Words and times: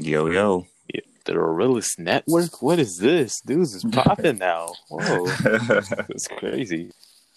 Yo, 0.00 0.30
yo. 0.30 0.64
The 1.24 1.38
Realist 1.38 1.98
Network? 1.98 2.62
What 2.62 2.78
is 2.78 2.98
this? 2.98 3.40
Dudes 3.40 3.74
is 3.74 3.84
popping 3.92 4.38
now. 4.38 4.74
Whoa. 4.88 5.26
That's 5.42 6.28
crazy. 6.28 6.92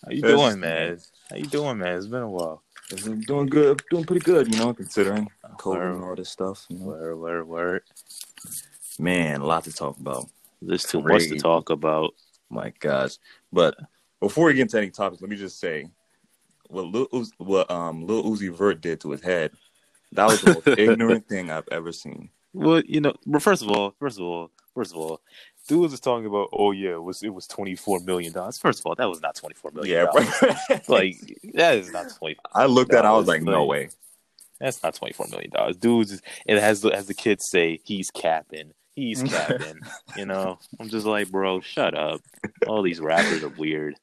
How 0.05 0.11
you 0.11 0.21
doing, 0.21 0.59
man? 0.59 0.99
How 1.29 1.37
you 1.37 1.45
doing, 1.45 1.79
man? 1.79 1.97
It's 1.97 2.05
been 2.05 2.21
a 2.21 2.29
while. 2.29 2.61
I'm 2.91 3.21
doing 3.21 3.47
good, 3.47 3.81
doing 3.89 4.05
pretty 4.05 4.23
good, 4.23 4.53
you 4.53 4.59
know, 4.59 4.73
considering 4.73 5.27
COVID 5.57 5.65
Word. 5.65 5.95
and 5.95 6.03
all 6.03 6.15
this 6.15 6.29
stuff. 6.29 6.67
You 6.69 6.77
know? 6.77 6.85
Word, 6.85 7.15
word, 7.17 7.47
word. 7.47 7.83
Man, 8.99 9.41
a 9.41 9.45
lot 9.45 9.63
to 9.63 9.73
talk 9.73 9.97
about. 9.99 10.29
There's 10.61 10.83
too 10.83 11.01
much 11.01 11.23
to 11.29 11.37
talk 11.37 11.71
about. 11.71 12.13
My 12.49 12.71
gosh. 12.79 13.17
But 13.51 13.75
before 14.19 14.45
we 14.45 14.53
get 14.53 14.61
into 14.61 14.77
any 14.77 14.91
topics, 14.91 15.21
let 15.21 15.31
me 15.31 15.35
just 15.35 15.59
say 15.59 15.89
what 16.67 16.85
Lil, 16.85 17.07
Uz- 17.11 17.33
what 17.37 17.71
um 17.71 18.05
Lil 18.05 18.23
Uzi 18.23 18.55
Vert 18.55 18.81
did 18.81 19.01
to 19.01 19.11
his 19.11 19.21
head. 19.21 19.51
That 20.11 20.27
was 20.27 20.41
the 20.41 20.53
most 20.53 20.67
ignorant 20.79 21.27
thing 21.27 21.49
I've 21.49 21.67
ever 21.71 21.91
seen. 21.91 22.29
Well, 22.53 22.81
you 22.85 23.01
know, 23.01 23.13
well, 23.25 23.39
first 23.39 23.61
of 23.61 23.69
all, 23.69 23.95
first 23.99 24.17
of 24.19 24.25
all, 24.25 24.51
first 24.75 24.91
of 24.91 24.97
all, 24.97 25.21
dudes 25.67 25.93
is 25.93 25.99
talking 25.99 26.25
about, 26.25 26.49
oh 26.51 26.71
yeah, 26.71 26.91
it 26.91 27.03
was 27.03 27.23
it 27.23 27.33
was 27.33 27.47
twenty 27.47 27.75
four 27.75 27.99
million 28.01 28.33
dollars. 28.33 28.57
First 28.57 28.79
of 28.79 28.85
all, 28.85 28.95
that 28.95 29.09
was 29.09 29.21
not 29.21 29.35
twenty 29.35 29.55
four 29.55 29.71
million. 29.71 29.93
Yeah, 29.95 30.05
dollars. 30.05 30.87
like 30.89 31.15
that 31.53 31.75
is 31.75 31.91
not 31.91 32.07
twenty. 32.17 32.37
I 32.53 32.65
looked 32.65 32.93
at 32.93 33.05
I 33.05 33.11
was 33.13 33.25
That 33.25 33.31
like, 33.33 33.41
no 33.43 33.65
like- 33.65 33.69
way. 33.69 33.89
That's 34.59 34.83
not 34.83 34.93
twenty 34.95 35.13
four 35.13 35.27
million 35.29 35.49
dollars. 35.51 35.77
Dudes, 35.77 36.11
is- 36.11 36.21
it 36.45 36.59
has 36.59 36.83
as 36.85 37.07
the 37.07 37.13
kids 37.13 37.45
say, 37.49 37.79
he's 37.83 38.11
capping. 38.11 38.73
He's 38.95 39.23
capping. 39.23 39.79
you 40.17 40.25
know, 40.25 40.59
I'm 40.79 40.89
just 40.89 41.05
like, 41.05 41.31
bro, 41.31 41.61
shut 41.61 41.95
up. 41.95 42.21
All 42.67 42.81
these 42.83 42.99
rappers 42.99 43.43
are 43.43 43.47
weird. 43.49 43.95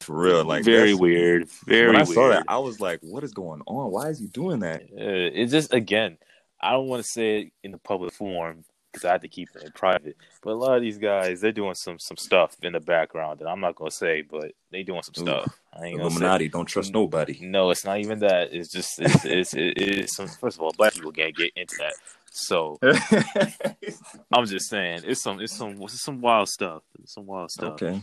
For 0.00 0.16
real. 0.16 0.44
Like 0.44 0.64
very 0.64 0.94
weird. 0.94 1.48
Very 1.66 1.86
when 1.86 1.96
I 1.96 2.00
weird. 2.00 2.14
saw 2.14 2.28
that, 2.30 2.44
I 2.48 2.58
was 2.58 2.80
like, 2.80 2.98
what 3.02 3.22
is 3.22 3.32
going 3.32 3.62
on? 3.66 3.90
Why 3.92 4.08
is 4.08 4.18
he 4.18 4.26
doing 4.26 4.60
that? 4.60 4.82
Uh, 4.82 5.30
it's 5.32 5.52
just 5.52 5.72
again, 5.72 6.18
I 6.60 6.72
don't 6.72 6.88
want 6.88 7.02
to 7.02 7.08
say 7.08 7.40
it 7.40 7.52
in 7.62 7.72
the 7.72 7.78
public 7.78 8.12
forum 8.12 8.64
because 8.92 9.04
I 9.04 9.12
have 9.12 9.20
to 9.22 9.28
keep 9.28 9.48
it 9.54 9.62
in 9.62 9.72
private. 9.72 10.16
But 10.42 10.50
a 10.50 10.54
lot 10.54 10.76
of 10.76 10.82
these 10.82 10.98
guys, 10.98 11.40
they're 11.40 11.52
doing 11.52 11.74
some 11.74 11.98
some 11.98 12.16
stuff 12.16 12.56
in 12.62 12.72
the 12.72 12.80
background 12.80 13.40
that 13.40 13.48
I'm 13.48 13.60
not 13.60 13.76
gonna 13.76 13.90
say, 13.90 14.22
but 14.22 14.52
they 14.70 14.82
doing 14.82 15.02
some 15.02 15.22
Ooh. 15.22 15.26
stuff. 15.26 15.58
I 15.72 15.86
ain't 15.86 15.98
gonna 15.98 16.10
say. 16.10 16.16
Illuminati, 16.16 16.48
don't 16.48 16.66
trust 16.66 16.92
nobody. 16.92 17.38
No, 17.40 17.70
it's 17.70 17.84
not 17.84 17.98
even 17.98 18.18
that. 18.20 18.52
It's 18.52 18.72
just 18.72 19.00
it's 19.00 19.24
it's, 19.24 19.54
it's, 19.54 19.74
it's 19.76 20.16
some. 20.16 20.28
First 20.28 20.58
of 20.58 20.62
all, 20.62 20.72
black 20.76 20.94
people 20.94 21.12
can't 21.12 21.34
get 21.34 21.52
into 21.56 21.76
that. 21.78 21.94
So 22.32 22.78
I'm 24.32 24.46
just 24.46 24.68
saying, 24.68 25.02
it's 25.04 25.22
some 25.22 25.40
it's 25.40 25.56
some 25.56 25.80
it's 25.82 26.02
some 26.02 26.20
wild 26.20 26.48
stuff. 26.48 26.82
It's 27.02 27.14
some 27.14 27.26
wild 27.26 27.50
stuff. 27.50 27.82
okay. 27.82 28.00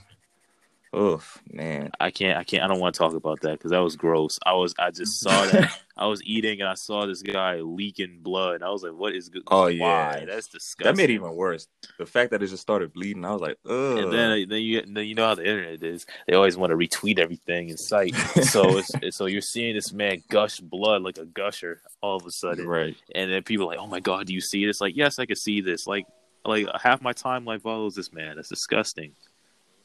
Oof, 0.96 1.42
man. 1.52 1.92
I 2.00 2.12
can't 2.12 2.38
I 2.38 2.44
can't 2.44 2.64
I 2.64 2.68
don't 2.68 2.80
want 2.80 2.96
to 2.96 3.00
talk 3.00 3.14
about 3.14 3.42
that 3.42 3.54
because 3.54 3.72
that 3.72 3.80
was 3.80 3.96
gross. 3.96 4.40
I 4.46 4.54
was 4.54 4.74
I 4.80 4.92
just 4.92 5.20
saw 5.22 5.46
that 5.48 5.78
I 5.98 6.06
was 6.08 6.24
eating 6.24 6.62
and 6.62 6.70
I 6.70 6.76
saw 6.76 7.06
this 7.06 7.22
guy 7.22 7.56
leaking 7.56 8.20
blood. 8.22 8.62
I 8.62 8.70
was 8.70 8.84
like, 8.84 8.94
what 8.94 9.16
is 9.16 9.30
good? 9.30 9.44
Oh, 9.48 9.64
Why? 9.64 9.72
yeah. 9.72 10.26
that's 10.26 10.48
disgusting. 10.48 10.86
That 10.86 10.98
made 10.98 11.10
it 11.10 11.16
even 11.16 11.36
worse. 11.36 11.68
The 11.98 12.06
fact 12.06 12.32
that 12.32 12.42
it 12.42 12.48
just 12.48 12.62
started 12.62 12.94
bleeding, 12.94 13.26
I 13.26 13.32
was 13.32 13.42
like, 13.42 13.58
ugh. 13.66 13.98
And 13.98 14.14
then, 14.14 14.48
then 14.48 14.62
you 14.62 14.82
then 14.82 15.06
you 15.06 15.16
know 15.16 15.28
how 15.28 15.36
the 15.36 15.48
internet 15.48 15.84
is. 15.84 16.06
They 16.28 16.36
always 16.36 16.56
want 16.56 16.72
to 16.72 16.78
retweet 16.78 17.20
everything 17.20 17.70
in 17.70 17.78
sight. 17.78 18.16
so 18.16 18.78
it's 19.02 19.18
so 19.18 19.26
you're 19.26 19.42
seeing 19.42 19.76
this 19.76 19.92
man 19.92 20.24
gush 20.30 20.60
blood 20.60 21.02
like 21.02 21.18
a 21.18 21.26
gusher 21.26 21.82
all 22.02 22.16
of 22.16 22.26
a 22.26 22.32
sudden, 22.32 22.68
right. 22.68 22.96
and 23.14 23.32
then 23.32 23.44
people 23.44 23.66
are 23.66 23.70
like, 23.70 23.80
"Oh 23.80 23.88
my 23.88 24.00
god, 24.00 24.28
do 24.28 24.34
you 24.34 24.42
see 24.42 24.66
this?" 24.66 24.80
Like, 24.80 24.96
yes, 24.96 25.20
I 25.20 25.26
can 25.26 25.36
see 25.36 25.62
this. 25.62 25.88
Like, 25.88 26.06
like 26.46 26.68
half 26.82 27.02
my 27.02 27.14
timeline 27.14 27.62
follows 27.62 27.96
this 27.96 28.14
man. 28.14 28.36
That's 28.36 28.50
disgusting. 28.50 29.14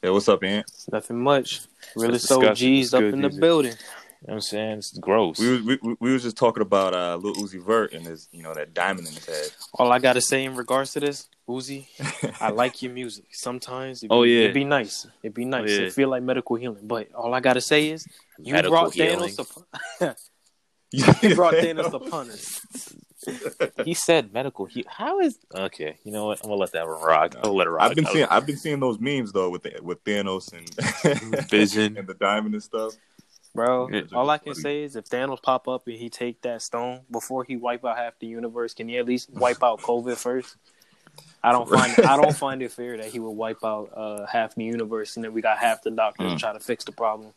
Hey, 0.03 0.09
what's 0.09 0.27
up, 0.27 0.43
Ant? 0.43 0.69
Nothing 0.91 1.21
much. 1.21 1.61
Really 1.95 2.19
so. 2.19 2.53
G's 2.53 2.93
up 2.93 2.99
good 2.99 3.13
in 3.13 3.21
the 3.21 3.29
music. 3.29 3.39
building. 3.41 3.71
You 3.71 3.77
know 3.77 3.85
what 4.25 4.33
I'm 4.33 4.41
saying? 4.41 4.77
It's 4.79 4.97
gross. 4.97 5.39
We 5.39 5.49
was, 5.49 5.61
we, 5.63 5.79
we- 5.81 5.95
we 6.01 6.11
was 6.11 6.23
just 6.23 6.35
talking 6.35 6.61
about 6.61 6.93
uh, 6.93 7.15
Lil 7.15 7.35
Uzi 7.35 7.63
Vert 7.65 7.93
and 7.93 8.05
his, 8.05 8.27
you 8.33 8.43
know, 8.43 8.53
that 8.53 8.73
diamond 8.73 9.07
in 9.07 9.13
his 9.13 9.25
head. 9.25 9.49
All 9.75 9.93
I 9.93 9.99
gotta 9.99 10.19
say 10.19 10.43
in 10.43 10.55
regards 10.57 10.91
to 10.93 10.99
this, 10.99 11.29
Uzi, 11.47 11.87
I 12.41 12.49
like 12.51 12.81
your 12.81 12.91
music. 12.91 13.27
Sometimes, 13.31 14.03
it 14.03 14.07
Oh, 14.11 14.23
yeah. 14.23 14.41
it'd 14.41 14.53
be 14.53 14.65
nice. 14.65 15.07
It'd 15.23 15.33
be 15.33 15.45
nice. 15.45 15.69
yeah. 15.69 15.77
It 15.87 15.93
feel 15.93 16.09
like 16.09 16.21
medical 16.21 16.57
healing. 16.57 16.85
But 16.85 17.13
all 17.13 17.33
I 17.33 17.39
gotta 17.39 17.61
say 17.61 17.89
is, 17.89 18.05
you 18.39 18.51
Medical 18.51 18.71
brought 18.71 18.93
healing. 18.93 19.29
Thanos 19.29 19.39
upon. 20.01 20.15
you 20.91 21.35
brought 21.35 21.53
Thanos 21.53 21.93
upon 21.93 22.29
us. 22.29 22.59
He 23.85 23.93
said 23.93 24.33
medical. 24.33 24.65
He 24.65 24.85
how 24.87 25.19
is 25.19 25.37
okay? 25.53 25.97
You 26.03 26.11
know 26.11 26.27
what? 26.27 26.39
I'm 26.43 26.49
gonna 26.49 26.59
let 26.59 26.71
that 26.73 26.87
one 26.87 27.01
rock. 27.01 27.35
I'll 27.43 27.55
let 27.55 27.67
it 27.67 27.71
rock. 27.71 27.89
I've 27.89 27.95
been 27.95 28.05
seeing 28.05 28.25
I've 28.29 28.45
been 28.45 28.57
seeing 28.57 28.79
those 28.79 28.99
memes 28.99 29.31
though 29.31 29.49
with 29.49 29.63
the, 29.63 29.79
with 29.81 30.03
Thanos 30.03 30.53
and 30.53 30.69
Vision. 31.49 31.97
and 31.97 32.07
the 32.07 32.13
diamond 32.13 32.53
and 32.55 32.63
stuff. 32.63 32.93
Bro, 33.55 33.89
Yeah. 33.91 34.01
all 34.13 34.29
I 34.31 34.39
can 34.39 34.53
Funny. 34.53 34.61
say 34.63 34.83
is 34.83 34.95
if 34.95 35.05
Thanos 35.05 35.41
pop 35.41 35.67
up 35.67 35.87
and 35.87 35.95
he 35.95 36.09
take 36.09 36.41
that 36.41 36.61
stone 36.63 37.01
before 37.11 37.43
he 37.43 37.55
wipe 37.55 37.85
out 37.85 37.97
half 37.97 38.17
the 38.19 38.25
universe, 38.27 38.73
can 38.73 38.87
he 38.89 38.97
at 38.97 39.05
least 39.05 39.29
wipe 39.31 39.61
out 39.63 39.79
COVID 39.81 40.17
first? 40.17 40.55
I 41.43 41.51
don't 41.51 41.69
find 41.69 41.93
I 41.99 42.15
don't 42.17 42.35
find 42.35 42.61
it 42.63 42.71
fair 42.71 42.97
that 42.97 43.07
he 43.11 43.19
would 43.19 43.31
wipe 43.31 43.63
out 43.63 43.91
uh, 43.95 44.25
half 44.25 44.55
the 44.55 44.63
universe 44.63 45.15
and 45.17 45.23
then 45.23 45.33
we 45.33 45.41
got 45.41 45.57
half 45.59 45.83
the 45.83 45.91
doctors 45.91 46.31
Mm. 46.33 46.39
trying 46.39 46.57
to 46.57 46.63
fix 46.63 46.83
the 46.85 46.91
problem. 46.93 47.31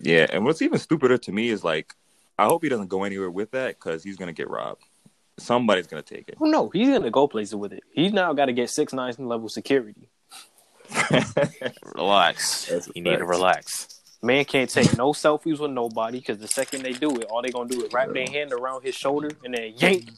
Yeah, 0.00 0.26
and 0.30 0.44
what's 0.44 0.60
even 0.62 0.78
stupider 0.78 1.16
to 1.18 1.32
me 1.32 1.48
is 1.48 1.62
like, 1.62 1.94
I 2.38 2.46
hope 2.46 2.62
he 2.62 2.68
doesn't 2.68 2.88
go 2.88 3.04
anywhere 3.04 3.30
with 3.30 3.50
that 3.52 3.76
because 3.78 4.02
he's 4.02 4.16
gonna 4.16 4.32
get 4.32 4.50
robbed. 4.50 4.82
Somebody's 5.38 5.86
gonna 5.86 6.02
take 6.02 6.28
it. 6.28 6.36
No, 6.40 6.68
he's 6.68 6.88
gonna 6.88 7.10
go 7.10 7.26
places 7.28 7.54
with 7.54 7.72
it. 7.72 7.82
He's 7.92 8.12
now 8.12 8.32
got 8.32 8.46
to 8.46 8.52
get 8.52 8.70
six 8.70 8.92
nine 8.92 9.14
level 9.18 9.48
security. 9.48 10.08
Relax. 11.94 12.66
That's 12.66 12.88
You 12.94 13.02
need 13.02 13.16
to 13.18 13.24
relax. 13.24 14.00
Man 14.22 14.44
can't 14.46 14.70
take 14.70 14.96
no 14.96 15.12
selfies 15.12 15.58
with 15.58 15.70
nobody 15.70 16.18
because 16.18 16.38
the 16.38 16.48
second 16.48 16.82
they 16.82 16.92
do 16.92 17.14
it, 17.16 17.24
all 17.24 17.42
they 17.42 17.50
gonna 17.50 17.68
do 17.68 17.84
is 17.84 17.92
wrap 17.92 18.12
their 18.12 18.26
hand 18.26 18.52
around 18.52 18.82
his 18.82 18.94
shoulder 18.94 19.30
and 19.44 19.54
then 19.54 19.74
yank. 19.76 20.08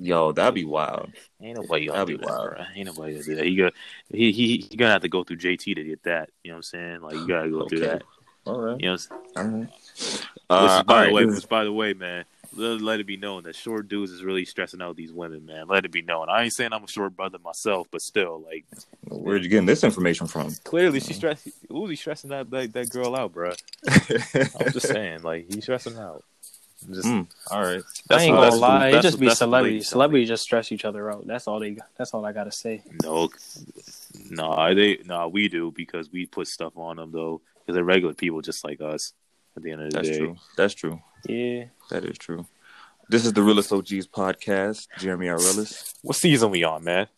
Yo, 0.00 0.32
that'd 0.32 0.54
be 0.54 0.64
wild. 0.64 1.12
Ain't 1.42 1.56
nobody 1.56 1.86
gonna 1.86 1.98
That'd 1.98 2.08
do 2.08 2.18
be 2.18 2.24
that, 2.24 2.32
wild. 2.32 2.50
bro. 2.54 2.64
Ain't 2.74 2.86
nobody 2.86 3.12
gonna 3.12 3.24
do 3.24 3.36
that. 3.36 3.46
You 3.48 3.64
got 3.64 3.72
he 4.10 4.32
he 4.32 4.66
he 4.70 4.76
gonna 4.76 4.92
have 4.92 5.02
to 5.02 5.08
go 5.08 5.24
through 5.24 5.36
JT 5.36 5.74
to 5.74 5.84
get 5.84 6.02
that. 6.04 6.30
You 6.42 6.50
know 6.50 6.54
what 6.54 6.58
I'm 6.58 6.62
saying? 6.62 7.00
Like 7.02 7.14
you 7.14 7.28
gotta 7.28 7.50
go 7.50 7.68
through 7.68 7.80
that. 7.80 8.02
All 8.46 8.60
right. 8.60 8.80
You 8.80 8.86
know. 8.86 8.92
What 8.92 9.08
I'm 9.36 9.44
saying? 9.44 9.52
All 9.52 9.60
right. 9.60 9.68
Which 9.98 10.22
Uh, 10.50 10.82
by 10.82 10.94
all 10.94 11.00
the 11.00 11.06
right, 11.06 11.12
way, 11.12 11.24
this 11.26 11.34
which 11.36 11.48
by 11.48 11.64
the 11.64 11.72
way, 11.72 11.92
man, 11.92 12.24
let, 12.54 12.80
let 12.80 13.00
it 13.00 13.06
be 13.06 13.16
known 13.16 13.42
that 13.44 13.54
short 13.54 13.88
dudes 13.88 14.10
is 14.10 14.22
really 14.22 14.44
stressing 14.44 14.80
out 14.80 14.96
these 14.96 15.12
women, 15.12 15.44
man. 15.44 15.68
Let 15.68 15.84
it 15.84 15.92
be 15.92 16.02
known. 16.02 16.28
I 16.28 16.44
ain't 16.44 16.52
saying 16.52 16.72
I'm 16.72 16.84
a 16.84 16.88
short 16.88 17.16
brother 17.16 17.38
myself, 17.38 17.88
but 17.90 18.02
still, 18.02 18.40
like 18.40 18.64
where'd 19.08 19.42
you 19.42 19.48
getting 19.48 19.66
this 19.66 19.84
information 19.84 20.26
from? 20.26 20.54
clearly 20.64 21.00
she's 21.00 21.16
stressing. 21.16 21.52
Uzi 21.70 21.98
stressing 21.98 22.30
that, 22.30 22.50
that 22.50 22.72
that 22.72 22.90
girl 22.90 23.14
out, 23.14 23.32
bro. 23.32 23.52
I'm 23.88 24.72
just 24.72 24.88
saying, 24.88 25.22
like 25.22 25.46
he's 25.52 25.64
stressing 25.64 25.98
out. 25.98 26.24
Just, 26.90 27.08
Mm, 27.08 27.26
all 27.50 27.60
right. 27.60 27.82
That's 28.08 28.22
I 28.22 28.26
ain't 28.26 28.36
gonna 28.36 28.54
lie, 28.54 28.88
it 28.90 29.02
just 29.02 29.18
be 29.18 29.28
celebrities. 29.30 29.88
Celebrities 29.88 30.28
just 30.28 30.44
stress 30.44 30.70
each 30.70 30.84
other 30.84 31.10
out. 31.10 31.26
That's 31.26 31.48
all 31.48 31.58
they. 31.58 31.76
That's 31.96 32.14
all 32.14 32.24
I 32.24 32.32
gotta 32.32 32.52
say. 32.52 32.82
No, 33.02 33.28
no, 34.30 34.74
they 34.74 35.00
no, 35.04 35.26
we 35.28 35.48
do 35.48 35.72
because 35.72 36.12
we 36.12 36.26
put 36.26 36.46
stuff 36.46 36.76
on 36.76 36.96
them 36.96 37.10
though, 37.10 37.40
because 37.60 37.74
they're 37.74 37.84
regular 37.84 38.14
people 38.14 38.40
just 38.42 38.64
like 38.64 38.80
us. 38.80 39.12
At 39.58 39.64
the 39.64 39.72
end 39.72 39.82
of 39.82 39.90
the 39.90 39.96
That's 39.96 40.08
day, 40.08 40.18
true. 40.18 40.36
That's 40.56 40.74
true. 40.74 41.02
Yeah. 41.28 41.64
That 41.90 42.04
is 42.04 42.16
true. 42.16 42.46
This 43.08 43.26
is 43.26 43.32
the 43.32 43.42
Realist 43.42 43.72
OGs 43.72 44.06
podcast. 44.06 44.86
Jeremy 44.98 45.26
Arelis. 45.26 45.94
what 46.02 46.14
season 46.16 46.52
we 46.52 46.62
on, 46.62 46.84
man? 46.84 47.08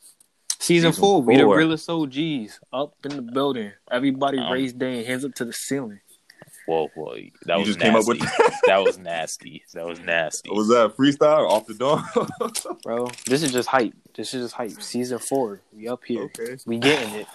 Season, 0.58 0.90
Season 0.92 1.00
four, 1.02 1.20
we 1.22 1.36
the 1.36 1.42
four. 1.42 1.58
realest 1.58 1.90
OGs 1.90 2.60
up 2.72 2.94
in 3.04 3.16
the 3.16 3.20
building. 3.22 3.72
Everybody 3.90 4.38
Um, 4.38 4.52
raised 4.54 4.78
their 4.78 5.04
hands 5.04 5.24
up 5.26 5.34
to 5.34 5.44
the 5.44 5.52
ceiling. 5.52 6.00
Whoa, 6.66 6.88
whoa, 6.94 7.14
that 7.44 7.54
You 7.54 7.58
was 7.58 7.66
just 7.66 7.78
nasty. 7.78 7.90
came 7.90 7.96
up 7.96 8.06
with 8.06 8.20
that 8.66 8.78
was 8.82 8.96
nasty. 8.96 9.62
That 9.74 9.84
was 9.84 10.00
nasty. 10.00 10.48
was 10.50 10.68
that 10.68 10.96
freestyle 10.96 11.40
or 11.40 11.46
off 11.46 11.66
the 11.66 11.74
dome? 11.74 12.04
Bro, 12.84 13.08
this 13.26 13.42
is 13.42 13.52
just 13.52 13.68
hype. 13.68 13.92
This 14.14 14.32
is 14.32 14.44
just 14.44 14.54
hype. 14.54 14.80
Season 14.80 15.18
four, 15.18 15.60
we 15.74 15.88
up 15.88 16.04
here. 16.06 16.22
okay. 16.38 16.56
We 16.64 16.78
getting 16.78 17.14
it. 17.16 17.26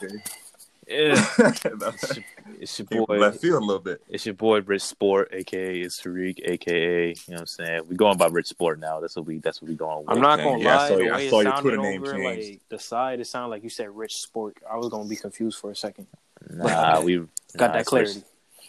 Yeah. 0.87 1.25
It's 1.57 2.15
your, 2.15 2.25
it's 2.59 2.79
your 2.79 2.85
came 2.87 3.05
from 3.05 3.17
boy. 3.17 3.17
left 3.19 3.41
field 3.41 3.61
a 3.61 3.65
little 3.65 3.81
bit. 3.81 4.01
It's 4.07 4.25
your 4.25 4.35
boy 4.35 4.61
Rich 4.61 4.83
Sport, 4.83 5.29
aka 5.33 5.79
it's 5.81 6.01
Tariq, 6.01 6.39
aka 6.43 7.09
you 7.09 7.15
know 7.27 7.33
what 7.33 7.39
I'm 7.41 7.45
saying. 7.47 7.81
We 7.89 7.95
going 7.95 8.17
by 8.17 8.27
Rich 8.27 8.47
Sport 8.47 8.79
now. 8.79 8.99
That's 8.99 9.15
what 9.15 9.25
we. 9.25 9.39
That's 9.39 9.61
what 9.61 9.69
we 9.69 9.75
going 9.75 9.99
with. 10.05 10.09
I'm 10.09 10.21
not 10.21 10.37
gonna 10.39 10.59
yeah, 10.63 10.73
I 10.73 10.77
lie. 10.77 10.87
saw 10.87 10.95
the 10.95 11.03
your- 11.03 11.13
I 11.15 11.29
saw 11.29 11.39
it 11.39 11.43
your 11.43 11.53
sounded 11.53 11.61
Twitter 11.61 11.77
name 11.81 12.01
over, 12.01 12.13
changed. 12.13 12.49
like 12.51 12.61
the 12.69 12.79
side, 12.79 13.19
it 13.19 13.25
sounded 13.27 13.49
like 13.49 13.63
you 13.63 13.69
said 13.69 13.89
Rich 13.95 14.15
Sport. 14.21 14.57
I 14.71 14.77
was 14.77 14.89
gonna 14.89 15.09
be 15.09 15.15
confused 15.15 15.59
for 15.59 15.71
a 15.71 15.75
second. 15.75 16.07
Nah, 16.49 17.01
we 17.01 17.17
Got 17.57 17.67
nah, 17.67 17.67
that 17.73 17.79
it's 17.81 17.89
clarity. 17.89 18.13
Rich, 18.13 18.23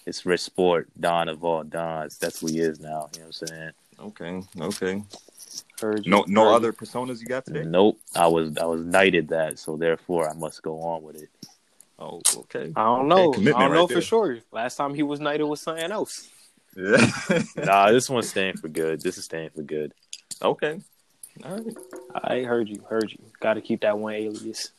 it's 0.06 0.26
Rich 0.26 0.40
Sport, 0.40 0.88
Don 0.98 1.28
of 1.28 1.44
all 1.44 1.64
Dons. 1.64 2.18
That's 2.18 2.40
who 2.40 2.46
he 2.48 2.60
is 2.60 2.80
now. 2.80 3.08
You 3.14 3.20
know 3.20 3.26
what 3.26 3.42
I'm 3.42 3.46
saying. 3.48 3.70
Okay. 4.00 4.42
Okay. 4.60 5.02
Heard. 5.80 6.06
No 6.06 6.24
no 6.28 6.44
Heard 6.44 6.54
other 6.54 6.72
personas 6.72 7.20
you 7.20 7.26
got 7.26 7.44
today? 7.46 7.64
Nope. 7.64 7.98
I 8.14 8.26
was 8.26 8.56
I 8.58 8.64
was 8.64 8.84
knighted 8.84 9.28
that, 9.28 9.58
so 9.58 9.76
therefore 9.76 10.28
I 10.28 10.34
must 10.34 10.62
go 10.62 10.80
on 10.80 11.02
with 11.02 11.16
it. 11.22 11.28
Oh, 11.98 12.20
okay. 12.36 12.72
I 12.76 12.84
don't 12.84 13.08
know. 13.08 13.28
Okay, 13.30 13.52
I 13.52 13.60
don't 13.60 13.72
know 13.72 13.80
right 13.80 13.88
for 13.88 13.94
there. 13.94 14.02
sure. 14.02 14.38
Last 14.52 14.76
time 14.76 14.94
he 14.94 15.02
was 15.02 15.18
knighted 15.20 15.46
was 15.46 15.60
something 15.60 15.90
else. 15.90 16.28
Yeah. 16.76 17.10
Nah, 17.56 17.90
this 17.90 18.10
one's 18.10 18.28
staying 18.28 18.58
for 18.58 18.68
good. 18.68 19.00
This 19.00 19.16
is 19.16 19.24
staying 19.24 19.50
for 19.54 19.62
good. 19.62 19.94
okay. 20.42 20.80
All 21.44 21.56
right. 21.56 21.76
I 22.22 22.42
heard 22.42 22.68
you. 22.68 22.82
Heard 22.88 23.10
you. 23.12 23.18
Got 23.40 23.54
to 23.54 23.60
keep 23.60 23.80
that 23.82 23.98
one 23.98 24.14
alias. 24.14 24.72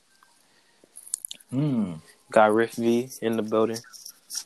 Hmm. 1.50 1.94
Got 2.32 2.54
Riff 2.54 2.74
V 2.74 3.10
in 3.22 3.38
the 3.38 3.44
building. 3.44 3.78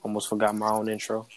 Almost 0.03 0.29
forgot 0.29 0.55
my 0.55 0.69
own 0.69 0.89
intro. 0.89 1.27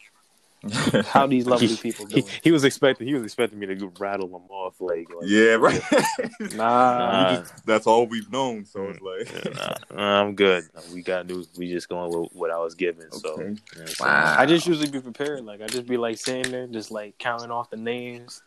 How 1.06 1.26
these 1.26 1.46
lovely 1.46 1.66
He- 1.68 1.76
people 1.76 2.06
He, 2.06 2.20
doing? 2.22 2.32
he 2.42 2.50
was 2.52 2.64
expecting 2.64 3.06
he 3.06 3.14
was 3.14 3.22
expecting 3.24 3.58
me 3.58 3.66
to 3.66 3.92
rattle 3.98 4.28
them 4.28 4.42
off 4.50 4.80
like, 4.80 5.08
like 5.14 5.26
yeah, 5.28 5.54
right. 5.54 5.82
Nah, 6.54 6.98
Nah. 6.98 7.36
Just- 7.40 7.66
that's 7.66 7.86
all 7.86 8.06
we've 8.06 8.30
known. 8.30 8.64
So 8.64 8.88
it's 8.90 9.00
like, 9.00 9.54
Nah, 9.56 9.74
nah, 9.96 10.20
I'm 10.22 10.34
good. 10.34 10.64
We 10.92 11.02
got 11.02 11.26
new. 11.26 11.44
We 11.56 11.70
just 11.70 11.88
going 11.88 12.10
with 12.18 12.32
what 12.32 12.50
I 12.50 12.58
was 12.58 12.74
given. 12.74 13.10
So 13.12 13.30
Okay. 13.32 13.42
you 13.42 13.48
know 13.50 13.56
what 13.98 14.08
I'm? 14.08 14.12
Wow. 14.24 14.36
I 14.38 14.46
just 14.46 14.66
usually 14.66 14.88
be 14.90 15.00
prepared. 15.00 15.44
Like 15.44 15.60
I 15.60 15.66
just 15.66 15.86
be 15.86 15.96
like 15.96 16.18
sitting 16.18 16.50
there, 16.52 16.66
just 16.66 16.90
like 16.90 17.18
counting 17.18 17.50
off 17.50 17.70
the 17.70 17.76
names. 17.76 18.42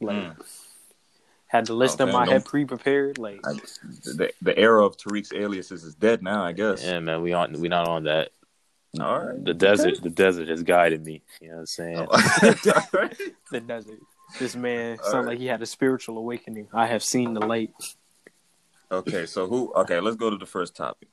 Like 0.00 0.16
Mm. 0.16 0.36
had 1.46 1.66
the 1.66 1.74
list 1.74 2.00
in 2.00 2.08
Okay, 2.08 2.12
my 2.16 2.26
head 2.26 2.44
pre-prepared. 2.44 3.18
Like 3.18 3.40
I- 3.46 3.52
the 4.04 4.32
the 4.40 4.58
era 4.58 4.84
of 4.84 4.96
Tariq's 4.96 5.32
aliases 5.32 5.84
is 5.84 5.94
dead 5.94 6.22
now. 6.22 6.42
I 6.44 6.52
guess. 6.52 6.84
Yeah, 6.84 7.00
man, 7.00 7.22
we 7.22 7.32
aren't 7.32 7.58
we 7.58 7.68
not 7.68 7.86
on 7.88 8.04
that. 8.04 8.30
All 8.98 9.24
right. 9.24 9.44
The 9.44 9.54
desert, 9.54 10.02
the 10.02 10.10
desert 10.10 10.48
has 10.48 10.62
guided 10.62 11.04
me. 11.04 11.22
You 11.40 11.48
know 11.48 11.54
what 11.54 11.60
I'm 11.60 11.66
saying? 11.66 12.08
Oh, 12.10 12.54
all 12.74 13.00
right. 13.00 13.16
the 13.50 13.60
desert. 13.60 14.00
This 14.38 14.56
man 14.56 14.98
All 14.98 15.04
sounded 15.04 15.18
right. 15.18 15.26
like 15.28 15.38
he 15.38 15.46
had 15.46 15.62
a 15.62 15.66
spiritual 15.66 16.18
awakening. 16.18 16.68
I 16.72 16.86
have 16.86 17.02
seen 17.02 17.34
the 17.34 17.40
light. 17.40 17.72
Okay, 18.90 19.26
so 19.26 19.46
who? 19.46 19.72
Okay, 19.74 20.00
let's 20.00 20.16
go 20.16 20.30
to 20.30 20.36
the 20.36 20.46
first 20.46 20.74
topic. 20.74 21.08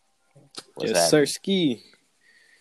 What's 0.74 0.92
yes, 0.92 1.10
sir. 1.10 1.26
Ski. 1.26 1.84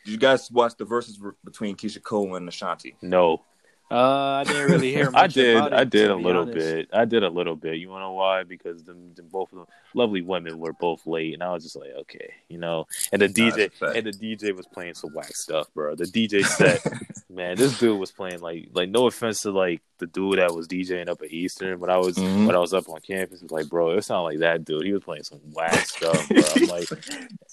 Did 0.04 0.12
you 0.12 0.18
guys 0.18 0.50
watch 0.50 0.76
the 0.76 0.84
Verzuz 0.84 1.16
between 1.44 1.76
Keyshia 1.76 2.02
Cole 2.02 2.36
and 2.36 2.48
Ashanti? 2.48 2.96
No, 3.02 3.42
Uh, 3.90 4.40
I 4.40 4.44
didn't 4.44 4.70
really 4.70 4.92
hear. 4.92 5.08
I 5.14 5.22
Much 5.22 5.34
did. 5.34 5.56
about 5.56 5.72
it, 5.72 5.76
I 5.78 5.84
did 5.84 6.08
to 6.08 6.14
a 6.14 6.16
little 6.16 6.42
honest. 6.42 6.54
bit. 6.58 6.88
I 6.92 7.04
did 7.04 7.22
a 7.22 7.28
little 7.28 7.54
bit. 7.54 7.76
You 7.76 7.88
want 7.88 8.00
to 8.00 8.06
know 8.06 8.12
why? 8.12 8.42
Because 8.42 8.82
them, 8.82 9.14
them 9.14 9.28
both 9.30 9.52
of 9.52 9.58
them 9.58 9.66
lovely 9.94 10.22
women 10.22 10.58
were 10.58 10.72
both 10.72 11.06
late, 11.06 11.34
and 11.34 11.42
I 11.42 11.52
was 11.52 11.62
just 11.62 11.76
like, 11.76 11.90
okay, 12.00 12.34
you 12.48 12.58
know. 12.58 12.86
And 13.12 13.22
the 13.22 13.28
Nah, 13.28 13.34
DJ 13.34 13.56
that's 13.56 13.76
a 13.82 13.86
fact. 13.86 13.96
and 13.96 14.06
the 14.06 14.12
DJ 14.12 14.54
was 14.56 14.66
playing 14.66 14.94
some 14.94 15.10
whack 15.14 15.36
stuff, 15.36 15.68
bro. 15.72 15.94
The 15.94 16.04
DJ 16.04 16.44
set, 16.44 16.84
man, 17.36 17.56
this 17.56 17.78
dude 17.78 17.98
was 18.00 18.10
playing 18.10 18.40
like 18.40 18.68
like 18.72 18.88
no 18.88 19.06
offense 19.06 19.42
to 19.42 19.50
like 19.52 19.82
the 19.98 20.06
dude 20.06 20.38
that 20.38 20.52
was 20.54 20.66
DJing 20.68 21.08
up 21.08 21.22
at 21.22 21.30
Eastern, 21.32 21.78
but 21.78 21.88
I 21.88 21.96
was 21.98 22.16
Mhm. 22.16 22.46
when 22.46 22.54
I 22.56 22.58
was 22.58 22.74
up 22.74 22.88
on 22.88 23.00
campus, 23.00 23.38
it 23.40 23.44
was 23.44 23.52
like, 23.52 23.68
bro, 23.68 23.90
it 23.92 24.02
sounded 24.02 24.24
like 24.24 24.38
that 24.40 24.64
dude. 24.64 24.84
He 24.84 24.92
was 24.92 25.02
playing 25.04 25.22
some 25.24 25.38
whack 25.52 25.74
stuff, 25.86 26.28
bro. 26.28 26.42
I'm 26.56 26.66
like, 26.68 26.90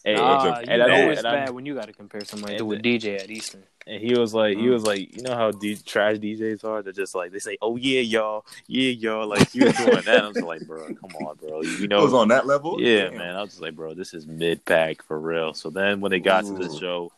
and, 0.06 0.18
Ah, 0.19 0.56
and, 0.57 0.68
you 0.68 0.74
and 0.74 0.80
know 0.80 0.85
I 0.85 0.97
did- 0.97 1.09
it's 1.09 1.19
and 1.19 1.27
I- 1.27 1.31
bad 1.45 1.50
when 1.51 1.65
you 1.65 1.74
got 1.75 1.85
to 1.88 1.94
compare 1.94 2.25
somebody 2.25 2.57
to 2.57 2.71
a 2.74 2.77
DJ 2.77 3.15
at 3.21 3.30
Eastern. 3.30 3.63
and 3.88 4.01
he 4.01 4.13
was 4.18 4.33
like, 4.33 4.57
he 4.57 4.63
Mm. 4.65 4.74
was 4.74 4.83
like, 4.85 5.15
you 5.15 5.24
know 5.24 5.35
how 5.35 5.51
D- 5.51 5.77
trash 5.86 6.18
DJs 6.18 6.63
are? 6.65 6.81
They're 6.81 6.91
just 6.94 7.15
like, 7.15 7.31
they 7.31 7.39
say, 7.39 7.57
oh 7.62 7.75
yeah, 7.77 8.00
y'all, 8.01 8.45
yeah, 8.68 8.91
y'all. 8.91 9.27
Like 9.27 9.50
he 9.51 9.63
was 9.63 9.75
doing 9.77 10.01
that. 10.03 10.24
I 10.24 10.27
was 10.27 10.38
like, 10.41 10.65
bro, 10.68 10.86
come 10.88 11.12
on, 11.25 11.36
bro. 11.38 11.62
You 11.62 11.77
know, 11.79 11.83
It 11.83 11.89
know, 11.89 12.03
was 12.03 12.13
on 12.13 12.27
that 12.29 12.45
level. 12.45 12.81
yeah, 12.81 13.06
Damn. 13.09 13.18
man. 13.18 13.36
I 13.36 13.41
was 13.41 13.51
just 13.51 13.62
like, 13.62 13.75
bro, 13.75 13.94
this 13.94 14.13
is 14.13 14.27
mid 14.27 14.63
pack 14.65 15.01
for 15.03 15.18
real. 15.19 15.53
So 15.53 15.69
then 15.69 16.01
when 16.01 16.12
they 16.12 16.19
got 16.19 16.45
to 16.45 16.53
the 16.53 16.74
show, 16.77 17.12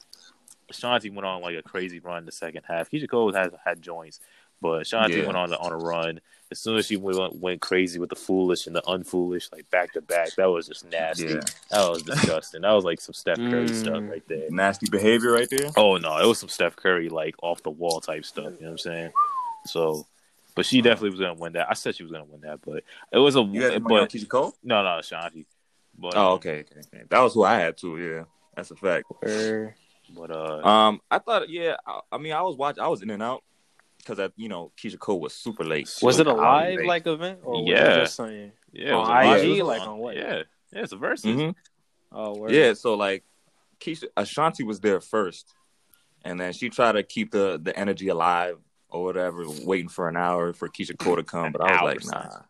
Shanti 0.79 1.13
went 1.13 1.25
on 1.25 1.41
like 1.41 1.55
a 1.57 1.61
crazy 1.63 1.99
run 1.99 2.19
in 2.19 2.25
the 2.25 2.31
second 2.31 2.63
half. 2.67 2.89
Keyshia 2.89 3.09
Cole 3.09 3.33
had 3.33 3.51
had 3.63 3.81
joints, 3.81 4.19
but 4.61 4.83
Shanti 4.83 5.17
Yeah. 5.19 5.25
went 5.25 5.37
on 5.37 5.53
on 5.53 5.71
a 5.71 5.77
run. 5.77 6.19
As 6.51 6.59
soon 6.59 6.77
as 6.77 6.85
she 6.85 6.95
went, 6.95 7.35
went 7.35 7.59
crazy 7.61 7.97
with 7.99 8.09
the 8.09 8.15
foolish 8.15 8.67
and 8.67 8.75
the 8.75 8.81
unfoolish, 8.87 9.51
like 9.51 9.69
back 9.71 9.93
to 9.93 10.01
back, 10.01 10.35
that 10.37 10.45
was 10.45 10.67
just 10.67 10.85
nasty. 10.85 11.23
Yeah. 11.33 11.39
That 11.71 11.81
was 11.89 12.03
disgusting. 12.03 12.61
that 12.61 12.71
was 12.71 12.85
like 12.85 13.01
some 13.01 13.13
Steph 13.13 13.39
Curry 13.49 13.69
Mm. 13.69 13.75
stuff 13.75 14.03
right 14.07 14.23
there. 14.27 14.47
Nasty 14.51 14.87
behavior 14.89 15.31
right 15.31 15.49
there. 15.49 15.71
Oh 15.75 15.97
no, 15.97 16.17
it 16.19 16.25
was 16.27 16.39
some 16.39 16.49
Steph 16.49 16.75
Curry 16.75 17.09
like 17.09 17.35
off 17.41 17.63
the 17.63 17.71
wall 17.71 17.99
type 17.99 18.25
stuff. 18.25 18.45
You 18.45 18.51
know 18.51 18.55
what 18.67 18.71
I'm 18.71 18.77
saying? 18.77 19.11
So, 19.65 20.05
but 20.55 20.65
she 20.65 20.81
definitely 20.81 21.09
was 21.11 21.19
gonna 21.19 21.33
win 21.33 21.53
that. 21.53 21.67
I 21.69 21.73
said 21.73 21.95
she 21.95 22.03
was 22.03 22.11
gonna 22.11 22.25
win 22.25 22.41
that, 22.41 22.61
but 22.61 22.83
it 23.11 23.17
was 23.17 23.35
a 23.35 23.41
You 23.41 23.63
had 23.63 23.81
money 23.81 23.95
on 23.95 24.01
but 24.03 24.09
Keyshia 24.11 24.29
Cole? 24.29 24.55
no, 24.63 24.83
no, 24.83 24.89
Shanti. 25.01 25.45
But 25.97 26.15
Oh, 26.15 26.33
okay, 26.33 26.59
okay, 26.59 26.81
okay. 26.93 27.03
That 27.09 27.21
was 27.21 27.33
who 27.33 27.43
I 27.43 27.55
had 27.59 27.77
too. 27.77 27.97
Yeah, 27.97 28.23
that's 28.55 28.69
a 28.69 28.75
fact. 28.75 29.05
Where 29.21 29.75
But 30.09 30.31
uh, 30.31 30.61
Um, 30.67 31.01
I 31.09 31.19
thought, 31.19 31.49
yeah. 31.49 31.75
I, 31.85 31.99
I 32.11 32.17
mean, 32.17 32.33
I 32.33 32.41
was 32.41 32.55
watching. 32.57 32.83
I 32.83 32.87
was 32.87 33.01
in 33.01 33.09
and 33.09 33.23
out 33.23 33.43
because 33.97 34.31
you 34.35 34.49
know 34.49 34.71
Keyshia 34.77 34.99
Cole 34.99 35.19
was 35.19 35.33
super 35.33 35.63
late. 35.63 35.89
was 36.01 36.19
it 36.19 36.27
a 36.27 36.33
live 36.33 36.77
late. 36.77 36.87
like 36.87 37.07
event 37.07 37.39
or 37.43 37.63
Yeah. 37.65 37.93
it 37.95 37.99
just 38.01 38.15
saying? 38.15 38.51
yeah, 38.71 38.93
on 38.93 39.25
IG, 39.39 39.57
it 39.59 39.63
like 39.63 39.81
on- 39.81 39.87
on 39.89 39.97
what? 39.97 40.15
Yeah, 40.15 40.43
yeah, 40.71 40.81
it's 40.83 40.91
a 40.93 40.97
Verzuz. 40.97 41.35
Mhm. 41.35 41.55
Oh, 42.11 42.37
word. 42.37 42.51
Yeah, 42.51 42.73
so 42.73 42.93
like 42.93 43.23
Keisha 43.79 44.05
Ashanti 44.15 44.63
was 44.63 44.79
there 44.79 45.01
first, 45.01 45.53
and 46.23 46.39
then 46.39 46.53
she 46.53 46.69
tried 46.69 46.93
to 46.93 47.03
keep 47.03 47.31
the 47.31 47.59
the 47.61 47.77
energy 47.77 48.09
alive 48.09 48.57
or 48.89 49.03
whatever, 49.03 49.43
waiting 49.65 49.89
for 49.89 50.07
an 50.07 50.15
hour 50.17 50.53
for 50.53 50.69
Keyshia 50.69 50.97
Cole 50.97 51.15
to 51.17 51.23
come. 51.23 51.51
But 51.51 51.61
I 51.61 51.83
was 51.83 52.05
like, 52.05 52.15
Hours. 52.15 52.31
nah. 52.33 52.41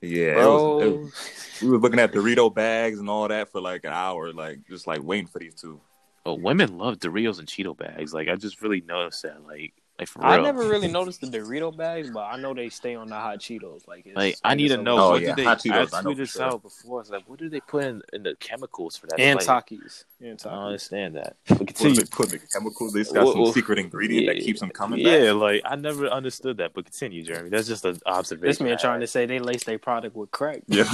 Yeah, 0.00 0.42
it 0.42 0.46
was, 0.46 0.82
it 0.84 0.98
was- 0.98 1.60
we 1.62 1.68
were 1.70 1.78
looking 1.78 1.98
at 1.98 2.12
Dorito 2.12 2.54
bags 2.54 3.00
and 3.00 3.08
all 3.10 3.26
that 3.26 3.50
for 3.50 3.60
like 3.60 3.84
an 3.84 3.92
hour, 3.92 4.32
like 4.32 4.60
just 4.68 4.86
like 4.86 5.02
waiting 5.02 5.26
for 5.26 5.38
these 5.40 5.54
two. 5.56 5.80
But 6.24 6.40
women 6.40 6.78
love 6.78 6.98
Doritos 6.98 7.38
and 7.38 7.48
Cheeto 7.48 7.76
bags. 7.76 8.12
Like 8.12 8.28
I 8.28 8.36
just 8.36 8.62
really 8.62 8.82
noticed 8.82 9.22
that. 9.22 9.44
Like, 9.44 9.74
like 9.98 10.08
for 10.08 10.20
real. 10.20 10.28
I 10.28 10.40
never 10.40 10.60
really 10.68 10.88
noticed 10.92 11.20
the 11.20 11.26
Dorito 11.26 11.76
bags, 11.76 12.10
but 12.10 12.20
I 12.24 12.36
know 12.36 12.54
they 12.54 12.68
stay 12.68 12.94
on 12.94 13.08
the 13.08 13.16
hot 13.16 13.38
Cheetos. 13.40 13.86
Like, 13.88 14.06
it's, 14.06 14.16
Like 14.16 14.36
I 14.44 14.54
need 14.54 14.68
to 14.68 14.74
a- 14.78 14.82
know 14.82 14.98
Oh, 14.98 15.10
what 15.10 15.22
yeah, 15.22 15.30
do 15.30 15.42
they? 15.42 15.44
hot 15.44 15.58
Cheetos, 15.58 15.92
I 15.94 15.98
I 15.98 16.02
know 16.02 16.10
tweeted 16.10 16.12
for 16.12 16.14
this 16.14 16.30
sure. 16.30 16.42
out 16.42 16.62
before. 16.62 17.04
I 17.08 17.12
like, 17.16 17.28
what 17.28 17.38
do 17.38 17.48
they 17.48 17.60
put 17.60 17.84
in, 17.84 18.02
in 18.12 18.22
the 18.22 18.34
chemicals 18.36 18.96
for 18.96 19.06
that? 19.08 19.18
and 19.18 19.38
Like, 19.38 19.46
Takis. 19.66 20.04
And 20.20 20.40
I 20.46 20.50
don't 20.50 20.64
understand 20.64 21.16
that. 21.16 21.36
But 21.48 21.58
What 21.58 21.66
continue. 21.68 22.00
they 22.00 22.04
put 22.10 22.28
the 22.30 22.38
chemicals? 22.38 22.92
They 22.92 23.00
just 23.00 23.14
got 23.14 23.24
Well, 23.24 23.32
some 23.32 23.42
well, 23.42 23.52
secret 23.52 23.78
ingredient 23.78 24.26
that 24.26 24.42
keeps 24.44 24.60
them 24.60 24.70
coming 24.70 25.00
Yeah, 25.00 25.26
back. 25.32 25.34
like 25.34 25.62
I 25.64 25.76
never 25.76 26.06
understood 26.08 26.56
that. 26.58 26.72
But 26.74 26.84
continue, 26.86 27.22
Jeremy. 27.24 27.50
That's 27.50 27.68
just 27.68 27.84
an 27.84 27.98
observation. 28.06 28.46
This 28.48 28.60
man 28.60 28.72
I 28.72 28.76
trying 28.76 29.00
to 29.00 29.06
say 29.06 29.26
they 29.26 29.38
lace 29.38 29.64
their 29.64 29.78
product 29.78 30.14
with 30.16 30.30
crack. 30.30 30.62
Yeah, 30.66 30.84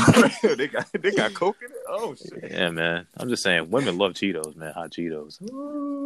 they 0.57 0.69
got 0.69 0.87
they 0.93 1.11
got 1.11 1.33
coke 1.35 1.57
in 1.65 1.71
it. 1.71 1.77
Oh 1.89 2.15
shit! 2.15 2.51
Yeah, 2.51 2.71
man. 2.71 3.07
I'm 3.17 3.29
just 3.29 3.43
saying, 3.43 3.71
women 3.71 3.97
love 3.99 4.13
Cheetos, 4.13 4.57
man. 4.57 4.73
Hot 4.75 4.91
Cheetos. 4.91 5.39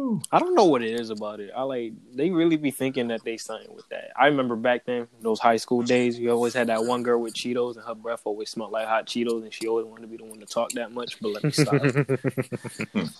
Ooh. 0.09 0.19
I 0.31 0.39
don't 0.39 0.55
know 0.55 0.65
what 0.65 0.81
it 0.81 0.99
is 0.99 1.11
about 1.11 1.39
it. 1.39 1.51
I 1.55 1.61
like 1.61 1.93
they 2.15 2.31
really 2.31 2.57
be 2.57 2.71
thinking 2.71 3.09
that 3.09 3.23
they 3.23 3.37
something 3.37 3.71
with 3.75 3.87
that. 3.89 4.09
I 4.19 4.25
remember 4.25 4.55
back 4.55 4.85
then, 4.85 5.07
those 5.21 5.39
high 5.39 5.57
school 5.57 5.83
days, 5.83 6.17
you 6.17 6.31
always 6.31 6.55
had 6.55 6.67
that 6.67 6.83
one 6.83 7.03
girl 7.03 7.21
with 7.21 7.35
Cheetos 7.35 7.75
and 7.75 7.85
her 7.85 7.93
breath 7.93 8.21
always 8.25 8.49
smelled 8.49 8.71
like 8.71 8.87
hot 8.87 9.05
Cheetos 9.05 9.43
and 9.43 9.53
she 9.53 9.67
always 9.67 9.85
wanted 9.85 10.01
to 10.01 10.07
be 10.07 10.17
the 10.17 10.23
one 10.25 10.39
to 10.39 10.47
talk 10.47 10.71
that 10.71 10.91
much, 10.91 11.21
but 11.21 11.29
let 11.29 11.43
me 11.43 11.51
stop. 11.51 11.81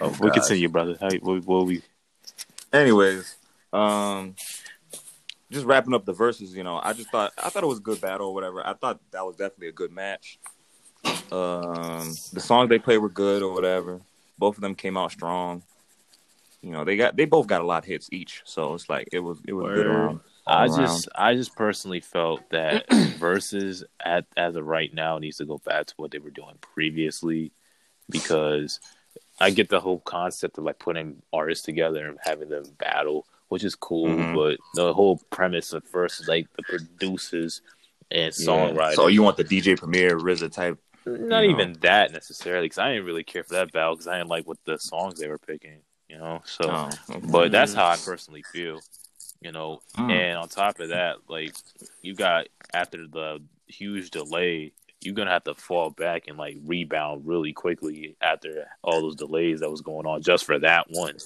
Oh, 0.00 0.08
we 0.20 0.28
gosh. 0.28 0.48
continue, 0.48 0.68
brother. 0.68 0.96
How, 1.00 1.08
what, 1.18 1.44
what 1.44 1.66
we? 1.66 1.80
Anyways, 2.72 3.36
um, 3.72 4.34
just 5.50 5.66
wrapping 5.66 5.94
up 5.94 6.04
the 6.04 6.12
Verzuz. 6.12 6.50
You 6.50 6.64
know, 6.64 6.80
I 6.82 6.92
just 6.92 7.10
thought 7.10 7.32
I 7.42 7.48
thought 7.48 7.62
it 7.62 7.68
was 7.68 7.78
a 7.78 7.82
good 7.82 8.00
battle 8.00 8.28
or 8.28 8.34
whatever. 8.34 8.66
I 8.66 8.74
thought 8.74 9.00
that 9.12 9.24
was 9.24 9.36
definitely 9.36 9.68
a 9.68 9.72
good 9.72 9.92
match. 9.92 10.38
Um, 11.30 12.16
the 12.32 12.40
songs 12.40 12.68
they 12.68 12.78
played 12.78 12.98
were 12.98 13.08
good 13.08 13.42
or 13.42 13.52
whatever. 13.52 14.00
Both 14.36 14.56
of 14.56 14.62
them 14.62 14.74
came 14.74 14.96
out 14.96 15.12
strong. 15.12 15.62
You 16.64 16.70
know, 16.70 16.82
they 16.84 16.96
got 16.96 17.14
they 17.14 17.26
both 17.26 17.46
got 17.46 17.60
a 17.60 17.64
lot 17.64 17.82
of 17.82 17.84
hits 17.84 18.08
each, 18.10 18.40
so 18.44 18.72
it's 18.72 18.88
like 18.88 19.08
it 19.12 19.18
was 19.20 19.38
it 19.46 19.52
was 19.52 19.66
good 19.74 19.86
Word. 19.86 19.86
around. 19.86 20.20
I 20.46 20.66
all 20.66 20.76
just, 20.76 21.08
I 21.14 21.34
just 21.34 21.54
personally 21.56 22.00
felt 22.00 22.40
that 22.50 22.88
Verzuz 22.90 23.82
at 24.02 24.24
as 24.36 24.56
of 24.56 24.66
right 24.66 24.92
now 24.92 25.18
needs 25.18 25.36
to 25.38 25.44
go 25.44 25.58
back 25.58 25.86
to 25.86 25.94
what 25.98 26.10
they 26.10 26.18
were 26.18 26.30
doing 26.30 26.54
previously, 26.62 27.52
because 28.08 28.80
I 29.40 29.50
get 29.50 29.68
the 29.68 29.80
whole 29.80 30.00
concept 30.00 30.56
of 30.56 30.64
like 30.64 30.78
putting 30.78 31.20
artists 31.34 31.64
together 31.66 32.06
and 32.06 32.18
having 32.22 32.48
them 32.48 32.64
battle, 32.78 33.26
which 33.48 33.62
is 33.62 33.74
cool. 33.74 34.08
Mhm. 34.08 34.34
But 34.34 34.58
the 34.74 34.94
whole 34.94 35.20
premise 35.30 35.74
of 35.74 35.84
first 35.84 36.20
is 36.20 36.28
like 36.28 36.46
the 36.56 36.62
producers 36.62 37.60
and 38.10 38.34
Yeah. 38.38 38.46
songwriters. 38.46 38.94
So 38.94 39.08
you 39.08 39.22
want 39.22 39.36
the 39.36 39.44
DJ 39.44 39.76
Premier 39.76 40.16
RZA 40.18 40.48
type? 40.50 40.78
Not 41.04 41.42
you 41.42 41.48
know. 41.48 41.60
even 41.60 41.72
that 41.80 42.12
necessarily, 42.12 42.64
because 42.66 42.78
I 42.78 42.90
didn't 42.92 43.04
really 43.04 43.24
care 43.24 43.44
for 43.44 43.52
that 43.54 43.70
battle 43.72 43.94
because 43.94 44.08
I 44.08 44.16
didn't 44.16 44.30
like 44.30 44.46
what 44.46 44.58
the 44.64 44.78
songs 44.78 45.18
they 45.20 45.28
were 45.28 45.38
picking, 45.38 45.80
you 46.14 46.20
know. 46.20 46.42
So, 46.44 46.70
Oh, 46.70 46.90
okay. 47.10 47.26
but 47.26 47.52
that's 47.52 47.74
how 47.74 47.86
I 47.86 47.96
personally 47.96 48.42
feel, 48.42 48.80
you 49.40 49.52
know. 49.52 49.80
Mm. 49.96 50.10
And 50.10 50.38
on 50.38 50.48
top 50.48 50.78
of 50.80 50.90
that, 50.90 51.16
like 51.28 51.54
you 52.02 52.14
got 52.14 52.46
after 52.72 53.06
the 53.06 53.42
huge 53.66 54.10
delay, 54.10 54.72
you're 55.00 55.14
gonna 55.14 55.30
have 55.30 55.44
to 55.44 55.54
fall 55.54 55.90
back 55.90 56.28
and 56.28 56.38
like 56.38 56.56
rebound 56.64 57.26
really 57.26 57.52
quickly 57.52 58.16
after 58.22 58.68
all 58.82 59.00
those 59.00 59.16
delays 59.16 59.60
that 59.60 59.70
was 59.70 59.82
going 59.82 60.06
on 60.06 60.22
just 60.22 60.44
for 60.44 60.58
that 60.60 60.86
one. 60.90 61.16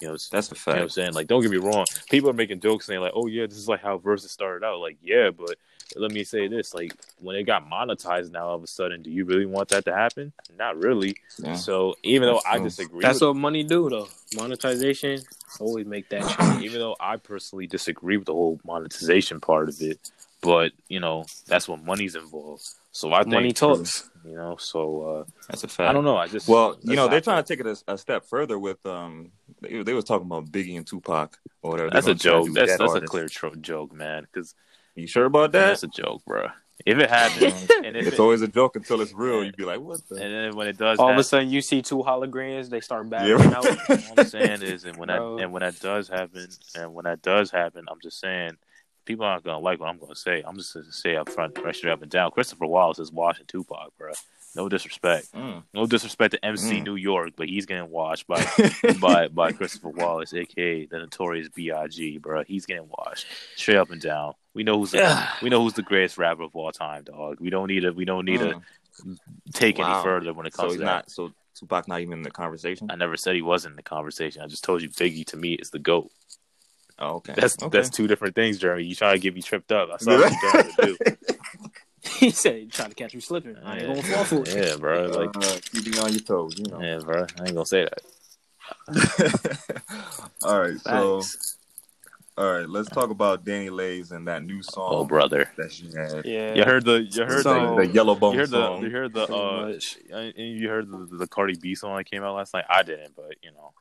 You 0.00 0.08
know, 0.08 0.16
That's 0.30 0.50
a 0.50 0.56
you 0.66 0.76
know 0.76 0.82
I'm 0.82 0.88
saying? 0.88 1.12
Like, 1.12 1.28
don't 1.28 1.42
get 1.42 1.50
me 1.50 1.58
wrong. 1.58 1.84
People 2.10 2.30
are 2.30 2.34
making 2.34 2.60
jokes 2.60 2.86
saying 2.86 3.00
like, 3.00 3.12
"Oh 3.14 3.26
yeah, 3.26 3.46
this 3.46 3.58
is 3.58 3.68
like 3.68 3.82
how 3.82 3.98
Verzuz 3.98 4.30
started 4.30 4.64
out." 4.66 4.80
Like, 4.80 4.96
yeah, 5.02 5.30
but 5.30 5.56
let 5.96 6.12
me 6.12 6.24
say 6.24 6.48
this: 6.48 6.74
like, 6.74 6.92
when 7.20 7.36
it 7.36 7.44
got 7.44 7.68
monetized, 7.68 8.30
now 8.30 8.48
all 8.48 8.54
of 8.56 8.62
a 8.62 8.66
sudden, 8.66 9.02
do 9.02 9.10
you 9.10 9.24
really 9.24 9.46
want 9.46 9.68
that 9.70 9.84
to 9.86 9.94
happen? 9.94 10.32
Not 10.58 10.78
really. 10.78 11.16
Yeah. 11.38 11.54
So 11.54 11.94
even 12.02 12.28
though 12.28 12.40
That's 12.44 12.46
I 12.46 12.58
disagree, 12.58 13.02
That's 13.02 13.20
with, 13.20 13.28
what 13.28 13.36
money 13.36 13.62
do 13.62 13.88
though. 13.88 14.08
Monetization 14.36 15.20
always 15.60 15.86
make 15.86 16.08
that 16.10 16.28
change. 16.38 16.64
even 16.64 16.78
though 16.78 16.96
I 17.00 17.16
personally 17.16 17.66
disagree 17.66 18.16
with 18.16 18.26
the 18.26 18.34
whole 18.34 18.60
monetization 18.64 19.40
part 19.40 19.68
of 19.68 19.80
it, 19.80 19.98
but 20.40 20.72
you 20.88 21.00
know 21.00 21.24
that's 21.46 21.68
when 21.68 21.84
money's 21.84 22.14
involved. 22.14 22.62
So 22.92 23.12
I 23.12 23.18
think 23.18 23.34
Money 23.34 23.52
talks. 23.52 24.10
You 24.24 24.34
know, 24.34 24.56
so 24.58 25.02
uh, 25.02 25.24
That's 25.48 25.62
a 25.62 25.68
fact. 25.68 25.88
I 25.88 25.92
don't 25.92 26.04
know. 26.04 26.16
I 26.16 26.26
just 26.26 26.48
Well, 26.48 26.76
you 26.82 26.96
know, 26.96 27.06
they're 27.06 27.20
trying 27.20 27.42
to 27.42 27.46
take 27.46 27.64
it 27.64 27.66
a, 27.86 27.92
a 27.92 27.96
step 27.98 28.24
further 28.24 28.58
with 28.58 28.84
um. 28.86 29.30
They, 29.60 29.82
they 29.82 29.94
was 29.94 30.04
talking 30.04 30.26
about 30.26 30.46
Biggie 30.46 30.76
and 30.76 30.86
Tupac 30.86 31.38
or 31.62 31.70
whatever. 31.70 31.90
That's 31.90 32.06
a 32.06 32.10
gonna 32.10 32.18
try 32.18 32.32
to 32.32 32.44
joke. 32.46 32.54
That's 32.54 32.72
that 32.72 32.78
that's 32.78 32.94
a 32.94 33.00
clear 33.02 33.28
tro- 33.28 33.54
joke, 33.54 33.92
man. 33.92 34.26
Because 34.30 34.54
You 34.98 35.06
sure 35.06 35.26
about 35.26 35.52
that? 35.52 35.66
that's 35.68 35.82
a 35.82 35.88
joke, 35.88 36.22
bro. 36.26 36.48
If 36.86 36.98
it 36.98 37.10
happens, 37.10 37.70
and 37.84 37.96
if 37.96 38.06
It's 38.06 38.14
it, 38.18 38.20
always 38.20 38.40
a 38.42 38.48
joke 38.48 38.76
until 38.76 39.00
it's 39.00 39.12
real. 39.12 39.42
You'd 39.44 39.56
be 39.56 39.64
like, 39.64 39.80
what 39.80 40.00
the? 40.08 40.14
and 40.16 40.32
then 40.32 40.56
when 40.56 40.68
it 40.68 40.76
does, 40.78 40.98
All 40.98 41.10
of 41.10 41.18
a 41.18 41.24
sudden, 41.24 41.50
you 41.50 41.60
see 41.60 41.82
two 41.82 41.98
holograms. 41.98 42.68
They 42.70 42.80
start 42.80 43.06
Yeah. 43.06 43.36
battling 43.36 43.52
out. 43.52 43.66
all 43.90 44.14
I'm 44.18 44.26
saying 44.26 44.62
is, 44.62 44.84
and 44.84 44.96
when 44.96 45.08
Bro. 45.08 45.36
that 45.36 45.42
and 45.42 45.52
when 45.52 45.60
that 45.60 45.78
does 45.80 46.08
happen, 46.08 46.46
and 46.76 46.94
when 46.94 47.04
that 47.04 47.20
does 47.22 47.50
happen, 47.50 47.84
I'm 47.90 47.98
just 48.00 48.20
saying, 48.20 48.56
people 49.06 49.24
aren't 49.24 49.44
gonna 49.44 49.58
like 49.58 49.80
what 49.80 49.88
I'm 49.88 49.98
gonna 49.98 50.14
say. 50.14 50.42
I'm 50.46 50.56
just 50.56 50.72
gonna 50.74 50.92
say 50.92 51.16
up 51.16 51.28
front, 51.30 51.58
right 51.64 51.74
straight 51.74 51.92
up 51.92 52.02
and 52.02 52.10
down. 52.10 52.30
Christopher 52.30 52.66
Wallace 52.66 52.98
is 53.00 53.10
washing 53.12 53.46
Tupac, 53.46 53.90
bro. 53.98 54.12
No 54.54 54.68
disrespect, 54.68 55.32
Mm. 55.34 55.62
no 55.74 55.86
disrespect 55.86 56.32
to 56.32 56.44
MC 56.44 56.80
Mm. 56.80 56.84
New 56.84 56.96
York, 56.96 57.32
but 57.36 57.48
he's 57.48 57.66
getting 57.66 57.90
washed 57.90 58.26
by 58.26 58.44
by 59.00 59.28
by 59.28 59.52
Christopher 59.52 59.90
Wallace, 59.90 60.32
aka 60.32 60.86
the 60.86 60.98
Notorious 60.98 61.48
B.I.G. 61.48 62.18
Bro, 62.18 62.44
he's 62.44 62.66
getting 62.66 62.88
washed 62.88 63.26
straight 63.56 63.76
up 63.76 63.90
and 63.90 64.00
down. 64.00 64.34
We 64.58 64.64
know 64.64 64.76
who's 64.80 64.90
the, 64.90 65.28
we 65.40 65.50
know 65.50 65.62
who's 65.62 65.74
the 65.74 65.82
greatest 65.82 66.18
rapper 66.18 66.42
of 66.42 66.56
all 66.56 66.72
time, 66.72 67.04
dog. 67.04 67.36
We 67.38 67.48
don't 67.48 67.68
need 67.68 67.82
to 67.82 67.92
we 67.92 68.04
don't 68.04 68.24
need 68.24 68.40
Mm. 68.40 68.60
to 69.04 69.16
take 69.52 69.78
Wow. 69.78 69.84
any 69.84 70.02
further 70.02 70.34
when 70.34 70.46
it 70.46 70.52
comes 70.52 70.56
So 70.56 70.62
comes 70.62 70.72
he's 70.72 70.78
to 70.80 70.84
that. 70.84 70.86
not. 70.86 71.10
So 71.12 71.30
Tupac 71.54 71.86
not 71.86 72.00
even 72.00 72.14
in 72.14 72.22
the 72.22 72.32
conversation. 72.32 72.90
I 72.90 72.96
never 72.96 73.16
said 73.16 73.36
he 73.36 73.42
wasn't 73.42 73.74
in 73.74 73.76
the 73.76 73.84
conversation. 73.84 74.42
I 74.42 74.48
just 74.48 74.64
told 74.64 74.82
you 74.82 74.88
Biggie 74.88 75.24
to 75.26 75.36
me 75.36 75.52
is 75.52 75.70
the 75.70 75.78
goat. 75.78 76.10
Oh, 76.98 77.18
okay. 77.18 77.34
That's 77.36 77.56
okay. 77.62 77.68
that's 77.78 77.88
two 77.88 78.08
different 78.08 78.34
things, 78.34 78.58
Jeremy. 78.58 78.82
You 78.82 78.96
trying 78.96 79.14
to 79.14 79.20
get 79.20 79.32
me 79.32 79.42
tripped 79.42 79.70
up? 79.70 79.90
I 79.94 79.98
saw 79.98 80.18
what 80.18 80.32
you 80.32 80.38
trying 80.50 80.72
to 80.72 80.86
do. 80.86 80.98
he 82.18 82.30
said, 82.32 82.56
he 82.56 82.66
"Trying 82.66 82.88
to 82.88 82.96
catch 82.96 83.14
me 83.14 83.20
slipping. 83.20 83.56
I 83.64 83.78
ain't 83.78 83.86
gonna 83.86 84.02
fall 84.02 84.24
for 84.24 84.44
it." 84.44 84.56
Yeah, 84.56 84.74
bro. 84.74 85.06
Like, 85.06 85.36
uh, 85.36 85.60
keeping 85.70 85.92
you 85.92 86.00
on 86.00 86.10
your 86.12 86.22
toes, 86.22 86.58
you 86.58 86.66
know. 86.66 86.82
yeah, 86.82 86.98
bro. 86.98 87.26
I 87.38 87.44
ain't 87.44 87.54
gonna 87.54 87.64
say 87.64 87.84
that. 87.84 88.00
all 90.42 90.60
right, 90.60 90.80
so 90.80 91.20
Facts. 91.20 91.57
All 92.38 92.52
right, 92.52 92.68
let's 92.68 92.88
talk 92.88 93.10
about 93.10 93.44
DaniLeigh's 93.44 94.12
and 94.12 94.28
that 94.28 94.44
new 94.44 94.62
song 94.62 94.88
Oh, 94.92 95.04
brother. 95.04 95.50
that 95.56 95.72
she 95.72 95.86
had. 95.86 96.24
Yeah, 96.24 96.54
You 96.54 96.62
heard 96.64 96.84
the 96.84 97.02
you 97.02 97.24
heard 97.24 97.42
So- 97.42 97.74
the, 97.76 97.82
the 97.86 97.86
Yellow 97.88 98.14
the 98.14 98.20
Bone 98.20 98.32
you 98.34 98.38
heard 98.40 98.50
the 98.50 98.66
song. 98.66 98.82
you 98.84 98.90
heard 98.90 99.12
the 99.12 99.26
Pretty 99.26 100.12
uh 100.12 100.16
and 100.18 100.58
you 100.60 100.68
heard 100.68 100.88
the, 100.90 101.16
the 101.16 101.26
Cardi 101.26 101.56
B 101.60 101.74
song 101.74 101.96
that 101.96 102.04
came 102.08 102.22
out 102.22 102.36
last 102.36 102.54
night. 102.54 102.64
I 102.70 102.82
didn't, 102.84 103.16
but 103.16 103.34
you 103.42 103.50
know, 103.50 103.72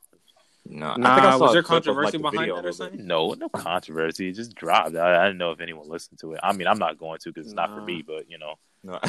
no, 0.65 0.89
I 0.91 0.95
think 0.95 1.05
I 1.07 1.31
saw 1.31 1.37
was 1.39 1.53
there 1.53 1.61
clip 1.63 1.85
of, 1.87 1.95
like, 1.95 2.11
controversy 2.11 2.17
the 2.17 2.21
behind 2.23 2.39
video 2.39 2.55
that 2.55 2.65
or 2.65 2.71
something? 2.71 3.05
no, 3.05 3.33
no 3.33 3.47
controversy. 3.47 4.29
It 4.29 4.33
just 4.33 4.55
dropped. 4.55 4.95
I, 4.95 5.21
I 5.21 5.25
didn't 5.27 5.37
know 5.37 5.51
if 5.51 5.61
anyone 5.61 5.87
listened 5.87 6.19
to 6.21 6.33
it. 6.33 6.39
I 6.43 6.51
mean, 6.53 6.67
I'm 6.67 6.79
not 6.79 6.97
going 6.97 7.19
to 7.19 7.29
because 7.31 7.45
it's 7.45 7.55
not 7.55 7.69
for 7.75 7.81
me. 7.81 8.01
But 8.05 8.29
you 8.29 8.37
know, 8.39 8.55
No, 8.83 8.99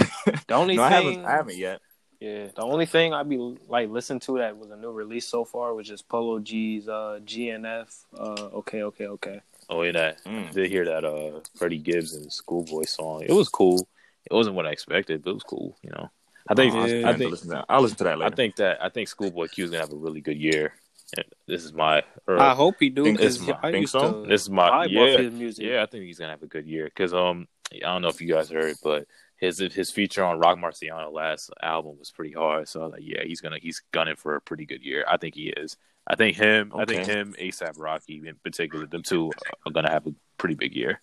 The 0.47 0.55
only 0.55 0.77
no 0.77 0.83
I 0.85 0.91
thing, 0.91 1.07
haven't. 1.15 1.25
I 1.25 1.31
haven't 1.33 1.57
yet. 1.57 1.81
Yeah, 2.21 2.49
the 2.55 2.63
only 2.63 2.87
thing 2.87 3.15
I'd 3.15 3.29
be 3.29 3.39
like 3.69 3.89
listening 3.91 4.21
to 4.21 4.39
that 4.39 4.57
was 4.57 4.71
a 4.71 4.77
new 4.77 4.91
release 4.91 5.27
so 5.27 5.45
far 5.45 5.75
was 5.75 5.87
just 5.87 6.09
Polo 6.09 6.39
G's 6.41 6.89
uh, 6.89 7.21
GNF. 7.25 8.05
Uh, 8.19 8.49
okay, 8.59 8.83
okay, 8.83 9.07
okay. 9.07 9.41
oh 9.71 9.83
yeah, 9.83 9.93
that 9.93 10.25
Mm. 10.25 10.49
I 10.49 10.53
did 10.53 10.71
hear 10.71 10.85
that 10.85 11.05
uh 11.05 11.41
Freddie 11.57 11.79
Gibbs 11.79 12.15
and 12.15 12.33
Schoolboy 12.33 12.85
song. 12.85 13.23
It 13.23 13.33
was 13.33 13.49
cool. 13.49 13.89
It 14.31 14.35
wasn't 14.35 14.57
what 14.57 14.67
I 14.67 14.71
expected, 14.73 15.23
but 15.23 15.31
it 15.31 15.35
was 15.35 15.43
cool. 15.45 15.77
You 15.83 15.91
know, 15.91 16.11
I 16.49 16.55
think 16.55 16.75
Oh, 16.75 16.79
I, 16.81 16.87
Yeah. 16.87 16.87
planning 16.89 17.05
I 17.07 17.13
to 17.13 17.19
think 17.19 17.31
listen 17.31 17.49
to 17.51 17.55
that. 17.57 17.65
I'll 17.69 17.83
listen 17.83 17.99
to 17.99 18.05
that 18.05 18.23
I 18.23 18.31
think 18.31 18.57
that 18.57 18.83
I 18.83 18.89
think 18.89 19.09
Schoolboy 19.09 19.47
Q 19.49 19.65
is 19.65 19.71
gonna 19.71 19.83
have 19.83 19.93
a 19.93 19.97
really 19.97 20.21
good 20.21 20.37
year. 20.39 20.75
And 21.17 21.25
This 21.47 21.65
is 21.65 21.73
my 21.73 22.03
or, 22.27 22.39
I 22.39 22.55
hope 22.55 22.75
he 22.81 22.91
do 22.91 23.05
Think 23.05 23.19
because 23.19 23.37
it's 23.37 23.47
my- 23.47 23.59
I 23.63 23.71
think 23.73 23.89
so? 23.89 24.25
This 24.27 24.43
is 24.43 24.51
my- 24.51 24.69
vibe 24.71 24.91
yeah, 24.91 25.17
his 25.19 25.33
music. 25.33 25.65
yeah, 25.65 25.83
I 25.83 25.87
think 25.87 26.05
he's 26.05 26.19
gonna 26.19 26.33
have 26.33 26.43
a 26.43 26.47
good 26.47 26.67
year 26.67 26.85
because 26.85 27.15
um 27.15 27.47
I 27.73 27.79
don't 27.81 28.03
know 28.03 28.09
if 28.09 28.21
you 28.21 28.29
guys 28.29 28.51
heard, 28.51 28.77
but 28.83 29.07
his 29.39 29.59
his 29.59 29.91
feature 29.91 30.25
on 30.25 30.39
Rock 30.41 30.59
Marciano 30.59 31.13
last 31.13 31.51
album 31.63 31.97
was 31.99 32.11
pretty 32.11 32.33
hard. 32.33 32.69
So 32.69 32.81
I 32.81 32.85
was 32.85 32.93
like, 32.93 33.03
yeah, 33.05 33.23
he's 33.25 33.41
gonna 33.41 33.59
he's 33.61 33.83
gunning 33.93 34.17
for 34.17 34.35
a 34.37 34.41
pretty 34.41 34.67
good 34.67 34.83
year. 34.85 35.05
I 35.09 35.17
think 35.17 35.35
he 35.35 35.49
is. 35.49 35.77
I 36.07 36.17
think 36.17 36.37
him. 36.37 36.73
I 36.75 36.85
think 36.87 37.07
him, 37.07 37.35
ASAP 37.39 37.75
Rocky 37.77 38.23
in 38.27 38.35
particular, 38.43 38.87
them 38.87 39.03
two 39.03 39.31
are 39.67 39.73
gonna 39.73 39.91
have 39.91 40.07
a 40.07 40.15
pretty 40.39 40.55
big 40.55 40.75
year. 40.75 41.01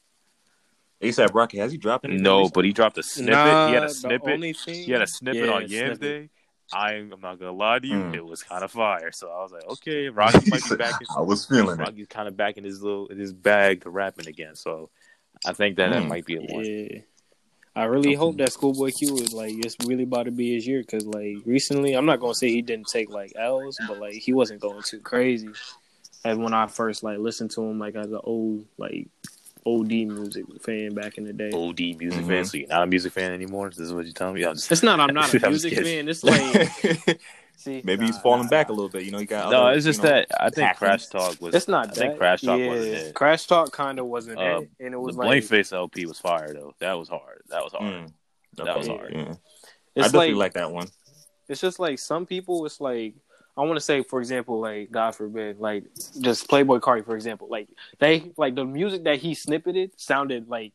ASAP 1.02 1.34
Rocky 1.34 1.58
has 1.60 1.72
he 1.72 1.78
dropped 1.78 2.06
anything? 2.06 2.24
No, 2.24 2.40
recently? 2.40 2.52
but 2.56 2.66
he 2.66 2.72
dropped 2.74 2.98
a 2.98 3.04
snippet. 3.04 3.34
Nah, 3.34 3.68
he 3.68 3.74
had 3.74 3.84
a 3.84 3.88
the 3.88 3.94
snippet. 3.94 4.34
only 4.34 4.54
thing- 4.54 4.84
He 4.86 4.92
had 4.92 5.02
a 5.02 5.08
snippet 5.08 5.46
Yeah, 5.46 5.52
on 5.52 5.68
Yams. 5.68 6.00
Day. 6.00 6.30
I'm, 6.74 7.14
I'm 7.14 7.22
not 7.22 7.38
gonna 7.38 7.52
lie 7.52 7.78
to 7.80 7.88
you, 7.88 7.96
Mm. 7.98 8.16
it 8.16 8.26
was 8.26 8.42
kind 8.42 8.64
of 8.64 8.72
fire. 8.72 9.12
So 9.12 9.30
I 9.30 9.44
was 9.44 9.52
like, 9.52 9.66
okay, 9.74 10.10
Rocky 10.10 10.50
might 10.50 10.68
be 10.68 10.76
back. 10.78 11.00
In, 11.00 11.08
I 11.16 11.22
was 11.22 11.46
feeling 11.46 11.80
it. 11.80 11.84
Rocky's 11.84 12.08
kind 12.08 12.28
of 12.28 12.36
back 12.36 12.58
in 12.58 12.64
his 12.64 12.82
little 12.82 13.08
in 13.08 13.20
his 13.20 13.34
bag 13.34 13.82
to 13.82 13.90
rapping 13.92 14.28
again. 14.28 14.56
So 14.56 14.90
I 15.46 15.54
think 15.54 15.76
that 15.78 15.92
that 15.92 16.02
Mm. 16.04 16.08
might 16.08 16.26
be 16.26 16.38
a 16.38 16.42
one. 16.42 16.66
Yeah. 16.66 17.00
I 17.76 17.86
really 17.86 18.10
Okay. 18.10 18.16
hope 18.16 18.38
that 18.38 18.54
Schoolboy 18.54 18.92
Q 18.92 19.16
is 19.18 19.34
like 19.34 19.54
it's 19.54 19.76
really 19.86 20.04
about 20.04 20.24
to 20.24 20.32
be 20.32 20.54
his 20.54 20.66
year 20.66 20.80
because 20.82 21.06
like 21.06 21.38
recently 21.46 21.94
I'm 21.94 22.06
not 22.06 22.20
gonna 22.22 22.34
say 22.34 22.50
he 22.50 22.62
didn't 22.62 22.88
take 22.88 23.10
like 23.10 23.34
L's 23.36 23.78
but 23.88 24.00
like 24.00 24.14
he 24.14 24.32
wasn't 24.34 24.62
going 24.62 24.82
too 24.84 25.00
crazy 25.00 25.50
as 26.24 26.38
when 26.38 26.54
I 26.54 26.68
first 26.68 27.04
like 27.04 27.18
listened 27.20 27.52
to 27.52 27.62
him 27.64 27.78
like 27.80 27.96
as 27.96 28.08
an 28.08 28.22
old 28.24 28.66
like 28.78 29.08
OD 29.66 30.06
music 30.06 30.46
fan 30.62 30.94
back 30.94 31.18
in 31.18 31.24
the 31.26 31.34
day. 31.34 31.52
OD 31.52 31.98
music 32.00 32.24
Mhm. 32.24 32.28
fan. 32.28 32.46
So 32.46 32.58
you're 32.58 32.68
not 32.68 32.84
a 32.84 32.88
music 32.88 33.12
fan 33.14 33.34
anymore. 33.34 33.70
This 33.70 33.80
is 33.80 33.94
what 33.94 34.06
you're 34.06 34.14
telling 34.14 34.36
me. 34.36 34.46
I'm 34.46 34.54
just, 34.56 34.72
It's 34.72 34.84
not 34.84 35.00
I'm 35.00 35.14
not 35.14 35.34
I'm 35.44 35.44
a 35.44 35.50
music 35.50 35.74
kidding. 35.74 36.06
fan. 36.06 36.08
It's 36.08 36.24
like 36.24 37.20
see 37.58 37.82
Maybe 37.84 38.06
he's 38.06 38.18
falling 38.20 38.44
nah, 38.44 38.50
back 38.50 38.70
nah. 38.70 38.74
a 38.74 38.76
little 38.76 38.90
bit. 38.90 39.04
You 39.04 39.12
know, 39.12 39.20
he 39.20 39.26
got. 39.26 39.52
no, 39.52 39.64
other, 39.64 39.78
it's 39.78 39.86
just 39.86 40.04
you 40.04 40.10
know, 40.10 40.16
that 40.16 40.28
I 40.40 40.50
think 40.50 40.68
passions. 40.68 40.80
Crash 40.80 41.06
Talk 41.08 41.42
was. 41.42 41.56
It's 41.56 41.68
not 41.68 41.90
I 41.90 41.92
think 41.92 42.14
that. 42.14 42.20
Crash 42.20 42.42
Talk 42.42 42.60
yeah, 42.60 42.68
wasn't 42.68 42.94
it. 42.94 43.16
Crash 43.16 43.48
Talk 43.48 43.72
kind 43.72 44.00
of 44.00 44.06
wasn't 44.06 44.40
Uh, 44.40 44.62
it, 44.62 44.70
and 44.80 44.88
it 44.88 44.92
The 44.92 45.00
was 45.00 45.16
Blank 45.16 45.30
like 45.30 45.44
Face 45.44 45.74
LP 45.74 46.06
was 46.06 46.20
fire 46.20 46.54
though. 46.54 46.74
That 46.80 46.94
was 46.94 47.10
hard. 47.10 47.42
That 47.50 47.64
was 47.64 47.74
hard. 47.74 47.94
Mm. 47.94 48.14
That 48.58 48.78
was 48.78 48.88
hard. 48.88 49.14
yeah. 49.14 49.34
I 49.98 50.02
definitely 50.02 50.34
like 50.34 50.38
like 50.38 50.54
that 50.54 50.72
one. 50.72 50.88
it's 51.48 51.62
just 51.62 51.80
like 51.80 52.00
some 52.00 52.26
people 52.26 52.66
it's 52.66 52.82
like 52.82 53.16
I 53.58 53.62
want 53.62 53.76
to 53.76 53.82
say 53.82 54.04
for 54.04 54.20
example 54.20 54.60
like 54.60 54.92
God 54.92 55.16
forbid 55.16 55.60
like 55.60 55.86
just 56.20 56.50
Playboi 56.50 56.82
Carti 56.82 57.06
for 57.06 57.16
example 57.16 57.48
like 57.50 57.70
they 58.00 58.32
like 58.38 58.56
the 58.56 58.66
music 58.66 59.06
that 59.06 59.20
he 59.20 59.34
snippeted 59.36 59.92
sounded 59.98 60.50
like 60.50 60.74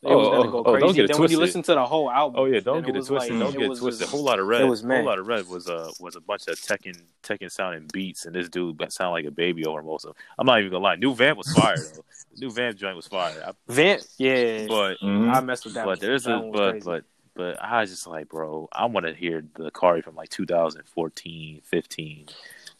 it 0.00 0.14
was 0.14 0.28
Oh, 0.28 0.30
gonna 0.30 0.48
oh, 0.48 0.50
go 0.52 0.58
oh, 0.60 0.62
don't 0.64 0.80
crazy. 0.80 0.94
get 0.96 1.04
it 1.04 1.08
then 1.12 1.20
when 1.20 1.30
you 1.30 1.36
twisted. 1.36 1.38
listen 1.40 1.62
to 1.62 1.74
the 1.74 1.84
whole 1.84 2.10
album, 2.10 2.40
Oh 2.40 2.44
yeah, 2.44 2.60
don't 2.60 2.86
get 2.86 2.94
it, 2.94 2.98
was 2.98 3.08
twisted. 3.08 3.32
like- 3.32 3.40
don't 3.40 3.52
get 3.52 3.62
it 3.70 3.78
twisted. 3.78 4.00
just- 4.00 4.12
Whole 4.12 4.22
Lotta 4.24 4.44
Red. 4.44 4.60
it 4.60 4.64
was 4.64 4.82
Whole 4.82 5.04
Lotta 5.04 5.22
Red 5.22 5.48
was 5.48 5.68
uh 5.68 5.90
was 5.98 6.14
a 6.14 6.20
bunch 6.20 6.46
of 6.46 6.54
Tekken 6.54 7.00
Tekken 7.24 7.50
sounding 7.50 7.88
beats, 7.92 8.24
and 8.26 8.34
this 8.34 8.48
dude 8.48 8.80
sound 8.92 9.12
like 9.12 9.24
a 9.24 9.30
baby 9.30 9.66
over 9.66 9.82
most 9.82 10.04
of. 10.04 10.14
them. 10.14 10.22
I'm 10.38 10.46
not 10.46 10.60
even 10.60 10.70
gonna 10.70 10.84
lie. 10.84 10.94
New 10.96 11.14
Vamp 11.14 11.36
was 11.38 11.52
fire 11.52 11.76
though. 11.76 12.04
New 12.36 12.50
Vamp 12.50 12.76
joint 12.76 12.94
was 12.96 13.08
fire. 13.08 13.42
I, 13.44 13.52
Vamp, 13.72 14.02
yeah, 14.18 14.66
but 14.68 14.98
Mhm. 15.00 15.34
I 15.34 15.40
messed 15.40 15.64
with 15.64 15.74
that. 15.74 15.82
but 15.84 15.98
one. 15.98 15.98
there's 16.00 16.24
That 16.24 16.36
a 16.44 16.50
but 16.52 16.70
crazy. 16.70 16.84
but 16.84 17.04
but 17.38 17.62
I 17.62 17.80
was 17.82 17.90
just 17.90 18.06
like, 18.08 18.28
bro, 18.28 18.68
I 18.72 18.86
want 18.86 19.06
to 19.06 19.14
hear 19.14 19.44
the 19.54 19.70
Carti 19.70 20.02
from 20.02 20.16
like 20.16 20.28
2014, 20.28 21.60
15. 21.64 22.26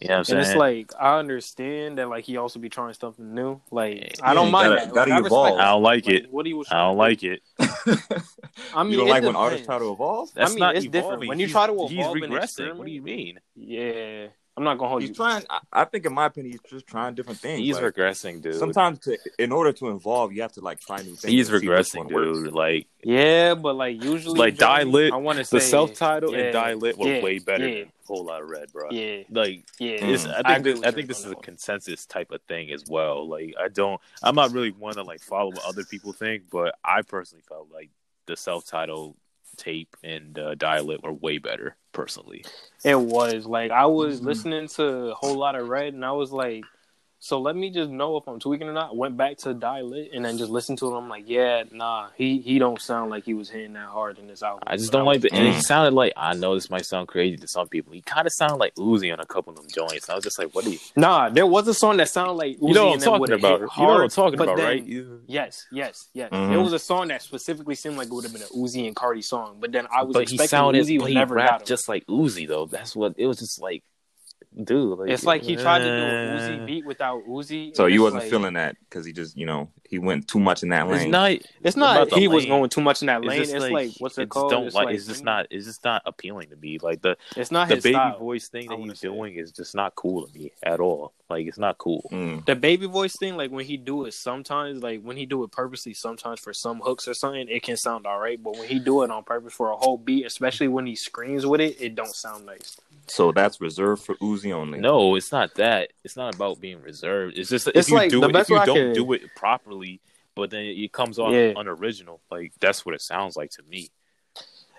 You 0.00 0.08
know 0.08 0.14
what 0.14 0.18
I'm 0.18 0.24
saying? 0.24 0.38
and 0.40 0.46
it's 0.48 0.56
like 0.56 0.92
I 1.00 1.18
understand 1.18 1.98
that 1.98 2.08
like 2.08 2.24
he 2.24 2.36
also 2.36 2.58
be 2.58 2.68
trying 2.68 2.92
something 2.94 3.34
new. 3.34 3.60
Like 3.70 4.16
I 4.22 4.34
don't 4.34 4.46
you 4.46 4.52
mind 4.52 4.68
gotta- 4.74 4.86
that. 4.86 4.94
gotta 4.94 5.10
Like, 5.10 5.16
I 5.16 5.16
respect 5.18 5.26
evolve. 5.26 5.58
I 5.60 5.64
don't 5.66 5.82
like 5.82 6.06
like, 6.06 6.14
it. 6.14 6.32
What 6.32 6.46
he 6.46 6.54
was. 6.54 6.68
I 6.70 6.78
don't 6.86 6.96
like 6.96 7.22
it. 7.22 7.42
I 7.58 8.82
mean, 8.82 8.92
you 8.92 8.98
don't 8.98 9.06
it 9.08 9.10
like 9.10 9.22
when 9.22 9.36
artists 9.36 9.66
try 9.66 9.78
to 9.78 9.92
evolve? 9.92 10.30
That's 10.34 10.52
mean, 10.52 10.60
not 10.60 10.76
it's 10.76 10.84
different. 10.86 11.04
evolving. 11.06 11.28
When 11.28 11.38
you 11.38 11.46
He's- 11.46 11.52
try 11.52 11.66
to 11.68 11.72
he's 11.88 11.98
evolve 11.98 12.16
and 12.16 12.32
regressing. 12.32 12.76
What 12.76 12.86
do 12.86 12.92
you 12.92 13.02
mean? 13.02 13.38
Yeah, 13.54 14.26
I'm 14.58 14.64
not 14.64 14.76
gonna 14.78 14.88
hold 14.88 15.02
you. 15.02 15.08
He's 15.08 15.16
you. 15.16 15.24
trying. 15.24 15.44
I, 15.48 15.60
I 15.72 15.84
think, 15.84 16.04
in 16.04 16.12
my 16.12 16.26
opinion, 16.26 16.52
he's 16.52 16.70
just 16.70 16.86
trying 16.88 17.14
different 17.14 17.38
things. 17.38 17.60
He's 17.60 17.80
like, 17.80 17.94
regressing, 17.94 18.42
dude. 18.42 18.56
sometimes, 18.56 18.98
to, 19.00 19.16
in 19.38 19.52
order 19.52 19.72
to 19.72 19.90
evolve, 19.90 20.32
you 20.32 20.42
have 20.42 20.52
to 20.54 20.60
like 20.60 20.80
try 20.80 20.96
new 20.98 21.14
things. 21.14 21.22
he's 21.22 21.48
and 21.48 21.60
see 21.60 21.68
which 21.68 21.78
regressing, 21.78 21.96
one 21.98 22.12
works. 22.12 22.38
dude. 22.40 22.52
Like 22.52 22.88
Yeah, 23.04 23.54
but 23.54 23.76
like 23.76 24.02
usually, 24.02 24.38
Like, 24.38 24.56
Die 24.56 24.78
Johnny, 24.80 24.90
Lit, 24.90 25.12
I 25.12 25.16
want 25.16 25.38
to 25.38 25.44
say 25.44 25.58
the 25.58 25.60
self-title 25.60 26.32
yeah, 26.32 26.38
and 26.38 26.52
Die 26.52 26.74
Lit 26.74 26.98
were 26.98 27.06
yeah, 27.06 27.22
way 27.22 27.38
better 27.38 27.68
yeah. 27.68 27.78
than 27.84 27.92
Whole 28.06 28.24
Lotta 28.24 28.44
Red, 28.44 28.72
bro. 28.72 28.90
Yeah, 28.90 29.22
Like 29.30 29.64
yeah. 29.78 29.96
it's, 30.04 30.24
Mm. 30.24 30.30
I 30.32 30.34
think 30.34 30.46
I 30.46 30.58
this, 30.58 30.82
I 30.82 30.90
think 30.90 31.08
this 31.08 31.20
is 31.20 31.26
a 31.26 31.34
one. 31.34 31.42
consensus 31.42 32.04
type 32.06 32.32
of 32.32 32.40
thing 32.48 32.72
as 32.72 32.84
well. 32.88 33.28
Like 33.28 33.54
I 33.60 33.68
don't, 33.68 34.00
I'm 34.22 34.34
not 34.34 34.52
really 34.52 34.72
one 34.72 34.94
to 34.94 35.02
like 35.04 35.20
follow 35.20 35.50
what 35.50 35.64
other 35.64 35.84
people 35.84 36.12
think, 36.12 36.44
but 36.50 36.74
I 36.84 37.02
personally 37.02 37.44
felt 37.48 37.68
like 37.72 37.90
the 38.26 38.36
self-title 38.36 39.16
tape 39.56 39.96
and 40.02 40.38
uh, 40.38 40.54
Die 40.54 40.80
Lit 40.80 41.02
were 41.02 41.12
way 41.12 41.38
better 41.38 41.76
personally. 41.98 42.44
It 42.84 43.00
was 43.00 43.44
like 43.44 43.72
I 43.72 43.86
was 43.86 44.20
Mhm. 44.20 44.24
listening 44.26 44.68
to 44.68 44.84
a 45.10 45.14
Whole 45.14 45.34
Lotta 45.34 45.64
Red, 45.64 45.94
and 45.94 46.04
I 46.04 46.12
was 46.12 46.30
like, 46.30 46.64
so 47.20 47.40
let 47.40 47.56
me 47.56 47.70
just 47.70 47.90
know 47.90 48.16
if 48.16 48.26
I'm 48.28 48.38
tweaking 48.38 48.68
or 48.68 48.72
not. 48.72 48.96
Went 48.96 49.16
back 49.16 49.38
to 49.38 49.52
Die 49.54 49.80
Lit 49.80 50.10
and 50.12 50.24
then 50.24 50.38
just 50.38 50.50
listened 50.50 50.78
to 50.78 50.86
it. 50.94 50.96
I'm 50.96 51.08
like, 51.08 51.24
yeah, 51.26 51.64
nah, 51.72 52.08
he 52.16 52.38
he 52.40 52.58
don't 52.58 52.80
sound 52.80 53.10
like 53.10 53.24
he 53.24 53.34
was 53.34 53.50
hitting 53.50 53.72
that 53.72 53.88
hard 53.88 54.18
in 54.18 54.26
this 54.28 54.42
album. 54.42 54.62
I 54.66 54.76
just 54.76 54.92
don't 54.92 55.04
like 55.04 55.20
the. 55.22 55.32
And 55.32 55.46
Mm. 55.52 55.58
it 55.58 55.62
sounded 55.62 55.94
like 55.94 56.12
I 56.16 56.34
know 56.34 56.54
this 56.54 56.70
might 56.70 56.86
sound 56.86 57.08
crazy 57.08 57.36
to 57.36 57.48
some 57.48 57.68
people. 57.68 57.92
He 57.92 58.02
kind 58.02 58.26
of 58.26 58.32
sounded 58.32 58.56
like 58.56 58.74
Uzi 58.76 59.12
on 59.12 59.20
a 59.20 59.26
couple 59.26 59.52
of 59.52 59.56
them 59.58 59.66
joints. 59.68 60.08
I 60.08 60.14
was 60.14 60.22
just 60.24 60.38
like, 60.38 60.54
what 60.54 60.64
are 60.66 60.70
you? 60.70 60.78
Nah, 60.96 61.28
there 61.28 61.46
was 61.46 61.66
a 61.68 61.74
song 61.74 61.96
that 61.98 62.08
sounded 62.08 62.34
like 62.34 62.56
Uzi 62.58 62.68
You 62.68 62.74
know 62.74 62.84
what 62.84 62.88
I'm 62.88 62.92
and 62.94 63.02
talking 63.02 63.34
about? 63.34 63.60
hit 63.60 63.70
You 63.78 63.82
know 63.86 63.92
what 63.94 64.02
I'm 64.02 64.08
talking 64.10 64.40
about, 64.40 64.56
then- 64.56 64.66
right? 64.66 64.84
Yes, 65.26 65.66
yes, 65.72 66.08
yes. 66.14 66.30
Mhm. 66.30 66.50
There 66.50 66.60
was 66.60 66.72
a 66.72 66.78
song 66.78 67.08
that 67.08 67.22
specifically 67.22 67.74
seemed 67.74 67.96
like 67.96 68.06
it 68.06 68.12
would 68.12 68.24
have 68.24 68.32
been 68.32 68.42
an 68.42 68.48
Uzi 68.48 68.86
and 68.86 68.94
Carti 68.94 69.24
song, 69.24 69.56
but 69.60 69.72
then 69.72 69.86
I 69.92 70.02
was 70.04 70.14
But 70.14 70.28
he 70.28 70.34
expecting 70.36 70.48
sounded, 70.48 70.86
Uzi 70.86 70.98
but 71.00 71.08
he 71.08 71.14
never 71.14 71.34
rapped 71.34 71.66
just 71.66 71.88
like 71.88 72.06
Uzi 72.06 72.46
though. 72.46 72.66
That's 72.66 72.94
what 72.94 73.14
it 73.18 73.26
was. 73.26 73.38
Just 73.38 73.60
like, 73.60 73.82
dude, 74.62 74.98
like, 74.98 75.10
it's 75.10 75.24
like 75.24 75.42
he 75.42 75.56
tried 75.56 75.78
to 75.80 75.84
do 75.84 75.90
a 75.90 76.34
uh, 76.34 76.38
Uzi 76.40 76.66
beat 76.66 76.84
without 76.86 77.24
Uzi. 77.26 77.74
So 77.76 77.84
and 77.86 77.94
you 77.94 78.02
wasn't 78.02 78.22
like- 78.22 78.30
feeling 78.30 78.54
that 78.54 78.76
because 78.80 79.04
he 79.06 79.12
just, 79.12 79.36
you 79.36 79.46
know, 79.46 79.70
he 79.88 79.98
went 79.98 80.28
too 80.28 80.38
much 80.40 80.62
in 80.62 80.68
that 80.70 80.86
lane. 80.86 80.94
It's 80.96 81.02
lane. 81.04 81.10
not. 81.10 81.30
It's 81.62 81.76
not 81.76 81.96
about 81.96 82.10
the 82.10 82.16
he 82.20 82.28
was 82.28 82.44
going 82.46 82.68
too 82.70 82.80
much 82.80 83.00
in 83.02 83.06
that 83.06 83.24
lane. 83.24 83.38
just 83.38 83.54
It's 83.54 83.70
like, 83.70 83.90
what's 83.98 84.18
I 84.18 84.22
it 84.22 84.24
just 84.26 84.30
called? 84.32 84.50
Don't 84.50 84.66
It's 84.66 84.74
like. 84.74 84.86
like 84.86 84.94
It's 84.96 85.06
just 85.06 85.24
not. 85.24 85.46
It's 85.50 85.66
just 85.66 85.84
not 85.84 86.02
appealing 86.06 86.50
to 86.50 86.56
me. 86.56 86.78
Like 86.78 87.00
the 87.02 87.16
It's 87.36 87.50
not 87.50 87.68
the 87.68 87.76
his 87.76 87.84
baby 87.84 87.94
style. 87.94 88.18
voice 88.18 88.48
thing 88.48 88.68
that 88.68 88.78
he's 88.78 89.00
doing 89.00 89.34
is 89.36 89.50
just 89.52 89.74
not 89.74 89.94
cool 89.94 90.26
to 90.26 90.32
me 90.38 90.52
at 90.62 90.80
all. 90.80 91.12
Like 91.30 91.46
it's 91.46 91.58
not 91.58 91.76
cool. 91.76 92.08
Mm. 92.10 92.46
The 92.46 92.56
baby 92.56 92.86
voice 92.86 93.14
thing, 93.14 93.36
like 93.36 93.50
when 93.50 93.66
he 93.66 93.76
do 93.76 94.06
it 94.06 94.14
sometimes, 94.14 94.82
like 94.82 95.02
when 95.02 95.16
he 95.18 95.26
do 95.26 95.44
it 95.44 95.52
purposely, 95.52 95.92
sometimes 95.92 96.40
for 96.40 96.54
some 96.54 96.80
hooks 96.80 97.06
or 97.06 97.12
something, 97.12 97.48
it 97.48 97.62
can 97.62 97.76
sound 97.76 98.06
alright. 98.06 98.42
But 98.42 98.56
when 98.56 98.66
he 98.66 98.78
do 98.78 99.02
it 99.02 99.10
on 99.10 99.24
purpose 99.24 99.52
for 99.52 99.70
a 99.70 99.76
whole 99.76 99.98
beat, 99.98 100.24
especially 100.24 100.68
when 100.68 100.86
he 100.86 100.96
screams 100.96 101.44
with 101.44 101.60
it, 101.60 101.80
it 101.80 101.94
don't 101.94 102.14
sound 102.14 102.46
nice. 102.46 102.78
So 103.08 103.32
that's 103.32 103.60
reserved 103.60 104.04
for 104.04 104.14
Uzi 104.16 104.52
only. 104.52 104.78
No, 104.80 105.16
it's 105.16 105.30
not 105.30 105.54
that. 105.56 105.90
It's 106.02 106.16
not 106.16 106.34
about 106.34 106.60
being 106.60 106.80
reserved. 106.82 107.36
It's 107.36 107.50
just 107.50 107.68
It's 107.68 107.76
if 107.76 107.88
you 107.90 107.96
like 107.96 108.10
do 108.10 108.20
the 108.20 108.28
it, 108.28 108.32
best 108.32 108.50
if 108.50 108.58
you 108.58 108.64
don't 108.66 108.76
can- 108.76 108.92
do 108.94 109.12
it 109.12 109.22
properly, 109.36 110.00
but 110.34 110.48
then 110.50 110.64
it 110.64 110.92
comes 110.92 111.18
off 111.18 111.32
Yeah. 111.32 111.52
unoriginal. 111.56 112.20
Like 112.30 112.52
that's 112.58 112.86
what 112.86 112.94
it 112.94 113.02
sounds 113.02 113.36
like 113.36 113.50
to 113.52 113.62
me. 113.68 113.90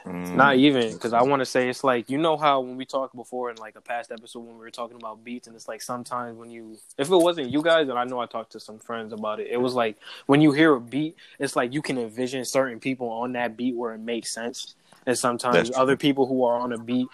Mm. 0.10 0.34
Not 0.36 0.56
even 0.56 0.92
because 0.94 1.14
I 1.14 1.22
want 1.22 1.42
to 1.42 1.46
say 1.46 1.70
it's 1.70 1.84
like 1.84 2.10
you 2.10 2.18
know 2.18 2.36
how 2.36 2.62
when 2.62 2.78
we 2.78 2.86
talked 2.86 3.16
before 3.16 3.52
in 3.52 3.58
like 3.58 3.76
a 3.76 3.82
past 3.82 4.12
episode 4.12 4.40
when 4.40 4.56
we 4.56 4.62
were 4.62 4.72
talking 4.72 4.98
about 4.98 5.24
beats 5.24 5.46
and 5.48 5.56
it's 5.56 5.68
like 5.68 5.82
sometimes 5.84 6.36
when 6.36 6.50
you 6.50 6.78
if 6.98 7.12
it 7.12 7.16
wasn't 7.16 7.52
you 7.52 7.62
guys 7.62 7.88
and 7.90 7.98
I 8.00 8.06
know 8.06 8.20
I 8.20 8.26
talked 8.26 8.54
to 8.54 8.60
some 8.60 8.80
friends 8.80 9.14
about 9.14 9.40
it 9.40 9.48
it 9.52 9.58
was 9.58 9.76
like 9.76 9.98
when 10.26 10.42
you 10.42 10.52
hear 10.52 10.74
a 10.74 10.82
beat 10.82 11.16
it's 11.38 11.56
like 11.56 11.74
you 11.74 11.82
can 11.84 11.98
envision 12.00 12.44
certain 12.44 12.80
people 12.80 13.08
on 13.10 13.34
that 13.34 13.56
beat 13.56 13.76
where 13.76 13.94
it 13.94 14.00
makes 14.00 14.34
sense 14.34 14.74
and 15.06 15.16
sometimes 15.18 15.70
other 15.76 15.96
people 15.96 16.26
who 16.26 16.44
are 16.44 16.60
on 16.60 16.74
a 16.74 16.78
beat 16.80 17.08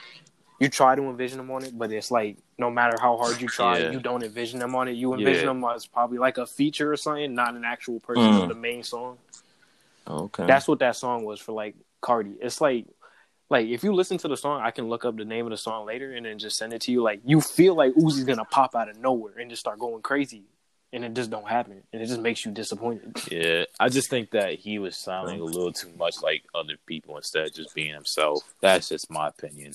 you 0.62 0.70
try 0.70 0.96
to 0.96 1.02
envision 1.04 1.38
them 1.38 1.52
on 1.52 1.66
it 1.66 1.78
but 1.78 1.92
it's 1.92 2.12
like 2.12 2.38
no 2.58 2.72
matter 2.72 2.98
how 2.98 3.18
hard 3.18 3.42
you 3.42 3.48
try 3.50 3.80
Yeah. 3.80 3.92
you 3.92 4.00
don't 4.00 4.24
envision 4.24 4.60
them 4.60 4.74
on 4.74 4.88
it 4.88 4.94
you 4.94 5.14
envision 5.14 5.48
Yeah. 5.48 5.54
them 5.54 5.64
as 5.66 5.86
probably 5.86 6.18
like 6.18 6.38
a 6.38 6.46
feature 6.46 6.94
or 6.94 6.98
something 6.98 7.34
not 7.36 7.56
an 7.56 7.66
actual 7.66 8.00
person 8.00 8.24
Mm. 8.24 8.42
on 8.44 8.48
the 8.48 8.56
main 8.56 8.84
song 8.84 9.18
Okay. 10.08 10.46
that's 10.46 10.68
what 10.68 10.80
that 10.80 10.96
song 10.96 11.26
was 11.26 11.42
for 11.42 11.52
like 11.52 11.76
Carti. 12.06 12.36
It's 12.40 12.62
like 12.62 12.86
like 13.50 13.68
if 13.68 13.84
you 13.84 13.94
listen 13.94 14.18
to 14.20 14.28
the 14.28 14.38
song, 14.38 14.62
I 14.62 14.72
can 14.72 14.88
look 14.90 15.06
up 15.06 15.18
the 15.18 15.26
name 15.26 15.46
of 15.46 15.52
the 15.52 15.58
song 15.58 15.86
later 15.86 16.14
and 16.14 16.26
then 16.26 16.40
just 16.40 16.58
send 16.58 16.74
it 16.74 16.82
to 16.84 16.92
you. 16.92 17.02
Like 17.02 17.22
you 17.26 17.42
feel 17.42 17.76
like 17.76 17.94
Uzi's 17.94 18.24
gonna 18.24 18.46
pop 18.46 18.76
out 18.76 18.90
of 18.90 18.98
nowhere 18.98 19.38
and 19.40 19.50
just 19.50 19.60
start 19.60 19.80
going 19.80 20.02
crazy. 20.02 20.44
And 20.94 21.04
it 21.04 21.14
just 21.14 21.30
don't 21.30 21.48
happen. 21.48 21.84
And 21.92 22.02
it 22.02 22.06
just 22.06 22.22
makes 22.22 22.46
you 22.46 22.52
disappointed. 22.52 23.18
Yeah, 23.30 23.66
I 23.80 23.90
just 23.90 24.10
think 24.10 24.32
that 24.32 24.54
he 24.54 24.80
was 24.80 24.96
sounding 24.96 25.42
a 25.42 25.44
little 25.44 25.74
too 25.74 25.92
much 25.98 26.22
like 26.24 26.44
other 26.54 26.76
people 26.86 27.18
instead 27.18 27.48
of 27.48 27.54
just 27.54 27.76
being 27.76 27.94
himself. 27.94 28.56
That's 28.62 28.88
just 28.90 29.12
my 29.12 29.28
opinion. 29.28 29.74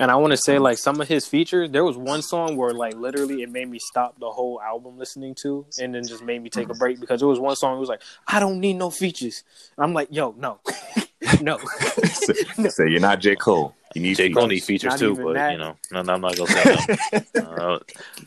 And 0.00 0.10
I 0.10 0.14
wanna 0.16 0.36
say 0.36 0.58
like 0.58 0.78
some 0.78 1.00
of 1.00 1.08
his 1.08 1.26
features, 1.26 1.70
there 1.70 1.84
was 1.84 1.96
one 1.96 2.22
song 2.22 2.56
where 2.56 2.72
like 2.72 2.94
literally 2.94 3.42
it 3.42 3.50
made 3.50 3.68
me 3.68 3.78
stop 3.78 4.18
the 4.20 4.30
whole 4.30 4.60
album 4.62 4.96
listening 4.98 5.34
to 5.42 5.66
and 5.80 5.94
then 5.94 6.06
just 6.06 6.22
made 6.22 6.42
me 6.42 6.50
take 6.50 6.68
a 6.68 6.74
break 6.74 7.00
because 7.00 7.20
it 7.20 7.26
was 7.26 7.40
one 7.40 7.56
song 7.56 7.76
it 7.76 7.80
was 7.80 7.88
like, 7.88 8.02
I 8.26 8.38
don't 8.40 8.60
need 8.60 8.74
no 8.74 8.90
features. 8.90 9.42
I'm 9.76 9.92
like, 9.94 10.08
yo, 10.10 10.34
no. 10.38 10.60
no. 11.40 11.58
say, 11.58 12.34
say 12.68 12.88
you're 12.88 13.00
not 13.00 13.18
J 13.20 13.34
Cole. 13.34 13.74
You 13.94 14.02
need 14.02 14.16
J. 14.16 14.30
Cole 14.30 14.42
features. 14.48 14.50
need 14.50 14.64
features 14.64 14.90
Not 14.92 14.98
too, 15.00 15.14
but 15.16 15.32
that. 15.34 15.52
you 15.52 15.58
know, 15.58 15.76
no, 15.90 16.02
no, 16.02 16.12
I'm 16.12 16.20
not 16.20 16.36
gonna 16.36 16.50
say 16.50 16.62
that. 16.64 17.26
Uh, 17.38 17.78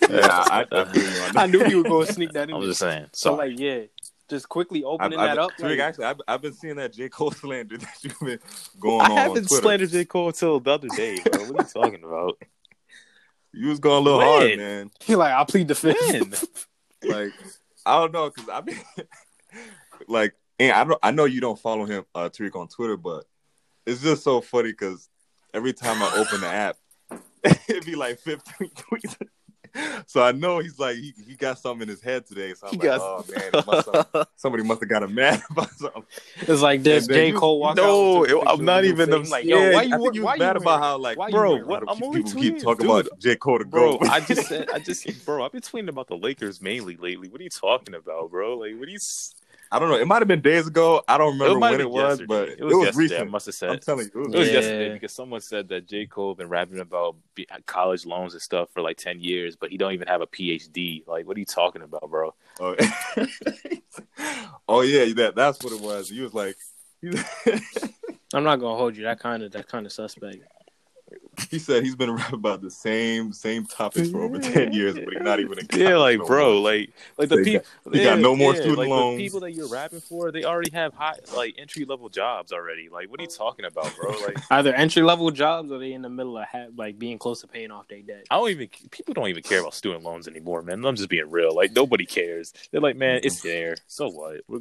Yeah, 0.10 0.28
I, 0.28 0.66
I 0.72 0.86
feel 0.86 1.04
you 1.04 1.10
on 1.22 1.34
that. 1.34 1.38
I 1.38 1.46
knew 1.46 1.66
you 1.68 1.78
were 1.78 1.84
gonna 1.90 2.08
sneak 2.08 2.32
that 2.34 2.50
in. 2.50 2.56
I 2.56 2.58
was 2.58 2.66
there. 2.66 2.72
just 2.72 2.80
saying. 2.82 3.06
So 3.14 3.30
So 3.30 3.36
like 3.36 3.58
yeah, 3.60 3.82
just 4.32 4.50
quickly 4.50 4.80
I've, 4.80 4.86
opening 4.94 5.20
I've, 5.20 5.36
that 5.36 5.38
up. 5.38 5.52
Tariq, 5.60 5.70
like- 5.70 5.80
actually, 5.80 6.06
I've, 6.06 6.22
I've 6.28 6.42
been 6.42 6.54
seeing 6.54 6.78
that 6.78 6.94
J 6.94 7.10
Cole 7.10 7.30
slander 7.40 7.78
that 7.78 7.96
you've 8.02 8.20
been 8.20 8.40
going 8.80 9.02
I 9.02 9.06
on 9.06 9.12
I 9.12 9.22
haven't 9.22 9.48
Twitter. 9.48 9.62
slandered 9.62 9.90
J. 9.92 10.06
Cole 10.06 10.28
until 10.30 10.60
the 10.60 10.72
other 10.72 10.88
day, 10.96 11.18
bro. 11.32 11.44
What 11.52 11.62
are 11.62 11.64
you 11.64 11.84
talking 11.84 12.04
about? 12.04 12.42
You 13.54 13.68
was 13.68 13.80
going 13.82 13.98
a 13.98 14.00
little 14.00 14.22
hard, 14.22 14.44
When? 14.44 14.58
man. 14.60 14.92
He 15.04 15.14
like, 15.18 15.34
I'll 15.34 15.46
plead 15.46 15.68
the 15.68 15.76
fifth. 15.76 16.68
Like 17.04 17.34
I 17.86 18.00
don't 18.00 18.14
know, 18.14 18.30
cause 18.30 18.48
I 18.50 18.62
mean, 18.62 18.78
like, 20.08 20.36
and 20.58 20.72
I 20.72 20.86
don't. 20.86 21.00
I 21.04 21.12
know 21.12 21.26
you 21.26 21.42
don't 21.42 21.60
follow 21.60 21.84
him, 21.86 22.06
uh, 22.16 22.30
Tariq, 22.30 22.56
on 22.56 22.70
Twitter, 22.70 22.96
but 22.96 23.26
it's 23.86 24.02
just 24.02 24.24
so 24.24 24.40
funny 24.40 24.72
because 24.72 25.10
every 25.54 25.74
time 25.74 26.02
I 26.02 26.16
open 26.16 26.40
the 26.40 26.48
app, 26.48 26.78
it'd 27.70 27.86
be 27.86 27.96
like 27.96 28.20
15 28.20 28.70
tweets. 28.70 29.16
So 30.06 30.22
I 30.22 30.32
know 30.32 30.60
he's 30.60 30.78
like 30.80 30.96
he, 30.98 31.14
he 31.28 31.36
got 31.36 31.58
something 31.60 31.84
in 31.84 31.88
his 31.88 32.02
head 32.02 32.26
today. 32.26 32.54
So 32.54 32.68
I'm 32.68 32.74
He 32.74 32.78
like, 32.80 32.86
got- 32.88 33.02
oh 33.02 33.26
man, 33.32 33.64
must 33.66 33.90
have- 34.14 34.28
somebody 34.36 34.64
must 34.64 34.82
have 34.82 34.90
got 34.90 35.04
him 35.04 35.16
mad 35.16 35.42
about 35.50 35.70
something. 35.72 36.04
It's 36.42 36.62
like 36.62 36.84
this. 36.84 37.06
And 37.08 37.14
J. 37.16 37.32
Cole 37.32 37.60
walk 37.60 37.78
No, 37.78 38.18
out. 38.18 38.22
with 38.22 38.32
it- 38.32 38.44
I'm 38.48 38.66
not 38.66 38.84
even 38.86 39.10
face, 39.12 39.26
the- 39.28 39.32
like, 39.32 39.46
Yeah, 39.46 39.56
yo, 39.56 39.72
why 39.74 39.80
I 39.80 39.84
you? 39.84 39.98
think 39.98 40.16
you 40.16 40.24
why 40.24 40.38
mad 40.38 40.56
you 40.56 40.62
about 40.62 40.66
wearing- 40.66 40.82
how 40.84 40.98
like 40.98 41.18
why 41.18 41.30
Bro, 41.32 41.52
wearing- 41.52 41.68
what? 41.68 41.84
I'm 41.88 41.96
people 41.96 42.08
only 42.10 42.24
keep 42.24 42.60
talking 42.62 42.88
dude. 42.88 43.06
about 43.08 43.20
J 43.20 43.36
Cole 43.38 43.60
to 43.60 43.66
Bro, 43.66 43.98
go. 44.00 44.08
I 44.10 44.20
just 44.20 44.48
said, 44.48 44.68
I 44.74 44.80
just, 44.80 45.26
bro, 45.26 45.44
I've 45.46 45.52
been 45.52 45.62
tweeting 45.62 45.90
about 45.90 46.08
the 46.08 46.18
Lakers 46.18 46.62
mainly 46.62 46.98
lately. 46.98 47.30
What 47.30 47.40
are 47.40 47.44
you 47.44 47.50
talking 47.50 47.94
about, 47.96 48.32
bro? 48.32 48.58
Like, 48.58 48.78
what 48.78 48.88
are 48.88 48.92
you? 48.92 49.00
S- 49.72 49.76
I 49.76 49.80
don't 49.80 49.90
know. 49.90 49.96
It 49.98 50.08
might 50.08 50.20
have 50.20 50.28
been 50.28 50.42
days 50.42 50.68
ago. 50.68 51.02
I 51.08 51.18
don't 51.18 51.34
remember 51.40 51.60
might 51.60 51.72
when 51.72 51.82
it 51.82 51.84
been 51.86 51.92
was, 51.94 52.20
yesterday. 52.20 52.26
but 52.28 52.50
it 52.50 52.64
was, 52.64 52.74
yesterday. 52.86 53.16
I 53.16 53.18
recent. 53.18 53.32
must 53.32 53.46
have 53.48 53.56
said. 53.56 53.70
I'm 53.70 53.76
said. 53.76 53.82
telling 53.84 54.06
you, 54.14 54.22
it 54.22 54.26
was 54.28 54.34
It 54.34 54.38
was 54.40 54.48
Yeah. 54.50 54.54
yesterday 54.56 54.94
because 54.94 55.12
someone 55.14 55.42
said 55.42 55.68
that 55.70 55.88
J. 55.88 56.06
Cole 56.08 56.36
been 56.36 56.50
rapping 56.50 56.80
about 56.80 57.16
college 57.66 58.06
loans 58.06 58.34
and 58.34 58.42
stuff 58.42 58.70
for 58.74 58.82
like 58.82 58.98
ten 58.98 59.20
years, 59.20 59.56
but 59.56 59.70
he 59.70 59.78
don't 59.78 59.94
even 59.94 60.08
have 60.08 60.22
a 60.22 60.28
PhD. 60.28 61.08
Like, 61.08 61.26
what 61.26 61.38
are 61.38 61.40
you 61.40 61.46
talking 61.46 61.82
about, 61.82 62.10
bro? 62.10 62.34
Oh, 62.60 62.76
oh 64.68 64.82
yeah, 64.82 65.12
that 65.14 65.34
that's 65.36 65.64
what 65.64 65.74
it 65.74 65.82
was. 65.82 66.10
He 66.10 66.22
was 66.22 66.34
like, 66.34 66.58
I'm 68.34 68.44
not 68.44 68.58
gonna 68.58 68.78
hold 68.78 68.96
you. 68.96 69.04
That 69.04 69.20
kind 69.20 69.44
of 69.44 69.52
that 69.54 69.68
kind 69.68 69.86
of 69.86 69.92
suspect. 69.92 70.38
He 71.50 71.60
said 71.60 71.84
he's 71.84 71.96
been 71.96 72.12
rapping 72.12 72.36
about 72.36 72.62
the 72.62 72.70
same 72.70 73.32
same 73.32 73.66
topics 73.66 74.10
for 74.10 74.22
over 74.22 74.38
ten 74.38 74.74
years, 74.74 74.96
but 74.96 75.14
he's 75.14 75.22
not 75.22 75.40
even 75.40 75.60
in 75.60 75.68
Yeah, 75.74 75.96
like, 75.98 76.20
no 76.20 76.26
bro, 76.26 76.54
more. 76.54 76.62
like, 76.62 76.92
like 77.18 77.30
the 77.30 77.38
They 77.38 77.44
people. 77.44 77.66
got- 77.86 77.94
he 77.96 78.04
got 78.04 78.20
no 78.20 78.36
more 78.36 78.54
student 78.54 78.78
like, 78.80 78.90
loans. 78.90 79.18
The 79.18 79.24
people 79.24 79.40
that 79.42 79.52
you're 79.54 79.68
rapping 79.68 80.02
for, 80.02 80.32
they 80.32 80.44
already 80.44 80.72
have 80.72 80.94
high, 80.94 81.16
like, 81.36 81.56
entry 81.58 81.86
level 81.86 82.10
jobs 82.10 82.52
already. 82.52 82.90
Like, 82.90 83.10
what 83.10 83.20
are 83.20 83.24
you 83.24 83.30
talking 83.30 83.64
about, 83.66 83.96
bro? 83.96 84.10
Like, 84.22 84.38
Either 84.52 84.74
entry 84.74 85.04
level 85.04 85.32
jobs 85.32 85.72
or 85.72 85.80
they 85.80 85.94
in 85.94 86.02
the 86.02 86.10
middle 86.10 86.38
of 86.38 86.46
ha- 86.48 86.68
like 86.76 87.00
being 87.00 87.18
close 87.18 87.40
to 87.42 87.48
paying 87.48 87.72
off 87.72 87.88
their 87.88 88.02
debt. 88.02 88.26
I 88.30 88.36
don't 88.36 88.50
even. 88.50 88.68
People 88.92 89.14
don't 89.14 89.30
even 89.30 89.42
care 89.44 89.62
about 89.62 89.74
student 89.74 90.04
loans 90.04 90.28
anymore, 90.28 90.62
man. 90.64 90.84
I'm 90.86 90.96
just 90.98 91.10
being 91.10 91.30
real. 91.32 91.56
Like, 91.56 91.72
nobody 91.72 92.06
cares. 92.06 92.54
They're 92.72 92.82
like, 92.82 92.98
man, 92.98 93.22
it's 93.24 93.42
there. 93.42 93.78
So 93.88 94.10
what? 94.10 94.42
We're 94.48 94.60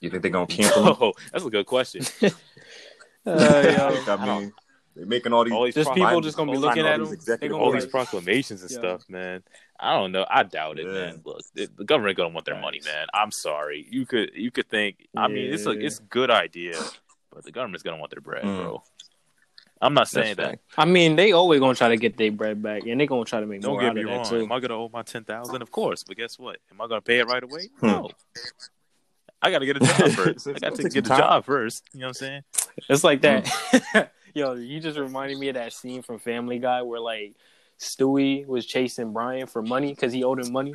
you 0.00 0.10
think 0.10 0.22
they're 0.22 0.30
gonna 0.30 0.46
cancel? 0.48 0.96
Oh, 1.00 1.12
that's 1.32 1.44
a 1.44 1.50
good 1.50 1.66
question. 1.66 2.04
Uh, 3.28 3.92
yo, 4.06 4.12
I 4.14 4.24
mean, 4.38 4.52
they're 4.96 5.06
making 5.06 5.32
all 5.32 5.44
these. 5.44 5.52
All 5.52 5.64
these 5.64 5.74
Just 5.74 5.86
pro- 5.88 5.94
people 5.94 6.20
just 6.22 6.36
gonna 6.36 6.50
be 6.52 6.58
looking 6.58 6.86
at 6.86 6.98
him. 6.98 7.12
executive 7.12 7.50
They 7.56 7.62
all 7.62 7.70
be 7.72 7.78
these 7.80 7.86
proclamations 7.88 8.62
and 8.62 8.70
Yeah. 8.70 8.78
stuff, 8.78 9.02
man. 9.08 9.42
I 9.78 9.92
don't 9.92 10.10
know. 10.10 10.24
I 10.28 10.42
doubt 10.42 10.78
it, 10.78 10.86
Yeah. 10.86 10.92
man. 10.92 11.20
Look, 11.24 11.40
it, 11.54 11.76
the 11.76 11.84
government 11.84 12.16
gonna 12.16 12.30
want 12.30 12.46
their 12.46 12.58
money, 12.58 12.80
man. 12.84 13.06
I'm 13.14 13.30
sorry. 13.30 13.86
You 13.90 14.06
could 14.06 14.30
you 14.34 14.50
could 14.50 14.68
think. 14.68 15.06
I 15.16 15.28
mean, 15.28 15.52
it's 15.52 15.66
like 15.66 15.78
Yeah. 15.80 15.86
it's 15.86 15.98
a 15.98 16.02
good 16.02 16.30
idea, 16.30 16.74
but 17.32 17.44
the 17.44 17.52
government's 17.52 17.82
gonna 17.82 17.98
want 17.98 18.10
their 18.10 18.20
bread, 18.22 18.42
Mm. 18.44 18.56
bro. 18.62 18.82
I'm 19.82 19.92
not 19.92 20.08
saying 20.08 20.36
That's 20.36 20.52
that. 20.52 20.60
I 20.78 20.86
mean, 20.86 21.16
they 21.16 21.32
always 21.32 21.60
gonna 21.60 21.74
try 21.74 21.90
to 21.90 21.98
get 21.98 22.16
their 22.16 22.32
bread 22.32 22.62
back, 22.62 22.86
and 22.86 22.98
they 22.98 23.06
gonna 23.06 23.26
try 23.26 23.40
to 23.40 23.46
make 23.46 23.60
Don't 23.60 23.72
more 23.72 23.80
get 23.82 23.90
out 23.90 23.94
me 23.96 24.00
of 24.02 24.06
wrong. 24.08 24.22
that 24.22 24.30
too. 24.30 24.40
Am 24.42 24.50
I 24.52 24.58
gonna 24.60 24.74
owe 24.74 24.88
my 24.90 25.02
ten 25.02 25.24
thousand? 25.24 25.60
Of 25.60 25.70
course, 25.70 26.02
but 26.02 26.16
guess 26.16 26.38
what? 26.38 26.56
Am 26.72 26.80
I 26.80 26.86
gonna 26.86 27.02
pay 27.02 27.18
it 27.18 27.26
right 27.26 27.42
away? 27.42 27.68
Hmm. 27.80 27.86
No. 27.86 28.10
I 29.42 29.50
gotta 29.50 29.66
get 29.66 29.76
a 29.76 29.80
job 29.80 29.88
first. 30.12 30.48
I 30.48 30.52
got 30.54 30.74
to 30.76 30.82
get 30.88 30.96
a 30.96 31.02
job 31.02 31.44
first. 31.44 31.84
You 31.92 32.00
know 32.00 32.06
what 32.06 32.08
I'm 32.08 32.14
saying? 32.14 32.42
It's 32.88 33.04
like 33.04 33.20
that. 33.20 34.10
Yo, 34.36 34.52
you 34.52 34.80
just 34.80 34.98
reminded 34.98 35.38
me 35.38 35.48
of 35.48 35.54
that 35.54 35.72
scene 35.72 36.02
from 36.02 36.18
Family 36.18 36.58
Guy 36.58 36.82
where 36.82 37.00
like 37.00 37.32
Stewie 37.80 38.46
was 38.46 38.66
chasing 38.66 39.14
Brian 39.14 39.46
for 39.46 39.62
money 39.62 39.94
because 39.94 40.12
he 40.12 40.24
owed 40.24 40.40
him 40.44 40.52
money, 40.52 40.74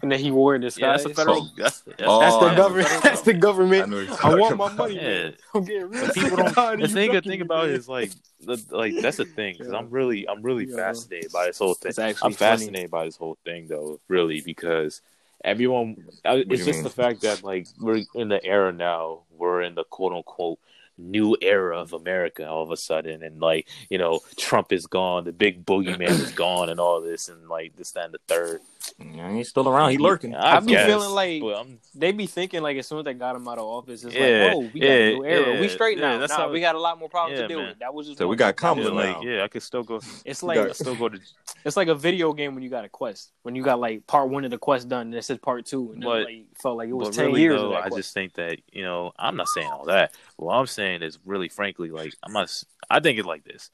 and 0.00 0.10
then 0.10 0.18
he 0.18 0.30
wore 0.30 0.54
a 0.54 0.58
disguise. 0.58 1.02
Yeah, 1.02 1.08
that's 1.08 1.18
a 1.18 1.22
federal. 1.22 1.50
That's, 1.54 1.80
that's, 1.82 2.02
Oh, 2.02 2.20
That's 2.20 2.38
the 2.38 2.46
yeah. 2.46 2.56
government. 2.56 2.88
That's 3.02 3.20
the 3.20 3.34
government. 3.34 3.90
know 3.90 4.16
I, 4.22 4.34
want 4.34 4.56
my 4.56 4.66
about. 4.68 4.78
money. 4.78 4.94
Yeah. 4.94 5.02
Man. 5.02 5.34
I'm 5.54 5.64
getting 5.64 5.90
real. 5.90 6.08
People 6.14 6.30
sick 6.30 6.38
and 6.38 6.54
tired 6.54 6.54
don't. 6.54 6.80
The 6.80 6.88
thing, 6.88 7.08
the 7.08 7.14
ducking 7.16 7.30
thing 7.30 7.40
about 7.42 7.64
it 7.66 7.68
man. 7.72 7.76
is 7.80 7.88
like, 7.88 8.10
the, 8.40 8.64
like 8.70 8.94
that's 9.02 9.18
the 9.18 9.26
thing. 9.26 9.56
Because 9.58 9.72
Yeah. 9.72 9.78
I'm 9.80 9.90
really, 9.90 10.26
I'm 10.26 10.40
really 10.40 10.64
Yeah. 10.64 10.76
fascinated 10.76 11.30
by 11.30 11.44
this 11.48 11.58
whole 11.58 11.74
thing. 11.74 11.92
I'm 11.98 12.14
funny. 12.14 12.34
fascinated 12.34 12.90
by 12.90 13.04
this 13.04 13.16
whole 13.16 13.36
thing, 13.44 13.66
though, 13.68 14.00
really, 14.08 14.40
because 14.40 15.02
everyone. 15.44 16.06
Uh, 16.24 16.28
I, 16.30 16.36
do 16.42 16.46
it's 16.54 16.64
just 16.64 16.78
mean? 16.78 16.84
the 16.84 16.90
fact 16.90 17.20
that 17.20 17.42
like 17.44 17.66
we're 17.78 18.02
in 18.14 18.28
the 18.30 18.42
era 18.42 18.72
now. 18.72 19.24
We're 19.36 19.60
in 19.60 19.74
the 19.74 19.84
quote 19.84 20.14
unquote 20.14 20.58
new 20.98 21.36
era 21.40 21.78
of 21.78 21.92
America 21.92 22.48
all 22.48 22.62
of 22.62 22.70
a 22.70 22.76
sudden, 22.76 23.22
and 23.22 23.40
like 23.40 23.68
you 23.90 23.98
know, 23.98 24.20
Trump 24.36 24.72
is 24.72 24.86
gone, 24.86 25.24
the 25.24 25.32
big 25.32 25.64
boogeyman 25.64 26.10
is 26.10 26.32
gone, 26.32 26.70
and 26.70 26.80
all 26.80 27.00
this, 27.00 27.28
and 27.28 27.48
like 27.48 27.76
this, 27.76 27.92
that, 27.92 28.06
and 28.06 28.14
the 28.14 28.18
third. 28.28 28.60
Yeah, 28.98 29.32
he's 29.32 29.48
still 29.48 29.68
around. 29.68 29.90
He 29.90 29.98
lurking. 29.98 30.34
I, 30.34 30.56
I 30.56 30.60
be 30.60 30.66
guess, 30.72 30.86
feeling 30.86 31.10
like- 31.10 31.42
I'm, 31.42 31.78
They 31.94 32.12
be 32.12 32.26
thinking 32.26 32.62
like 32.62 32.76
as 32.76 32.86
soon 32.86 32.98
as 32.98 33.04
they 33.04 33.14
got 33.14 33.36
him 33.36 33.46
out 33.48 33.58
of 33.58 33.64
office, 33.64 34.04
it's 34.04 34.14
Yeah, 34.14 34.44
like, 34.48 34.54
oh, 34.56 34.70
we 34.72 34.80
got 34.80 34.90
a 34.90 35.14
new 35.14 35.24
era. 35.24 35.60
we 35.60 35.68
straight 35.68 35.98
yeah, 35.98 36.12
now. 36.14 36.18
that's 36.18 36.32
nah, 36.32 36.38
how- 36.46 36.50
we 36.50 36.60
got 36.60 36.74
a 36.74 36.78
lot 36.80 36.98
more 36.98 37.08
problems 37.08 37.38
Yeah, 37.38 37.42
to 37.42 37.48
deal 37.48 37.58
man. 37.60 37.68
with. 37.70 37.78
That 37.78 37.94
was 37.94 38.06
just 38.06 38.18
So 38.18 38.28
we 38.28 38.36
got 38.36 38.48
yeah, 38.48 38.52
Kamala 38.52 38.88
like, 38.90 39.06
now. 39.16 39.22
yeah, 39.22 39.44
I 39.44 39.48
could 39.48 39.62
still 39.62 39.82
go. 39.82 40.00
It's 40.24 40.42
like 40.42 40.56
got- 40.56 40.68
I 40.70 40.72
still 40.72 40.96
go 40.96 41.08
to 41.08 41.18
it's 41.64 41.76
like 41.76 41.88
a 41.88 41.94
video 41.94 42.32
game 42.32 42.54
when 42.54 42.62
you 42.62 42.68
got 42.70 42.84
a 42.84 42.88
quest. 42.88 43.32
When 43.42 43.54
you 43.54 43.62
got 43.62 43.80
like 43.80 44.06
part 44.06 44.28
one 44.28 44.44
of 44.44 44.50
the 44.50 44.58
quest 44.58 44.88
done, 44.88 45.06
and 45.08 45.14
it 45.14 45.24
says 45.24 45.38
part 45.38 45.64
two, 45.66 45.92
and 45.92 46.02
But- 46.02 46.22
it 46.22 46.24
like, 46.24 46.44
felt 46.60 46.76
like 46.76 46.88
it 46.88 46.92
was 46.92 47.08
but 47.08 47.14
ten 47.14 47.26
really, 47.26 47.42
years. 47.42 47.60
though, 47.60 47.72
of 47.74 47.84
that 47.84 47.92
I 47.92 47.96
just 47.96 48.12
think 48.12 48.34
that 48.34 48.58
you 48.72 48.82
know, 48.82 49.12
I'm 49.18 49.36
not 49.36 49.48
saying 49.48 49.68
all 49.70 49.86
that. 49.86 50.12
What 50.36 50.54
I'm 50.54 50.66
saying 50.66 51.02
is 51.02 51.18
really, 51.24 51.48
frankly, 51.48 51.90
like 51.90 52.14
I'm 52.22 52.32
not. 52.32 52.44
s- 52.44 52.66
I 52.90 53.00
think 53.00 53.18
it's 53.18 53.26
like 53.26 53.44
this. 53.44 53.70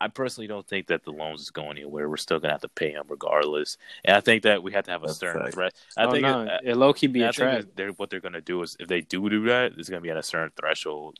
I 0.00 0.08
personally 0.08 0.46
don't 0.46 0.66
think 0.66 0.88
that 0.88 1.04
the 1.04 1.10
loans 1.10 1.40
is 1.40 1.50
going 1.50 1.78
anywhere. 1.78 2.08
We're 2.08 2.16
still 2.16 2.38
gonna 2.38 2.54
have 2.54 2.62
to 2.62 2.68
pay 2.68 2.92
them 2.92 3.06
regardless, 3.08 3.78
and 4.04 4.16
I 4.16 4.20
think 4.20 4.42
that 4.42 4.62
we 4.62 4.72
have 4.72 4.84
to 4.86 4.90
have 4.90 5.02
a 5.02 5.06
That's 5.06 5.18
certain 5.18 5.42
fact. 5.42 5.54
threat. 5.54 5.74
I 5.96 6.04
oh, 6.04 6.10
think 6.10 6.22
no, 6.22 6.42
it, 6.42 6.60
it 6.64 6.76
low 6.76 6.92
key 6.92 7.06
be 7.06 7.24
I 7.24 7.28
a 7.28 7.32
think 7.32 7.36
trap. 7.36 7.64
they're, 7.76 7.90
what 7.90 8.10
they're 8.10 8.20
gonna 8.20 8.40
do 8.40 8.62
is 8.62 8.76
if 8.78 8.88
they 8.88 9.00
do 9.00 9.28
do 9.30 9.44
that, 9.46 9.72
it's 9.78 9.88
gonna 9.88 10.02
be 10.02 10.10
at 10.10 10.16
a 10.16 10.22
certain 10.22 10.52
threshold. 10.58 11.16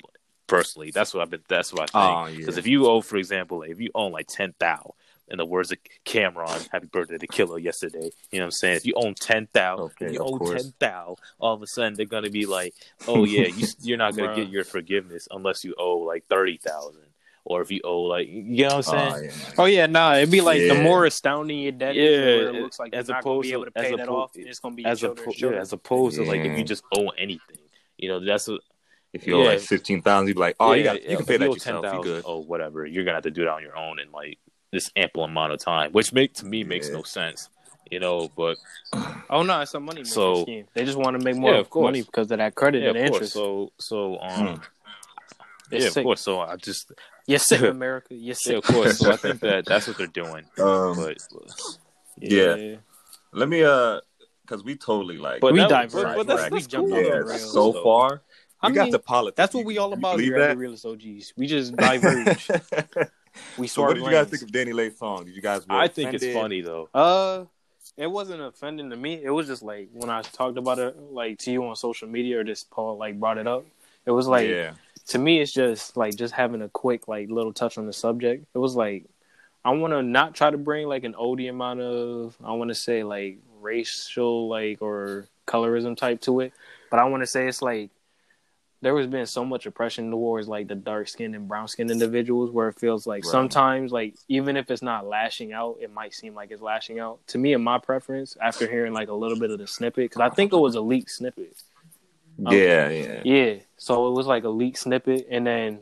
Personally, 0.47 0.93
that's 0.93 1.13
what 1.13 1.23
I've 1.23 1.31
been. 1.31 1.43
That's 1.49 1.73
what 1.73 1.83
I 1.83 1.87
think. 1.87 2.17
Oh, 2.19 2.27
yeah. 2.27 2.37
Because 2.39 2.57
if 2.59 2.67
you 2.67 2.87
owe, 2.87 3.01
for 3.01 3.17
example, 3.17 3.63
if 3.63 3.81
you 3.81 3.91
own 3.95 4.13
like 4.13 4.29
ten 4.29 4.55
thou, 4.61 4.95
in 5.29 5.39
the 5.39 5.47
words 5.47 5.73
of 5.73 5.79
Cam'ron, 6.05 6.69
happy 6.71 6.87
birthday 6.87 7.19
to 7.19 7.27
Killa 7.27 7.61
yesterday. 7.61 8.11
You 8.31 8.39
know 8.39 8.45
what 8.45 8.47
I'm 8.47 8.51
saying? 8.53 8.77
If 8.77 8.87
you 8.87 8.95
own 8.97 9.15
ten 9.15 9.47
thousand, 9.49 9.87
Okay, 10.01 10.13
you 10.15 10.21
of 10.21 10.33
own 10.33 10.39
course. 10.39 10.63
ten 10.63 10.73
thousand, 10.79 11.17
all 11.39 11.55
of 11.55 11.63
a 11.63 11.67
sudden 11.67 11.95
they're 11.95 12.07
gonna 12.07 12.31
be 12.31 12.47
like, 12.47 12.75
oh 13.09 13.25
yeah, 13.25 13.47
you, 13.47 13.67
you're 13.81 13.99
not 13.99 14.17
gonna 14.17 14.37
get 14.37 14.49
your 14.49 14.65
forgiveness 14.65 15.27
unless 15.31 15.65
you 15.65 15.75
owe 15.79 15.99
like 15.99 16.25
thirty 16.29 16.59
thousand, 16.59 17.03
or 17.49 17.63
if 17.63 17.71
you 17.71 17.81
owe 17.85 18.03
like, 18.03 18.27
you 18.29 18.43
know 18.69 18.77
what 18.77 18.89
I'm 18.89 19.11
saying? 19.11 19.13
Oh, 19.15 19.21
yeah. 19.23 19.55
Oh 19.59 19.65
yeah, 19.65 19.87
nah. 19.87 20.15
It'd 20.17 20.31
be 20.31 20.41
like 20.41 20.61
the 20.61 20.75
more 20.83 21.07
astounding 21.07 21.61
your 21.61 21.73
debt 21.73 21.97
is, 21.97 22.11
Yeah, 22.11 22.27
where 22.27 22.49
it 22.57 22.63
looks 22.63 22.79
like 22.79 22.93
as 22.93 23.07
you're 23.09 23.17
not 23.17 23.25
gonna 23.25 23.35
opposed 23.37 23.43
be 23.45 23.49
to- 23.51 23.55
able 23.55 23.65
to 23.67 23.79
as 23.79 23.85
pay 23.85 23.97
that 23.97 24.09
oppo- 24.09 24.13
off. 24.13 24.31
It's 24.35 24.59
gonna 24.59 24.75
be 24.75 24.85
as 24.85 25.01
your 25.03 25.13
opposed, 25.13 25.41
yeah, 25.41 25.51
as 25.53 25.73
opposed 25.73 26.17
to 26.17 26.25
like 26.25 26.41
if 26.41 26.59
you 26.59 26.65
just 26.65 26.83
owe 26.95 27.09
anything, 27.11 27.59
you 27.99 28.09
know, 28.09 28.19
that's 28.25 28.49
what. 28.49 28.61
If 29.13 29.27
you 29.27 29.35
owe 29.37 29.43
Yeah. 29.45 29.49
like 29.51 29.61
fifteen 29.61 30.03
thousand, 30.03 30.29
you'd 30.29 30.35
be 30.35 30.41
like, 30.41 30.57
oh, 30.61 30.73
you 30.73 30.83
got 30.85 31.03
yeah, 31.03 31.11
you 31.13 31.17
can 31.17 31.25
pay 31.27 31.37
that 31.39 31.49
owe 31.49 31.55
yourself. 31.55 31.85
You 31.85 31.91
10,000, 31.91 32.03
good? 32.03 32.25
Oh, 32.27 32.41
whatever. 32.41 32.85
You're 32.85 33.05
gonna 33.05 33.15
have 33.17 33.23
to 33.25 33.31
do 33.31 33.43
it 33.43 33.49
on 33.49 33.63
your 33.63 33.77
own 33.77 33.99
in 34.01 34.11
like 34.13 34.39
this 34.73 34.91
ample 34.97 35.25
amount 35.25 35.53
of 35.53 35.61
time, 35.61 35.93
which 35.93 36.13
make 36.13 36.35
to 36.35 36.45
me 36.47 36.65
makes 36.65 36.89
Yeah. 36.89 36.97
no 36.97 37.03
sense, 37.05 37.49
you 37.91 37.99
know. 38.01 38.29
But 38.37 38.59
Oh 39.31 39.43
no, 39.43 39.61
it's 39.61 39.73
a 39.73 39.81
money 39.81 40.01
making 40.01 40.13
So- 40.13 40.43
scheme. 40.43 40.67
They 40.75 40.85
just 40.85 40.99
want 40.99 41.19
to 41.19 41.25
make 41.25 41.37
more 41.37 41.53
Yeah, 41.55 41.61
of 41.61 41.71
course. 41.71 41.85
money 41.85 42.03
because 42.03 42.31
of 42.31 42.39
that 42.39 42.55
credit 42.57 42.83
yeah, 42.83 42.89
and 42.91 42.99
of 42.99 43.03
course. 43.05 43.15
interest. 43.15 43.33
So, 43.33 43.73
so 43.79 44.19
um, 44.21 44.61
It's 45.71 45.85
yeah, 45.85 45.91
sick. 45.91 45.97
of 45.99 46.05
course. 46.05 46.21
So 46.21 46.41
I 46.41 46.57
just 46.57 46.93
You're 47.27 47.39
sick, 47.39 47.61
America. 47.79 48.15
You're 48.15 48.37
yeah, 48.47 48.57
of 48.59 48.65
course. 48.65 48.99
So 48.99 49.13
I 49.13 49.17
think 49.17 49.41
that 49.41 49.67
that's 49.67 49.87
what 49.89 49.99
they're 49.99 50.07
doing. 50.07 50.45
Um, 50.59 50.97
But 50.97 51.19
Yeah. 52.19 52.77
let 53.33 53.49
me 53.49 53.63
uh, 53.65 54.01
because 54.43 54.63
we 54.63 54.77
totally 54.77 55.19
like, 55.19 55.41
but 55.41 55.53
We 55.53 55.59
that, 55.61 55.69
diverged. 55.69 55.93
But, 55.93 56.17
but 56.17 56.27
that's, 56.29 56.43
Right. 56.43 56.53
That's 56.53 56.67
cool. 56.69 56.89
yeah, 56.89 57.11
rails. 57.11 57.53
so 57.53 57.73
So- 57.73 57.83
far. 57.83 58.23
I 58.63 58.69
we 58.69 58.75
got 58.75 58.85
mean, 58.85 58.93
the 58.93 58.99
politics. 58.99 59.37
That's 59.37 59.55
what 59.55 59.67
we 59.67 59.77
all 59.77 59.93
about 59.93 60.13
believe 60.17 60.33
here 60.33 60.37
at 60.43 60.53
the 60.53 60.57
Realist 60.57 60.87
OGs. 60.87 61.35
We 61.37 61.47
just 61.47 61.77
diverge. 61.77 62.49
we 63.59 63.67
so 63.67 63.83
what 63.83 63.91
swerve 63.91 63.95
did 63.97 64.05
you 64.05 64.11
guys 64.11 64.29
think 64.29 64.43
of 64.43 64.49
DaniLeigh's 64.51 64.99
song? 64.99 65.27
Did 65.27 65.37
you 65.37 65.43
guys? 65.43 65.67
were 65.69 65.75
I 65.77 65.89
think 65.89 66.15
it's 66.15 66.25
funny 66.27 66.63
though. 66.63 66.89
Uh, 66.95 67.45
it 67.99 68.07
wasn't 68.11 68.41
offending 68.41 68.89
to 68.91 68.97
me. 68.97 69.21
It 69.23 69.29
was 69.31 69.47
just 69.47 69.63
like 69.63 69.91
when 69.93 70.09
I 70.09 70.23
talked 70.23 70.57
about 70.57 70.79
it, 70.79 70.99
like 70.99 71.39
to 71.41 71.53
you 71.53 71.65
on 71.67 71.77
social 71.77 72.09
media, 72.09 72.41
or 72.41 72.45
just 72.45 72.71
Paul 72.71 72.97
like 72.97 73.21
brought 73.21 73.37
it 73.37 73.47
up. 73.47 73.67
It 74.07 74.11
was 74.11 74.27
like 74.27 74.49
yeah, 74.49 74.73
to 75.09 75.19
me, 75.19 75.41
it's 75.41 75.53
just 75.53 75.97
like 75.97 76.17
just 76.17 76.35
having 76.35 76.63
a 76.63 76.69
quick 76.69 77.09
like 77.09 77.31
little 77.31 77.53
touch 77.53 77.79
on 77.79 77.87
the 77.87 77.93
subject. 77.93 78.47
It 78.55 78.59
was 78.59 78.75
like 78.75 79.05
I 79.65 79.71
want 79.71 79.93
to 79.93 80.03
not 80.03 80.35
try 80.35 80.51
to 80.51 80.59
bring 80.59 80.87
like 80.87 81.05
an 81.05 81.15
odious 81.17 81.51
amount 81.51 81.81
of 81.81 82.37
I 82.45 82.53
want 82.53 82.69
to 82.71 82.75
say 82.75 83.03
like 83.05 83.39
racial 83.61 84.49
like 84.49 84.83
or 84.83 85.27
colorism 85.47 85.97
type 85.97 86.21
to 86.23 86.41
it, 86.41 86.53
but 86.91 86.99
I 87.01 87.05
want 87.05 87.23
to 87.23 87.27
say 87.27 87.47
it's 87.49 87.63
like 87.63 87.91
there 88.83 88.97
has 88.99 89.07
been 89.07 89.27
so 89.27 89.45
much 89.45 89.65
oppression 89.65 90.11
towards 90.11 90.49
like 90.49 90.69
the 90.69 90.75
dark 90.75 91.09
skinned 91.09 91.35
and 91.35 91.49
brown 91.49 91.67
skinned 91.67 91.91
individuals 91.91 92.51
where 92.51 92.69
it 92.69 92.79
feels 92.79 93.07
like 93.07 93.25
Right. 93.25 93.31
sometimes 93.31 93.91
like 93.91 94.15
even 94.29 94.57
if 94.57 94.71
it's 94.71 94.83
not 94.83 95.07
lashing 95.07 95.53
out, 95.53 95.79
it 95.81 95.93
might 95.93 96.15
seem 96.15 96.35
like 96.35 96.51
it's 96.51 96.61
lashing 96.63 96.99
out. 97.01 97.27
To 97.29 97.39
me, 97.39 97.55
in 97.55 97.63
my 97.65 97.79
preference, 97.79 98.37
after 98.41 98.69
hearing 98.69 98.93
like 98.93 99.09
a 99.09 99.15
little 99.15 99.39
bit 99.39 99.51
of 99.51 99.59
the 99.59 99.67
snippet, 99.67 100.11
because 100.11 100.21
I 100.21 100.29
think 100.29 100.53
it 100.53 100.59
was 100.59 100.75
a 100.75 100.81
leaked 100.81 101.11
snippet. 101.11 101.57
Um, 102.45 102.53
yeah, 102.53 102.89
yeah. 102.91 103.23
Yeah. 103.25 103.55
So 103.77 104.09
it 104.09 104.13
was 104.13 104.27
like 104.27 104.45
a 104.45 104.49
leaked 104.49 104.79
snippet, 104.79 105.27
and 105.31 105.47
then 105.47 105.81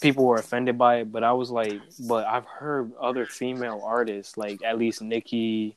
people 0.00 0.24
were 0.24 0.36
offended 0.36 0.78
by 0.78 0.96
it. 0.98 1.12
But 1.12 1.24
I 1.24 1.32
was 1.32 1.50
like, 1.50 1.80
but 2.08 2.26
I've 2.26 2.46
heard 2.46 2.92
other 3.00 3.26
female 3.26 3.82
artists, 3.84 4.36
like 4.36 4.62
at 4.64 4.78
least 4.78 5.02
Nicki, 5.02 5.76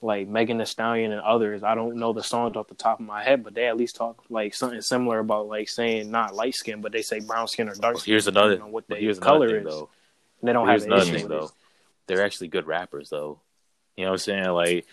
like 0.00 0.28
Megan 0.28 0.58
Thee 0.58 0.64
Stallion, 0.64 1.12
and 1.12 1.20
others. 1.20 1.62
I 1.62 1.74
don't 1.74 1.96
know 1.96 2.12
the 2.12 2.22
songs 2.22 2.56
off 2.56 2.68
the 2.68 2.74
top 2.74 3.00
of 3.00 3.06
my 3.06 3.22
head, 3.22 3.42
but 3.44 3.54
they 3.54 3.66
at 3.66 3.76
least 3.76 3.96
talk 3.96 4.24
like 4.30 4.54
something 4.54 4.80
similar 4.80 5.18
about 5.18 5.46
like 5.48 5.68
saying 5.68 6.10
not 6.10 6.34
light 6.34 6.54
skin, 6.54 6.80
but 6.80 6.92
they 6.92 7.02
say 7.02 7.20
brown 7.20 7.48
skin 7.48 7.68
or 7.68 7.74
dark 7.74 7.94
Well, 7.94 8.00
skin. 8.02 8.12
here's 8.12 8.26
another. 8.26 8.50
depending 8.50 8.66
on 8.66 8.72
what 8.72 8.86
the 8.88 8.96
here's 8.96 9.18
color 9.18 9.48
thing, 9.48 9.56
is. 9.58 9.64
though. 9.64 9.88
And 10.40 10.48
they 10.48 10.52
don't 10.52 10.68
Here's 10.68 10.82
have 10.82 10.86
an 10.88 10.92
another 10.92 11.02
issue 11.10 11.18
thing 11.18 11.28
with 11.28 11.38
though. 11.38 11.44
it. 11.46 11.50
They're 12.06 12.24
actually 12.24 12.48
good 12.48 12.66
rappers 12.66 13.08
though. 13.10 13.40
You 13.96 14.04
know 14.04 14.10
what 14.10 14.14
I'm 14.14 14.18
saying? 14.18 14.48
Like, 14.50 14.86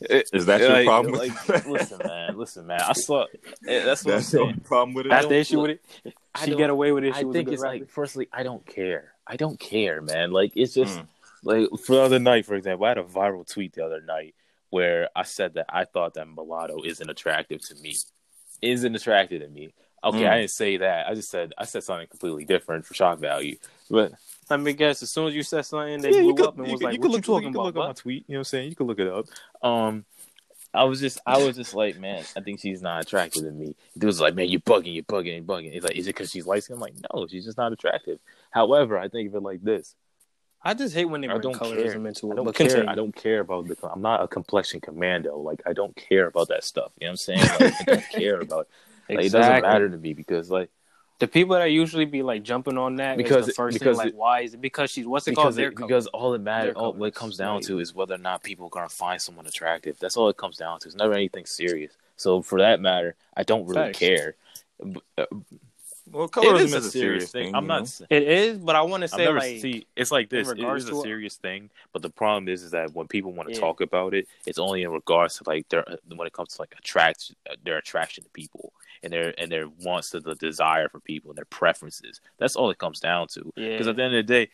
it- 0.00 0.30
Is 0.32 0.46
that 0.46 0.60
your 0.60 0.70
like, 0.70 0.86
problem? 0.86 1.14
Like, 1.14 1.48
listen, 1.66 2.00
man. 2.04 2.36
Listen, 2.38 2.66
man. 2.66 2.80
I 2.80 2.92
saw. 2.92 3.24
eh, 3.66 3.84
That's 3.84 4.04
what 4.04 4.14
I'm 4.14 4.20
saying. 4.22 4.60
problem 4.64 4.94
with 4.94 5.06
it. 5.06 5.10
That's 5.10 5.26
the 5.26 5.36
issue 5.36 5.56
look- 5.60 5.68
with 5.68 5.78
it. 6.04 6.14
I 6.34 6.44
She 6.46 6.54
get 6.54 6.70
away 6.70 6.92
with 6.92 7.04
it. 7.04 7.14
I 7.14 7.18
She 7.20 7.24
was 7.24 7.34
a 7.34 7.38
think 7.38 7.46
good 7.46 7.54
it's 7.54 7.62
rapper. 7.62 7.78
like, 7.78 7.88
firstly, 7.90 8.28
I 8.32 8.42
don't 8.44 8.64
care. 8.64 9.12
I 9.26 9.36
don't 9.36 9.58
care, 9.58 10.00
man. 10.00 10.30
Like, 10.30 10.52
it's 10.54 10.72
just 10.74 10.98
Mm. 10.98 11.06
like 11.42 11.68
for 11.84 11.96
the 11.96 12.02
other 12.02 12.18
night, 12.20 12.46
for 12.46 12.54
example, 12.54 12.86
I 12.86 12.90
had 12.90 12.98
a 12.98 13.02
viral 13.02 13.46
tweet 13.50 13.72
the 13.74 13.84
other 13.84 14.00
night 14.00 14.34
where 14.70 15.08
I 15.16 15.22
said 15.24 15.54
that 15.54 15.66
I 15.68 15.84
thought 15.84 16.14
that 16.14 16.28
mulatto 16.28 16.82
isn't 16.84 17.08
attractive 17.10 17.60
to 17.68 17.74
me. 17.76 17.96
Isn't 18.62 18.94
attractive 18.94 19.42
to 19.42 19.48
me. 19.48 19.72
Okay, 20.04 20.22
Mm. 20.22 20.30
I 20.30 20.38
didn't 20.38 20.50
say 20.50 20.76
that. 20.76 21.08
I 21.08 21.14
just 21.14 21.30
said 21.30 21.52
I 21.58 21.64
said 21.64 21.82
something 21.82 22.06
completely 22.06 22.44
different 22.44 22.86
for 22.86 22.94
shock 22.94 23.18
value. 23.18 23.56
But 23.90 24.12
Let 24.50 24.60
mean, 24.60 24.76
guess. 24.76 25.02
As 25.02 25.10
soon 25.10 25.28
as 25.28 25.34
you 25.34 25.42
said 25.42 25.62
something, 25.62 26.00
they 26.00 26.08
yeah, 26.10 26.20
blew 26.20 26.28
you 26.28 26.34
could, 26.34 26.46
up 26.46 26.58
and 26.58 26.66
you 26.66 26.72
was 26.72 26.80
could- 26.80 26.84
like, 26.86 26.94
you 26.94 27.00
"What 27.00 27.02
could 27.02 27.10
you 27.10 27.16
look, 27.16 27.24
talking 27.24 27.48
you 27.48 27.52
could 27.52 27.60
about?" 27.60 27.74
look 27.76 27.84
at 27.84 27.88
my 27.88 27.92
tweet. 27.92 28.24
You 28.28 28.34
know 28.34 28.38
what 28.38 28.40
I'm 28.40 28.44
saying? 28.44 28.68
You 28.70 28.76
can 28.76 28.86
look 28.86 28.98
it 28.98 29.08
up. 29.08 29.26
Um, 29.62 30.04
I 30.74 30.84
was 30.84 31.00
just, 31.00 31.18
I 31.26 31.38
was 31.44 31.56
just 31.56 31.74
like, 31.74 31.98
man, 31.98 32.24
I 32.36 32.40
think 32.40 32.60
she's 32.60 32.82
not 32.82 33.02
attractive 33.02 33.42
to 33.42 33.50
me. 33.50 33.74
Dude 33.96 34.06
was 34.06 34.20
like, 34.20 34.34
man, 34.34 34.48
you're 34.48 34.60
bugging, 34.60 34.94
you're 34.94 35.02
bugging, 35.04 35.34
you're 35.36 35.42
bugging. 35.42 35.72
He's 35.72 35.82
like, 35.82 35.96
is 35.96 36.06
it 36.06 36.10
because 36.14 36.30
she's 36.30 36.46
light 36.46 36.62
skinned? 36.62 36.76
I'm 36.76 36.80
like, 36.82 36.94
no, 37.14 37.26
she's 37.26 37.46
just 37.46 37.56
not 37.56 37.72
attractive. 37.72 38.18
However, 38.50 38.98
I 38.98 39.08
think 39.08 39.28
of 39.30 39.34
it 39.36 39.42
like 39.42 39.62
this. 39.62 39.94
I 40.62 40.74
just 40.74 40.94
hate 40.94 41.06
when 41.06 41.20
they 41.20 41.28
bring 41.28 41.40
don't 41.40 41.54
colorism 41.54 41.92
care. 41.92 42.06
into 42.06 42.30
it. 42.30 42.32
I 42.32 42.36
don't 42.36 42.44
care. 42.54 42.66
continue. 42.68 42.90
I 42.90 42.94
don't 42.96 43.14
care 43.16 43.40
about 43.40 43.68
the. 43.68 43.76
I'm 43.90 44.02
not 44.02 44.22
a 44.22 44.28
complexion 44.28 44.80
commando. 44.80 45.38
Like 45.38 45.62
I 45.64 45.72
don't 45.72 45.94
care 45.96 46.26
about 46.26 46.48
that 46.48 46.64
stuff. 46.64 46.90
You 47.00 47.06
know 47.06 47.12
what 47.12 47.12
I'm 47.12 47.16
saying? 47.16 47.40
Like, 47.60 47.74
I 47.80 47.84
don't 47.84 48.08
care 48.10 48.40
about. 48.40 48.68
It. 49.08 49.16
Like, 49.16 49.26
It 49.26 49.32
doesn't 49.32 49.62
matter 49.62 49.88
to 49.88 49.96
me 49.96 50.12
because 50.14 50.50
like 50.50 50.68
The 51.18 51.26
people 51.26 51.56
that 51.56 51.64
usually 51.66 52.04
be 52.04 52.22
like 52.22 52.44
jumping 52.44 52.78
on 52.78 52.96
that 52.96 53.16
Because 53.16 53.30
because 53.30 53.46
the 53.46 53.52
first 53.54 53.74
because 53.78 53.96
thing 53.96 54.06
like 54.06 54.14
it- 54.14 54.16
why 54.16 54.40
is 54.42 54.54
it 54.54 54.60
because 54.60 54.90
she's 54.90 55.04
what's 55.06 55.26
it 55.26 55.34
called 55.34 55.46
because 55.46 55.56
their 55.56 55.68
it, 55.70 55.74
color. 55.74 55.88
because 55.88 56.06
all 56.08 56.34
it 56.34 56.40
matters, 56.40 56.74
all 56.76 56.92
what 56.92 57.06
it 57.06 57.14
comes 57.14 57.36
down 57.36 57.56
right. 57.56 57.64
to 57.64 57.80
is 57.80 57.92
whether 57.92 58.14
or 58.14 58.18
not 58.18 58.42
people 58.44 58.66
are 58.66 58.70
gonna 58.70 58.88
find 58.88 59.20
someone 59.20 59.46
attractive. 59.46 59.98
That's 59.98 60.16
all 60.16 60.28
it 60.28 60.36
comes 60.36 60.56
down 60.56 60.78
to. 60.80 60.86
It's 60.86 60.96
never 60.96 61.14
anything 61.14 61.44
serious. 61.46 61.92
So 62.16 62.40
for 62.40 62.60
that 62.60 62.80
matter, 62.80 63.16
I 63.36 63.42
don't 63.42 63.66
really 63.66 63.86
Facts. 63.88 63.98
care. 63.98 64.36
But, 64.80 65.02
uh, 65.18 65.26
Well, 66.10 66.24
it 66.26 66.30
colorism 66.30 66.64
is 66.66 66.86
a 66.86 66.90
serious 66.90 67.30
thing. 67.32 67.52
I'm 67.54 67.66
not. 67.66 67.82
know? 68.00 68.06
it 68.10 68.22
is, 68.22 68.58
but 68.58 68.76
I 68.76 68.82
want 68.82 69.00
to 69.02 69.08
say 69.08 69.24
never 69.24 69.38
like 69.40 69.60
see. 69.60 69.86
It's 69.96 70.10
like 70.12 70.30
this. 70.30 70.48
in 70.48 70.56
It 70.56 70.60
regards 70.62 70.84
is 70.84 70.90
a 70.90 70.92
to 70.92 70.98
it- 71.00 71.02
serious 71.02 71.34
thing, 71.36 71.68
but 71.92 72.02
the 72.02 72.10
problem 72.10 72.48
is, 72.48 72.62
is 72.62 72.70
that 72.70 72.94
when 72.94 73.08
people 73.08 73.32
want 73.32 73.48
to 73.48 73.54
Yeah. 73.56 73.60
talk 73.60 73.80
about 73.80 74.14
it, 74.14 74.28
it's 74.46 74.58
only 74.60 74.82
in 74.84 74.90
regards 74.90 75.38
to 75.38 75.44
like 75.48 75.68
their 75.68 75.84
when 76.14 76.26
it 76.28 76.32
comes 76.32 76.54
to 76.54 76.62
like 76.62 76.74
attraction, 76.78 77.34
their 77.64 77.76
attraction 77.78 78.22
to 78.24 78.30
people, 78.30 78.72
and 79.02 79.12
their 79.12 79.34
and 79.38 79.50
their 79.50 79.68
wants 79.68 80.10
to 80.10 80.20
the 80.20 80.34
desire 80.34 80.88
for 80.88 81.00
people 81.00 81.30
and 81.30 81.38
their 81.38 81.44
preferences. 81.46 82.20
That's 82.38 82.56
all 82.56 82.70
it 82.70 82.78
comes 82.78 83.00
down 83.00 83.28
to. 83.34 83.52
yeah, 83.56 83.70
Because 83.72 83.86
at 83.88 83.96
the 83.96 84.02
end 84.02 84.14
of 84.14 84.26
the 84.26 84.32
day, 84.32 84.50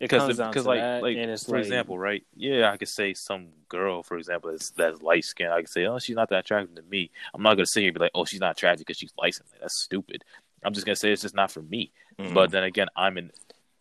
because 0.00 0.36
because 0.36 0.66
like 0.66 0.80
that, 0.80 1.02
like 1.02 1.16
for 1.40 1.52
like, 1.56 1.64
example, 1.64 1.98
right? 1.98 2.24
Yeah, 2.36 2.70
I 2.70 2.76
could 2.76 2.88
say 2.88 3.14
some 3.14 3.48
girl, 3.68 4.02
for 4.02 4.16
example, 4.16 4.50
that's 4.50 4.70
that's 4.70 5.02
light 5.02 5.24
skinned. 5.24 5.52
I 5.52 5.60
could 5.62 5.70
say, 5.70 5.86
oh, 5.86 5.98
she's 5.98 6.16
not 6.16 6.28
that 6.30 6.40
attractive 6.40 6.74
to 6.76 6.82
me. 6.82 7.10
I'm 7.34 7.42
not 7.42 7.54
gonna 7.54 7.66
sit 7.66 7.80
here 7.80 7.88
and 7.88 7.94
be 7.94 8.00
like, 8.00 8.12
oh, 8.14 8.24
she's 8.24 8.40
not 8.40 8.52
attractive 8.52 8.86
because 8.86 8.98
she's 8.98 9.12
light 9.20 9.34
skinned. 9.34 9.50
That's 9.60 9.82
stupid. 9.82 10.24
I'm 10.64 10.72
just 10.72 10.86
gonna 10.86 10.96
say 10.96 11.12
it's 11.12 11.22
just 11.22 11.34
not 11.34 11.50
for 11.50 11.62
me. 11.62 11.92
Mhm. 12.18 12.34
But 12.34 12.50
then 12.50 12.62
again, 12.64 12.88
I'm 12.96 13.18
in 13.18 13.30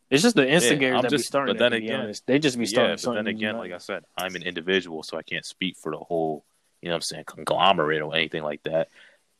it's 0.09 0.23
just 0.23 0.35
the 0.37 0.47
instigators 0.49 0.95
I'm 0.95 1.01
that 1.01 1.11
be 1.11 1.17
just- 1.17 1.27
starting. 1.27 1.53
but 1.55 1.59
then 1.59 1.73
it, 1.73 1.83
again- 1.83 1.99
honest. 2.01 2.25
they 2.27 2.39
just 2.39 2.57
be 2.57 2.65
starting. 2.65 2.91
yeah. 2.91 2.93
But 2.93 2.99
something 3.01 3.25
then 3.25 3.35
again, 3.35 3.57
like 3.57 3.73
I 3.73 3.77
said, 3.77 4.05
I'm 4.17 4.35
an 4.35 4.43
individual, 4.43 5.03
so 5.03 5.17
I 5.17 5.21
can't 5.21 5.45
speak 5.45 5.75
for 5.75 5.91
the 5.91 5.97
whole, 5.97 6.45
you 6.81 6.87
know, 6.87 6.93
what 6.93 6.99
I'm 6.99 7.01
saying 7.01 7.23
conglomerate 7.25 8.01
or 8.01 8.15
anything 8.15 8.41
like 8.43 8.63
that. 8.63 8.87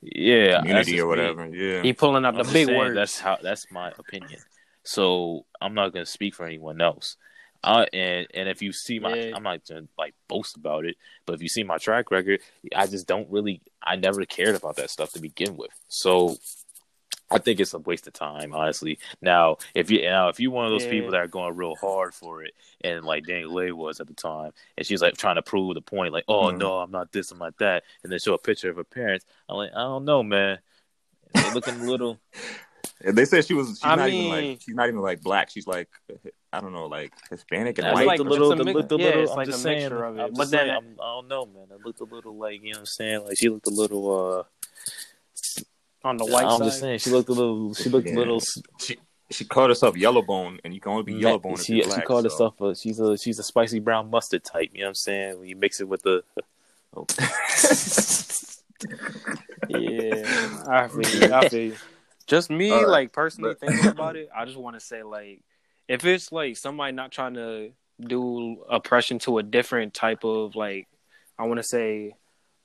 Yeah, 0.02 0.60
community 0.60 0.92
just 0.92 1.02
or 1.02 1.06
me. 1.06 1.10
whatever. 1.10 1.48
Yeah. 1.48 1.82
he 1.82 1.94
pulling 1.94 2.26
out 2.26 2.36
I'm 2.38 2.46
the 2.46 2.54
big 2.54 2.68
saying 2.68 2.78
words. 2.78 2.96
That's 2.96 3.20
how. 3.20 3.38
That's 3.42 3.70
my 3.72 3.92
opinion. 3.98 4.40
So 4.84 5.46
I'm 5.60 5.74
not 5.74 5.94
gonna 5.94 6.06
speak 6.06 6.36
for 6.36 6.46
anyone 6.46 6.80
else. 6.82 7.18
Uh, 7.64 7.86
and 7.92 8.28
and 8.34 8.48
if 8.48 8.62
you 8.62 8.72
see 8.72 9.00
my, 9.00 9.16
Yeah. 9.16 9.36
I'm 9.36 9.44
not 9.44 9.62
gonna 9.68 9.88
like 9.98 10.14
boast 10.28 10.56
about 10.56 10.86
it, 10.86 10.96
but 11.26 11.34
if 11.34 11.42
you 11.42 11.50
see 11.50 11.64
my 11.64 11.78
track 11.78 12.12
record, 12.12 12.42
I 12.76 12.86
just 12.88 13.08
don't 13.08 13.30
really. 13.30 13.62
I 13.82 13.96
never 13.96 14.24
cared 14.26 14.56
about 14.56 14.76
that 14.78 14.90
stuff 14.92 15.12
to 15.14 15.20
begin 15.20 15.58
with. 15.58 15.72
So 15.88 16.38
I 17.30 17.40
think 17.40 17.60
it's 17.60 17.74
a 17.74 17.80
waste 17.80 18.08
of 18.08 18.14
time, 18.14 18.54
honestly. 18.54 19.00
Now, 19.22 19.58
if 19.76 19.92
you 19.92 20.02
now 20.04 20.30
if 20.30 20.40
you 20.40 20.50
one 20.52 20.66
of 20.66 20.72
those 20.72 20.86
Yeah. 20.86 20.92
people 20.92 21.12
that 21.12 21.20
are 21.20 21.28
going 21.28 21.56
real 21.56 21.76
hard 21.76 22.14
for 22.14 22.44
it, 22.44 22.54
and 22.82 23.04
like 23.04 23.26
DaniLeigh 23.26 23.74
was 23.74 24.00
at 24.00 24.08
the 24.08 24.14
time, 24.14 24.52
and 24.78 24.86
she's 24.88 25.02
like 25.02 25.18
trying 25.18 25.36
to 25.36 25.42
prove 25.42 25.74
the 25.76 25.82
point, 25.82 26.14
like, 26.14 26.26
oh 26.30 26.46
Mhm. 26.52 26.58
no, 26.60 26.80
I'm 26.80 26.92
not 26.92 27.12
this, 27.12 27.32
I'm 27.32 27.40
not 27.40 27.58
that, 27.58 27.84
and 28.04 28.12
then 28.12 28.20
show 28.20 28.34
a 28.34 28.38
picture 28.38 28.70
of 28.70 28.78
her 28.78 28.84
parents. 28.86 29.26
I'm 29.50 29.58
like, 29.58 29.72
I 29.76 29.80
don't 29.82 30.06
know, 30.06 30.24
man. 30.24 30.60
They're 31.34 31.54
looking 31.54 31.82
a 31.82 31.84
little. 31.84 32.20
And 33.04 33.16
they 33.16 33.26
said 33.26 33.46
she 33.46 33.54
was. 33.54 33.68
She's 33.68 33.80
I 33.84 33.96
not 33.96 34.10
mean- 34.10 34.26
even 34.34 34.50
like. 34.52 34.62
She's 34.62 34.74
not 34.74 34.88
even 34.88 35.02
like 35.02 35.22
black. 35.22 35.52
She's 35.52 35.68
like, 35.68 35.88
I 36.52 36.60
don't 36.62 36.74
know, 36.74 36.88
like 36.88 37.14
Hispanic 37.30 37.78
and 37.78 37.88
I 37.88 37.94
white. 37.94 38.06
looked 38.08 38.08
like- 38.08 38.20
a 38.20 38.24
little, 38.24 38.52
it's 38.54 38.58
the, 38.60 38.66
mix- 38.66 38.76
looked 38.76 38.92
a 38.92 38.96
yeah, 38.98 39.06
little. 39.06 39.22
it's 39.24 39.32
I'm 39.32 39.38
like 39.38 39.46
just 39.48 39.60
a 39.60 39.62
saying, 39.62 39.78
mixture 39.82 40.04
of 40.06 40.18
it. 40.18 40.22
I'm 40.22 40.32
But 40.34 40.38
just 40.40 40.52
then- 40.52 40.60
saying, 40.68 40.72
I'm, 40.78 40.98
I 41.00 41.06
don't 41.06 41.28
know, 41.28 41.46
man. 41.46 41.68
It 41.78 41.86
looked 41.86 42.00
a 42.00 42.06
little 42.06 42.36
like 42.38 42.56
you 42.64 42.72
know 42.72 42.78
what 42.78 42.80
I'm 42.80 42.86
saying. 42.88 43.26
Like 43.26 43.38
she 43.38 43.50
looked 43.50 43.68
a 43.68 43.72
little. 43.72 44.40
uh 44.40 44.44
on 46.08 46.18
the 46.18 46.26
white 46.26 46.46
I'm 46.46 46.58
side. 46.60 46.66
just 46.66 46.80
saying, 46.80 47.00
she 47.00 47.10
looked 47.12 47.30
a 47.30 47.34
little. 47.34 47.74
She 47.74 47.90
looked 47.90 48.08
Yeah. 48.08 48.16
a 48.16 48.20
little. 48.20 48.42
She 48.80 48.98
she 49.30 49.44
called 49.46 49.70
herself 49.70 49.96
Yellowbone, 49.96 50.60
and 50.64 50.74
you 50.74 50.80
can 50.80 50.92
only 50.94 51.04
be 51.04 51.14
Yellowbone 51.14 51.54
if 51.56 51.62
she, 51.66 51.76
you're 51.76 51.92
she 51.92 52.02
called 52.02 52.24
so. 52.24 52.30
herself 52.30 52.62
a. 52.62 52.76
She's 52.76 53.00
a. 53.00 53.18
She's 53.18 53.40
a 53.40 53.44
spicy 53.44 53.80
brown 53.80 54.10
mustard 54.10 54.44
type. 54.44 54.70
You 54.74 54.80
know 54.82 54.86
what 54.86 54.90
I'm 54.90 54.96
saying? 54.96 55.40
When 55.40 55.48
you 55.50 55.56
mix 55.56 55.80
it 55.82 55.88
with 55.88 56.02
the. 56.04 56.24
Oh. 56.96 57.06
Yeah, 59.70 60.64
I 60.70 60.88
feel 60.88 61.02
you. 61.28 61.34
I 61.34 61.50
feel 61.50 61.62
you. 61.62 61.76
Just 62.28 62.50
me, 62.50 62.72
All 62.72 62.80
right, 62.82 62.88
like 62.90 63.12
personally 63.14 63.56
but- 63.60 63.68
thinking 63.70 63.88
about 63.92 64.16
it, 64.18 64.30
I 64.36 64.44
just 64.46 64.58
want 64.58 64.76
to 64.76 64.80
say 64.82 65.02
like, 65.02 65.42
if 65.88 66.04
it's 66.06 66.32
like 66.32 66.58
somebody 66.58 66.92
not 66.92 67.12
trying 67.12 67.36
to 67.36 67.72
do 68.00 68.64
oppression 68.70 69.18
to 69.20 69.38
a 69.40 69.44
different 69.44 69.94
type 69.94 70.24
of 70.26 70.56
like 70.56 70.88
I 71.40 71.46
want 71.46 71.58
to 71.60 71.64
say 71.64 72.16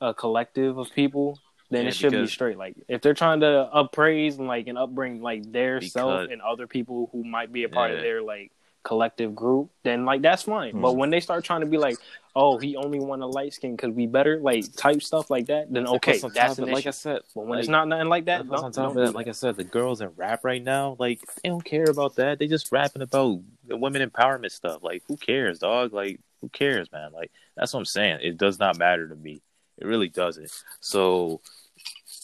a 0.01 0.13
collective 0.13 0.79
of 0.79 0.91
people, 0.93 1.39
then 1.73 1.85
Yeah, 1.85 1.91
it 1.91 1.97
should 1.97 2.13
be 2.13 2.27
straight. 2.29 2.59
Like 2.59 2.77
if 2.89 3.01
they're 3.01 3.15
trying 3.15 3.41
to 3.41 3.69
uppraise 3.75 4.39
and 4.39 4.47
like 4.47 4.67
and 4.69 4.79
upbring 4.79 5.21
like 5.21 5.51
their 5.51 5.81
self 5.81 6.31
and 6.31 6.41
other 6.43 6.67
people 6.67 7.09
who 7.13 7.25
might 7.25 7.53
be 7.53 7.65
a 7.65 7.69
part 7.69 7.91
of 7.91 8.01
their 8.01 8.23
like 8.23 8.53
collective 8.85 9.35
group, 9.35 9.71
then 9.85 10.05
like 10.05 10.23
that's 10.23 10.43
fine. 10.43 10.73
But 10.81 10.93
Mhm. 10.93 10.97
when 10.97 11.11
they 11.11 11.21
start 11.21 11.45
trying 11.45 11.61
to 11.61 11.67
be 11.67 11.79
like, 11.79 11.99
oh, 12.35 12.59
he 12.59 12.77
only 12.77 12.99
want 12.99 13.23
a 13.23 13.27
light 13.27 13.53
skin 13.53 13.77
because 13.77 13.91
we 13.91 14.07
better, 14.07 14.41
like 14.41 14.75
type 14.77 15.03
stuff 15.03 15.31
like 15.31 15.47
that, 15.47 15.73
then 15.73 15.87
okay, 15.87 16.19
Plus 16.19 16.33
that's 16.33 16.59
an 16.59 16.65
of 16.65 16.71
it, 16.71 16.73
like 16.73 16.87
I 16.87 16.91
said. 16.91 17.23
But 17.35 17.47
when 17.47 17.59
it's 17.59 17.69
not 17.69 17.89
nothing 17.89 18.09
like 18.09 18.25
that, 18.25 18.47
Plus, 18.47 18.61
don't, 18.61 18.65
on 18.67 18.73
top 18.73 18.83
don't 18.95 18.99
of 18.99 19.07
that, 19.07 19.15
like 19.15 19.29
I 19.29 19.33
said, 19.33 19.57
the 19.57 19.65
girls 19.65 20.01
in 20.01 20.09
rap 20.17 20.45
right 20.45 20.63
now, 20.63 20.97
like 20.99 21.21
they 21.43 21.49
don't 21.49 21.65
care 21.65 21.89
about 21.89 22.17
that. 22.17 22.39
They 22.39 22.49
just 22.49 22.73
rapping 22.73 23.03
about 23.03 23.41
the 23.67 23.77
women 23.77 24.09
empowerment 24.09 24.51
stuff. 24.51 24.83
Like, 24.83 25.03
who 25.07 25.17
cares, 25.17 25.61
dog? 25.61 25.93
Like, 25.93 26.21
who 26.41 26.49
cares, 26.49 26.91
man? 26.91 27.13
Like, 27.13 27.31
that's 27.57 27.73
what 27.73 27.81
I'm 27.81 27.87
saying. 27.87 28.19
It 28.23 28.37
does 28.37 28.59
not 28.59 28.79
matter 28.79 29.07
to 29.09 29.15
me. 29.15 29.43
It 29.79 29.87
really 29.87 30.09
doesn't. 30.09 30.51
So, 30.81 31.41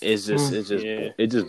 it's 0.02 0.26
just, 0.26 0.52
mm. 0.52 0.56
it's 0.56 0.68
just, 0.68 0.84
Yeah. 0.84 1.11
it 1.18 1.26
just, 1.28 1.46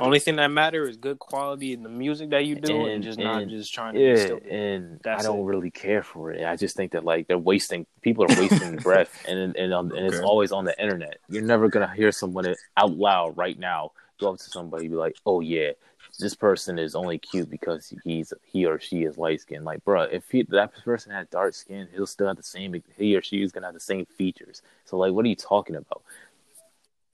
Only 0.00 0.20
thing 0.20 0.36
that 0.36 0.48
matter 0.48 0.88
is 0.88 0.96
good 0.96 1.18
quality 1.18 1.72
in 1.72 1.82
the 1.82 1.88
music 1.88 2.30
that 2.30 2.46
you 2.46 2.54
do, 2.54 2.82
and, 2.82 2.88
And- 2.90 3.02
just 3.02 3.18
not 3.18 3.48
just 3.48 3.74
trying 3.74 3.94
to 3.94 3.98
be 3.98 4.04
yeah. 4.04 4.56
And 4.56 5.00
That's 5.02 5.24
I 5.24 5.26
don't 5.26 5.40
it. 5.40 5.44
really 5.44 5.72
care 5.72 6.04
for 6.04 6.30
it. 6.30 6.44
I 6.44 6.54
just 6.54 6.76
think 6.76 6.92
that 6.92 7.04
like 7.04 7.26
they're 7.26 7.36
wasting. 7.36 7.84
People 8.00 8.24
are 8.24 8.40
wasting 8.40 8.76
breath, 8.88 9.24
and 9.26 9.56
and, 9.56 9.74
on, 9.74 9.90
and 9.96 10.06
it's 10.06 10.20
always 10.20 10.52
on 10.52 10.64
the 10.64 10.80
internet. 10.80 11.18
You're 11.28 11.42
never 11.42 11.68
gonna 11.68 11.92
hear 11.92 12.12
someone 12.12 12.54
out 12.76 12.92
loud 12.92 13.36
right 13.36 13.58
now 13.58 13.90
go 14.18 14.32
up 14.32 14.38
to 14.38 14.44
somebody 14.44 14.86
and 14.86 14.92
be 14.92 14.96
like, 14.96 15.16
"Oh 15.26 15.40
yeah, 15.40 15.72
this 16.18 16.34
person 16.34 16.78
is 16.78 16.94
only 16.94 17.18
cute 17.18 17.48
because 17.50 17.92
he's 18.04 18.32
he 18.44 18.66
or 18.66 18.78
she 18.80 19.04
is 19.04 19.18
light 19.18 19.40
skinned. 19.40 19.64
Like, 19.64 19.84
bruh, 19.84 20.10
if 20.12 20.28
he, 20.30 20.42
that 20.50 20.74
person 20.84 21.12
had 21.12 21.30
dark 21.30 21.54
skin, 21.54 21.88
he'll 21.94 22.06
still 22.06 22.26
have 22.26 22.36
the 22.36 22.42
same. 22.42 22.82
He 22.96 23.16
or 23.16 23.22
she 23.22 23.42
is 23.42 23.52
gonna 23.52 23.66
have 23.66 23.74
the 23.74 23.80
same 23.80 24.06
features. 24.06 24.62
So, 24.84 24.96
like, 24.96 25.12
what 25.12 25.24
are 25.24 25.28
you 25.28 25.36
talking 25.36 25.76
about? 25.76 26.02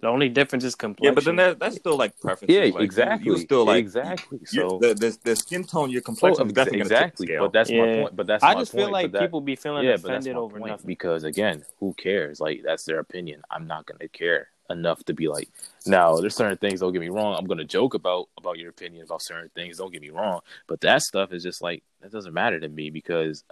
The 0.01 0.09
only 0.09 0.29
difference 0.29 0.65
is 0.65 0.75
complexity. 0.75 1.07
Yeah, 1.07 1.15
but 1.15 1.25
then 1.25 1.37
that, 1.37 1.59
that's 1.59 1.77
still 1.77 1.97
like 1.97 2.19
preferences. 2.21 2.55
Yeah, 2.55 2.65
Like, 2.65 2.75
you- 2.75 2.81
exactly. 2.81 3.33
You, 3.33 3.39
still 3.39 3.65
like 3.65 3.79
exactly. 3.79 4.41
So, 4.45 4.79
the, 4.81 4.95
the 4.95 5.17
the 5.25 5.35
skin 5.37 5.65
tone, 5.65 5.91
your 5.91 6.03
oh, 6.03 6.05
complexion 6.05 6.51
is 6.51 6.59
ex- 6.59 6.73
exactly. 6.73 7.27
Gonna 7.29 7.41
But 7.41 7.53
that's 7.53 7.71
my 7.71 7.77
point. 7.79 8.17
But 8.17 8.27
that's 8.27 8.43
my 8.43 8.49
point. 8.49 8.51
I 8.51 8.55
my 8.55 8.61
just 8.61 8.73
point. 8.73 8.83
feel 8.85 8.93
like 8.93 9.13
that- 9.13 9.21
people 9.23 9.41
be 9.41 9.57
feeling 9.57 9.85
yeah, 9.85 9.95
offended 9.95 10.37
over 10.37 10.59
point 10.59 10.73
nothing. 10.73 10.87
because 10.87 11.25
again, 11.25 11.65
who 11.81 11.95
cares? 11.95 12.39
Like 12.41 12.63
that's 12.63 12.85
their 12.85 12.99
opinion. 12.99 13.43
I'm 13.51 13.67
not 13.67 13.87
gonna 13.87 14.09
care 14.09 14.49
enough 14.69 15.05
to 15.05 15.15
be 15.15 15.29
like, 15.29 15.49
now 15.87 16.17
there's 16.17 16.35
certain 16.35 16.59
things. 16.59 16.81
Don't 16.81 16.93
get 16.93 17.01
me 17.01 17.09
wrong. 17.09 17.37
I'm 17.39 17.47
gonna 17.47 17.65
joke 17.65 17.95
about 17.95 18.29
about 18.37 18.59
your 18.59 18.71
opinion 18.71 19.05
about 19.07 19.23
certain 19.23 19.51
things. 19.55 19.79
Don't 19.79 19.93
get 19.93 20.03
me 20.03 20.11
wrong. 20.11 20.41
But 20.67 20.83
that 20.83 21.01
stuff 21.03 21.33
is 21.33 21.43
just 21.43 21.63
like 21.63 21.83
that 22.03 22.13
doesn't 22.13 22.35
matter 22.35 22.61
to 22.61 22.69
me 22.69 22.91
because 22.91 23.43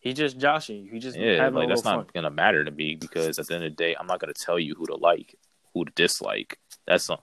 He 0.00 0.12
just 0.12 0.36
joshing 0.38 0.84
you. 0.84 0.90
He 0.92 0.98
just 0.98 1.16
yeah, 1.16 1.36
having 1.36 1.54
like 1.54 1.66
a 1.66 1.68
that's 1.68 1.84
little 1.84 2.00
not 2.00 2.12
gonna 2.12 2.30
matter 2.30 2.64
to 2.64 2.70
me 2.70 2.96
because 2.96 3.38
at 3.38 3.46
the 3.46 3.54
end 3.54 3.64
of 3.64 3.70
the 3.72 3.76
day, 3.76 3.94
I'm 3.98 4.06
not 4.08 4.18
gonna 4.20 4.34
tell 4.34 4.58
you 4.58 4.74
who 4.74 4.84
to 4.86 4.96
like, 4.96 5.36
who 5.74 5.84
to 5.84 5.92
dislike. 5.94 6.58
That's 6.86 7.04
some, 7.04 7.18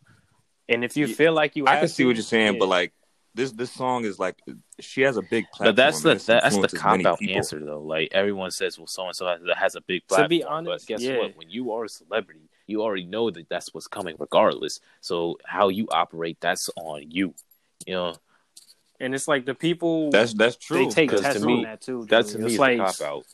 And 0.67 0.83
if 0.83 0.95
you 0.97 1.07
Yeah, 1.07 1.15
feel 1.15 1.33
like 1.33 1.55
you, 1.55 1.65
I 1.67 1.79
can 1.79 1.87
see 1.87 2.03
to, 2.03 2.07
what 2.07 2.15
you're 2.15 2.23
saying, 2.23 2.53
yeah. 2.53 2.59
but 2.59 2.67
like 2.69 2.93
this 3.35 3.51
this 3.51 3.71
song 3.71 4.05
is 4.05 4.17
like 4.19 4.37
she 4.79 5.01
has 5.01 5.15
a 5.17 5.21
big 5.21 5.45
platform. 5.53 5.67
but 5.67 5.75
that's 5.75 6.01
the 6.01 6.09
and 6.11 6.19
this 6.19 6.25
that, 6.25 6.43
that's 6.43 6.57
the 6.57 6.77
cop 6.77 7.05
out 7.05 7.19
answer 7.23 7.63
though. 7.63 7.81
Like 7.81 8.09
everyone 8.11 8.51
says, 8.51 8.77
well, 8.77 8.87
so 8.87 9.05
and 9.05 9.15
so 9.15 9.27
has, 9.27 9.39
has 9.55 9.75
a 9.75 9.81
big 9.81 10.07
platform. 10.07 10.29
To 10.29 10.39
platform. 10.39 10.63
be 10.65 10.69
honest, 10.71 10.87
but 10.87 10.93
guess 10.93 11.01
yeah. 11.03 11.17
what? 11.19 11.37
When 11.37 11.49
you 11.49 11.71
are 11.71 11.85
a 11.85 11.89
celebrity, 11.89 12.49
you 12.67 12.81
already 12.81 13.05
know 13.05 13.29
that 13.29 13.47
that's 13.49 13.73
what's 13.73 13.87
coming, 13.87 14.15
regardless. 14.19 14.79
So 15.01 15.37
how 15.45 15.69
you 15.69 15.87
operate, 15.91 16.37
that's 16.41 16.69
on 16.75 17.11
you. 17.11 17.33
You 17.85 17.93
know, 17.93 18.15
and 18.99 19.13
it's 19.15 19.27
like 19.27 19.45
the 19.45 19.53
people 19.55 20.09
That's 20.11 20.33
that's 20.33 20.55
true. 20.57 20.85
they 20.85 20.89
take 20.91 21.11
tests 21.11 21.39
to 21.39 21.45
me, 21.45 21.53
on 21.57 21.63
that 21.63 21.81
too. 21.81 22.05
that 22.09 22.23
dude. 22.25 22.31
to 22.33 22.37
me 22.39 22.45
it's 22.45 22.53
is 22.53 22.59
like 22.59 22.79
a 22.79 22.83
cop 22.83 23.01
out. 23.01 23.25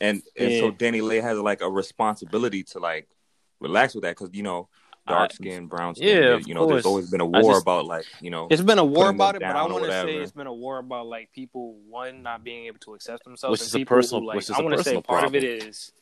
and 0.00 0.22
and 0.38 0.50
Yeah. 0.52 0.60
so 0.60 0.70
DaniLeigh 0.72 1.22
has 1.22 1.38
like 1.38 1.60
a 1.62 1.68
responsibility 1.70 2.62
to 2.64 2.78
like 2.78 3.08
relax 3.60 3.94
with 3.94 4.02
that 4.04 4.16
because 4.16 4.30
you 4.32 4.42
know 4.42 4.68
dark 5.06 5.32
skin, 5.32 5.66
brown 5.66 5.94
skin. 5.94 6.08
Yeah, 6.08 6.14
you, 6.14 6.32
of 6.34 6.48
you 6.48 6.54
know, 6.54 6.66
there's 6.66 6.86
always 6.86 7.10
been 7.10 7.20
a 7.20 7.26
war 7.26 7.52
just- 7.52 7.62
about 7.62 7.86
like 7.86 8.06
you 8.20 8.30
know. 8.30 8.48
It's 8.50 8.62
been 8.62 8.78
a 8.78 8.84
war 8.84 9.08
about 9.10 9.36
it, 9.36 9.42
but 9.42 9.56
I 9.56 9.66
want 9.66 9.84
to 9.84 9.90
say 9.90 10.16
it's 10.16 10.32
been 10.32 10.46
a 10.46 10.52
war 10.52 10.78
about 10.78 11.06
like 11.06 11.32
people 11.32 11.74
one 11.88 12.22
not 12.22 12.44
being 12.44 12.66
able 12.66 12.78
to 12.80 12.94
accept 12.94 13.24
themselves, 13.24 13.52
Which 13.52 13.60
and 13.72 13.80
is 13.80 13.82
a 13.82 13.84
personal- 13.84 14.20
who, 14.22 14.26
like, 14.28 14.36
which 14.36 14.44
is 14.44 14.50
I 14.50 14.60
a 14.60 14.62
want 14.62 14.76
to 14.76 14.82
say 14.82 14.90
personal 14.90 15.02
part 15.02 15.20
problem. 15.20 15.38
of 15.38 15.44
it 15.44 15.64
is, 15.68 15.92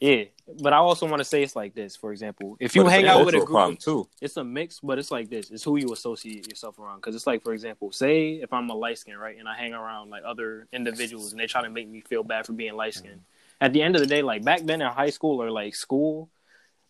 yeah. 0.00 0.24
But 0.62 0.72
I 0.72 0.78
also 0.78 1.06
want 1.06 1.20
to 1.20 1.24
say 1.24 1.42
it's 1.42 1.54
like 1.54 1.74
this. 1.74 1.94
For 1.94 2.10
example, 2.10 2.56
if 2.58 2.74
you 2.74 2.82
but 2.82 2.90
hang 2.90 3.06
out 3.06 3.24
with 3.24 3.34
a 3.34 3.38
group, 3.38 3.50
problem 3.50 3.76
too. 3.76 4.08
it's 4.20 4.36
a 4.36 4.42
mix, 4.42 4.80
but 4.80 4.98
it's 4.98 5.10
like 5.10 5.30
this. 5.30 5.50
It's 5.50 5.62
who 5.62 5.76
you 5.76 5.92
associate 5.92 6.48
yourself 6.48 6.78
around. 6.78 6.96
Because 6.96 7.14
it's 7.14 7.26
like, 7.26 7.44
for 7.44 7.52
example, 7.52 7.92
say 7.92 8.40
if 8.42 8.52
I'm 8.52 8.68
a 8.70 8.74
light 8.74 8.98
skin, 8.98 9.16
right, 9.16 9.38
and 9.38 9.48
I 9.48 9.54
hang 9.54 9.74
around 9.74 10.10
like 10.10 10.24
other 10.26 10.66
individuals, 10.72 11.32
and 11.32 11.40
they 11.40 11.46
try 11.46 11.62
to 11.62 11.70
make 11.70 11.88
me 11.88 12.00
feel 12.00 12.24
bad 12.24 12.46
for 12.46 12.52
being 12.52 12.74
light 12.74 12.94
skinned. 12.94 13.20
Mm. 13.20 13.24
At 13.60 13.72
the 13.74 13.82
end 13.82 13.94
of 13.94 14.00
the 14.00 14.06
day, 14.06 14.22
like 14.22 14.42
back 14.42 14.62
then 14.62 14.80
in 14.80 14.88
high 14.88 15.10
school 15.10 15.40
or 15.40 15.50
like 15.50 15.74
school, 15.76 16.30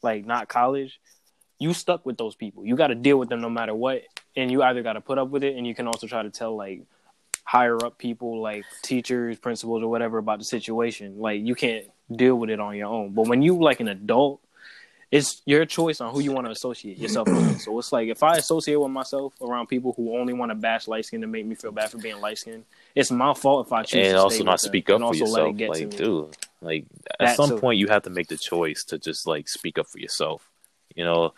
like 0.03 0.27
not 0.27 0.49
college, 0.49 1.01
you 1.59 1.73
stuck 1.75 2.07
with 2.07 2.17
those 2.17 2.35
people. 2.35 2.65
You 2.65 2.77
got 2.77 2.89
to 2.89 2.95
deal 2.95 3.19
with 3.19 3.29
them 3.29 3.41
no 3.41 3.51
matter 3.51 3.75
what, 3.75 4.03
and 4.37 4.51
you 4.51 4.63
either 4.63 4.83
got 4.83 4.95
to 4.95 5.01
put 5.01 5.19
up 5.19 5.29
with 5.29 5.45
it, 5.45 5.57
and 5.57 5.67
you 5.67 5.75
can 5.75 5.87
also 5.87 6.07
try 6.07 6.23
to 6.23 6.31
tell 6.31 6.57
like 6.57 6.83
higher 7.45 7.77
up 7.85 7.99
people, 7.99 8.41
like 8.41 8.65
teachers, 8.83 9.39
principals, 9.39 9.83
or 9.83 9.89
whatever 9.89 10.19
about 10.19 10.39
the 10.39 10.45
situation. 10.45 11.19
Like 11.19 11.43
you 11.43 11.55
can't 11.55 11.87
deal 12.15 12.37
with 12.37 12.51
it 12.51 12.61
on 12.61 12.77
your 12.77 12.89
own. 12.89 13.13
But 13.13 13.29
when 13.29 13.43
you 13.43 13.57
like 13.59 13.81
an 13.81 13.89
adult, 13.89 14.41
it's 15.11 15.43
your 15.45 15.67
choice 15.67 16.01
on 16.01 16.15
who 16.15 16.21
you 16.21 16.31
want 16.33 16.47
to 16.47 16.53
associate 16.53 16.97
yourself 16.99 17.29
with. 17.29 17.61
So 17.61 17.79
it's 17.79 17.93
like 17.93 18.09
if 18.09 18.23
I 18.23 18.37
associate 18.37 18.77
with 18.77 18.91
myself 18.91 19.35
around 19.43 19.67
people 19.67 19.93
who 19.95 20.17
only 20.17 20.33
want 20.33 20.51
to 20.51 20.55
bash 20.55 20.89
light 20.89 21.05
skin 21.05 21.21
to 21.21 21.27
make 21.27 21.45
me 21.45 21.55
feel 21.57 21.73
bad 21.73 21.91
for 21.91 21.99
being 21.99 22.21
light 22.21 22.39
skin, 22.39 22.65
it's 22.95 23.11
my 23.11 23.35
fault 23.35 23.67
if 23.67 23.73
I 23.73 23.83
choose 23.83 24.07
and 24.07 24.17
to 24.17 24.21
also 24.23 24.37
stay 24.37 24.45
not 24.45 24.61
speak 24.61 24.89
and 24.89 24.95
up 24.95 25.01
for 25.01 25.05
also 25.07 25.25
let 25.27 25.31
yourself. 25.31 25.49
it 25.51 25.57
get 25.57 25.75
to 25.75 25.81
Like, 25.83 25.97
dude, 25.97 26.37
like 26.61 26.87
at 27.19 27.27
That 27.27 27.37
some 27.37 27.51
too. 27.51 27.59
point 27.59 27.79
you 27.79 27.89
have 27.89 28.03
to 28.03 28.11
make 28.11 28.29
the 28.29 28.37
choice 28.37 28.85
to 28.85 28.99
just 28.99 29.27
like 29.27 29.49
speak 29.49 29.79
up 29.79 29.87
for 29.89 29.99
yourself. 29.99 30.49
You 30.95 31.05
know, 31.05 31.35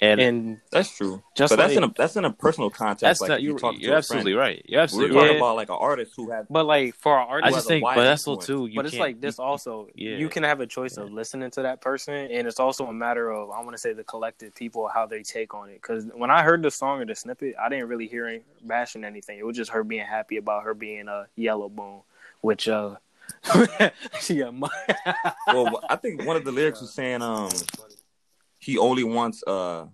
and, 0.00 0.20
And 0.20 0.60
That's 0.72 0.96
true. 0.96 1.22
just 1.36 1.50
but 1.50 1.56
that's 1.56 1.74
in 1.74 1.84
a 1.84 1.92
that's 1.96 2.16
in 2.16 2.24
a 2.24 2.32
personal 2.32 2.70
context. 2.70 3.02
that's 3.02 3.20
like 3.20 3.28
not 3.28 3.42
you 3.42 3.50
you're, 3.50 3.58
talk 3.58 3.74
you're 3.78 3.94
absolutely 3.94 4.32
friend. 4.32 4.56
right. 4.56 4.64
You're 4.68 4.78
We're 4.78 4.82
absolutely 4.82 5.14
talking 5.14 5.28
right. 5.30 5.36
about 5.36 5.56
like 5.56 5.68
an 5.68 5.76
artist 5.78 6.12
who 6.16 6.30
has 6.30 6.46
but 6.50 6.64
like 6.66 6.94
for 6.96 7.16
our 7.18 7.38
I 7.38 7.46
just 7.50 7.54
has 7.56 7.64
a 7.66 7.68
think, 7.68 7.84
but 7.84 7.96
that's 8.02 8.24
so 8.24 8.36
too. 8.36 8.66
You 8.66 8.76
but 8.76 8.86
it's 8.86 8.96
like 8.96 9.20
this 9.20 9.38
also. 9.38 9.88
Yeah. 9.94 10.16
You 10.16 10.28
can 10.28 10.42
have 10.42 10.60
a 10.60 10.66
choice 10.66 10.96
of 10.96 11.12
listening 11.12 11.50
to 11.52 11.62
that 11.62 11.80
person, 11.80 12.14
and 12.14 12.48
it's 12.48 12.58
also 12.58 12.86
a 12.86 12.92
matter 12.92 13.30
of 13.30 13.50
I 13.50 13.60
want 13.60 13.72
to 13.72 13.78
say 13.78 13.92
the 13.92 14.02
collective 14.04 14.54
people 14.56 14.88
how 14.88 15.06
they 15.06 15.22
take 15.22 15.54
on 15.54 15.68
it. 15.68 15.74
Because 15.82 16.04
when 16.14 16.30
I 16.32 16.42
heard 16.42 16.62
the 16.62 16.70
song 16.72 17.00
or 17.00 17.04
the 17.04 17.14
snippet, 17.14 17.54
I 17.60 17.68
didn't 17.68 17.88
really 17.88 18.08
hear 18.08 18.26
any 18.26 18.40
bashing 18.62 19.04
anything. 19.04 19.38
It 19.38 19.46
was 19.46 19.56
just 19.56 19.70
her 19.70 19.84
being 19.84 20.06
happy 20.06 20.36
about 20.36 20.64
her 20.64 20.74
being 20.74 21.06
a 21.08 21.26
yellow 21.36 21.68
bone, 21.68 22.00
which 22.40 22.66
uh, 22.68 22.96
she 24.20 24.38
got 24.38 24.54
my. 24.54 24.68
well, 25.52 25.82
I 25.88 25.96
think 25.96 26.22
one 26.24 26.36
of 26.36 26.44
the 26.44 26.52
lyrics 26.52 26.80
was 26.80 26.92
saying 26.92 27.22
um 27.22 27.50
he 28.58 28.78
only 28.78 29.04
wants 29.04 29.42
uh 29.46 29.86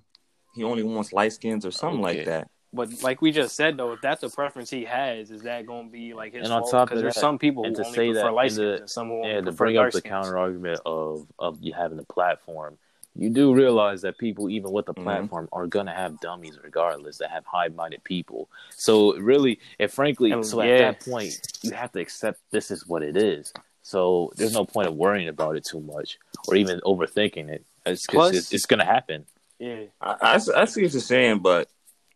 he 0.54 0.64
only 0.64 0.82
wants 0.82 1.12
light 1.12 1.32
skins 1.32 1.64
or 1.64 1.70
something 1.70 2.02
Okay. 2.04 2.16
like 2.18 2.24
that. 2.26 2.50
But 2.72 3.02
like 3.02 3.22
we 3.22 3.32
just 3.32 3.56
said 3.56 3.76
though, 3.78 3.92
if 3.92 4.00
that's 4.02 4.22
a 4.22 4.28
preference 4.28 4.68
he 4.68 4.84
has, 4.84 5.30
is 5.30 5.42
that 5.42 5.66
going 5.66 5.86
to 5.86 5.92
be 5.92 6.12
like 6.12 6.34
his 6.34 6.44
And 6.44 6.52
on 6.52 6.60
fault? 6.60 6.70
top 6.72 6.82
of 6.82 6.88
Because 6.90 7.02
there's 7.02 7.14
that, 7.14 7.20
some 7.20 7.38
people 7.38 7.64
who 7.64 7.74
to 7.74 7.84
only 7.84 7.94
say 7.96 8.08
prefer 8.12 8.24
that 8.26 8.32
light 8.32 8.50
in 8.50 8.54
skins, 8.56 8.58
the- 8.58 8.80
and 8.80 8.90
some 8.90 9.08
who 9.08 9.26
yeah, 9.26 9.40
to 9.40 9.52
bring 9.52 9.78
up 9.78 9.90
the 9.90 9.98
skins. 9.98 10.10
counter 10.12 10.36
argument 10.36 10.80
of 10.84 11.26
of 11.38 11.58
you 11.62 11.72
having 11.72 11.98
a 11.98 12.04
platform, 12.04 12.76
you 13.16 13.30
do 13.30 13.52
realize 13.54 14.02
that 14.02 14.18
people, 14.18 14.48
even 14.50 14.70
with 14.70 14.86
the 14.86 14.94
Mhm. 14.94 15.02
platform, 15.02 15.48
are 15.52 15.66
gonna 15.66 15.94
have 15.94 16.20
dummies 16.20 16.58
regardless. 16.62 17.18
That 17.18 17.30
have 17.30 17.44
high 17.46 17.68
minded 17.68 18.04
people. 18.04 18.48
So 18.76 19.16
really, 19.16 19.58
and 19.78 19.90
frankly, 19.90 20.30
And 20.32 20.44
so 20.46 20.62
yeah. 20.62 20.74
at 20.74 20.78
that 20.78 21.04
point, 21.10 21.40
you 21.62 21.72
have 21.72 21.92
to 21.92 22.00
accept 22.00 22.40
this 22.50 22.70
is 22.70 22.86
what 22.86 23.02
it 23.02 23.16
is. 23.16 23.52
So 23.82 24.32
there's 24.36 24.52
no 24.52 24.64
point 24.64 24.86
of 24.88 24.94
worrying 24.94 25.28
about 25.28 25.56
it 25.56 25.64
too 25.64 25.80
much 25.80 26.18
or 26.46 26.54
even 26.56 26.80
overthinking 26.80 27.48
it. 27.48 27.64
It's, 27.86 28.06
'cause 28.06 28.14
Plus- 28.14 28.36
it's, 28.36 28.52
it's 28.52 28.66
gonna 28.66 28.84
happen. 28.84 29.24
Yeah, 29.58 29.84
I, 30.00 30.16
I, 30.20 30.34
I 30.34 30.64
see 30.66 30.82
what 30.82 30.92
you're 30.92 31.00
saying, 31.00 31.38
but 31.40 31.68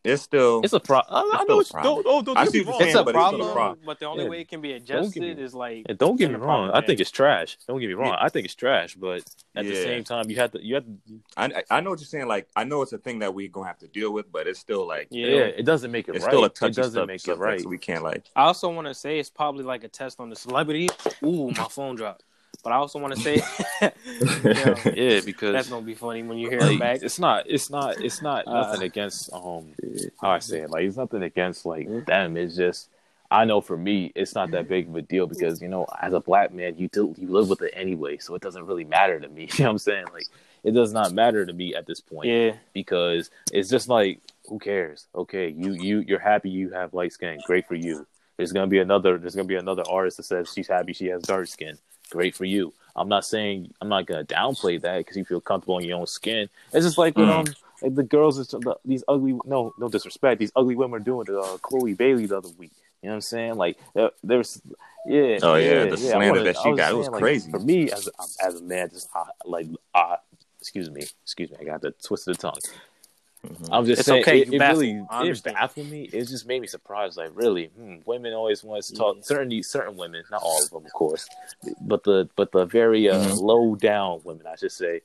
it's 0.05 0.23
still 0.23 0.61
It's 0.65 0.73
a 0.73 0.81
problem. 0.81 1.31
I, 1.33 1.39
I 1.41 1.45
know. 1.45 1.61
It's, 1.61 1.71
don't 1.71 1.83
don't 1.85 2.07
oh, 2.07 2.23
don't 2.23 2.37
I 2.37 2.45
get 2.47 2.55
me 2.55 2.61
wrong. 2.65 2.83
it's 2.83 2.95
a 2.95 3.05
but 3.05 3.11
it's 3.11 3.17
a 3.17 3.19
problem, 3.19 3.53
problem. 3.53 3.79
but 3.87 3.99
the 4.01 4.07
only 4.07 4.25
Yeah. 4.25 4.31
way 4.31 4.41
it 4.41 4.49
can 4.49 4.61
be 4.61 4.69
me- 4.71 4.75
adjusted 4.75 5.39
is 5.39 5.55
like. 5.55 5.87
And 5.89 5.97
don't 5.99 6.17
get 6.17 6.29
me 6.31 6.37
wrong. 6.37 6.69
problem, 6.69 6.83
I 6.83 6.85
think 6.87 7.01
it's 7.01 7.11
trash. 7.11 7.57
Don't 7.69 7.79
get 7.81 7.87
me 7.87 7.95
wrong. 7.95 8.17
I 8.19 8.29
think 8.29 8.45
it's 8.45 8.55
trash. 8.55 8.95
But 8.95 9.23
at 9.55 9.65
the 9.65 9.75
same 9.77 10.03
time, 10.05 10.29
you 10.29 10.37
have 10.37 10.51
to. 10.53 10.65
You 10.65 10.75
have 10.77 10.85
to. 10.85 10.93
I 11.37 11.63
I 11.71 11.81
know 11.81 11.91
what 11.91 12.01
you're 12.01 12.07
saying. 12.07 12.27
Like 12.27 12.49
I 12.57 12.65
know 12.65 12.83
it's 12.83 12.93
a 12.93 12.99
thing 12.99 13.21
that 13.21 13.33
we're 13.33 13.49
gonna 13.49 13.67
have 13.69 13.79
to 13.79 13.89
deal 13.89 14.13
with, 14.13 14.31
but 14.33 14.47
it's 14.47 14.59
still 14.59 14.87
like 14.87 15.09
Yeah. 15.11 15.27
Yeah, 15.27 15.41
it 15.45 15.65
doesn't 15.65 15.91
make 15.91 16.09
it 16.09 16.17
it's 16.17 16.25
right. 16.25 16.31
still 16.33 16.43
a 16.45 16.69
it 16.69 16.75
doesn't 16.75 16.93
sub- 16.95 17.07
make 17.09 17.17
it 17.17 17.21
subject, 17.23 17.41
right. 17.41 17.61
So 17.61 17.69
we 17.69 17.79
can't 17.79 18.03
like 18.03 18.25
I 18.35 18.43
also 18.45 18.71
want 18.73 18.89
to 18.89 18.95
say 18.95 19.19
it's 19.21 19.31
probably 19.31 19.63
like 19.65 19.85
a 19.85 19.89
test 19.89 20.19
on 20.21 20.31
the 20.31 20.37
celebrity. 20.37 20.89
Ooh, 21.25 21.49
my 21.51 21.65
phone 21.71 21.95
dropped. 21.95 22.25
But 22.63 22.73
I 22.73 22.77
also 22.77 22.99
want 23.01 23.15
to 23.17 23.21
say, 23.21 23.37
Yo, 23.81 24.93
yeah, 24.95 25.21
because 25.25 25.53
that's 25.53 25.69
gonna 25.69 25.85
be 25.85 25.95
funny 25.95 26.23
when 26.23 26.39
you 26.39 26.49
hear 26.49 26.61
like, 26.61 26.73
it 26.73 26.79
back. 26.79 27.03
it's 27.03 27.19
not. 27.19 27.45
It's 27.49 27.71
not. 27.71 28.01
It's 28.01 28.23
not 28.23 28.47
Uh, 28.47 28.53
nothing 28.53 28.83
against 28.83 29.33
um 29.33 29.73
how 30.21 30.31
I 30.31 30.39
say 30.39 30.61
it. 30.61 30.71
Like 30.71 30.85
it's 30.85 30.97
nothing 30.97 31.23
against 31.23 31.67
like 31.67 31.89
them. 32.07 32.37
It's 32.37 32.55
just 32.57 32.89
I 33.31 33.45
know 33.47 33.61
for 33.61 33.77
me, 33.77 34.13
it's 34.15 34.35
not 34.35 34.51
that 34.53 34.69
big 34.69 34.89
of 34.89 34.95
a 34.95 35.03
deal 35.03 35.27
because 35.27 35.61
you 35.61 35.69
know, 35.69 35.87
as 36.01 36.13
a 36.13 36.21
black 36.21 36.53
man, 36.53 36.77
you 36.77 36.89
do 36.89 37.15
you 37.19 37.29
live 37.29 37.49
with 37.49 37.63
it 37.63 37.73
anyway, 37.75 38.19
so 38.19 38.35
it 38.35 38.43
doesn't 38.43 38.67
really 38.67 38.85
matter 38.85 39.19
to 39.19 39.29
me. 39.29 39.49
You 39.59 39.65
know 39.65 39.71
what 39.71 39.73
I'm 39.73 39.79
saying? 39.79 40.05
Like 40.13 40.27
it 40.63 40.73
does 40.73 40.93
not 40.93 41.13
matter 41.13 41.45
to 41.45 41.53
me 41.53 41.75
at 41.75 41.87
this 41.87 42.01
point. 42.01 42.29
Yeah, 42.29 42.53
because 42.73 43.31
it's 43.53 43.69
just 43.71 43.89
like 43.89 44.21
who 44.49 44.59
cares? 44.61 45.07
Okay, 45.15 45.49
you 45.49 45.73
you 45.73 46.01
you're 46.01 46.19
happy 46.21 46.51
you 46.51 46.71
have 46.71 46.95
light 46.95 47.13
skin, 47.13 47.41
great 47.45 47.67
for 47.67 47.75
you. 47.75 48.07
There's 48.37 48.53
gonna 48.53 48.67
be 48.69 48.79
another. 48.79 49.19
There's 49.19 49.35
gonna 49.35 49.49
be 49.49 49.57
another 49.57 49.83
artist 49.91 50.19
that 50.19 50.25
says 50.25 50.53
she's 50.55 50.69
happy 50.69 50.93
she 50.93 51.07
has 51.07 51.23
dark 51.23 51.49
skin. 51.49 51.77
Great 52.13 52.35
for 52.35 52.45
you. 52.45 52.75
I'm 52.95 53.09
not 53.09 53.25
saying 53.25 53.73
I'm 53.81 53.89
not 53.89 54.05
gonna 54.05 54.25
downplay 54.25 54.79
that 54.83 54.99
because 54.99 55.17
you 55.17 55.25
feel 55.25 55.41
comfortable 55.41 55.79
in 55.79 55.87
your 55.87 55.99
own 55.99 56.07
skin. 56.07 56.51
It's 56.75 56.85
just 56.85 56.99
like 56.99 57.17
you 57.17 57.25
know, 57.25 57.43
like 57.81 57.95
the 57.95 58.03
girls, 58.03 58.37
the, 58.37 58.77
these 58.85 59.03
ugly. 59.09 59.33
No, 59.47 59.73
no 59.79 59.89
disrespect. 59.89 60.39
These 60.39 60.53
ugly 60.55 60.77
women 60.77 61.01
are 61.01 61.05
doing 61.05 61.25
to 61.25 61.41
uh, 61.41 61.57
Chloe 61.63 61.95
Bailey 61.95 62.27
the 62.27 62.37
other 62.37 62.51
week. 62.59 62.73
You 63.01 63.09
know 63.09 63.13
what 63.13 63.15
I'm 63.15 63.21
saying? 63.23 63.55
Like 63.55 63.79
uh, 63.97 64.11
there's, 64.23 64.61
yeah. 65.07 65.39
Oh 65.43 65.55
yeah, 65.55 65.71
yeah 65.71 65.85
the 65.87 65.99
yeah. 65.99 66.11
slander 66.11 66.45
that 66.45 66.59
she 66.59 66.75
got, 66.75 66.93
it 66.93 66.97
was 66.97 67.09
like, 67.09 67.23
crazy. 67.23 67.51
for 67.51 67.61
me 67.61 67.91
as 67.91 68.09
a, 68.09 68.47
as 68.47 68.61
a 68.61 68.63
man. 68.63 68.91
Just 68.91 69.09
uh, 69.15 69.25
like 69.47 69.69
uh, 69.95 70.17
excuse 70.61 70.91
me, 70.91 71.07
excuse 71.23 71.51
me. 71.51 71.57
I 71.63 71.65
got 71.65 71.81
the 71.81 71.93
twist 71.93 72.29
of 72.29 72.37
the 72.37 72.43
tongue. 72.43 72.59
Mhm. 73.47 73.69
I'm 73.73 73.85
just 73.87 74.01
It's 74.01 74.07
saying, 74.07 74.23
okay, 74.23 74.41
it, 74.43 74.49
you 74.49 74.61
it 74.63 74.69
really 74.69 75.05
it 75.11 75.43
baffled 75.43 75.91
me. 75.91 76.03
It 76.13 76.25
just 76.29 76.47
made 76.47 76.61
me 76.61 76.69
surprised. 76.69 77.17
Like, 77.17 77.31
really, 77.35 77.67
hmm, 77.67 77.97
women 78.07 78.33
always 78.35 78.63
want 78.63 78.85
to 78.85 78.95
talk. 78.95 79.17
Yeah. 79.17 79.23
Certain 79.25 79.63
certain 79.63 79.97
women, 79.97 80.23
not 80.31 80.43
all 80.43 80.63
of 80.63 80.71
them, 80.71 80.85
of 80.87 80.93
course, 80.93 81.29
but 81.81 82.05
the 82.05 82.29
but 82.37 82.53
the 82.53 82.65
very 82.67 83.09
uh, 83.09 83.19
Mhm. 83.19 83.41
low 83.41 83.75
down 83.75 84.21
women, 84.25 84.47
I 84.47 84.55
should 84.57 84.73
say. 84.73 85.03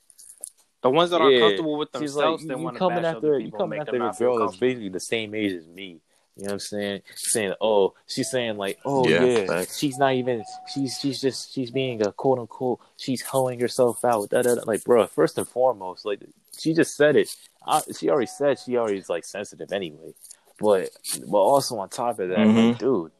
The 0.82 0.90
ones 0.90 1.10
that 1.10 1.20
are 1.20 1.30
Yeah. 1.30 1.40
comfortable 1.40 1.76
with 1.76 1.90
themselves, 1.90 2.42
like, 2.44 2.48
they 2.48 2.54
you, 2.54 2.58
you 2.60 2.64
want 2.64 2.76
to 2.76 2.78
coming 2.78 3.02
bash 3.02 3.16
after 3.16 3.38
you 3.38 3.46
people, 3.46 3.58
coming 3.58 3.80
after 3.80 3.92
them 3.92 4.02
a 4.02 4.12
girl 4.12 4.38
that's 4.38 4.56
basically 4.56 4.88
the 4.90 5.00
same 5.00 5.34
age 5.34 5.52
as 5.52 5.66
me. 5.66 6.00
You 6.36 6.44
know 6.44 6.50
what 6.50 6.52
I'm 6.52 6.58
saying? 6.60 7.02
Saying, 7.16 7.54
oh, 7.60 7.94
she's 8.06 8.30
saying 8.30 8.56
like, 8.58 8.78
oh 8.84 9.08
Yeah, 9.08 9.24
yeah, 9.24 9.64
she's 9.64 9.98
not 9.98 10.14
even. 10.14 10.44
She's 10.72 10.96
she's 11.00 11.20
just 11.20 11.52
she's 11.52 11.72
being 11.72 12.00
a 12.06 12.12
quote 12.12 12.38
unquote. 12.38 12.78
She's 12.96 13.22
hoeing 13.22 13.58
herself 13.58 14.04
out. 14.04 14.30
Da, 14.30 14.42
da, 14.42 14.54
da. 14.54 14.62
Like, 14.64 14.84
bro, 14.84 15.08
first 15.08 15.36
and 15.38 15.48
foremost, 15.48 16.04
like 16.04 16.20
she 16.58 16.74
just 16.74 16.96
said 16.96 17.16
it. 17.16 17.28
I, 17.66 17.82
she 17.98 18.08
already 18.10 18.26
said 18.26 18.58
she 18.58 18.76
already 18.76 18.98
is 18.98 19.08
like 19.08 19.24
sensitive 19.24 19.72
anyway. 19.72 20.12
But 20.60 20.88
but 21.30 21.38
also 21.38 21.78
on 21.78 21.88
top 21.88 22.18
of 22.18 22.28
that, 22.30 22.38
Mhm. 22.38 22.70
like, 22.70 22.78
dude, 22.78 23.12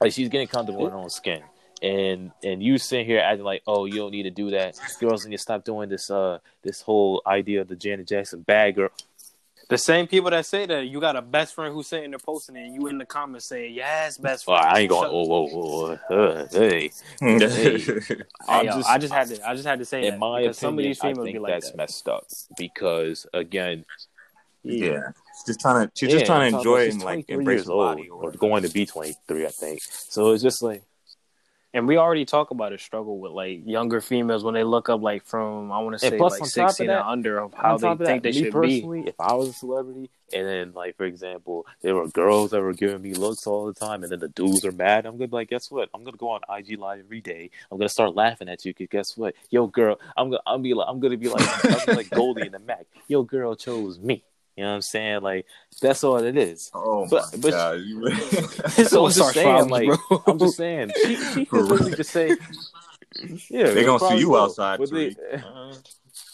like 0.00 0.12
she's 0.12 0.28
getting 0.28 0.46
comfortable 0.48 0.86
in 0.86 0.92
her 0.92 0.98
own 0.98 1.10
skin. 1.10 1.42
And 1.82 2.30
and 2.44 2.62
you 2.62 2.78
sitting 2.78 3.06
here 3.06 3.18
acting 3.18 3.44
like, 3.44 3.62
oh, 3.66 3.86
you 3.86 3.94
don't 3.94 4.12
need 4.12 4.22
to 4.24 4.30
do 4.30 4.50
that. 4.50 4.76
Girls 5.00 5.26
need 5.26 5.34
to 5.36 5.42
stop 5.42 5.64
doing 5.64 5.88
this 5.88 6.10
uh 6.10 6.38
this 6.62 6.80
whole 6.80 7.22
idea 7.26 7.60
of 7.62 7.68
the 7.68 7.74
Janet 7.76 8.06
Jackson 8.06 8.42
bad 8.42 8.76
girl. 8.76 8.90
The 9.72 9.78
same 9.78 10.06
people 10.06 10.28
that 10.30 10.44
say 10.44 10.66
that 10.66 10.86
you 10.86 11.00
got 11.00 11.16
a 11.16 11.22
best 11.22 11.54
friend 11.54 11.72
who's 11.74 11.86
sitting 11.86 12.10
there 12.10 12.18
posting 12.18 12.56
it, 12.56 12.66
and 12.66 12.74
you 12.74 12.86
in 12.88 12.98
the 12.98 13.06
comments 13.06 13.46
saying, 13.46 13.72
"Yes, 13.74 14.18
best 14.18 14.44
Oh, 14.46 14.54
friend." 14.54 14.66
I 14.66 14.80
ain't 14.80 14.90
going. 14.90 15.04
Shut- 15.04 15.10
Oh, 15.12 15.24
whoa, 15.24 15.48
whoa, 15.48 15.98
whoa, 16.08 16.16
uh, 16.16 16.46
hey. 16.52 16.90
Hey. 17.20 17.78
Hey, 17.78 18.16
I'm 18.48 18.66
yo, 18.66 18.72
just- 18.72 18.90
I 18.90 18.98
just 18.98 19.12
had 19.14 19.28
to. 19.28 19.48
I 19.48 19.54
just 19.54 19.66
had 19.66 19.78
to 19.78 19.84
say 19.86 20.04
In 20.04 20.10
that 20.14 20.18
my 20.18 20.40
because 20.42 20.58
some 20.58 20.74
of 20.74 20.74
opinion, 20.74 20.90
these 20.90 21.00
I 21.00 21.08
females 21.08 21.24
think 21.24 21.34
be 21.36 21.38
like 21.38 21.52
that's 21.54 21.70
that. 21.70 21.76
messed 21.76 22.08
up 22.08 22.26
because 22.58 23.26
again, 23.32 23.84
yeah, 24.62 25.12
she's 25.34 25.44
just 25.46 25.60
trying 25.60 25.86
to 25.86 25.92
she's 25.94 26.10
yeah, 26.10 26.14
just 26.16 26.26
trying 26.26 26.52
to 26.52 26.58
enjoy 26.58 26.80
it 26.82 26.92
and 26.92 27.02
like 27.02 27.26
23 27.26 27.34
embrace 27.36 27.56
years 27.56 27.66
her 27.66 27.72
old, 27.72 27.96
body 27.96 28.08
or 28.10 28.24
or 28.24 28.30
going 28.32 28.62
to 28.64 28.68
be 28.68 28.84
23, 28.86 29.46
I 29.46 29.48
think. 29.48 29.80
So 29.82 30.32
it's 30.32 30.42
just 30.42 30.62
like, 30.62 30.82
And 31.74 31.88
we 31.88 31.96
already 31.96 32.26
talk 32.26 32.50
about 32.50 32.74
a 32.74 32.78
struggle 32.78 33.18
with 33.18 33.32
like 33.32 33.62
younger 33.64 34.02
females 34.02 34.44
when 34.44 34.52
they 34.52 34.62
look 34.62 34.90
up 34.90 35.00
like 35.00 35.24
from 35.24 35.72
I 35.72 35.78
want 35.78 35.94
to 35.94 35.98
say 35.98 36.18
like 36.18 36.20
on 36.20 36.38
top 36.40 36.40
of 36.42 36.48
sixteen 36.52 36.86
that- 36.88 37.00
and 37.00 37.08
under 37.08 37.38
of 37.38 37.54
how 37.54 37.78
they 37.78 37.88
think 37.96 38.22
that, 38.22 38.22
they 38.24 38.32
should 38.32 38.52
be. 38.60 38.84
if 39.06 39.14
I 39.18 39.32
was 39.32 39.48
a 39.48 39.52
celebrity, 39.54 40.10
and 40.34 40.46
then 40.46 40.72
like 40.74 40.98
for 40.98 41.04
example, 41.04 41.64
there 41.80 41.94
were 41.94 42.08
girls 42.08 42.50
that 42.50 42.60
were 42.60 42.74
giving 42.74 43.00
me 43.00 43.14
looks 43.14 43.46
all 43.46 43.64
the 43.64 43.72
time, 43.72 44.02
and 44.02 44.12
then 44.12 44.18
the 44.20 44.28
dudes 44.28 44.66
are 44.66 44.72
mad, 44.72 45.06
I'm 45.06 45.16
gonna 45.16 45.28
be 45.28 45.36
like, 45.36 45.48
guess 45.48 45.70
what? 45.70 45.88
I'm 45.94 46.04
gonna 46.04 46.18
go 46.18 46.28
on 46.28 46.40
IG 46.58 46.78
live 46.78 47.00
every 47.00 47.22
day. 47.22 47.50
I'm 47.70 47.78
gonna 47.78 47.88
start 47.88 48.14
laughing 48.14 48.50
at 48.50 48.66
you 48.66 48.74
because 48.74 48.88
guess 48.90 49.16
what? 49.16 49.34
Yo, 49.48 49.66
girl, 49.66 49.98
I'm 50.14 50.28
gonna 50.28 50.42
I'm 50.46 50.60
be 50.60 50.74
like 50.74 50.88
I'm 50.90 51.00
gonna 51.00 51.16
be 51.16 51.28
like 51.30 51.64
I'm 51.64 51.70
gonna 51.72 51.86
be 51.86 51.92
like 51.94 52.10
Goldie 52.10 52.42
in 52.46 52.52
the 52.52 52.58
Mack. 52.58 52.84
Yo, 53.08 53.22
girl 53.22 53.54
chose 53.56 53.98
me. 53.98 54.22
You 54.56 54.64
know 54.64 54.70
what 54.70 54.74
I'm 54.76 54.82
saying? 54.82 55.22
Like 55.22 55.46
that's 55.80 56.04
all 56.04 56.18
it 56.18 56.36
is. 56.36 56.70
Oh 56.74 57.06
But- 57.08 57.24
my 57.32 57.38
but- 57.40 57.50
god! 57.50 57.80
You... 57.80 58.10
So 58.84 59.04
I'm 59.06 59.12
just 59.12 59.32
saying, 59.34 59.46
problems, 59.68 59.70
like, 59.70 59.86
bro. 60.08 60.22
I'm 60.26 60.38
just 60.38 60.56
saying, 60.56 60.90
she, 61.04 61.16
she 61.16 61.44
could 61.46 61.64
literally 61.64 61.94
just 61.94 62.10
say, 62.10 62.36
"Yeah, 63.48 63.70
they 63.70 63.84
gonna 63.84 63.98
see 64.08 64.18
you 64.18 64.30
will. 64.30 64.42
outside, 64.42 64.78
they- 64.80 64.86
Tariq. 64.86 65.16
Uh-huh. 65.34 65.72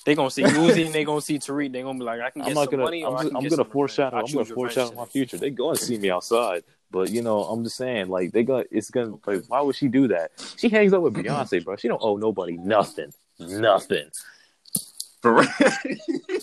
They 0.05 0.15
gonna 0.15 0.31
see 0.31 0.43
Uzi 0.43 0.87
and 0.87 0.95
they 0.95 1.05
gonna 1.05 1.21
see 1.21 1.39
Tariq. 1.39 1.71
They 1.71 1.83
gonna 1.83 1.99
be 1.99 2.05
like, 2.05 2.21
I 2.21 2.31
can 2.31 2.41
get 2.41 2.49
I'm 2.49 2.55
not 2.55 2.65
some 2.65 2.71
gonna. 2.73 2.83
money. 2.85 3.05
I'm, 3.05 3.13
or 3.13 3.17
I 3.19 3.21
just, 3.23 3.29
can 3.29 3.37
I'm 3.37 3.43
get 3.43 3.51
gonna 3.51 3.65
some 3.65 3.71
foreshadow. 3.73 4.17
revenge. 4.17 4.31
I'm 4.31 4.35
gonna 4.37 4.47
choose 4.47 4.55
foreshadow 4.55 4.95
my 4.97 5.05
future. 5.05 5.37
They 5.37 5.51
going 5.51 5.77
to 5.77 5.85
see 5.85 5.99
me 5.99 6.11
outside, 6.11 6.65
but 6.91 7.11
you 7.11 7.21
know, 7.21 7.45
I'm 7.45 7.63
just 7.63 7.77
saying, 7.77 8.09
like 8.09 8.33
they 8.33 8.43
gonna. 8.43 8.65
It's 8.71 8.91
gonna. 8.91 9.17
Like, 9.27 9.45
why 9.49 9.61
would 9.61 9.77
she 9.77 9.89
do 9.89 10.09
that? 10.09 10.31
She 10.57 10.71
hangs 10.71 10.95
out 10.95 11.03
with 11.03 11.13
Beyonce, 11.15 11.63
bro. 11.63 11.77
She 11.77 11.89
don't 11.89 12.01
owe 12.03 12.17
nobody 12.17 12.57
nothing. 12.57 13.13
Nothing. 13.39 14.09
For 15.21 15.35
real. 15.35 15.49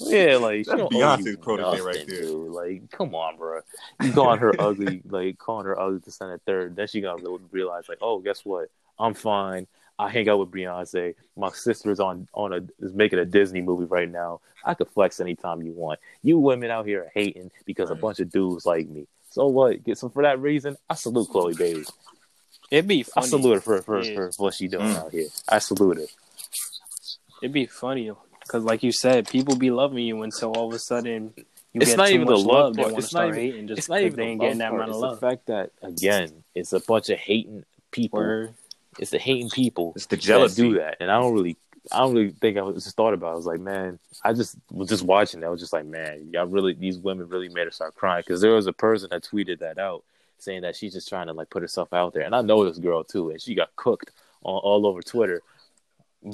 Yeah, 0.02 0.38
like 0.38 0.58
she 0.58 0.64
That's 0.64 0.78
don't 0.80 0.82
owe 0.82 0.90
Beyonce's 0.90 1.26
you 1.26 1.38
protege 1.38 1.82
right 1.82 2.06
there. 2.08 2.22
dude. 2.22 2.52
Like, 2.52 2.92
come 2.92 3.16
on, 3.16 3.38
bro. 3.38 3.62
You 4.04 4.12
calling 4.12 4.40
her 4.40 4.54
ugly, 4.60 5.02
like 5.10 5.38
calling 5.38 5.66
her 5.66 5.80
ugly 5.80 6.02
to 6.02 6.12
send 6.12 6.32
a 6.32 6.38
third. 6.40 6.76
Then 6.76 6.88
she 6.88 7.00
gonna 7.02 7.24
realize, 7.52 7.88
like, 7.88 8.00
oh, 8.02 8.20
guess 8.20 8.44
what? 8.44 8.70
I'm 9.00 9.14
fine. 9.14 9.68
I 9.98 10.10
hang 10.10 10.28
out 10.28 10.40
with 10.40 10.52
Beyonce. 10.52 11.16
My 11.38 11.50
sister's 11.52 12.02
on 12.02 12.28
on 12.34 12.52
a 12.54 12.58
is 12.86 12.94
making 12.94 13.20
a 13.20 13.26
Disney 13.26 13.62
movie 13.62 13.86
right 13.86 14.10
now. 14.12 14.42
I 14.66 14.74
could 14.74 14.90
flex 14.90 15.20
anytime 15.22 15.62
you 15.62 15.72
want. 15.72 16.00
You 16.22 16.38
women 16.38 16.70
out 16.70 16.86
here 16.86 17.04
are 17.04 17.12
hating 17.14 17.52
because 17.66 17.90
a 17.92 17.96
bunch 17.96 18.20
of 18.20 18.30
dudes 18.30 18.66
like 18.66 18.90
me. 18.90 19.08
So 19.30 19.48
what? 19.48 19.84
Get 19.86 19.98
some 19.98 20.10
for 20.10 20.24
that 20.24 20.40
reason. 20.40 20.76
I 20.90 20.96
salute 20.96 21.30
Chloe 21.30 21.54
Bailey. 21.54 21.86
It'd 22.72 22.88
be 22.90 23.06
I 23.16 23.22
salute 23.26 23.54
her 23.56 23.62
for 23.62 23.82
for, 23.82 24.02
Yeah. 24.04 24.16
for 24.16 24.32
what 24.38 24.54
she 24.54 24.68
doing 24.68 24.88
Mm. 24.88 24.98
out 24.98 25.12
here. 25.14 25.28
I 25.48 25.60
salute 25.60 25.98
her. 25.98 26.06
It'd 27.42 27.54
be 27.54 27.66
funny 27.66 28.10
because, 28.45 28.63
like 28.63 28.84
you 28.84 28.91
said, 28.91 29.27
people 29.27 29.55
be 29.55 29.71
loving 29.71 30.05
you 30.05 30.21
until 30.23 30.51
all 30.53 30.67
of 30.67 30.73
a 30.73 30.79
sudden 30.79 31.34
you 31.36 31.81
It's 31.81 31.91
get 31.91 31.97
not 31.97 32.08
too 32.08 32.13
even 32.15 32.27
the 32.27 32.34
much 32.36 32.45
love 32.45 32.77
love. 32.77 32.91
Part. 32.91 33.03
It's 33.03 33.13
not 33.13 33.38
even- 33.38 33.67
just 33.67 33.79
It's 33.79 33.89
not 33.89 34.01
even 34.01 34.15
they 34.15 34.23
ain't 34.27 34.41
getting 34.41 34.58
that 34.60 34.69
part. 34.71 34.81
amount 34.81 34.91
of 34.91 34.95
It's 34.95 35.01
love. 35.01 35.19
the 35.19 35.27
fact 35.27 35.45
that 35.47 35.71
again, 35.81 36.43
it's 36.53 36.71
a 36.73 36.79
bunch 36.79 37.10
of 37.10 37.17
hating 37.19 37.65
people. 37.91 38.19
Word. 38.19 38.53
It's 38.97 39.12
the 39.12 39.19
hating 39.19 39.49
people 39.49 39.91
It's 39.95 40.05
the 40.05 40.15
that 40.15 40.21
jealousy. 40.21 40.62
do 40.62 40.75
that, 40.75 40.97
and 41.01 41.12
I 41.12 41.19
don't 41.19 41.34
really, 41.34 41.58
I 41.91 41.99
don't 41.99 42.13
really 42.13 42.29
think 42.31 42.58
I 42.58 42.62
was 42.62 42.84
just 42.86 42.95
thought 42.95 43.13
about. 43.13 43.27
it. 43.29 43.34
I 43.34 43.36
was 43.36 43.45
like, 43.45 43.60
man, 43.60 43.99
I 44.23 44.31
just 44.31 44.55
was 44.71 44.88
just 44.88 45.03
watching. 45.03 45.41
that. 45.41 45.47
I 45.47 45.49
was 45.49 45.60
just 45.60 45.73
like, 45.73 45.86
man, 45.86 46.29
y'all 46.31 46.45
really, 46.45 46.73
these 46.73 46.97
women 46.97 47.27
really 47.27 47.49
made 47.49 47.65
her 47.65 47.71
start 47.71 47.93
crying 47.95 48.23
because 48.25 48.39
there 48.39 48.53
was 48.53 48.67
a 48.67 48.73
person 48.73 49.10
that 49.12 49.23
tweeted 49.23 49.60
that 49.60 49.77
out 49.77 50.03
saying 50.38 50.62
that 50.62 50.75
she's 50.77 50.93
just 50.93 51.10
trying 51.10 51.27
to 51.27 51.34
like 51.34 51.49
put 51.49 51.62
herself 51.62 51.91
out 51.93 52.13
there, 52.13 52.23
and 52.23 52.34
I 52.34 52.41
know 52.41 52.63
this 52.63 52.77
girl 52.77 53.03
too, 53.03 53.31
and 53.31 53.41
she 53.41 53.53
got 53.53 53.75
cooked 53.75 54.12
all, 54.43 54.60
all 54.60 54.88
over 54.88 55.01
Twitter. 55.01 55.41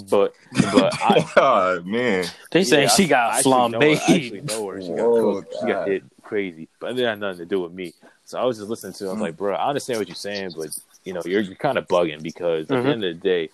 But 0.10 0.34
but 0.72 0.94
I, 1.02 1.26
oh 1.38 1.82
man, 1.84 2.26
They 2.52 2.64
say 2.64 2.84
Yeah, 2.84 2.88
she 2.90 3.08
got 3.08 3.32
I 3.32 3.38
actually 3.40 3.52
I 3.54 4.16
actually 4.16 4.42
know 4.42 4.68
her. 4.68 4.82
She 4.82 4.88
got 4.90 4.98
Whoa, 4.98 5.34
cooked. 5.42 5.56
She 5.60 5.68
got 5.68 5.88
hit 5.88 6.04
crazy, 6.24 6.70
but 6.80 6.98
it 6.98 7.04
had 7.06 7.20
nothing 7.20 7.40
to 7.40 7.46
do 7.46 7.60
with 7.62 7.74
me. 7.74 7.94
So 8.26 8.40
I 8.40 8.46
was 8.46 8.58
just 8.58 8.70
listening 8.70 8.94
to. 8.94 9.06
it. 9.06 9.08
I 9.10 9.12
was 9.12 9.20
Mm. 9.20 9.22
like, 9.24 9.38
bro, 9.38 9.54
I 9.56 9.68
understand 9.68 10.00
what 10.00 10.08
you're 10.08 10.16
saying, 10.16 10.54
but 10.56 10.70
you 11.04 11.14
know, 11.14 11.22
you're, 11.26 11.42
you're 11.42 11.56
kind 11.56 11.78
of 11.78 11.88
bugging 11.88 12.22
because 12.24 12.70
at 12.72 12.78
Mhm. 12.78 12.84
the 12.84 12.90
end 12.90 13.04
of 13.04 13.16
the 13.16 13.20
day, 13.22 13.50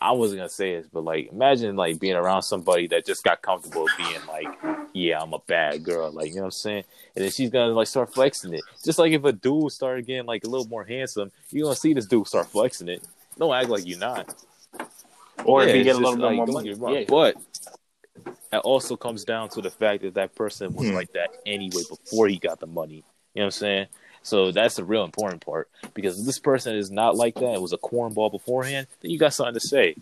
I 0.00 0.12
wasn't 0.12 0.38
gonna 0.38 0.48
say 0.48 0.76
this, 0.76 0.86
but 0.92 1.02
like, 1.02 1.32
imagine 1.32 1.74
like 1.74 1.98
being 1.98 2.14
around 2.14 2.42
somebody 2.42 2.86
that 2.88 3.04
just 3.06 3.24
got 3.24 3.42
comfortable 3.42 3.88
being 3.96 4.24
like, 4.28 4.48
yeah, 4.92 5.20
I'm 5.20 5.32
a 5.32 5.38
bad 5.40 5.82
girl, 5.82 6.12
like 6.12 6.28
you 6.28 6.34
know 6.36 6.42
what 6.42 6.46
I'm 6.46 6.50
saying, 6.52 6.84
and 7.16 7.24
then 7.24 7.32
she's 7.32 7.50
gonna 7.50 7.72
like 7.72 7.88
start 7.88 8.12
flexing 8.14 8.54
it. 8.54 8.64
Just 8.84 8.98
like 9.00 9.12
if 9.12 9.24
a 9.24 9.32
dude 9.32 9.72
started 9.72 10.06
getting 10.06 10.26
like 10.26 10.44
a 10.44 10.48
little 10.48 10.66
more 10.68 10.84
handsome, 10.84 11.32
you're 11.50 11.64
gonna 11.64 11.74
see 11.76 11.94
this 11.94 12.06
dude 12.06 12.28
start 12.28 12.46
flexing 12.46 12.88
it. 12.88 13.02
Don't 13.38 13.52
act 13.54 13.68
like 13.70 13.86
you're 13.86 13.98
not. 13.98 14.32
Or 15.44 15.62
if 15.64 15.74
you 15.74 15.84
get 15.84 15.96
a 15.96 15.98
little 15.98 16.12
just, 16.16 16.20
bit 16.22 16.36
more 16.36 16.46
money. 16.46 16.74
wrong, 16.74 16.94
Yeah. 16.94 17.04
But 17.08 17.36
it 18.52 18.58
also 18.58 18.96
comes 18.96 19.24
down 19.24 19.48
to 19.50 19.60
the 19.60 19.70
fact 19.70 20.02
that 20.02 20.14
that 20.14 20.34
person 20.34 20.72
was 20.74 20.88
Hmm. 20.88 20.94
like 20.94 21.12
that 21.12 21.30
anyway 21.46 21.82
before 21.88 22.28
he 22.28 22.38
got 22.38 22.60
the 22.60 22.66
money. 22.66 23.04
You 23.34 23.40
know 23.40 23.42
what 23.42 23.44
I'm 23.46 23.50
saying? 23.52 23.86
So 24.22 24.50
that's 24.50 24.76
the 24.76 24.84
real 24.84 25.04
important 25.04 25.44
part. 25.44 25.68
Because 25.94 26.18
if 26.18 26.26
this 26.26 26.38
person 26.38 26.74
is 26.76 26.90
not 26.90 27.16
like 27.16 27.34
that, 27.36 27.54
it 27.54 27.62
was 27.62 27.72
a 27.72 27.78
cornball 27.78 28.30
beforehand, 28.30 28.86
then 29.00 29.10
you 29.10 29.18
got 29.18 29.32
something 29.32 29.54
to 29.54 29.60
say. 29.60 29.94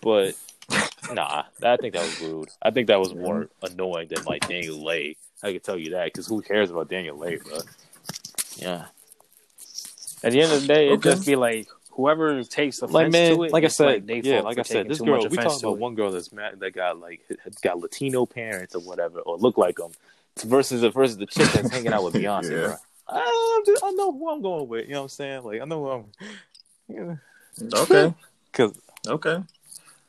But 0.00 0.34
nah, 1.12 1.44
I 1.62 1.76
think 1.76 1.94
that 1.94 2.02
was 2.04 2.20
rude. 2.20 2.48
I 2.62 2.70
think 2.70 2.88
that 2.88 2.98
was 2.98 3.14
more 3.14 3.48
annoying 3.62 4.08
than 4.08 4.24
like 4.24 4.42
DaniLeigh. 4.48 5.16
I 5.42 5.52
can 5.52 5.60
tell 5.60 5.78
you 5.78 5.90
that 5.90 6.06
because 6.06 6.26
who 6.26 6.42
cares 6.42 6.70
about 6.70 6.88
DaniLeigh, 6.88 7.44
bro? 7.44 7.58
Yeah. 8.56 8.86
At 10.24 10.32
the 10.32 10.40
end 10.40 10.52
of 10.52 10.62
the 10.62 10.66
day, 10.66 10.88
it 10.88 10.92
Okay. 10.94 11.10
just 11.10 11.26
be 11.26 11.36
like 11.36 11.68
whoever 11.98 12.44
takes 12.44 12.78
offense 12.78 12.92
like 12.92 13.10
man, 13.10 13.36
to 13.36 13.42
it. 13.42 13.52
like 13.52 13.64
I 13.64 13.66
it's 13.66 13.76
said, 13.76 14.06
they 14.06 14.20
yeah, 14.20 14.40
like 14.40 14.58
I 14.58 14.62
said, 14.62 14.88
this 14.88 14.98
too 14.98 15.04
girl. 15.04 15.18
We 15.18 15.26
offense 15.26 15.54
talking 15.54 15.64
about 15.64 15.74
it. 15.74 15.78
one 15.80 15.94
girl 15.96 16.12
that's 16.12 16.32
mad 16.32 16.60
that 16.60 16.70
got 16.70 16.98
like 17.00 17.20
got 17.60 17.80
Latino 17.80 18.24
parents 18.24 18.74
or 18.76 18.80
whatever, 18.80 19.18
or 19.20 19.36
look 19.36 19.58
like 19.58 19.76
them, 19.76 19.90
versus 20.46 20.80
the 20.82 20.90
versus 20.90 21.18
the 21.18 21.26
chick 21.26 21.48
that's 21.48 21.70
hanging 21.70 21.92
out 21.92 22.04
with 22.04 22.14
Beyonce. 22.22 22.50
Yeah. 22.50 22.66
Bro. 22.68 22.74
I, 23.10 23.62
just, 23.66 23.82
I 23.84 23.90
know 23.90 24.12
who 24.12 24.30
I'm 24.30 24.40
going 24.40 24.68
with. 24.68 24.86
You 24.86 24.92
know 24.92 25.00
what 25.00 25.04
I'm 25.04 25.08
saying? 25.08 25.42
Like 25.44 25.60
I 25.60 25.64
know 25.64 25.82
who 25.82 25.90
I'm. 25.90 26.04
Yeah. 26.88 27.16
okay, 27.80 28.14
Cause 28.52 28.80
okay. 29.06 29.42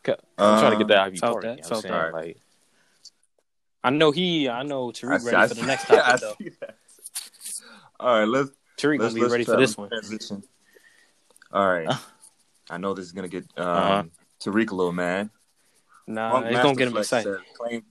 I'm 0.05 0.59
trying 0.59 0.71
to 0.71 0.77
get 0.77 0.81
Um, 0.83 0.87
that 0.87 0.99
Ivy 0.99 1.17
felt 1.17 1.33
Park. 1.33 1.43
You 1.43 1.49
know 1.49 1.55
what 1.55 1.63
I'm 1.63 1.69
felt 1.69 1.81
saying? 1.81 2.13
Like 2.13 2.37
I 3.83 3.89
know 3.89 4.11
he. 4.11 4.47
I 4.47 4.63
know 4.63 4.89
I 4.89 4.91
Tariq 4.91 5.19
see- 5.21 5.25
ready 5.25 5.37
I 5.37 5.47
for 5.47 5.53
the 5.55 5.65
next 5.65 5.89
I 5.91 6.15
topic 6.17 6.59
though. 6.59 6.67
All 7.99 8.19
right, 8.19 8.27
let's 8.27 8.51
Tariq 8.77 8.97
gonna 8.97 9.03
let's, 9.03 9.13
be 9.15 9.21
let's 9.21 9.31
ready 9.31 9.43
for 9.43 9.57
this 9.57 9.77
one. 9.77 9.89
Transition. 9.89 10.43
All 11.51 11.67
right. 11.67 11.87
I 12.69 12.77
know 12.77 12.93
this 12.93 13.05
is 13.05 13.11
gonna 13.11 13.27
get 13.27 13.45
um, 13.57 13.67
Uh-huh. 13.67 14.03
Tariq 14.43 14.71
a 14.71 14.75
little 14.75 14.91
mad. 14.93 15.29
Nah, 16.07 16.31
Funk 16.31 16.45
it's 16.47 16.59
gonna 16.59 16.75
get 16.75 16.87
him 16.87 16.93
Masterflex 16.93 16.99
excited. 17.01 17.37
said, 17.37 17.55
claim, 17.57 17.83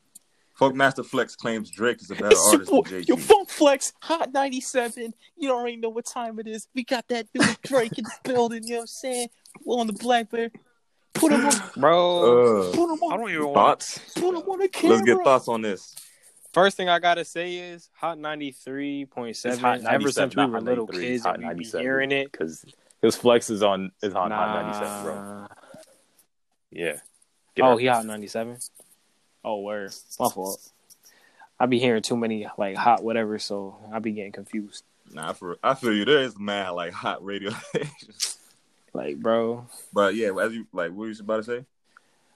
Funkmaster 0.59 1.05
Flex 1.07 1.37
claims 1.37 1.71
Drake 1.71 2.01
is 2.03 2.11
a 2.11 2.15
better 2.15 2.27
It's 2.33 2.41
your 2.47 2.53
artist 2.53 2.71
than 2.71 2.81
boy- 2.83 2.89
Jay 2.89 3.01
Yo, 3.07 3.17
Z. 3.17 3.23
Funk 3.23 3.49
Flex, 3.49 3.93
Hot 4.03 4.33
97. 4.33 5.15
You 5.37 5.49
don't 5.49 5.69
even 5.69 5.81
know 5.81 5.89
what 5.89 6.05
time 6.07 6.39
it 6.41 6.49
is. 6.49 6.67
We 6.75 6.83
got 6.85 7.07
that 7.09 7.27
dude 7.33 7.59
Drake 7.63 7.97
in 7.99 8.05
the 8.05 8.11
building, 8.25 8.65
you 8.65 8.71
know 8.71 8.77
what 8.79 8.81
I'm 8.83 8.87
saying? 8.89 9.29
We're 9.65 9.79
on 9.79 9.87
the 9.87 9.93
black 9.93 10.31
Blackberry. 10.31 10.51
Put 11.15 11.33
him 11.33 11.47
on, 11.47 11.53
Bro, 11.77 12.69
Uh, 12.71 12.73
put 12.77 12.93
him 12.93 12.99
I 13.03 13.07
on, 13.15 13.19
don't 13.21 13.31
even 13.31 13.43
want. 13.47 13.55
thoughts? 13.55 13.99
put 14.15 14.29
him 14.35 14.37
on 14.37 14.59
the 14.61 14.69
camera. 14.69 14.97
Let's 14.97 15.07
get 15.07 15.25
thoughts 15.25 15.49
on 15.49 15.63
this. 15.63 15.95
First 16.53 16.77
thing 16.77 16.89
I 16.89 16.99
gotta 16.99 17.25
say 17.25 17.55
is 17.57 17.89
Hot 17.95 18.19
ninety 18.19 18.51
three 18.53 19.05
point 19.07 19.31
It's 19.31 19.45
Ever 19.45 20.11
since 20.13 20.35
we 20.37 20.45
were 20.47 20.61
little 20.61 20.87
kids 20.87 21.25
and 21.25 21.39
we 21.39 21.43
be 21.43 21.47
97. 21.49 21.81
hearing 21.81 22.13
it, 22.13 22.31
Because 22.33 22.65
his 23.03 23.17
Flex 23.17 23.51
is 23.51 23.63
on 23.63 23.93
is 24.03 24.15
on 24.15 24.31
Hot 24.31 24.49
nah. 24.63 24.63
97, 24.73 25.05
bro. 25.05 25.47
Yeah. 26.71 26.97
Get 27.55 27.63
Oh, 27.65 27.73
out. 27.73 27.77
he 27.81 27.87
hot 27.87 28.05
ninety 28.07 28.27
seven. 28.27 28.59
Oh, 29.45 29.61
word. 29.61 29.93
My 30.21 30.29
fault. 30.29 30.61
I 31.59 31.67
be 31.67 31.79
hearing 31.79 32.03
too 32.03 32.17
many 32.17 32.47
like 32.57 32.77
hot 32.77 33.03
whatever, 33.03 33.39
so 33.39 33.77
I 33.93 33.99
be 33.99 34.13
getting 34.13 34.33
confused. 34.33 34.85
Nah, 35.13 35.33
for 35.33 35.57
I 35.63 35.75
feel 35.75 35.93
you. 35.95 36.05
There 36.05 36.21
is 36.23 36.39
mad 36.39 36.71
like 36.71 36.93
hot 36.93 37.25
radio 37.25 37.51
stations. 37.51 38.39
Like, 38.95 39.19
bro, 39.19 39.67
But 39.93 40.15
yeah, 40.15 40.33
as 40.41 40.55
you 40.55 40.67
like, 40.73 40.91
what 40.91 40.97
were 40.99 41.09
you 41.09 41.15
about 41.21 41.37
to 41.37 41.43
say? 41.45 41.59
I 41.59 41.65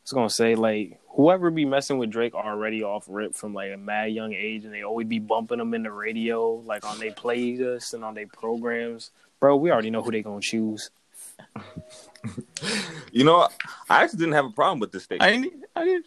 was 0.04 0.12
gonna 0.12 0.30
say 0.30 0.54
like 0.54 1.00
whoever 1.08 1.50
be 1.50 1.64
messing 1.64 1.96
with 1.96 2.10
Drake 2.10 2.34
already 2.34 2.82
off 2.82 3.06
rip 3.08 3.34
from 3.34 3.54
like 3.54 3.72
a 3.72 3.76
mad 3.78 4.12
young 4.12 4.32
age, 4.34 4.64
and 4.64 4.72
they 4.72 4.82
always 4.82 5.06
be 5.08 5.18
bumping 5.18 5.58
them 5.58 5.72
in 5.72 5.82
the 5.82 5.90
radio, 5.90 6.56
like 6.66 6.84
on 6.84 6.98
their 6.98 7.10
playlists 7.10 7.94
and 7.94 8.04
on 8.04 8.14
their 8.14 8.26
programs. 8.26 9.10
Bro, 9.42 9.56
we 9.56 9.72
already 9.72 9.90
know 9.90 10.02
who 10.02 10.12
they 10.12 10.22
gonna 10.22 10.40
choose. 10.40 10.90
You 13.10 13.24
know, 13.24 13.48
I 13.90 14.04
actually 14.04 14.20
didn't 14.20 14.34
have 14.34 14.44
a 14.46 14.50
problem 14.50 14.78
with 14.78 14.92
this 14.92 15.02
station. 15.02 15.20
I 15.22 15.32
didn't. 15.32 15.64
I 15.74 15.84
didn't. 15.84 16.06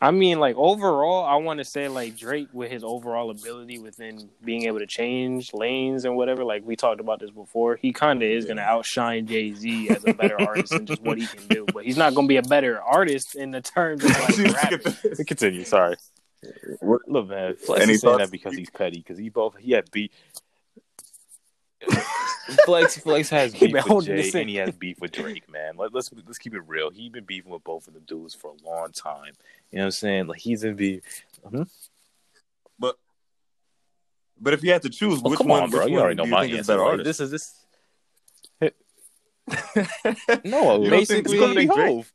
I 0.00 0.10
mean, 0.10 0.40
like 0.40 0.56
overall, 0.56 1.24
I 1.26 1.36
want 1.36 1.58
to 1.58 1.64
say 1.64 1.88
like 1.88 2.16
Drake 2.16 2.48
with 2.54 2.70
his 2.70 2.82
overall 2.82 3.30
ability 3.30 3.78
within 3.78 4.30
being 4.42 4.64
able 4.64 4.78
to 4.78 4.86
change 4.86 5.52
lanes 5.52 6.06
and 6.06 6.16
whatever. 6.16 6.42
Like 6.42 6.64
we 6.66 6.74
talked 6.74 7.00
about 7.00 7.20
this 7.20 7.30
before, 7.30 7.76
he 7.76 7.92
kind 7.92 8.22
of 8.22 8.28
is 8.28 8.46
gonna 8.46 8.62
outshine 8.62 9.26
Jay 9.26 9.52
Z 9.52 9.90
as 9.90 10.02
a 10.06 10.14
better 10.14 10.40
artist 10.40 10.72
and 10.72 10.88
just 10.88 11.02
what 11.02 11.18
he 11.18 11.26
can 11.26 11.46
do. 11.48 11.66
But 11.72 11.84
he's 11.84 11.98
not 11.98 12.14
gonna 12.14 12.26
be 12.26 12.38
a 12.38 12.42
better 12.42 12.80
artist 12.80 13.36
in 13.36 13.50
the 13.50 13.60
terms 13.60 14.02
of 14.02 14.10
like 14.10 14.38
rapping. 14.72 15.24
Continue. 15.26 15.64
Sorry. 15.64 15.96
What- 16.80 17.06
Look, 17.06 17.28
man. 17.28 17.54
Flex 17.56 17.82
Any 17.82 17.92
is 17.92 18.00
saying 18.00 18.16
that 18.18 18.30
because 18.30 18.56
he's 18.56 18.70
petty. 18.70 18.98
Because 19.00 19.18
he 19.18 19.28
both 19.28 19.56
he 19.58 19.72
had 19.72 19.90
beef. 19.90 20.10
Flex 22.66 22.98
Flex 22.98 23.28
has 23.30 23.52
beef 23.54 23.72
with 23.88 24.06
Jay 24.06 24.16
this 24.16 24.34
in. 24.34 24.42
and 24.42 24.50
he 24.50 24.56
has 24.56 24.74
beef 24.74 25.00
with 25.00 25.12
Drake, 25.12 25.50
man. 25.50 25.76
Let, 25.76 25.94
let's 25.94 26.10
let's 26.26 26.38
keep 26.38 26.54
it 26.54 26.62
real. 26.66 26.90
He's 26.90 27.10
been 27.10 27.24
beefing 27.24 27.50
with 27.52 27.64
both 27.64 27.88
of 27.88 27.94
them 27.94 28.02
dudes 28.06 28.34
for 28.34 28.50
a 28.50 28.66
long 28.68 28.90
time. 28.92 29.32
You 29.70 29.78
know 29.78 29.82
what 29.82 29.86
I'm 29.86 29.90
saying? 29.92 30.26
Like 30.26 30.40
he's 30.40 30.62
in 30.64 30.74
beef. 30.76 31.02
Hmm? 31.48 31.62
But 32.78 32.96
but 34.40 34.52
if 34.54 34.62
you 34.64 34.72
had 34.72 34.82
to 34.82 34.90
choose, 34.90 35.20
Oh, 35.24 35.30
which 35.30 35.38
come 35.38 35.48
one, 35.48 35.62
on, 35.64 35.70
bro. 35.70 35.80
which 35.84 35.88
You 35.90 35.94
one 35.94 36.02
already 36.02 36.16
know 36.16 36.24
do 36.24 36.28
you 36.28 36.34
my 36.34 36.40
think 36.42 36.52
is 36.54 36.58
answer. 36.70 36.78
better 36.78 36.96
Like, 36.96 37.04
this 37.04 37.20
is 37.20 37.30
this. 37.30 37.54
No, 40.44 40.82
You 40.82 40.90
think 40.90 41.08
basically, 41.08 41.32
it's 41.32 41.40
gonna 41.40 41.54
be 41.54 41.66
Drake- 41.66 41.86
Hove. 41.88 42.12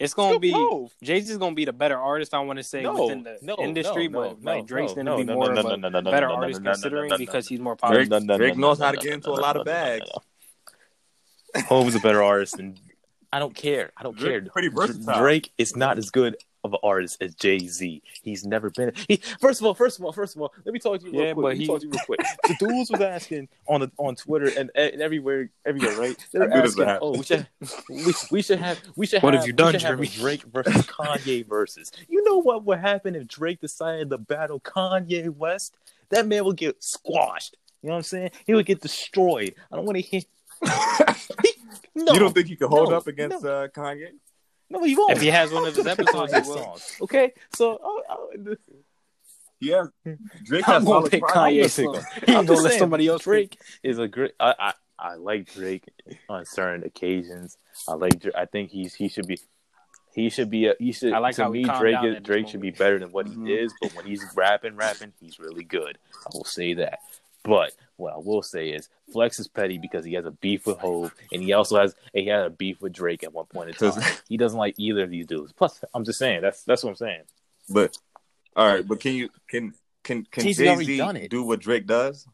It's 0.00 0.14
gonna 0.14 0.38
be 0.38 0.50
Hove. 0.50 0.94
Jay 1.02 1.20
Z's 1.20 1.36
gonna 1.36 1.54
be 1.54 1.66
the 1.66 1.74
better 1.74 1.98
artist. 1.98 2.32
I 2.32 2.40
want 2.40 2.58
to 2.58 2.62
say 2.62 2.82
No, 2.82 3.04
within 3.04 3.22
the 3.22 3.38
no, 3.42 3.56
industry, 3.58 4.08
no, 4.08 4.20
but 4.20 4.42
no, 4.42 4.52
like 4.52 4.66
Drake's 4.66 4.94
gonna 4.94 5.14
be 5.14 5.24
no, 5.24 5.34
more 5.34 5.52
no, 5.52 5.60
of 5.60 5.66
a 5.66 5.76
no, 5.76 5.88
no, 5.88 6.00
no, 6.00 6.10
better 6.10 6.28
no, 6.28 6.36
no, 6.36 6.40
artist 6.40 6.60
no, 6.62 6.70
no, 6.70 6.72
considering 6.72 7.08
no, 7.10 7.14
no, 7.16 7.18
because 7.18 7.46
he's 7.46 7.60
more 7.60 7.76
popular. 7.76 8.04
Drake- 8.06 8.38
Drake 8.38 8.56
knows 8.56 8.78
how 8.78 8.92
to 8.92 8.96
get 8.96 9.12
into 9.12 9.28
a 9.30 9.32
lot 9.32 9.56
of 9.58 9.66
bags. 9.66 10.08
Hove 11.68 11.88
is 11.88 11.94
a 11.96 12.00
better 12.00 12.22
artist 12.22 12.56
than 12.56 12.78
I 13.30 13.38
don't 13.38 13.54
care. 13.54 13.92
I 13.96 14.02
don't 14.02 14.16
Drake 14.16 14.44
care. 14.44 14.50
pretty 14.50 14.68
versatile. 14.68 15.18
Drake 15.18 15.52
is 15.58 15.76
not 15.76 15.98
as 15.98 16.10
good 16.10 16.36
of 16.64 16.72
an 16.74 16.78
artist 16.82 17.22
as 17.22 17.34
Jay 17.34 17.58
Z. 17.58 18.02
He's 18.22 18.44
never 18.44 18.70
been. 18.70 18.92
He, 19.08 19.16
first 19.40 19.60
of 19.60 19.66
all, 19.66 19.74
first 19.74 19.98
of 19.98 20.04
all, 20.04 20.12
first 20.12 20.36
of 20.36 20.42
all, 20.42 20.52
let 20.64 20.72
me 20.72 20.78
talk 20.78 21.00
to 21.00 21.06
you 21.06 21.12
real 21.12 21.22
Yeah, 21.22 21.32
quick. 21.32 21.42
but 21.42 21.48
Let 21.48 21.56
me 21.58 21.60
he- 21.64 21.66
talk 21.66 21.80
to 21.80 21.86
you 21.86 21.90
real 21.92 22.00
quick. 22.06 22.20
The 22.48 22.54
dudes 22.58 22.90
was 22.90 23.00
asking 23.00 23.48
on 23.66 23.80
the, 23.80 23.90
on 23.96 24.14
Twitter 24.16 24.50
and, 24.58 24.70
and 24.74 25.00
everywhere, 25.00 25.48
everywhere, 25.64 25.96
right? 25.98 26.16
They're 26.32 26.48
How 26.48 26.56
good 26.56 26.64
is 26.66 26.78
asking, 26.78 26.98
oh, 27.02 27.16
we 27.16 27.22
should 27.24 27.46
we, 27.88 28.14
we 28.30 28.42
should 28.42 28.58
have 28.58 28.78
we 28.96 29.06
should 29.06 29.22
What 29.22 29.34
have 29.34 29.42
have 29.42 29.46
you 29.46 29.52
done, 29.52 29.72
should 29.72 29.82
have 29.82 30.00
a 30.00 30.04
Jeremy? 30.06 30.38
Drake 30.38 30.42
versus 30.44 30.86
Kanye 30.86 31.46
versus. 31.46 31.90
You 32.08 32.22
know 32.24 32.40
what 32.42 32.64
would 32.64 32.78
happen 32.78 33.14
if 33.14 33.26
Drake 33.26 33.60
decided 33.60 34.10
to 34.10 34.18
battle 34.18 34.60
Kanye 34.60 35.28
West? 35.34 35.74
That 36.10 36.26
man 36.26 36.44
would 36.44 36.56
get 36.56 36.82
squashed. 36.82 37.56
You 37.82 37.88
know 37.88 37.92
what 37.94 37.98
I'm 37.98 38.02
saying? 38.02 38.30
He 38.46 38.52
would 38.54 38.66
get 38.66 38.80
destroyed. 38.80 39.54
I 39.72 39.76
don't 39.76 39.86
want 39.86 39.96
to 39.96 40.02
hear. 40.02 40.20
no, 41.94 42.12
You 42.12 42.18
don't 42.18 42.34
think 42.34 42.48
he 42.48 42.56
could 42.56 42.68
hold 42.68 42.90
No, 42.90 42.96
up 42.96 43.06
against 43.06 43.44
uh, 43.44 43.68
Kanye? 43.68 44.08
No, 44.70 44.82
he 44.84 44.94
won't. 44.94 45.12
If 45.12 45.20
he 45.20 45.28
has 45.28 45.52
one 45.52 45.66
of 45.66 45.74
his 45.74 45.86
episodes, 45.98 46.32
he 46.32 46.40
will. 46.42 46.78
Okay, 47.02 47.32
so 47.54 47.78
oh, 47.82 48.02
oh, 48.08 48.56
Yeah, 49.60 49.86
Drake 50.44 50.68
I'm 50.68 50.74
has 50.74 50.84
gonna 50.84 51.08
pick 51.08 51.22
projects. 51.22 51.76
Kanye 51.76 51.88
I'm 51.88 51.94
song. 51.94 51.94
He 51.94 52.32
I'm 52.32 52.38
ain't 52.38 52.46
gonna 52.46 52.46
just 52.46 52.62
let 52.62 52.70
saying, 52.70 52.78
somebody 52.78 53.08
else 53.08 53.22
Drake 53.22 53.58
is 53.82 53.98
a 53.98 54.08
great. 54.08 54.32
I, 54.38 54.54
I 54.58 54.72
I 54.98 55.14
like 55.16 55.52
Drake 55.52 55.84
on 56.28 56.44
certain 56.46 56.84
occasions. 56.84 57.56
I 57.88 57.94
like. 57.94 58.20
Dra- 58.20 58.32
I 58.36 58.44
think 58.46 58.70
he's 58.70 58.94
he 58.94 59.08
should 59.08 59.26
be. 59.26 59.38
He 60.14 60.30
should 60.30 60.50
be. 60.50 60.66
A, 60.66 60.74
he 60.78 60.92
should. 60.92 61.12
I 61.12 61.18
like 61.18 61.36
to 61.36 61.44
how 61.44 61.50
me, 61.50 61.64
Drake 61.64 62.04
is, 62.04 62.22
Drake 62.22 62.48
should 62.48 62.60
be 62.60 62.70
better 62.70 62.98
than 62.98 63.10
what 63.10 63.26
he 63.26 63.34
mm-hmm. 63.34 63.48
is. 63.48 63.74
But 63.80 63.94
when 63.96 64.06
he's 64.06 64.24
rapping, 64.36 64.76
rapping, 64.76 65.12
he's 65.20 65.38
really 65.38 65.64
good. 65.64 65.98
I 66.26 66.30
will 66.32 66.44
say 66.44 66.74
that. 66.74 67.00
But 67.42 67.72
what 67.96 68.12
I 68.12 68.18
will 68.18 68.42
say 68.42 68.68
is, 68.70 68.88
Flex 69.12 69.40
is 69.40 69.48
petty 69.48 69.78
because 69.78 70.04
he 70.04 70.12
has 70.14 70.26
a 70.26 70.30
beef 70.30 70.66
with 70.66 70.78
Hove, 70.78 71.14
and 71.32 71.42
he 71.42 71.52
also 71.54 71.80
has 71.80 71.94
he 72.12 72.26
had 72.26 72.44
a 72.44 72.50
beef 72.50 72.80
with 72.82 72.92
Drake 72.92 73.24
at 73.24 73.32
one 73.32 73.46
point 73.46 73.70
in 73.70 73.74
time. 73.74 74.02
he 74.28 74.36
doesn't 74.36 74.58
like 74.58 74.74
either 74.78 75.02
of 75.04 75.10
these 75.10 75.26
dudes. 75.26 75.52
Plus, 75.52 75.82
I'm 75.94 76.04
just 76.04 76.18
saying 76.18 76.42
that's 76.42 76.62
that's 76.64 76.84
what 76.84 76.90
I'm 76.90 76.96
saying. 76.96 77.22
But 77.70 77.96
all 78.56 78.66
right, 78.66 78.86
but 78.86 79.00
can 79.00 79.14
you 79.14 79.30
can 79.48 79.72
can 80.04 80.24
can 80.30 80.42
Jay-Z 80.44 80.62
Jay 80.64 80.70
already 80.70 80.96
done 80.98 81.16
Z 81.16 81.22
it. 81.22 81.30
do 81.30 81.42
what 81.42 81.60
Drake 81.60 81.86
does? 81.86 82.26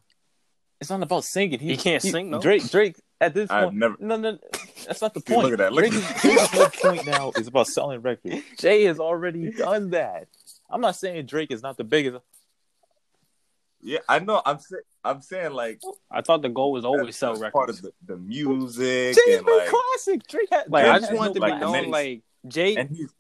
It's 0.80 0.90
not 0.90 1.02
about 1.02 1.24
singing. 1.24 1.58
He 1.60 1.76
can't 1.76 2.02
sing, 2.02 2.28
no? 2.30 2.38
Drake, 2.40 2.68
Drake, 2.70 2.96
at 3.20 3.32
this 3.32 3.50
I've 3.50 3.64
point, 3.68 3.76
never- 3.76 3.96
no, 3.98 4.16
no, 4.16 4.38
that's 4.86 5.00
not 5.00 5.14
the 5.14 5.20
See, 5.20 5.32
point. 5.32 5.44
look 5.44 5.52
at 5.54 5.58
that, 5.58 5.72
look 5.72 5.88
Drake, 5.88 5.94
at 5.94 6.16
is- 6.16 6.22
Drake's 6.22 6.46
whole 6.50 6.90
point 6.92 7.06
now 7.06 7.32
is 7.36 7.46
about 7.46 7.68
selling 7.68 8.02
records. 8.02 8.42
Jay 8.58 8.84
has 8.84 9.00
already 9.00 9.52
done 9.52 9.90
that. 9.90 10.28
I'm 10.68 10.82
not 10.82 10.96
saying 10.96 11.24
Drake 11.26 11.50
is 11.50 11.62
not 11.62 11.76
the 11.78 11.84
biggest. 11.84 12.18
Yeah, 13.86 13.98
I 14.08 14.18
know. 14.18 14.42
I'm 14.44 14.58
saying 14.58 14.82
I'm 15.04 15.20
saying 15.20 15.52
like 15.52 15.80
I 16.10 16.20
thought 16.20 16.42
the 16.42 16.48
goal 16.48 16.72
was 16.72 16.84
always 16.84 17.02
that's- 17.02 17.16
sell 17.18 17.34
records. 17.36 17.52
part 17.52 17.70
of 17.70 17.82
the, 17.82 17.92
the 18.04 18.16
music 18.16 19.14
Jay's 19.16 19.36
and 19.36 19.46
been 19.46 19.58
like 19.58 19.68
classic. 19.68 20.26
Drake 20.26 20.48
has, 20.50 20.64
like 20.68 20.84
Yeah, 20.86 20.94
I 20.94 20.98
just 20.98 21.12
wanted 21.14 21.34
to 21.34 21.40
no 21.40 21.46
be 21.46 21.50
like, 21.52 21.60
known 21.60 21.72
classics. 21.72 21.92
like 21.92 22.22
Jay. 22.48 22.76
and 22.76 22.90
he's 22.90 23.14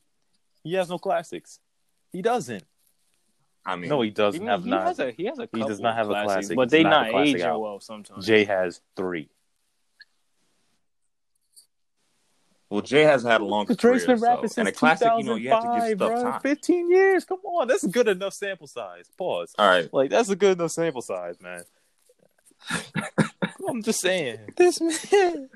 he 0.64 0.74
has 0.74 0.88
no 0.90 0.98
classics. 0.98 1.60
He 2.12 2.20
doesn't. 2.22 2.64
I 3.64 3.76
mean 3.76 3.88
No, 3.90 4.00
he 4.02 4.10
doesn't 4.10 4.40
he, 4.42 4.46
have 4.48 4.64
he 4.64 4.70
none. 4.70 4.82
has 4.86 4.98
a 4.98 5.10
he 5.12 5.24
has 5.26 5.38
a 5.38 5.48
He 5.54 5.62
does 5.62 5.78
not 5.80 5.94
have 5.94 6.06
a 6.10 6.12
classics, 6.14 6.32
classic. 6.48 6.56
but 6.56 6.70
they 6.70 6.82
not 6.82 6.90
not 6.90 7.08
a 7.08 7.10
classic 7.12 7.28
aging 7.36 7.42
album. 7.46 7.62
well 7.62 7.80
sometimes. 7.80 8.26
Jay 8.26 8.44
has 8.44 8.80
three. 8.96 9.28
Well 12.70 12.80
Jay 12.82 13.02
has 13.02 13.22
had 13.22 13.40
a 13.40 13.44
long 13.44 13.66
career, 13.66 13.76
Drake's 13.76 14.06
been 14.06 14.18
so- 14.18 14.38
since 14.42 14.58
and 14.58 14.68
a 14.68 14.72
classic. 14.72 15.08
You 15.18 15.24
know, 15.24 15.34
you 15.36 15.50
have 15.50 15.62
to 15.62 15.86
give 15.88 15.98
stuff 15.98 16.22
bro. 16.22 16.22
time. 16.32 16.40
15 16.40 16.90
years. 16.90 17.24
Come 17.24 17.38
on, 17.44 17.68
that's 17.68 17.84
a 17.84 17.88
good 17.88 18.08
enough 18.08 18.34
sample 18.34 18.66
size. 18.66 19.08
Pause. 19.16 19.54
All 19.58 19.68
right, 19.68 19.92
Like 19.92 20.10
that's 20.10 20.28
a 20.30 20.36
good 20.36 20.58
enough 20.58 20.72
sample 20.72 21.02
size, 21.02 21.40
man. 21.40 21.62
I'm 23.68 23.82
just 23.82 24.00
saying. 24.00 24.38
This 24.56 24.80
man. 24.80 25.48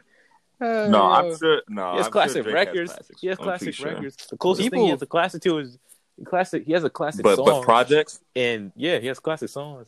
no, 0.61 1.03
I'm 1.05 1.33
uh, 1.33 1.37
sure. 1.37 1.63
No, 1.69 1.93
He 1.93 1.97
has 1.99 2.07
I'm 2.07 2.13
classic 2.13 2.43
sure 2.45 2.53
Drake 2.53 2.69
has 2.69 2.77
records. 2.79 3.11
he 3.21 3.27
has 3.29 3.39
classic 3.39 3.75
sure. 3.75 3.93
records. 3.95 4.17
The 4.29 4.37
closest 4.37 4.69
thing 4.71 4.81
he 4.83 4.91
has 4.91 5.01
a 5.03 5.07
classic 5.07 5.43
to 5.43 5.59
is 5.59 5.79
classic. 6.27 6.65
He 6.67 6.73
has 6.73 6.85
a 6.85 6.91
classic 6.91 7.23
But 7.23 7.37
song. 7.37 7.47
but 7.47 7.63
projects. 7.63 8.21
and 8.37 8.71
yeah, 8.77 8.99
he 8.99 9.07
has 9.07 9.19
classic 9.19 9.49
songs. 9.49 9.87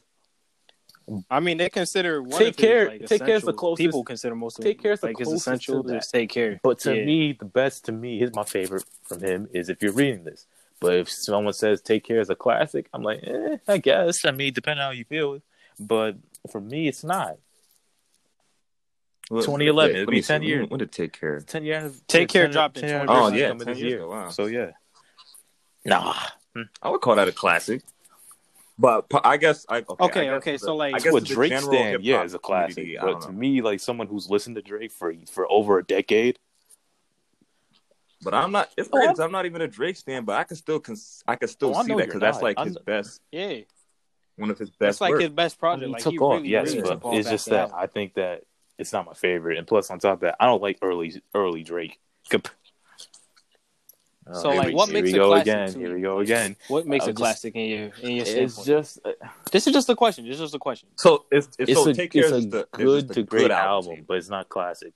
I 1.31 1.41
mean, 1.41 1.59
they 1.59 1.69
consider 1.69 2.23
one 2.23 2.39
Take 2.39 2.51
of 2.51 2.57
Care- 2.57 2.89
Like, 2.89 3.07
Take 3.07 3.25
Care 3.25 3.37
is 3.37 3.43
the 3.43 3.53
closest- 3.53 3.87
People 3.87 4.05
consider 4.05 4.35
most 4.35 4.59
of 4.59 4.65
Take 4.65 4.81
Care 4.83 4.93
is 4.93 5.01
the 5.01 5.09
like 5.09 5.19
his 5.19 5.27
closest 5.29 5.45
to 5.47 5.53
essentials 5.53 6.07
Take 6.09 6.31
Care. 6.31 6.61
But 6.63 6.79
to 6.81 6.97
Yeah. 6.97 7.05
me, 7.05 7.33
the 7.33 7.45
best 7.45 7.85
to 7.87 7.93
me, 7.93 8.19
here's 8.19 8.35
my 8.35 8.45
favorite 8.45 8.85
from 9.05 9.21
him 9.21 9.49
is 9.53 9.69
if 9.69 9.83
you're 9.83 9.93
reading 9.93 10.25
this. 10.25 10.47
But 10.81 10.95
if 10.95 11.11
someone 11.11 11.53
says 11.53 11.81
"Take 11.81 12.05
Care" 12.05 12.21
is 12.21 12.29
a 12.31 12.35
classic, 12.35 12.89
I'm 12.93 13.03
like, 13.03 13.21
eh, 13.23 13.59
I 13.69 13.79
guess. 13.79 14.25
I 14.25 14.31
mean, 14.33 14.53
depending 14.53 14.83
on 14.83 14.87
how 14.89 14.93
you 14.93 15.05
feel. 15.05 15.41
But 15.79 16.17
for 16.51 16.61
me, 16.61 16.89
it's 16.89 17.05
not. 17.05 17.37
2011, 19.29 19.95
Wait, 19.95 20.01
it'll 20.03 20.11
be 20.11 20.23
10 20.23 20.41
see. 20.43 20.47
years. 20.49 20.69
When 20.69 20.79
did 20.79 20.93
Take 20.93 21.19
Care? 21.19 21.41
Ten 21.41 21.65
years. 21.65 22.03
Take 22.07 22.29
Care 22.29 22.45
10 22.45 22.51
dropped 22.53 22.77
in 22.79 22.83
10 22.89 23.07
20 23.07 23.21
Oh 23.23 23.29
yeah, 23.35 23.49
ten 23.55 23.67
years 23.67 23.81
year. 23.81 23.97
ago. 23.99 24.11
Wow. 24.11 24.29
So 24.31 24.47
yeah. 24.47 24.73
Nah. 25.85 26.15
I 26.83 26.91
would 26.91 27.01
call 27.01 27.15
that 27.17 27.29
a 27.29 27.33
classic. 27.33 27.83
But 28.83 29.07
I 29.25 29.37
guess 29.37 29.65
I 29.69 29.79
okay. 29.79 29.95
Okay, 30.05 30.21
I 30.21 30.25
guess 30.25 30.37
okay, 30.39 30.53
the- 30.53 30.59
so, 30.59 30.75
like- 30.77 30.95
I 30.95 30.99
guess 30.99 31.13
what 31.13 31.25
Drake 31.25 31.51
general 31.51 31.73
stand, 31.73 32.03
yeah, 32.05 32.23
is 32.25 32.35
a 32.35 32.39
classic. 32.39 32.75
community, 32.75 32.99
But 33.01 33.21
to 33.23 33.33
know. 33.33 33.39
me, 33.39 33.63
like 33.63 33.79
someone 33.81 34.09
who's 34.09 34.29
listened 34.29 34.57
to 34.57 34.63
Drake 34.63 34.91
for 34.91 35.15
for 35.31 35.51
over 35.51 35.79
a 35.79 35.85
decade, 35.85 36.39
But 38.23 38.35
I'm 38.35 38.53
not. 38.53 38.71
It's 38.77 38.89
weird 38.93 39.05
I'm- 39.07 39.15
'cause 39.15 39.21
I'm 39.21 39.33
not 39.33 39.47
even 39.47 39.63
a 39.63 39.69
Drake 39.69 39.97
fan, 39.99 40.25
but 40.25 40.37
I 40.37 40.45
can 40.45 40.57
still 40.57 40.79
cons- 40.81 41.23
I 41.27 41.37
can 41.37 41.49
still 41.49 41.77
Oh, 41.77 41.83
see 41.83 41.95
that 41.95 42.07
because 42.07 42.21
that's 42.21 42.43
like 42.43 42.59
I'm- 42.59 42.69
his 42.69 42.79
best, 42.79 43.21
Yeah, 43.33 43.61
one 44.37 44.51
of 44.51 44.59
his 44.59 44.71
best. 44.71 44.79
that's 44.81 45.01
like 45.01 45.11
work. 45.13 45.21
his 45.23 45.31
best 45.31 45.59
project. 45.59 45.87
he 45.87 45.93
like 45.93 46.03
took 46.03 46.13
he 46.13 46.19
off, 46.19 46.35
really, 46.37 46.49
yes, 46.49 46.69
really 46.71 46.83
but 46.83 46.89
took 46.89 47.05
off 47.05 47.15
it's 47.15 47.29
just 47.31 47.49
after 47.53 47.73
that 47.73 47.77
I 47.77 47.87
think 47.87 48.15
that 48.15 48.43
it's 48.79 48.93
not 48.93 49.07
my 49.07 49.15
favorite. 49.15 49.59
And 49.59 49.67
plus, 49.67 49.91
on 49.91 49.99
top 50.01 50.15
of 50.15 50.21
that, 50.21 50.37
I 50.41 50.47
don't 50.47 50.63
like 50.63 50.79
early 50.83 51.23
early 51.35 51.63
Drake. 51.63 52.01
Comp- 52.31 52.49
So, 54.35 54.51
here 54.51 54.59
like, 54.59 54.69
we- 54.69 54.75
what 54.75 54.89
here 54.89 54.95
makes 55.03 55.13
we 55.13 55.19
a 55.19 55.23
go 55.23 55.29
classic 55.29 55.47
again? 55.49 55.73
Here 55.75 55.89
you? 55.89 55.95
we 55.97 56.01
go 56.03 56.19
again. 56.21 56.57
What 56.69 56.87
makes 56.87 57.05
I 57.07 57.09
a 57.09 57.13
just- 57.13 57.19
classic 57.19 57.55
in 57.57 57.69
your 57.69 57.91
in 58.03 58.17
your 58.17 58.27
It's 58.27 58.65
just 58.65 58.99
uh, 59.05 59.13
this 59.51 59.67
is 59.67 59.73
just 59.73 59.89
a 59.89 59.97
question. 59.97 60.25
This 60.27 60.35
is 60.35 60.41
just 60.41 60.55
a 60.55 60.59
question. 60.59 60.89
So 60.97 61.25
it's, 61.31 61.49
it's, 61.59 61.71
it's 61.71 61.83
so 61.83 61.91
a 61.91 61.95
take 61.95 62.13
care 62.13 62.23
it's 62.25 62.33
of 62.33 62.45
a 62.45 62.47
the, 62.47 62.69
good 62.73 63.03
just 63.09 63.15
to 63.15 63.23
great 63.23 63.43
good 63.43 63.51
album, 63.51 64.05
but 64.07 64.17
it's 64.19 64.29
not 64.29 64.49
classic. 64.49 64.95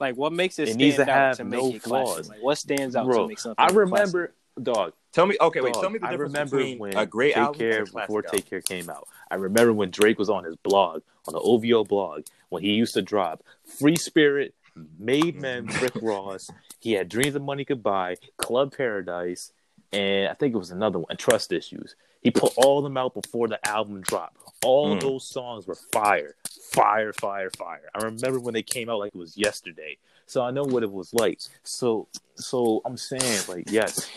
Like, 0.00 0.16
what 0.16 0.32
makes 0.32 0.58
it, 0.58 0.64
It 0.64 0.66
stand 0.72 0.78
needs 0.78 0.96
to 0.96 1.02
out 1.02 1.08
have 1.08 1.36
to 1.38 1.44
make 1.44 1.60
no 1.62 1.68
it 1.68 1.82
classic? 1.82 2.14
flaws. 2.14 2.28
Like, 2.28 2.42
what 2.42 2.58
stands 2.58 2.96
out 2.96 3.10
to 3.10 3.28
make 3.28 3.38
something? 3.38 3.54
I 3.62 3.68
classic? 3.68 3.78
remember, 3.78 4.34
dog. 4.60 4.92
Tell 5.12 5.24
me, 5.24 5.36
okay, 5.40 5.60
wait. 5.60 5.74
Tell 5.74 5.88
me 5.88 6.00
the 6.00 6.06
I 6.08 6.10
difference 6.10 6.32
remember 6.32 6.56
between 6.56 6.78
when 6.80 6.96
a 6.96 7.06
great 7.06 7.34
Take 7.34 7.36
album 7.44 7.58
Care 7.60 7.78
and 7.78 7.88
a 7.88 7.90
classic 7.92 8.08
before 8.08 8.24
album. 8.26 8.30
Take 8.40 8.50
Care 8.50 8.60
came 8.60 8.90
out. 8.90 9.06
I 9.30 9.36
remember 9.36 9.72
when 9.72 9.90
Drake 9.90 10.18
was 10.18 10.28
on 10.28 10.42
his 10.42 10.56
blog, 10.56 11.02
on 11.28 11.34
the 11.34 11.40
OVO 11.40 11.84
blog, 11.84 12.24
when 12.48 12.62
he 12.64 12.72
used 12.72 12.94
to 12.94 13.02
drop 13.02 13.44
Free 13.78 13.94
Spirit, 13.96 14.54
Made 14.98 15.40
Men. 15.40 15.66
Rick 15.80 15.92
Ross. 16.02 16.50
He 16.84 16.92
had 16.92 17.08
Dreams 17.08 17.34
of 17.34 17.42
Money 17.42 17.64
Could 17.64 17.82
Buy, 17.82 18.16
Club 18.36 18.76
Paradise, 18.76 19.52
and 19.90 20.28
I 20.28 20.34
think 20.34 20.54
it 20.54 20.58
was 20.58 20.70
another 20.70 20.98
one, 20.98 21.16
Trust 21.16 21.50
Issues. 21.50 21.96
He 22.22 22.30
put 22.30 22.52
all 22.58 22.82
them 22.82 22.98
out 22.98 23.14
before 23.14 23.48
the 23.48 23.58
album 23.66 24.02
dropped. 24.02 24.36
All 24.62 24.94
Mm. 24.94 25.00
those 25.00 25.26
songs 25.26 25.66
were 25.66 25.74
fire, 25.74 26.34
fire, 26.72 27.14
fire, 27.14 27.48
fire. 27.56 27.88
I 27.94 28.04
remember 28.04 28.38
when 28.38 28.52
they 28.52 28.62
came 28.62 28.90
out 28.90 28.98
like 28.98 29.14
it 29.14 29.18
was 29.18 29.34
yesterday. 29.36 29.96
So 30.26 30.42
I 30.42 30.50
know 30.50 30.62
what 30.62 30.82
it 30.82 30.92
was 30.92 31.14
like. 31.14 31.40
So, 31.62 32.06
so 32.34 32.82
I'm 32.84 32.98
saying 32.98 33.44
like 33.48 33.70
yes. 33.70 34.08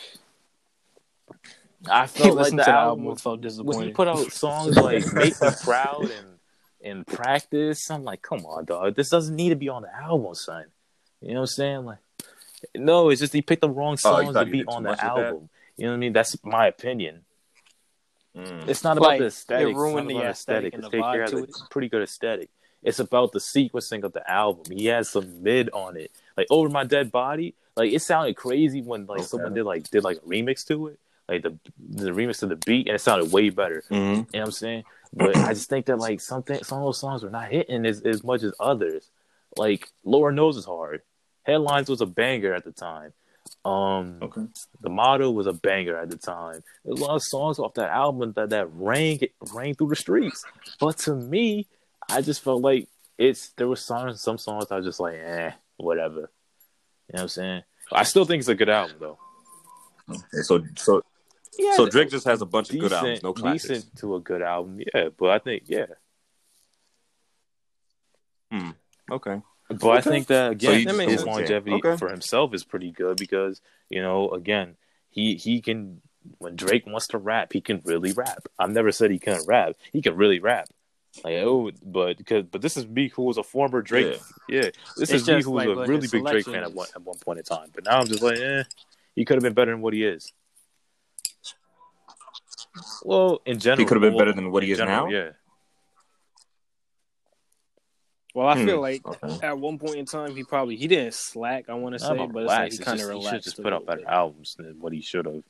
I 1.90 2.08
felt 2.08 2.36
like 2.36 2.54
the 2.56 2.68
album 2.70 3.06
album 3.08 3.16
felt 3.18 3.64
when 3.64 3.88
he 3.88 3.94
put 3.94 4.08
out 4.10 4.32
songs 4.34 4.76
like 4.76 5.06
"Make 5.14 5.40
Me 5.42 5.50
Proud" 5.64 6.10
and 6.12 6.40
"In 6.82 7.06
"Practice," 7.06 7.90
I'm 7.90 8.04
like, 8.04 8.22
come 8.22 8.46
on, 8.46 8.66
dog. 8.66 8.96
This 8.96 9.10
doesn't 9.10 9.36
need 9.36 9.50
to 9.50 9.56
be 9.56 9.70
on 9.70 9.84
the 9.84 9.96
album, 9.96 10.34
son. 10.36 10.66
You 11.22 11.30
know 11.30 11.34
what 11.36 11.40
I'm 11.42 11.48
saying? 11.48 11.86
Like, 11.86 11.98
no, 12.76 13.10
it's 13.10 13.22
just 13.22 13.34
he 13.34 13.42
picked 13.42 13.62
the 13.62 13.70
wrong 13.70 13.94
Oh, 13.94 13.96
songs 13.96 14.34
thought 14.34 14.46
to 14.46 14.52
be 14.52 14.64
on 14.66 14.84
the 14.84 14.90
much 14.90 14.98
with 14.98 15.02
that? 15.02 15.18
album. 15.26 15.50
You 15.78 15.86
know 15.86 15.92
what 15.92 15.96
I 15.96 16.00
mean? 16.00 16.14
That's 16.14 16.44
my 16.44 16.68
opinion. 16.68 17.24
Mm. 18.36 18.68
It's 18.68 18.84
not 18.84 18.98
about 18.98 19.08
Like, 19.08 19.20
the 19.20 19.26
it 19.26 19.28
aesthetic. 19.28 19.68
It's 19.70 19.78
ruined 19.78 20.08
not 20.08 20.14
the 20.14 20.20
about 20.20 20.30
aesthetic 20.32 20.74
aesthetic. 20.74 20.74
and 20.74 20.84
the 20.84 20.90
Take 20.90 21.02
Care 21.02 21.12
vibe 21.14 21.22
has 21.22 21.32
to 21.32 21.38
a 21.38 21.44
it. 21.44 21.52
pretty 21.72 21.90
good 21.90 22.04
aesthetic. 22.04 22.50
It's 22.84 23.00
about 23.00 23.32
the 23.32 23.40
sequencing 23.40 24.04
of 24.04 24.14
the 24.14 24.30
album. 24.30 24.76
He 24.78 24.86
has 24.88 25.10
some 25.10 25.42
mid 25.42 25.70
on 25.72 25.98
it, 25.98 26.12
like 26.38 26.48
"Over 26.50 26.70
My 26.70 26.84
Dead 26.84 27.12
Body." 27.12 27.56
Like 27.76 27.92
it 27.92 28.02
sounded 28.02 28.36
crazy 28.36 28.82
when 28.82 29.06
like 29.08 29.20
Okay. 29.20 29.28
someone 29.28 29.54
did 29.54 29.64
like 29.64 29.90
did 29.90 30.04
like 30.04 30.18
a 30.18 30.22
remix 30.22 30.66
to 30.68 30.88
it, 30.88 31.00
like 31.28 31.42
the 31.42 31.58
the 31.80 32.12
remix 32.12 32.40
to 32.40 32.48
the 32.48 32.56
beat, 32.56 32.88
and 32.88 32.96
it 32.96 33.00
sounded 33.00 33.32
way 33.32 33.50
better. 33.50 33.84
Mhm. 33.90 33.94
You 33.98 34.16
know 34.16 34.26
what 34.32 34.42
I'm 34.46 34.52
saying? 34.52 34.84
But 35.14 35.36
I 35.38 35.54
just 35.54 35.70
think 35.70 35.88
that 35.88 35.98
like 35.98 36.22
something 36.22 36.64
some 36.64 36.80
of 36.80 36.86
those 36.86 37.00
songs 37.00 37.24
were 37.24 37.30
not 37.32 37.50
hitting 37.50 37.86
as, 37.86 38.02
as 38.02 38.24
much 38.24 38.44
as 38.44 38.54
others. 38.60 39.10
Like 39.58 39.90
Lord 40.04 40.36
knows 40.36 40.58
is 40.58 40.66
hard. 40.66 41.02
Headlines 41.48 41.90
was 41.90 42.02
a 42.02 42.06
banger 42.06 42.54
at 42.54 42.64
the 42.66 42.72
time. 42.74 43.14
Um 43.64 44.20
Okay. 44.22 44.46
the 44.82 44.90
motto 44.90 45.32
was 45.32 45.48
a 45.48 45.54
banger 45.54 45.98
at 45.98 46.10
the 46.10 46.18
time. 46.18 46.62
There's 46.84 47.00
a 47.00 47.04
lot 47.04 47.16
of 47.16 47.24
songs 47.24 47.58
off 47.58 47.74
that 47.76 47.90
album 47.90 48.34
that, 48.36 48.50
that 48.50 48.68
rang 48.74 49.20
rang 49.54 49.74
through 49.74 49.90
the 49.90 49.96
streets. 49.96 50.44
But 50.80 50.98
to 51.00 51.16
me, 51.16 51.68
I 52.10 52.22
just 52.22 52.44
felt 52.44 52.62
like 52.62 52.88
it's 53.18 53.50
there 53.58 53.68
was 53.68 53.86
songs 53.86 54.22
some 54.22 54.38
songs 54.38 54.66
I 54.70 54.76
was 54.78 54.86
just 54.86 55.00
like, 55.00 55.16
eh, 55.16 55.52
whatever. 55.78 56.20
You 56.20 56.24
know 56.24 56.30
what 57.14 57.22
I'm 57.22 57.28
saying? 57.30 57.64
I 57.92 58.04
still 58.04 58.26
think 58.26 58.42
it's 58.42 58.50
a 58.50 58.56
good 58.56 58.70
album 58.70 58.98
though. 59.00 59.18
Okay, 60.10 60.42
so 60.44 60.64
so 60.76 61.02
Yeah, 61.58 61.76
so 61.78 61.88
Drake 61.90 62.10
just 62.10 62.26
has 62.28 62.42
a 62.42 62.46
bunch 62.46 62.70
of 62.70 62.80
good 62.80 62.94
albums, 62.94 63.24
no 63.24 63.34
classics. 63.34 63.68
decent 63.68 63.98
to 64.00 64.16
a 64.16 64.20
good 64.20 64.42
album, 64.42 64.80
yeah. 64.94 65.10
But 65.18 65.30
I 65.30 65.40
think 65.40 65.64
yeah. 65.68 65.86
Hmm. 68.52 68.72
Okay. 69.10 69.42
But 69.70 69.90
I 69.90 70.02
think 70.02 70.28
that 70.28 70.52
again, 70.54 70.84
just 70.84 71.00
his 71.02 71.26
longevity 71.26 71.76
okay. 71.76 71.98
for 71.98 72.10
himself 72.10 72.54
is 72.54 72.64
pretty 72.64 72.92
good 72.92 73.18
because 73.18 73.62
you 73.90 74.02
know, 74.02 74.30
again, 74.30 74.78
he 75.10 75.36
he 75.36 75.62
can 75.62 76.02
when 76.38 76.56
Drake 76.56 76.86
wants 76.86 77.08
to 77.08 77.18
rap, 77.18 77.54
he 77.54 77.62
can 77.62 77.82
really 77.84 78.14
rap. 78.14 78.48
I've 78.58 78.72
never 78.72 78.92
said 78.92 79.12
he 79.12 79.20
couldn't 79.20 79.48
rap. 79.48 79.76
He 79.92 80.02
can 80.02 80.16
really 80.16 80.40
rap. 80.40 80.70
Like 81.24 81.36
oh, 81.36 81.72
but 81.84 82.18
because 82.18 82.46
but 82.46 82.62
this 82.62 82.78
is 82.78 82.88
me 82.88 83.10
who 83.10 83.24
was 83.24 83.38
a 83.38 83.44
former 83.44 83.82
Drake. 83.82 84.20
Yeah, 84.48 84.70
this 84.96 85.10
It's 85.10 85.12
is 85.12 85.28
me 85.28 85.42
who 85.42 85.52
was 85.52 85.66
like 85.66 85.78
a 85.78 85.90
really 85.90 86.08
big 86.08 86.26
Drake 86.26 86.46
fan 86.46 86.64
at 86.64 86.74
one 86.74 86.88
at 86.96 87.02
one 87.02 87.18
point 87.18 87.40
in 87.40 87.46
time. 87.46 87.70
But 87.74 87.86
now 87.86 88.00
I'm 88.00 88.08
just 88.08 88.22
like, 88.22 88.38
eh, 88.38 88.64
he 89.16 89.26
could 89.26 89.36
have 89.36 89.44
been 89.44 89.54
better 89.54 89.72
than 89.72 89.82
what 89.82 89.94
he 89.94 90.06
is. 90.06 90.32
Well, 93.04 93.42
in 93.46 93.60
general, 93.60 93.80
he 93.80 93.86
could 93.86 93.96
have 93.96 94.02
been 94.02 94.14
well, 94.14 94.20
better 94.20 94.34
than 94.34 94.52
what 94.52 94.64
he 94.64 94.72
is 94.72 94.78
general, 94.78 95.08
now? 95.08 95.12
Yeah, 95.12 95.30
Well, 98.38 98.48
I 98.50 98.60
Hmm. 98.60 98.66
feel 98.68 98.80
like 98.82 99.04
Okay. 99.04 99.40
at 99.48 99.58
one 99.58 99.80
point 99.80 99.96
in 99.96 100.06
time 100.06 100.36
he 100.36 100.44
probably 100.44 100.76
he 100.76 100.86
didn't 100.88 101.16
slack. 101.16 101.70
I 101.70 101.74
want 101.74 101.94
to 101.94 102.00
say, 102.00 102.12
about 102.14 102.32
but 102.34 102.44
it's 102.44 102.48
like 102.50 102.72
he 102.72 102.78
kind 102.78 103.00
just- 103.00 103.10
of 103.10 103.18
he 103.18 103.28
should 103.28 103.42
just 103.42 103.60
put 103.64 103.74
out 103.74 103.88
better 103.88 104.02
bit. 104.02 104.08
albums 104.08 104.54
than 104.54 104.80
what 104.80 104.94
he 104.94 105.02
should 105.02 105.26
have. 105.26 105.42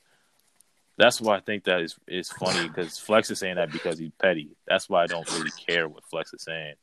That's 0.96 1.20
why 1.20 1.36
I 1.36 1.40
think 1.40 1.64
that 1.64 1.82
is 1.82 1.96
is 2.06 2.30
funny 2.30 2.66
because 2.66 2.98
Flex 2.98 3.30
is 3.30 3.40
saying 3.40 3.56
that 3.56 3.70
because 3.72 3.98
he's 3.98 4.10
petty. 4.18 4.56
That's 4.66 4.88
why 4.88 5.02
I 5.02 5.06
don't 5.06 5.30
really 5.32 5.50
care 5.50 5.86
what 5.86 6.02
Flex 6.06 6.32
is 6.32 6.40
saying. 6.42 6.76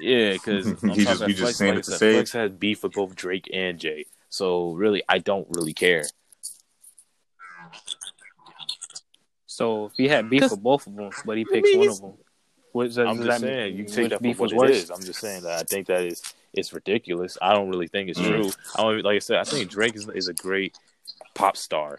Yeah, 0.00 0.34
because 0.34 0.66
He 0.94 1.04
just- 1.04 1.24
he 1.24 1.32
just 1.34 1.58
saying 1.58 1.78
it 1.78 1.82
to 1.84 1.90
say. 1.98 2.12
Flex 2.14 2.30
has 2.30 2.52
beef 2.52 2.84
with 2.84 2.92
both 2.92 3.16
Drake 3.16 3.50
and 3.52 3.80
Jay, 3.80 4.06
so 4.28 4.70
really 4.74 5.02
I 5.08 5.18
don't 5.18 5.48
really 5.50 5.74
care. 5.74 6.04
So 9.46 9.86
if 9.86 9.94
he 9.96 10.06
had 10.06 10.30
beef 10.30 10.42
with 10.48 10.62
both 10.62 10.86
of 10.86 10.94
them, 10.94 11.10
but 11.24 11.36
he 11.38 11.42
I 11.50 11.52
picks 11.54 11.64
mean, 11.70 11.78
one 11.80 11.88
of 11.88 12.00
them, 12.00 12.12
what 12.76 12.84
does, 12.84 12.96
does 12.96 13.08
I'm 13.08 13.16
that 13.18 13.24
just 13.24 13.42
mean? 13.42 13.50
saying 13.52 13.76
you 13.76 13.84
Which 13.84 13.94
take 13.94 14.10
that 14.10 14.22
for 14.22 14.34
what 14.34 14.52
it 14.52 14.56
worse? 14.56 14.70
is. 14.76 14.90
I'm 14.90 15.00
just 15.00 15.18
saying 15.20 15.42
that 15.44 15.58
I 15.60 15.62
think 15.64 15.86
that 15.86 16.02
is 16.02 16.22
it's 16.52 16.72
ridiculous. 16.72 17.38
I 17.40 17.54
don't 17.54 17.70
really 17.70 17.88
think 17.88 18.10
it's 18.10 18.20
Mm. 18.20 18.26
true. 18.26 18.50
I 18.76 18.82
don't, 18.82 19.02
like 19.02 19.16
I 19.16 19.18
said, 19.20 19.38
I 19.38 19.44
think 19.44 19.70
Drake 19.70 19.96
is, 19.96 20.06
is 20.14 20.28
a 20.28 20.34
great 20.34 20.76
pop 21.34 21.56
star. 21.56 21.98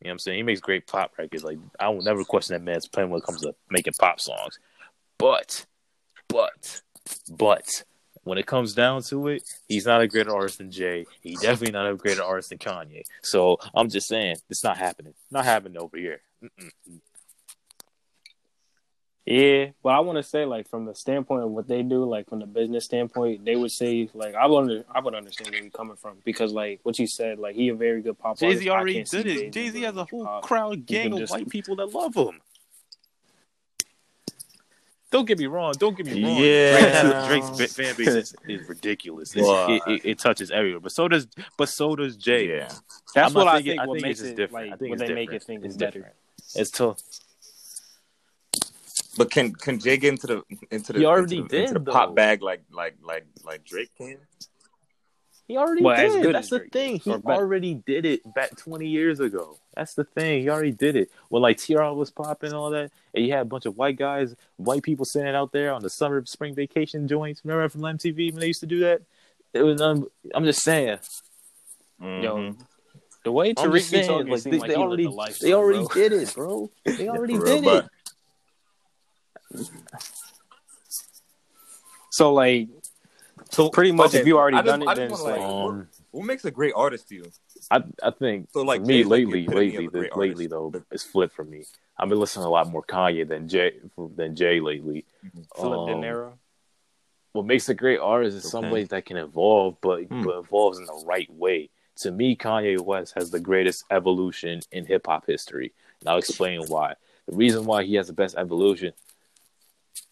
You 0.00 0.06
know 0.06 0.08
what 0.08 0.12
I'm 0.12 0.18
saying? 0.18 0.36
He 0.38 0.42
makes 0.42 0.60
great 0.60 0.86
pop 0.86 1.12
records. 1.16 1.44
Like 1.44 1.58
I 1.78 1.88
will 1.90 2.02
never 2.02 2.24
question 2.24 2.54
that 2.54 2.62
man's 2.62 2.88
plan 2.88 3.08
when 3.08 3.18
it 3.18 3.24
comes 3.24 3.40
to 3.42 3.54
making 3.70 3.94
pop 3.98 4.20
songs. 4.20 4.58
But, 5.18 5.64
but, 6.28 6.82
but 7.30 7.84
when 8.24 8.36
it 8.38 8.46
comes 8.46 8.74
down 8.74 9.02
to 9.04 9.28
it, 9.28 9.44
he's 9.68 9.86
not 9.86 10.00
a 10.00 10.08
greater 10.08 10.34
artist 10.34 10.58
than 10.58 10.70
Jay. 10.72 11.06
He's 11.22 11.40
definitely 11.40 11.72
not 11.72 11.88
a 11.88 11.94
greater 11.94 12.24
artist 12.24 12.48
than 12.50 12.58
Kanye. 12.58 13.02
So 13.22 13.58
I'm 13.74 13.88
just 13.88 14.08
saying 14.08 14.36
it's 14.50 14.64
not 14.64 14.76
happening. 14.76 15.14
Not 15.30 15.44
happening 15.44 15.78
over 15.78 15.96
here. 15.96 16.20
Mm-mm. 16.42 16.70
Yeah, 19.28 19.70
but 19.82 19.88
I 19.88 19.98
want 20.00 20.18
to 20.18 20.22
say 20.22 20.44
like 20.44 20.68
from 20.68 20.84
the 20.84 20.94
standpoint 20.94 21.42
of 21.42 21.50
what 21.50 21.66
they 21.66 21.82
do, 21.82 22.04
like 22.04 22.28
from 22.28 22.38
the 22.38 22.46
business 22.46 22.84
standpoint, 22.84 23.44
they 23.44 23.56
would 23.56 23.72
say 23.72 24.08
like 24.14 24.36
I 24.36 24.46
would 24.46 24.56
under, 24.58 24.84
I 24.88 25.00
would 25.00 25.16
understand 25.16 25.50
where 25.50 25.60
you're 25.62 25.70
coming 25.72 25.96
from 25.96 26.18
because 26.24 26.52
like 26.52 26.78
what 26.84 26.96
you 27.00 27.08
said, 27.08 27.40
like 27.40 27.56
he 27.56 27.68
a 27.70 27.74
very 27.74 28.02
good 28.02 28.16
pop 28.20 28.38
Jay 28.38 28.46
artist. 28.46 28.62
Z 28.62 28.68
I 28.70 28.72
already 28.72 28.94
can't 28.94 29.08
see 29.08 29.22
did 29.24 29.26
it. 29.26 29.34
Jay-Z 29.36 29.50
Jay 29.50 29.66
Z 29.66 29.72
doing 29.72 29.82
has 29.84 29.96
a 29.96 30.04
whole 30.04 30.24
pop. 30.24 30.42
crowd 30.44 30.86
gang 30.86 31.12
of 31.12 31.18
just- 31.18 31.32
white 31.32 31.48
people 31.48 31.74
that 31.76 31.86
love 31.92 32.14
him. 32.14 32.40
Don't 35.10 35.24
get 35.24 35.38
me 35.38 35.46
wrong. 35.46 35.72
Don't 35.78 35.96
get 35.96 36.06
me 36.06 36.22
wrong. 36.24 36.36
Yeah. 36.36 37.26
Drake's, 37.28 37.56
Drake's 37.56 37.74
fan 37.76 37.94
base 37.96 38.08
is, 38.08 38.34
is 38.48 38.68
ridiculous. 38.68 39.34
It's- 39.36 39.46
Well, 39.48 39.70
it, 39.72 39.82
it, 39.88 40.00
it 40.04 40.18
touches 40.18 40.50
everywhere, 40.50 40.80
but 40.80 40.92
so 40.92 41.08
does 41.08 41.26
but 41.56 41.68
so 41.68 41.96
does 41.96 42.16
Jay. 42.16 42.48
Yeah. 42.48 42.68
That's 43.14 43.30
I'm 43.30 43.34
what 43.34 43.48
I 43.48 43.56
thinking- 43.56 43.72
think. 43.72 43.80
I 43.80 43.86
what 43.86 43.94
think 43.96 44.02
makes 44.06 44.20
it's 44.20 44.28
it 44.30 44.36
different. 44.36 44.66
like 44.70 44.74
I 44.74 44.76
think 44.76 44.90
what 44.90 45.00
it's 45.00 45.08
they 45.08 45.14
make 45.14 45.32
it 45.32 45.42
think 45.42 45.64
It's 45.64 45.74
is 45.74 45.78
better. 45.78 45.92
different. 45.98 46.16
It's 46.54 46.70
tough. 46.70 47.00
But 49.16 49.30
can 49.30 49.52
can 49.54 49.78
Jay 49.78 49.96
get 49.96 50.10
into 50.10 50.26
the 50.26 50.42
into 50.70 50.92
the 50.92 50.98
He 51.00 51.06
already 51.06 51.38
into 51.38 51.48
the, 51.48 51.62
into 51.62 51.78
the 51.78 51.92
pop 51.92 52.14
bag 52.14 52.42
like 52.42 52.62
like 52.72 52.96
like 53.02 53.26
like 53.44 53.64
Drake 53.64 53.90
can? 53.96 54.18
He 55.48 55.56
already 55.56 55.82
Well, 55.82 55.96
did. 55.96 56.22
good 56.22 56.34
That's 56.34 56.50
the 56.50 56.58
Drake 56.58 56.72
thing. 56.72 56.98
He 56.98 57.12
already 57.12 57.74
did 57.74 58.04
it 58.04 58.34
back 58.34 58.56
20 58.56 58.88
years 58.88 59.20
ago. 59.20 59.58
That's 59.76 59.94
the 59.94 60.02
thing. 60.02 60.42
He 60.42 60.48
already 60.50 60.72
did 60.72 60.96
it. 60.96 61.10
When 61.28 61.40
like 61.40 61.58
TR 61.58 61.92
was 61.92 62.10
popping 62.10 62.48
and 62.48 62.56
all 62.56 62.70
that, 62.70 62.90
and 63.14 63.24
you 63.24 63.32
had 63.32 63.42
a 63.42 63.44
bunch 63.44 63.64
of 63.64 63.76
white 63.76 63.96
guys, 63.96 64.34
white 64.56 64.82
people 64.82 65.04
sitting 65.04 65.34
out 65.34 65.52
there 65.52 65.72
on 65.72 65.82
the 65.82 65.90
summer 65.90 66.24
spring 66.26 66.54
vacation 66.54 67.06
joints. 67.06 67.42
Remember 67.44 67.68
from 67.68 67.82
MTV 67.82 68.32
when 68.32 68.40
they 68.40 68.48
used 68.48 68.60
to 68.60 68.66
do 68.66 68.80
that? 68.80 69.02
It 69.54 69.62
was. 69.62 69.80
Um, 69.80 70.08
I'm 70.34 70.44
just 70.44 70.62
saying. 70.62 70.98
Yo, 72.00 72.36
Mhm. 72.36 72.56
the 73.24 73.32
way 73.32 73.50
I'm 73.50 73.54
Tariq 73.54 73.78
just 73.78 73.92
be 73.92 73.96
saying. 73.98 74.06
talking 74.08 74.28
Like, 74.32 74.42
they, 74.42 74.58
like 74.58 74.68
they 74.68 74.74
already, 74.74 75.04
the 75.04 75.38
they 75.40 75.52
already 75.54 75.78
bro. 75.78 75.88
did 75.94 76.12
it, 76.12 76.34
bro. 76.34 76.70
They 76.84 77.08
already 77.08 77.38
did 77.38 77.64
it. 77.64 77.84
So 82.10 82.32
like 82.32 82.68
So 83.50 83.70
pretty 83.70 83.92
much, 83.92 84.08
okay, 84.08 84.20
if 84.20 84.26
you 84.26 84.38
already 84.38 84.56
just- 84.56 84.66
done 84.66 84.82
it, 84.82 84.94
then 84.94 85.10
just 85.10 85.20
it's 85.20 85.22
like 85.22 85.40
like, 85.40 85.48
Um, 85.50 85.88
what 86.10 86.24
makes 86.26 86.44
a 86.44 86.50
great 86.50 86.72
artist 86.74 87.08
to 87.08 87.14
you? 87.16 87.32
I 87.70 87.82
I 88.02 88.10
think 88.10 88.48
So, 88.52 88.62
like, 88.62 88.80
for 88.80 88.86
me 88.86 88.98
Jay's, 88.98 89.06
lately, 89.06 89.40
epitome 89.42 89.56
lately, 89.56 89.86
of 89.86 89.94
a 89.94 89.98
great 89.98 90.12
the, 90.12 90.18
lately 90.18 90.46
though, 90.46 90.72
it's 90.90 91.02
flipped 91.02 91.34
for 91.34 91.44
me. 91.44 91.64
I've 91.98 92.08
been 92.08 92.18
listening 92.20 92.46
a 92.46 92.50
lot 92.50 92.68
more 92.68 92.82
Kanye 92.82 93.26
than 93.26 93.48
Jay 93.48 93.80
than 94.16 94.34
Jay 94.36 94.60
lately. 94.60 95.04
Philip 95.54 95.86
De 95.86 95.94
Um, 95.94 96.00
Niro. 96.02 96.38
what 97.32 97.44
makes 97.46 97.68
a 97.68 97.74
great 97.74 97.98
artist 97.98 98.36
is 98.44 98.50
some 98.50 98.70
ways 98.70 98.88
that 98.88 99.04
can 99.04 99.16
evolve, 99.16 99.76
but 99.80 100.04
Hmm. 100.04 100.22
but 100.22 100.38
evolves 100.38 100.78
in 100.78 100.86
the 100.86 101.02
right 101.06 101.30
way. 101.30 101.70
To 102.00 102.10
me, 102.10 102.36
Kanye 102.36 102.78
West 102.80 103.14
has 103.14 103.30
the 103.30 103.40
greatest 103.40 103.84
evolution 103.90 104.60
in 104.70 104.84
hip 104.86 105.06
hop 105.06 105.26
history, 105.26 105.72
and 106.00 106.08
I'll 106.08 106.18
explain 106.18 106.62
why. 106.68 106.94
The 107.26 107.34
reason 107.36 107.64
why 107.64 107.84
he 107.84 107.94
has 107.94 108.06
the 108.06 108.12
best 108.12 108.36
evolution 108.36 108.92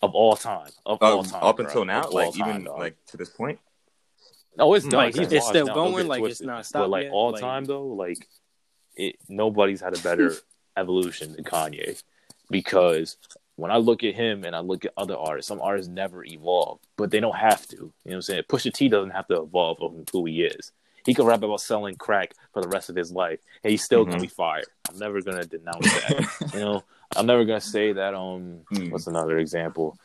of 0.04 0.14
all 0.14 0.36
time, 0.36 0.68
of 0.86 0.98
all 1.02 1.22
time, 1.24 1.42
up 1.42 1.56
bro, 1.56 1.66
until 1.66 1.84
now, 1.84 2.02
of 2.04 2.12
like 2.12 2.32
time, 2.34 2.48
even 2.50 2.64
dog. 2.64 2.78
like 2.78 2.96
to 3.06 3.16
this 3.16 3.30
point. 3.30 3.58
No, 4.56 4.72
it's 4.74 4.86
Mm, 4.86 4.90
done. 4.90 4.98
like, 5.06 5.14
He's 5.16 5.32
it's 5.32 5.46
still 5.48 5.66
now, 5.66 5.74
going, 5.74 5.96
get 5.96 6.06
like, 6.06 6.18
it's 6.20 6.26
twisted. 6.38 6.46
not 6.46 6.56
But 6.58 6.66
stopped 6.66 6.90
like 6.90 7.02
yet, 7.04 7.12
all 7.12 7.32
like- 7.32 7.40
time 7.40 7.64
though, 7.64 7.86
like 7.86 8.28
it, 8.96 9.16
nobody's 9.28 9.80
had 9.80 9.96
a 9.96 10.00
better 10.00 10.34
evolution 10.76 11.32
than 11.32 11.44
Kanye 11.44 12.00
because 12.50 13.16
when 13.56 13.70
I 13.70 13.76
look 13.76 14.02
at 14.04 14.14
him 14.14 14.44
and 14.44 14.54
I 14.54 14.60
look 14.60 14.84
at 14.84 14.92
other 14.96 15.16
artists, 15.16 15.48
some 15.48 15.60
artists 15.60 15.88
never 15.90 16.24
evolve, 16.24 16.80
but 16.96 17.10
they 17.10 17.20
don't 17.20 17.36
have 17.36 17.66
to. 17.68 17.76
You 17.76 17.82
know 17.82 17.90
what 18.04 18.14
I'm 18.16 18.22
saying? 18.22 18.42
Pusha 18.48 18.72
T 18.72 18.88
doesn't 18.88 19.10
have 19.10 19.26
to 19.28 19.42
evolve 19.42 19.78
from 19.78 20.04
who 20.12 20.24
he 20.26 20.42
is. 20.44 20.72
He 21.06 21.14
can 21.14 21.26
rap 21.26 21.42
about 21.42 21.60
selling 21.60 21.96
crack 21.96 22.32
for 22.52 22.62
the 22.62 22.68
rest 22.68 22.88
of 22.90 22.96
his 22.96 23.12
life, 23.12 23.38
and 23.62 23.70
he's 23.70 23.84
still 23.84 24.04
gonna 24.04 24.16
Mhm. 24.18 24.22
be 24.22 24.28
fired. 24.28 24.66
I'm 24.88 24.98
never 24.98 25.20
gonna 25.20 25.44
denounce 25.44 25.92
that. 25.92 26.50
you 26.54 26.60
know, 26.60 26.82
I'm 27.16 27.26
never 27.26 27.44
gonna 27.44 27.60
say 27.60 27.92
that. 27.92 28.14
Um, 28.14 28.60
Hmm. 28.68 28.90
what's 28.90 29.06
another 29.06 29.38
example? 29.38 29.96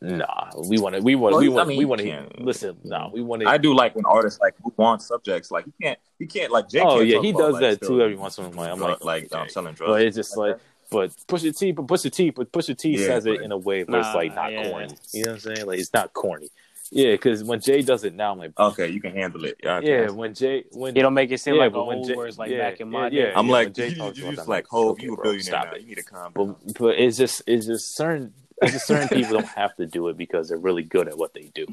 Nah, 0.00 0.50
we 0.68 0.78
want 0.78 0.94
to. 0.94 1.02
We 1.02 1.14
want. 1.14 1.32
Well, 1.34 1.40
we 1.40 1.48
I 1.48 1.50
want. 1.50 1.68
mean, 1.68 1.78
we 1.78 1.84
want 1.84 2.00
to 2.00 2.06
can't- 2.08 2.40
listen. 2.40 2.76
Nah, 2.84 3.10
we 3.10 3.20
want 3.22 3.42
to. 3.42 3.48
I 3.48 3.58
do 3.58 3.74
like 3.74 3.94
when 3.94 4.06
artists 4.06 4.40
like 4.40 4.54
move 4.64 4.78
on 4.78 4.98
subjects. 5.00 5.50
Like 5.50 5.66
he 5.66 5.72
can't, 5.82 5.98
he 6.18 6.26
can't 6.26 6.50
like 6.52 6.68
Jake. 6.68 6.82
Oh 6.84 6.96
can't 6.98 7.08
yeah, 7.08 7.20
he 7.20 7.32
does 7.32 7.54
like, 7.54 7.80
that 7.80 7.86
too 7.86 8.00
every 8.00 8.16
once 8.16 8.38
in 8.38 8.44
a 8.46 8.48
while. 8.48 8.72
I'm 8.72 8.78
drug- 8.78 9.04
like, 9.04 9.30
like 9.30 9.40
I'm 9.40 9.48
selling 9.48 9.74
drugs. 9.74 9.90
but 9.90 10.02
it's 10.02 10.16
just 10.16 10.36
like, 10.36 10.56
but 10.90 11.14
push 11.26 11.42
Pusha 11.42 11.58
T, 11.58 11.72
but 11.72 11.86
Pusha 11.86 12.10
T, 12.10 12.30
but 12.30 12.50
Pusha 12.50 12.76
T 12.76 12.90
Yeah, 12.96 13.06
says 13.06 13.26
it 13.26 13.40
in 13.42 13.52
a 13.52 13.58
way 13.58 13.84
where 13.84 14.00
it's 14.00 14.14
like 14.14 14.34
not 14.34 14.52
yeah. 14.52 14.70
corny. 14.70 14.96
You 15.12 15.24
know 15.24 15.32
what 15.32 15.34
I'm 15.46 15.54
saying? 15.54 15.66
Like 15.66 15.78
it's 15.80 15.92
not 15.92 16.12
corny. 16.14 16.48
Yeah, 16.94 17.10
because 17.12 17.42
when 17.42 17.60
Jay 17.60 17.82
does 17.82 18.04
it 18.04 18.14
now, 18.14 18.30
I'm 18.32 18.38
like, 18.38 18.58
okay, 18.58 18.88
you 18.88 19.00
can 19.00 19.12
handle 19.12 19.44
it. 19.44 19.58
Yeah, 19.62 19.80
yeah, 19.82 20.10
when 20.10 20.32
Jay, 20.32 20.64
when 20.70 20.94
You 20.94 21.02
don't 21.02 21.12
make 21.12 21.30
it 21.32 21.38
seem 21.38 21.54
Yeah, 21.56 21.62
like 21.64 21.72
but 21.72 21.86
when 21.86 21.98
old 21.98 22.06
Jay- 22.08 22.14
words 22.14 22.38
like 22.38 22.50
yeah, 22.52 22.70
back 22.70 22.80
in 22.80 22.88
my 22.88 23.08
yeah, 23.08 23.24
day. 23.24 23.32
I'm 23.34 23.48
when 23.48 23.52
like, 23.66 23.74
Jay 23.74 23.88
you, 23.88 23.96
talks 23.96 24.16
you 24.18 24.24
about 24.24 24.36
just 24.36 24.48
like, 24.48 24.66
I'm 24.72 24.78
okay, 24.78 25.06
you 25.06 25.14
a 25.14 25.16
billionaire 25.22 25.42
stop 25.42 25.64
now. 25.66 25.72
it. 25.74 25.80
You 25.82 25.88
need 25.88 25.96
to 25.96 26.02
calm. 26.04 26.32
But 26.34 26.74
but 26.78 26.98
it's 26.98 27.16
just 27.16 27.42
it's 27.48 27.66
just 27.66 27.96
certain 27.96 28.32
it's 28.62 28.72
just 28.72 28.86
certain 28.86 29.08
people 29.08 29.34
don't 29.34 29.48
have 29.48 29.74
to 29.76 29.86
do 29.86 30.06
it 30.08 30.16
because 30.16 30.48
they're 30.48 30.58
really 30.58 30.84
good 30.84 31.08
at 31.08 31.18
what 31.18 31.34
they 31.34 31.50
do. 31.52 31.66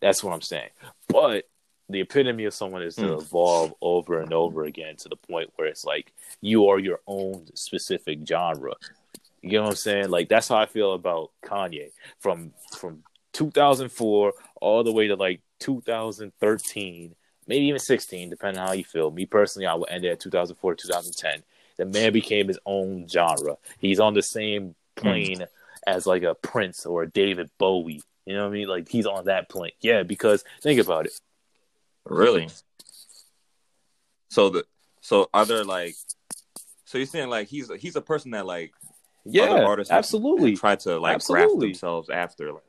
That's 0.00 0.22
what 0.22 0.32
I'm 0.32 0.40
saying. 0.40 0.70
But 1.08 1.48
the 1.88 2.00
epitome 2.02 2.44
of 2.44 2.54
someone 2.54 2.82
is 2.82 2.94
to 2.96 3.14
Hmm. 3.14 3.18
evolve 3.20 3.74
over 3.82 4.20
and 4.20 4.32
over 4.32 4.62
again 4.62 4.94
to 4.98 5.08
the 5.08 5.16
point 5.16 5.50
where 5.56 5.66
it's 5.66 5.84
like 5.84 6.12
you 6.40 6.68
are 6.68 6.78
your 6.78 7.00
own 7.08 7.46
specific 7.54 8.20
genre. 8.24 8.74
You 9.42 9.52
know 9.58 9.62
what 9.64 9.70
I'm 9.70 9.76
saying? 9.76 10.10
Like 10.10 10.28
that's 10.28 10.46
how 10.46 10.58
I 10.58 10.66
feel 10.66 10.92
about 10.92 11.32
Kanye 11.44 11.90
from 12.20 12.52
from 12.78 13.02
2004 13.32 14.32
all 14.60 14.84
the 14.84 14.92
way 14.92 15.08
to 15.08 15.16
like 15.16 15.40
2013, 15.60 17.14
maybe 17.46 17.64
even 17.66 17.78
16, 17.78 18.30
depending 18.30 18.60
on 18.60 18.68
how 18.68 18.72
you 18.72 18.84
feel. 18.84 19.10
Me 19.10 19.26
personally, 19.26 19.66
I 19.66 19.74
would 19.74 19.90
end 19.90 20.04
it 20.04 20.10
at 20.10 20.20
2004 20.20 20.74
2010. 20.74 21.42
The 21.76 21.86
man 21.86 22.12
became 22.12 22.48
his 22.48 22.58
own 22.66 23.08
genre. 23.08 23.56
He's 23.78 24.00
on 24.00 24.14
the 24.14 24.22
same 24.22 24.74
plane 24.96 25.46
as 25.86 26.06
like 26.06 26.22
a 26.22 26.34
Prince 26.34 26.84
or 26.84 27.04
a 27.04 27.08
David 27.08 27.50
Bowie. 27.58 28.02
You 28.26 28.34
know 28.34 28.42
what 28.42 28.50
I 28.50 28.58
mean? 28.58 28.68
Like 28.68 28.88
he's 28.88 29.06
on 29.06 29.24
that 29.26 29.48
plane. 29.48 29.72
Yeah, 29.80 30.02
because 30.02 30.44
think 30.60 30.80
about 30.80 31.06
it. 31.06 31.12
Really? 32.04 32.48
So 34.28 34.50
the 34.50 34.64
so 35.00 35.28
are 35.32 35.46
there 35.46 35.64
like 35.64 35.94
so 36.84 36.98
you're 36.98 37.06
saying 37.06 37.30
like 37.30 37.48
he's 37.48 37.70
he's 37.78 37.96
a 37.96 38.00
person 38.00 38.32
that 38.32 38.46
like 38.46 38.72
other 38.82 39.24
Yeah, 39.24 39.82
absolutely. 39.90 40.56
try 40.56 40.76
to 40.76 40.98
like 40.98 41.24
graft 41.24 41.58
themselves 41.58 42.10
after 42.10 42.52
like 42.52 42.62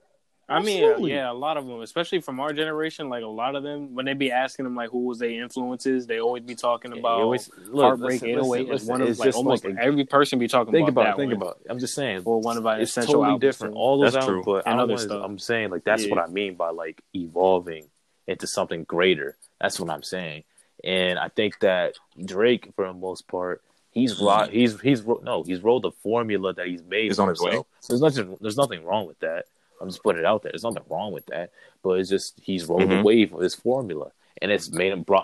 I 0.51 0.61
mean, 0.61 0.83
uh, 0.83 0.87
Absolutely. 0.87 1.11
yeah, 1.13 1.31
a 1.31 1.33
lot 1.33 1.57
of 1.57 1.65
them, 1.65 1.81
especially 1.81 2.21
from 2.21 2.39
our 2.39 2.51
generation, 2.53 3.09
like 3.09 3.23
a 3.23 3.27
lot 3.27 3.55
of 3.55 3.63
them, 3.63 3.93
when 3.95 4.05
they 4.05 4.13
be 4.13 4.31
asking 4.31 4.65
them 4.65 4.75
like 4.75 4.89
who 4.89 5.05
was 5.05 5.19
their 5.19 5.29
influences, 5.29 6.07
they 6.07 6.19
always 6.19 6.43
be 6.43 6.55
talking 6.55 6.91
about 6.97 7.17
you 7.17 7.23
always- 7.23 7.49
look, 7.67 7.83
Heartbreak 7.83 8.21
listen, 8.21 8.29
808 8.29 8.67
listen, 8.69 8.73
is 8.75 8.89
one 8.89 9.01
of 9.01 9.07
it's 9.09 9.19
like 9.19 9.27
just 9.27 9.37
almost 9.37 9.65
like- 9.65 9.75
every 9.79 10.05
person 10.05 10.39
be 10.39 10.47
talking 10.47 10.71
think 10.73 10.89
about 10.89 11.01
about 11.03 11.17
that 11.17 11.23
it. 11.23 11.27
Think 11.29 11.39
one. 11.41 11.49
about 11.49 11.61
it. 11.63 11.67
I'm 11.71 11.79
just 11.79 11.93
saying. 11.95 12.21
or 12.25 12.39
one 12.41 12.57
of 12.57 12.65
our 12.67 12.79
it's 12.79 12.91
essential 12.91 13.13
totally 13.13 13.25
albums, 13.33 13.41
different. 13.41 13.75
All 13.75 13.99
those 14.01 14.13
That's 14.13 14.25
albums, 14.25 14.43
true. 14.45 14.53
but 14.53 14.67
I 14.67 14.71
And 14.71 14.77
don't 14.77 14.83
other 14.83 14.93
wanna- 14.93 15.03
stuff. 15.03 15.21
I'm 15.23 15.39
saying 15.39 15.69
like 15.71 15.83
that's 15.83 16.03
Yeah. 16.05 16.09
what 16.15 16.19
I 16.23 16.27
mean 16.27 16.55
by 16.55 16.69
like 16.71 17.01
evolving 17.15 17.85
into 18.27 18.47
something 18.47 18.83
greater. 18.83 19.37
That's 19.59 19.79
what 19.79 19.89
I'm 19.89 20.03
saying. 20.03 20.43
And 20.83 21.17
I 21.19 21.29
think 21.29 21.59
that 21.59 21.95
Drake, 22.23 22.71
for 22.75 22.87
the 22.87 22.93
most 22.93 23.27
part, 23.27 23.61
he's 23.91 24.19
ro- 24.19 24.27
mm-hmm. 24.27 24.51
he's 24.53 24.79
he's 24.81 25.01
ro- 25.03 25.21
no, 25.23 25.43
he's 25.43 25.61
rolled 25.61 25.85
a 25.85 25.91
formula 25.91 26.53
that 26.53 26.65
he's 26.67 26.81
made. 26.83 27.03
He's 27.05 27.17
for 27.17 27.23
on 27.23 27.29
his 27.29 27.41
way. 27.41 27.61
There's 27.87 28.01
nothing. 28.01 28.37
There's 28.41 28.57
nothing 28.57 28.83
wrong 28.83 29.05
with 29.05 29.19
that. 29.19 29.45
I'm 29.81 29.89
just 29.89 30.03
putting 30.03 30.19
it 30.19 30.25
out 30.25 30.43
there. 30.43 30.51
There's 30.51 30.63
nothing 30.63 30.83
wrong 30.89 31.11
with 31.11 31.25
that. 31.27 31.51
But 31.83 31.99
it's 31.99 32.09
just 32.09 32.39
he's 32.39 32.65
rolled 32.67 32.83
Mhm. 32.83 32.99
a 32.99 33.03
wave 33.03 33.33
of 33.33 33.41
his 33.41 33.55
formula, 33.55 34.11
and 34.41 34.51
it's 34.51 34.71
made 34.71 34.91
him 34.93 35.03
bro. 35.03 35.21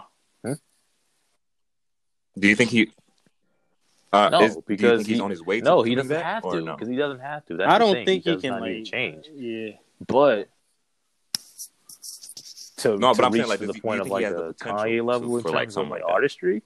Do 2.39 2.47
you 2.47 2.55
think 2.55 2.69
he 2.69 2.91
uh, 4.13 4.29
No, 4.29 4.41
is, 4.43 4.57
because 4.67 4.99
think 4.99 5.07
he's 5.09 5.17
he- 5.17 5.21
on 5.21 5.29
his 5.31 5.43
way 5.43 5.59
to 5.59 5.65
No, 5.65 5.81
he 5.81 5.95
doesn't 5.95 6.09
that, 6.09 6.23
have 6.23 6.45
or 6.45 6.53
to 6.55 6.61
no? 6.61 6.73
because 6.75 6.87
he 6.87 6.95
doesn't 6.95 7.19
have 7.19 7.43
to. 7.47 7.57
That's 7.57 7.71
I 7.71 7.77
don't 7.79 7.93
thing. 7.93 8.05
think 8.05 8.23
he 8.25 8.31
does 8.31 8.41
can 8.41 8.59
like 8.59 8.83
change. 8.85 9.25
Yeah, 9.33 9.71
But 10.07 10.47
to, 12.77 12.95
No, 12.97 13.11
to 13.13 13.17
but 13.17 13.25
I'm 13.25 13.31
reach 13.33 13.41
saying, 13.41 13.49
like, 13.49 13.59
to 13.59 13.65
the 13.67 13.73
he- 13.73 13.81
point 13.81 14.01
of 14.01 14.07
like 14.09 14.19
he 14.21 14.25
has 14.25 14.35
the 14.35 14.43
the 14.49 14.53
potential 14.53 14.77
Kanye 14.85 15.03
level 15.05 15.29
to- 15.29 15.37
in 15.37 15.41
for, 15.41 15.49
like, 15.49 15.63
terms 15.69 15.77
of 15.77 15.87
like 15.89 16.03
like 16.03 16.11
artistry. 16.11 16.61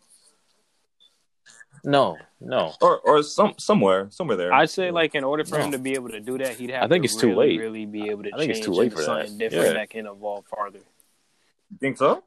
No, 1.84 2.18
no. 2.40 2.74
or 2.82 3.00
or 3.00 3.24
some 3.24 3.54
somewhere 3.58 4.08
somewhere 4.12 4.38
there. 4.38 4.54
I'd 4.54 4.70
say 4.70 4.92
like 4.92 5.16
in 5.16 5.24
order 5.24 5.44
for 5.44 5.60
him 5.60 5.72
to 5.72 5.80
be 5.80 5.94
able 5.94 6.10
to 6.10 6.20
do 6.20 6.38
that, 6.38 6.56
he'd 6.56 6.70
have 6.70 6.84
I 6.84 6.88
think 6.88 7.04
to 7.04 7.06
it's 7.06 7.16
too 7.20 7.34
late. 7.36 7.60
really 7.60 7.86
be 7.86 8.10
able 8.10 8.24
to 8.24 8.32
I 8.34 8.38
think 8.38 8.52
it's 8.52 8.60
too 8.66 8.72
late 8.72 8.86
into 8.92 8.98
for 8.98 9.02
that. 9.02 9.06
something 9.28 9.38
different 9.38 9.66
Yeah. 9.68 9.74
that 9.74 9.90
can 9.90 10.06
evolve 10.08 10.46
farther. 10.46 10.80
You 11.72 11.78
think 11.80 11.98
so? 11.98 12.24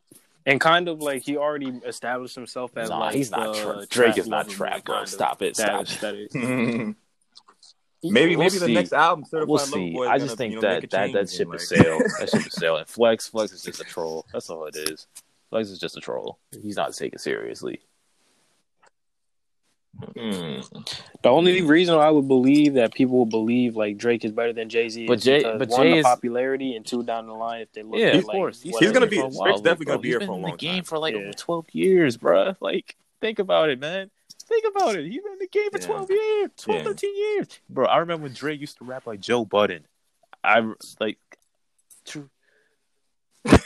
And 0.47 0.61
kind 0.61 0.89
of 0.89 1.01
like 1.01 1.23
he 1.23 1.37
already 1.37 1.73
established 1.87 2.35
himself 2.35 2.77
as 2.77 2.91
Nah, 2.91 2.99
like 2.99 3.15
he's 3.15 3.31
not 3.31 3.55
the 3.55 3.63
trap. 3.63 3.89
Drake 3.89 4.19
is 4.19 4.27
not 4.27 4.49
trap, 4.49 4.73
lover, 4.73 4.83
bro. 4.85 4.95
kind 4.97 5.03
of. 5.05 5.09
Stop 5.11 5.43
it. 5.43 5.57
That 5.57 5.87
Stop. 5.87 6.15
aesthetic. 6.15 6.35
maybe 8.03 8.37
We'll 8.37 8.45
maybe 8.47 8.59
the 8.59 8.69
next 8.69 8.93
album, 8.93 9.25
Certified 9.25 9.49
We'll 9.49 9.59
see. 9.59 9.93
Boy, 9.93 10.07
I 10.09 10.19
just 10.19 10.29
gonna, 10.31 10.37
think 10.37 10.55
you 10.55 10.61
know, 10.61 10.69
that 10.69 10.91
that 10.91 11.13
that 11.13 11.29
change 11.29 11.31
ship 11.31 11.47
and, 11.49 11.55
is 11.55 11.71
like- 11.71 11.81
sailed. 11.81 12.03
That 12.21 12.31
ship 12.31 12.47
is 12.47 12.53
sailed. 12.53 12.79
And 12.81 12.89
Flex, 12.89 13.29
Flex 13.29 13.53
is 13.53 13.63
just 13.63 13.81
a 13.81 13.85
troll. 13.85 14.27
That's 14.33 14.51
all 14.51 14.67
it 14.67 14.77
is. 14.77 15.07
Flex 15.51 15.69
is 15.71 15.79
just 15.79 15.97
a 15.97 16.01
troll. 16.01 16.39
He's 16.63 16.77
not 16.77 16.93
taken 16.95 17.19
seriously. 17.19 17.81
Hmm. 20.01 20.61
The 21.23 21.29
only 21.29 21.63
reason 21.63 21.95
I 21.97 22.11
would 22.11 22.27
believe 22.29 22.75
that 22.75 22.93
people 22.95 23.17
will 23.19 23.27
believe 23.27 23.77
like 23.77 23.97
Drake 23.97 24.25
is 24.25 24.33
better 24.33 24.53
than 24.53 24.69
Jay 24.69 24.89
Z, 24.89 25.07
But 25.07 25.21
Jay- 25.21 25.39
because 25.39 25.59
but 25.59 25.69
one 25.69 25.83
Jay 25.83 25.91
the 25.93 25.97
is- 25.99 26.05
popularity 26.05 26.77
and 26.77 26.85
two 26.85 27.03
down 27.03 27.27
the 27.27 27.33
line 27.33 27.63
if 27.63 27.73
they 27.73 27.83
look 27.83 27.99
Yeah, 27.99 28.07
at 28.09 28.17
of 28.17 28.25
like 28.25 28.35
course. 28.37 28.61
He's, 28.63 28.77
He's 28.79 28.93
gonna 28.93 29.07
be- 29.07 29.19
is. 29.19 29.37
for 29.37 29.47
a 29.47 29.51
Drake's 29.51 29.61
definitely 29.63 29.85
bro. 29.87 29.95
gonna 29.95 30.03
be 30.03 30.09
He's 30.09 30.13
here 30.19 30.27
for 30.27 30.33
a 30.33 30.37
in 30.37 30.43
long 30.43 30.51
the 30.53 30.57
game 30.57 30.85
for 30.85 30.99
like 30.99 31.15
Yeah. 31.15 31.21
over 31.21 31.33
twelve 31.33 31.67
years, 31.73 32.17
bro. 32.17 32.55
Like, 32.61 32.97
think 33.21 33.39
about 33.39 33.71
it, 33.71 33.79
man. 33.81 34.11
Think 34.47 34.65
about 34.77 34.97
it. 34.97 35.05
He's 35.11 35.23
been 35.23 35.33
in 35.33 35.39
the 35.39 35.47
game 35.49 35.71
for 35.71 35.79
Yeah. 35.79 35.87
twelve 35.87 36.11
years, 36.11 36.51
12, 36.59 36.81
Yeah. 36.81 36.85
13 36.85 37.17
years, 37.17 37.49
bro. 37.71 37.87
I 37.87 37.99
remember 37.99 38.25
when 38.25 38.33
Drake 38.35 38.61
used 38.61 38.77
to 38.79 38.85
rap 38.85 39.07
like 39.07 39.21
Joe 39.21 39.45
Budden. 39.45 39.87
I 40.43 40.61
like. 41.01 41.19
True. 42.05 42.29
I 43.47 43.59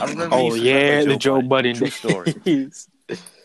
remember. 0.00 0.34
Oh 0.36 0.46
used 0.46 0.56
to 0.58 0.64
rap 0.64 0.80
yeah, 0.92 0.98
like 0.98 1.08
the 1.08 1.16
Joe 1.16 1.40
Budden 1.42 1.76
True 1.76 1.90
story. 1.90 2.34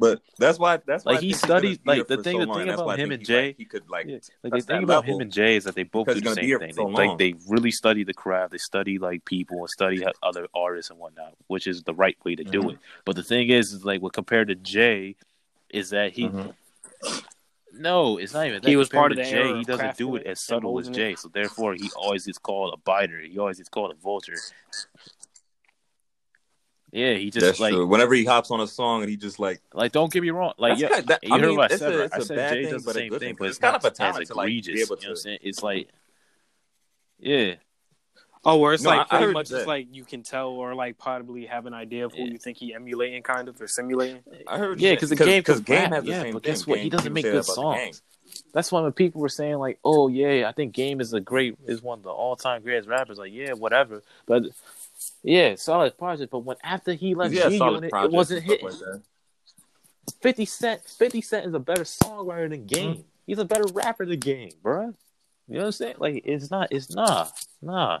days. 0.00 0.18
But 0.18 0.22
that's 0.38 0.58
why 0.58 0.76
that's 0.86 1.04
why 1.04 1.12
Like, 1.12 1.18
I 1.18 1.22
he 1.22 1.28
think 1.32 1.40
studied- 1.44 1.80
like, 1.86 2.06
the 2.06 2.16
thing- 2.22 2.34
so 2.34 2.38
the 2.40 2.46
long, 2.46 2.58
thing 2.58 2.68
about 2.70 2.88
him 2.98 3.10
think 3.10 3.12
and 3.12 3.20
he, 3.20 3.24
Jay- 3.26 3.46
like, 3.48 3.56
he 3.56 3.64
could 3.64 3.88
like 3.90 4.06
Yeah, 4.06 4.18
like 4.44 4.52
the 4.52 4.60
thing 4.60 4.82
about 4.84 5.04
level. 5.04 5.14
him 5.16 5.20
and 5.22 5.32
Jay 5.32 5.56
is 5.56 5.64
that 5.64 5.74
they 5.74 5.82
both 5.82 6.06
do 6.06 6.14
the 6.14 6.20
he's 6.20 6.24
gonna 6.24 6.40
be 6.40 6.50
same 6.50 6.58
thing. 6.60 6.72
so 6.74 6.84
They, 6.86 6.92
like 6.92 7.08
long. 7.08 7.16
they 7.18 7.34
really 7.48 7.70
study 7.70 8.04
the 8.04 8.14
craft, 8.14 8.52
they 8.52 8.58
study 8.58 8.98
like 8.98 9.24
people 9.24 9.58
and 9.60 9.70
study 9.70 10.04
other 10.22 10.46
artists 10.54 10.90
and 10.90 10.98
whatnot, 10.98 11.34
which 11.48 11.66
is 11.66 11.82
the 11.82 11.94
right 11.94 12.16
way 12.24 12.34
to 12.36 12.44
do 12.44 12.62
Mhm. 12.62 12.72
it. 12.74 12.78
But 13.04 13.16
the 13.16 13.22
thing 13.22 13.48
is, 13.50 13.72
is 13.72 13.84
like 13.84 14.00
what 14.02 14.12
compared 14.12 14.48
to 14.48 14.54
Jay, 14.54 15.16
is 15.70 15.90
that 15.90 16.12
he 16.12 16.28
Mhm. 16.28 16.54
no, 17.72 18.16
it's 18.18 18.32
not 18.32 18.46
even 18.46 18.62
that. 18.62 18.68
He 18.68 18.76
was 18.76 18.88
Compared 18.88 19.16
part 19.16 19.20
of 19.20 19.26
Jay. 19.26 19.56
He 19.58 19.64
doesn't 19.64 19.96
do 19.98 20.16
it 20.16 20.22
it 20.22 20.26
as 20.28 20.40
subtle 20.40 20.78
as 20.78 20.86
molding 20.86 20.92
Jay, 20.94 21.14
so 21.16 21.28
therefore 21.28 21.74
he 21.74 21.90
always 21.96 22.24
gets 22.26 22.38
called 22.38 22.72
a 22.74 22.76
biter. 22.78 23.20
He 23.20 23.38
always 23.38 23.58
gets 23.58 23.68
called 23.68 23.92
a 23.92 23.94
vulture. 23.94 24.38
Yeah, 26.90 27.14
he 27.14 27.30
just 27.30 27.44
That's 27.44 27.60
like 27.60 27.74
true. 27.74 27.86
Whenever 27.86 28.14
he 28.14 28.24
hops 28.24 28.50
on 28.50 28.60
a 28.60 28.66
song 28.66 29.02
and 29.02 29.10
he 29.10 29.16
just 29.16 29.38
like 29.38 29.60
like 29.74 29.92
don't 29.92 30.10
get 30.12 30.22
me 30.22 30.30
wrong, 30.30 30.54
like 30.58 30.78
yeah, 30.78 30.88
kind 30.88 31.00
of- 31.00 31.06
that- 31.08 31.20
you 31.22 31.34
I 31.34 31.38
heard 31.38 31.46
mean, 31.48 31.56
what 31.56 31.70
I 31.70 31.74
it's 31.74 31.78
said. 31.82 31.92
a- 31.94 31.98
right? 31.98 32.06
it's 32.06 32.14
I 32.14 32.18
a 32.18 32.22
said 32.22 32.36
bad 32.36 32.52
Jay 32.54 32.62
thing, 32.64 32.72
does 32.72 32.82
the 32.82 32.86
but 32.88 32.94
same 32.94 33.10
thing, 33.10 33.18
thing, 33.20 33.32
but 33.34 33.38
'cause 33.38 33.48
it's 33.48 33.56
it's 33.58 33.62
kind 33.62 33.76
of 33.76 33.84
a 33.84 33.90
talent 33.90 34.22
as 34.22 34.28
to, 34.28 34.34
like, 34.34 34.46
be 34.46 34.58
egregious. 34.58 34.82
able 34.90 34.96
you 34.96 35.02
know 35.02 35.08
what 35.10 35.10
I'm 35.10 35.16
saying? 35.16 35.38
It's 35.42 35.62
like, 35.62 35.88
yeah, 37.18 37.54
Oh, 38.44 38.56
where 38.58 38.72
it's 38.72 38.84
No, 38.84 38.90
like 38.90 39.00
I- 39.00 39.02
I 39.02 39.06
pretty 39.06 39.24
heard 39.26 39.32
much 39.34 39.48
that. 39.48 39.58
it's 39.58 39.66
like 39.66 39.88
you 39.90 40.04
can 40.04 40.22
tell 40.22 40.50
or 40.50 40.74
like 40.74 40.96
possibly 40.96 41.44
have 41.46 41.66
an 41.66 41.74
idea 41.74 42.06
of 42.06 42.12
who 42.12 42.20
Yeah. 42.22 42.24
you 42.32 42.38
think 42.38 42.56
he 42.56 42.72
emulating, 42.72 43.22
kind 43.22 43.48
of 43.48 43.60
or 43.60 43.66
simulating. 43.66 44.22
I 44.46 44.56
heard 44.58 44.80
yeah, 44.80 44.92
because 44.94 45.10
the 45.10 45.16
game, 45.16 45.40
because 45.40 45.60
game 45.60 45.90
has 45.90 46.04
the 46.04 46.10
yeah, 46.10 46.22
same 46.22 46.34
but 46.34 46.44
thing. 46.44 46.52
guess 46.52 46.66
what? 46.66 46.76
Game- 46.76 46.84
He 46.84 46.90
doesn't 46.90 47.12
make 47.12 47.24
good 47.24 47.34
that 47.34 47.52
about 47.52 47.56
the 47.56 47.74
Game. 47.84 47.92
songs. 47.92 48.02
That's 48.54 48.70
why 48.70 48.80
when 48.82 48.92
people 48.92 49.20
were 49.20 49.28
saying 49.28 49.56
like, 49.56 49.80
"Oh 49.84 50.06
yeah, 50.08 50.48
I 50.48 50.52
think 50.52 50.72
Game 50.72 51.00
is 51.00 51.12
a 51.12 51.20
great 51.20 51.56
is 51.66 51.82
one 51.82 51.98
of 51.98 52.04
the 52.04 52.10
all 52.10 52.36
time 52.36 52.62
greatest 52.62 52.88
rappers," 52.88 53.18
like 53.18 53.32
yeah, 53.32 53.54
whatever. 53.54 54.02
But 54.26 54.44
yeah, 55.22 55.54
solid 55.56 55.96
project. 55.98 56.30
But 56.30 56.40
when 56.40 56.56
after 56.62 56.92
he 56.92 57.14
left 57.14 57.34
Yeah, 57.34 57.48
G 57.48 57.58
solid 57.58 57.74
Unit, 57.76 57.88
it 57.88 57.90
projects 57.90 58.12
wasn't 58.14 58.46
and 58.48 58.58
stuff 58.58 58.72
hitting. 58.72 58.92
like. 58.92 59.00
Fifty 60.22 60.44
Cent, 60.46 60.82
Fifty 60.84 61.20
Cent 61.20 61.46
is 61.46 61.54
a 61.54 61.58
better 61.58 61.84
songwriter 61.84 62.48
than 62.50 62.66
Game. 62.66 62.92
Mm-hmm. 62.94 63.02
He's 63.26 63.38
a 63.38 63.44
better 63.44 63.66
rapper 63.72 64.06
than 64.06 64.18
Game, 64.18 64.50
bruh. 64.62 64.94
You 65.48 65.54
know 65.54 65.60
what 65.60 65.66
I'm 65.66 65.72
saying? 65.72 65.94
Like 65.98 66.22
it's 66.24 66.50
not, 66.50 66.68
it's 66.72 66.94
nah, 66.94 67.28
nah. 67.62 68.00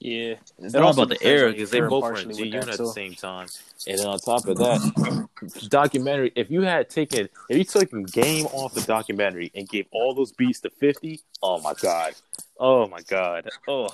Yeah, 0.00 0.34
It's 0.58 0.74
It 0.74 0.82
all 0.82 0.90
about 0.90 1.08
the 1.08 1.26
era 1.26 1.50
because 1.50 1.70
they 1.70 1.80
both 1.80 2.02
were 2.04 2.18
in 2.18 2.30
G 2.30 2.44
Unit 2.48 2.68
at 2.68 2.76
the 2.76 2.92
same 2.92 3.14
time. 3.14 3.46
And 3.86 3.98
then 3.98 4.06
on 4.06 4.18
top 4.18 4.46
of 4.46 4.58
that, 4.58 5.28
documentary. 5.68 6.30
If 6.36 6.50
you 6.50 6.60
had 6.60 6.90
taken, 6.90 7.28
if 7.48 7.56
you 7.56 7.64
took 7.64 7.88
Game 8.12 8.44
off 8.52 8.74
the 8.74 8.82
documentary 8.82 9.50
and 9.54 9.66
gave 9.66 9.86
all 9.92 10.14
those 10.14 10.30
beats 10.30 10.60
to 10.60 10.70
Fifty, 10.70 11.20
oh 11.42 11.58
my 11.62 11.72
god, 11.80 12.12
Oh 12.58 12.86
my 12.88 13.00
god. 13.02 13.48
Oh. 13.68 13.88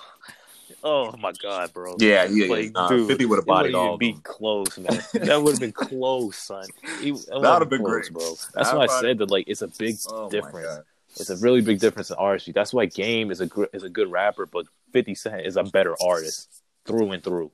Oh 0.84 1.14
my 1.16 1.32
god, 1.32 1.72
bro. 1.72 1.96
Yeah, 1.98 2.24
yeah, 2.30 2.46
Like, 2.46 2.64
yeah. 2.66 2.70
Nah, 2.70 2.88
dude, 2.88 3.08
Fifty 3.08 3.26
would 3.26 3.36
have 3.36 3.44
It 3.44 3.48
bodied 3.48 3.74
all. 3.74 3.98
be 3.98 4.12
close, 4.22 4.78
man. 4.78 5.00
That 5.14 5.42
would 5.42 5.52
have 5.52 5.60
been 5.60 5.72
close, 5.72 6.36
son. 6.36 6.64
It, 7.02 7.12
that 7.28 7.40
would've 7.40 7.68
been 7.68 7.80
close, 7.84 8.08
great. 8.08 8.12
bro. 8.12 8.28
That's 8.30 8.46
That'd 8.54 8.74
why 8.78 8.84
I 8.84 8.86
probably- 8.86 9.08
said 9.10 9.18
that. 9.18 9.30
Like, 9.30 9.44
it's 9.48 9.62
a 9.62 9.68
big 9.68 9.96
Oh 10.08 10.24
my 10.24 10.28
difference. 10.30 10.66
God. 10.66 10.84
It's 11.16 11.30
a 11.30 11.36
really 11.38 11.60
big 11.60 11.80
difference 11.80 12.10
in 12.10 12.16
artistry. 12.16 12.52
That's 12.52 12.72
why 12.72 12.86
Game 12.86 13.32
is 13.32 13.40
a 13.40 13.46
gr- 13.46 13.64
is 13.72 13.82
a 13.82 13.88
good 13.88 14.10
rapper, 14.12 14.46
but 14.46 14.66
Fifty 14.92 15.14
Cent 15.16 15.44
is 15.44 15.56
a 15.56 15.64
better 15.64 15.96
artist 16.00 16.48
through 16.86 17.10
and 17.12 17.22
through. 17.22 17.50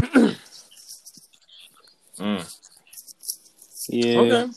Mm. 2.18 2.58
Yeah. 3.88 4.18
Okay. 4.20 4.52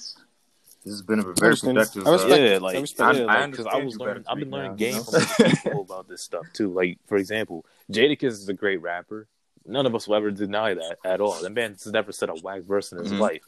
This 0.86 0.94
has 0.94 1.02
been 1.02 1.20
a 1.20 1.24
very 1.24 1.34
understand. 1.42 1.76
productive. 1.78 2.08
I 2.08 2.12
respect 2.12 2.32
uh, 2.32 2.36
yeah, 2.36 2.50
it. 2.52 2.62
like 2.62 2.76
I 2.78 2.80
respect 2.82 3.16
it. 3.16 3.20
yeah, 3.20 3.26
I 3.26 3.40
like, 3.46 3.54
'cause 3.56 3.66
I 3.66 3.70
understand 3.72 3.86
was 3.86 3.94
you 3.96 4.00
learning. 4.00 4.24
better 4.24 4.32
I've 4.32 4.40
been 4.40 4.52
learning 4.52 4.72
now, 4.72 4.78
game 4.78 5.04
from 5.04 5.52
people 5.52 5.82
about 5.90 6.08
this 6.08 6.22
stuff 6.22 6.46
too. 6.54 6.72
Like 6.72 7.00
for 7.08 7.18
example, 7.18 7.66
Jadakiss 7.92 8.24
is 8.24 8.50
a 8.50 8.54
great 8.54 8.82
rapper. 8.82 9.28
None 9.66 9.86
of 9.88 9.96
us 9.96 10.08
will 10.08 10.16
ever 10.16 10.30
deny 10.30 10.76
that 10.76 10.98
at 11.04 11.22
all. 11.22 11.34
That 11.42 11.50
man's 11.52 11.86
never 11.88 12.12
said 12.12 12.30
a 12.30 12.36
whack 12.36 12.62
verse 12.62 12.92
in 12.92 13.00
his 13.00 13.12
Mhm. 13.12 13.20
life, 13.20 13.42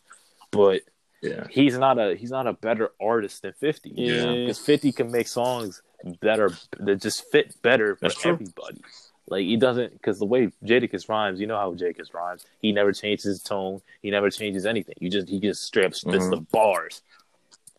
but 0.51 0.81
yeah. 1.21 1.45
he's 1.51 1.77
not 1.77 1.99
a 1.99 2.15
he's 2.15 2.31
not 2.31 2.47
a 2.47 2.53
better 2.53 2.89
artist 2.99 3.43
than 3.43 3.53
Fifty. 3.53 3.91
Yeah. 3.95 4.33
because 4.33 4.57
Fifty 4.57 4.91
can 4.91 5.11
make 5.11 5.27
songs 5.27 5.83
that 6.21 6.39
are 6.39 6.49
that 6.79 7.01
just 7.03 7.29
fit 7.31 7.53
better 7.61 7.95
for 7.97 8.01
That's 8.01 8.15
true. 8.15 8.31
everybody. 8.33 8.81
Like 9.29 9.43
he 9.43 9.57
doesn't 9.57 9.93
because 9.93 10.17
the 10.19 10.25
way 10.25 10.49
Jadakiss 10.65 11.07
rhymes, 11.09 11.39
you 11.39 11.45
know 11.45 11.57
how 11.57 11.73
Jadakiss 11.75 12.13
rhymes. 12.15 12.45
He 12.61 12.71
never 12.71 12.93
changes 12.93 13.25
his 13.25 13.43
tone. 13.43 13.81
He 14.01 14.09
never 14.09 14.31
changes 14.31 14.65
anything. 14.65 14.95
You 14.99 15.11
just 15.11 15.27
he 15.29 15.39
just 15.39 15.63
straight 15.63 15.85
up 15.85 15.93
spits 15.93 16.25
Mhm. 16.25 16.31
the 16.31 16.37
bars. 16.37 17.03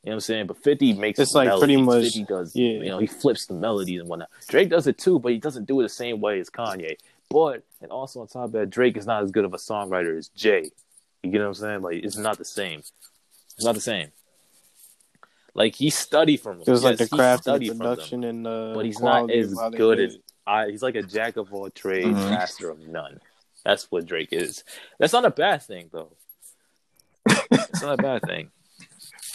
You 0.08 0.12
know 0.12 0.16
what 0.16 0.16
I'm 0.16 0.20
saying? 0.20 0.46
But 0.46 0.56
50 0.64 0.94
makes 0.94 1.18
It's 1.18 1.34
like 1.34 1.48
melodies. 1.48 1.60
pretty 1.60 1.82
much- 1.82 2.04
50 2.04 2.24
does, 2.24 2.56
yeah. 2.56 2.68
you 2.70 2.86
know, 2.86 2.98
he 2.98 3.06
flips 3.06 3.44
the 3.44 3.52
melodies 3.52 4.00
and 4.00 4.08
whatnot. 4.08 4.30
Drake 4.48 4.70
does 4.70 4.86
it 4.86 4.96
too, 4.96 5.18
but 5.18 5.32
he 5.32 5.38
doesn't 5.38 5.66
do 5.66 5.78
it 5.80 5.82
the 5.82 5.88
same 5.90 6.22
way 6.22 6.40
as 6.40 6.48
Kanye. 6.48 6.96
But, 7.28 7.62
and 7.82 7.90
also 7.90 8.20
on 8.22 8.26
top 8.26 8.44
of 8.46 8.52
that, 8.52 8.70
Drake 8.70 8.96
is 8.96 9.04
not 9.04 9.22
as 9.22 9.30
good 9.30 9.44
of 9.44 9.52
a 9.52 9.58
songwriter 9.58 10.16
as 10.16 10.28
Jay. 10.28 10.70
You 11.22 11.30
get 11.30 11.40
what 11.40 11.48
I'm 11.48 11.54
saying? 11.54 11.82
Like, 11.82 12.02
it's 12.02 12.16
not 12.16 12.38
the 12.38 12.46
same. 12.46 12.78
It's 13.56 13.64
not 13.64 13.74
the 13.74 13.82
same. 13.82 14.08
Like, 15.52 15.74
he 15.74 15.90
studied 15.90 16.38
from 16.38 16.56
them. 16.60 16.64
It 16.66 16.70
was 16.70 16.84
like 16.84 16.98
Yes, 16.98 17.10
the 17.10 17.14
craft 17.16 17.46
and 17.46 17.60
the 17.60 17.68
from 17.68 17.76
them. 17.78 17.86
production 17.86 18.24
and 18.24 18.46
uh, 18.46 18.72
But 18.74 18.86
he's 18.86 19.00
not 19.00 19.30
as 19.30 19.52
of 19.52 19.58
how 19.58 19.68
they 19.68 19.76
good 19.76 20.00
as. 20.00 20.18
I. 20.46 20.68
He's 20.70 20.82
like 20.82 20.94
a 20.94 21.02
jack 21.02 21.36
of 21.36 21.52
all 21.52 21.68
trades, 21.68 22.08
Mhm. 22.08 22.30
master 22.30 22.70
of 22.70 22.78
none. 22.80 23.20
That's 23.62 23.90
what 23.90 24.06
Drake 24.06 24.32
is. 24.32 24.64
That's 24.98 25.12
not 25.12 25.26
a 25.26 25.30
bad 25.30 25.62
thing, 25.62 25.90
though. 25.92 26.12
it's 27.26 27.82
not 27.82 27.98
a 27.98 28.02
bad 28.02 28.22
thing. 28.22 28.50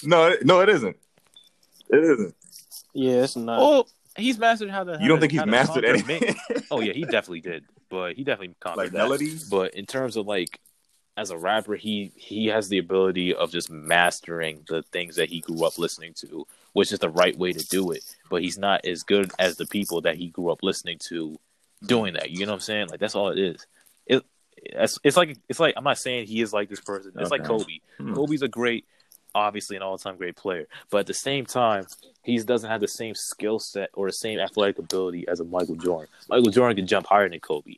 No, 0.08 0.28
it- 0.28 0.46
no, 0.46 0.62
it 0.62 0.70
isn't. 0.70 0.96
It 1.90 2.04
isn't. 2.04 2.36
Yeah, 2.94 3.24
it's 3.24 3.36
not. 3.36 3.60
Oh, 3.60 3.86
he's 4.18 4.38
mastered 4.38 4.70
how 4.70 4.84
to. 4.84 4.98
You 5.02 5.08
don't 5.08 5.20
think 5.20 5.34
how 5.34 5.44
he's 5.46 5.52
mastered 5.52 5.86
anything? 5.86 6.36
Oh 6.72 6.80
yeah, 6.80 6.94
he 6.94 7.04
definitely 7.04 7.42
did. 7.42 7.66
But 7.90 8.16
he 8.16 8.24
definitely 8.24 8.56
conquered 8.60 8.78
like 8.86 8.92
that. 8.92 8.98
melodies? 8.98 9.48
But 9.50 9.76
in 9.76 9.86
terms 9.86 10.16
of 10.18 10.26
like 10.26 10.60
as 11.18 11.30
a 11.30 11.38
rapper, 11.38 11.76
he 11.76 12.12
he 12.16 12.48
has 12.48 12.70
the 12.70 12.80
ability 12.80 13.34
of 13.36 13.52
just 13.52 13.70
mastering 13.70 14.64
the 14.68 14.82
things 14.92 15.16
that 15.18 15.30
he 15.30 15.42
grew 15.42 15.64
up 15.66 15.78
listening 15.78 16.14
to, 16.16 16.48
which 16.74 16.92
is 16.92 17.00
the 17.00 17.10
right 17.10 17.38
way 17.38 17.54
to 17.54 17.64
do 17.68 17.92
it. 17.92 18.04
But 18.32 18.42
he's 18.42 18.58
not 18.58 18.86
as 18.86 19.04
good 19.04 19.32
as 19.38 19.58
the 19.58 19.68
people 19.68 20.02
that 20.02 20.16
he 20.16 20.30
grew 20.30 20.50
up 20.50 20.64
listening 20.64 20.98
to 21.10 21.38
doing 21.86 22.14
that. 22.14 22.32
You 22.32 22.46
know 22.48 22.54
what 22.54 22.56
I'm 22.58 22.62
saying? 22.62 22.88
Like 22.90 23.00
that's 23.00 23.14
all 23.16 23.30
it 23.30 23.38
is. 23.38 23.68
It 24.08 24.24
it's, 24.58 24.98
it's 25.04 25.18
like 25.18 25.38
it's 25.48 25.60
like 25.60 25.76
I'm 25.78 25.84
not 25.84 26.00
saying 26.00 26.26
he 26.28 26.42
is 26.42 26.52
like 26.54 26.70
this 26.70 26.82
person. 26.82 27.12
It's 27.20 27.30
like 27.32 27.44
Kobe. 27.44 27.80
Hmm. 28.00 28.14
Kobe's 28.16 28.42
a 28.42 28.48
great, 28.48 28.86
obviously 29.36 29.76
an 29.76 29.82
all-time 29.82 30.18
great 30.18 30.36
player, 30.36 30.68
but 30.90 31.00
at 31.00 31.08
the 31.08 31.14
same 31.14 31.46
time, 31.46 31.86
he 32.24 32.38
doesn't 32.38 32.70
have 32.70 32.82
the 32.82 32.88
same 32.88 33.16
skill 33.16 33.60
set 33.60 33.90
or 33.94 34.08
the 34.08 34.14
same 34.14 34.40
athletic 34.40 34.80
ability 34.80 35.28
as 35.28 35.40
a 35.40 35.44
Michael 35.44 35.76
Jordan. 35.76 36.08
Michael 36.30 36.52
Jordan 36.52 36.76
could 36.76 36.88
jump 36.88 37.08
higher 37.08 37.30
than 37.30 37.40
Kobe. 37.40 37.76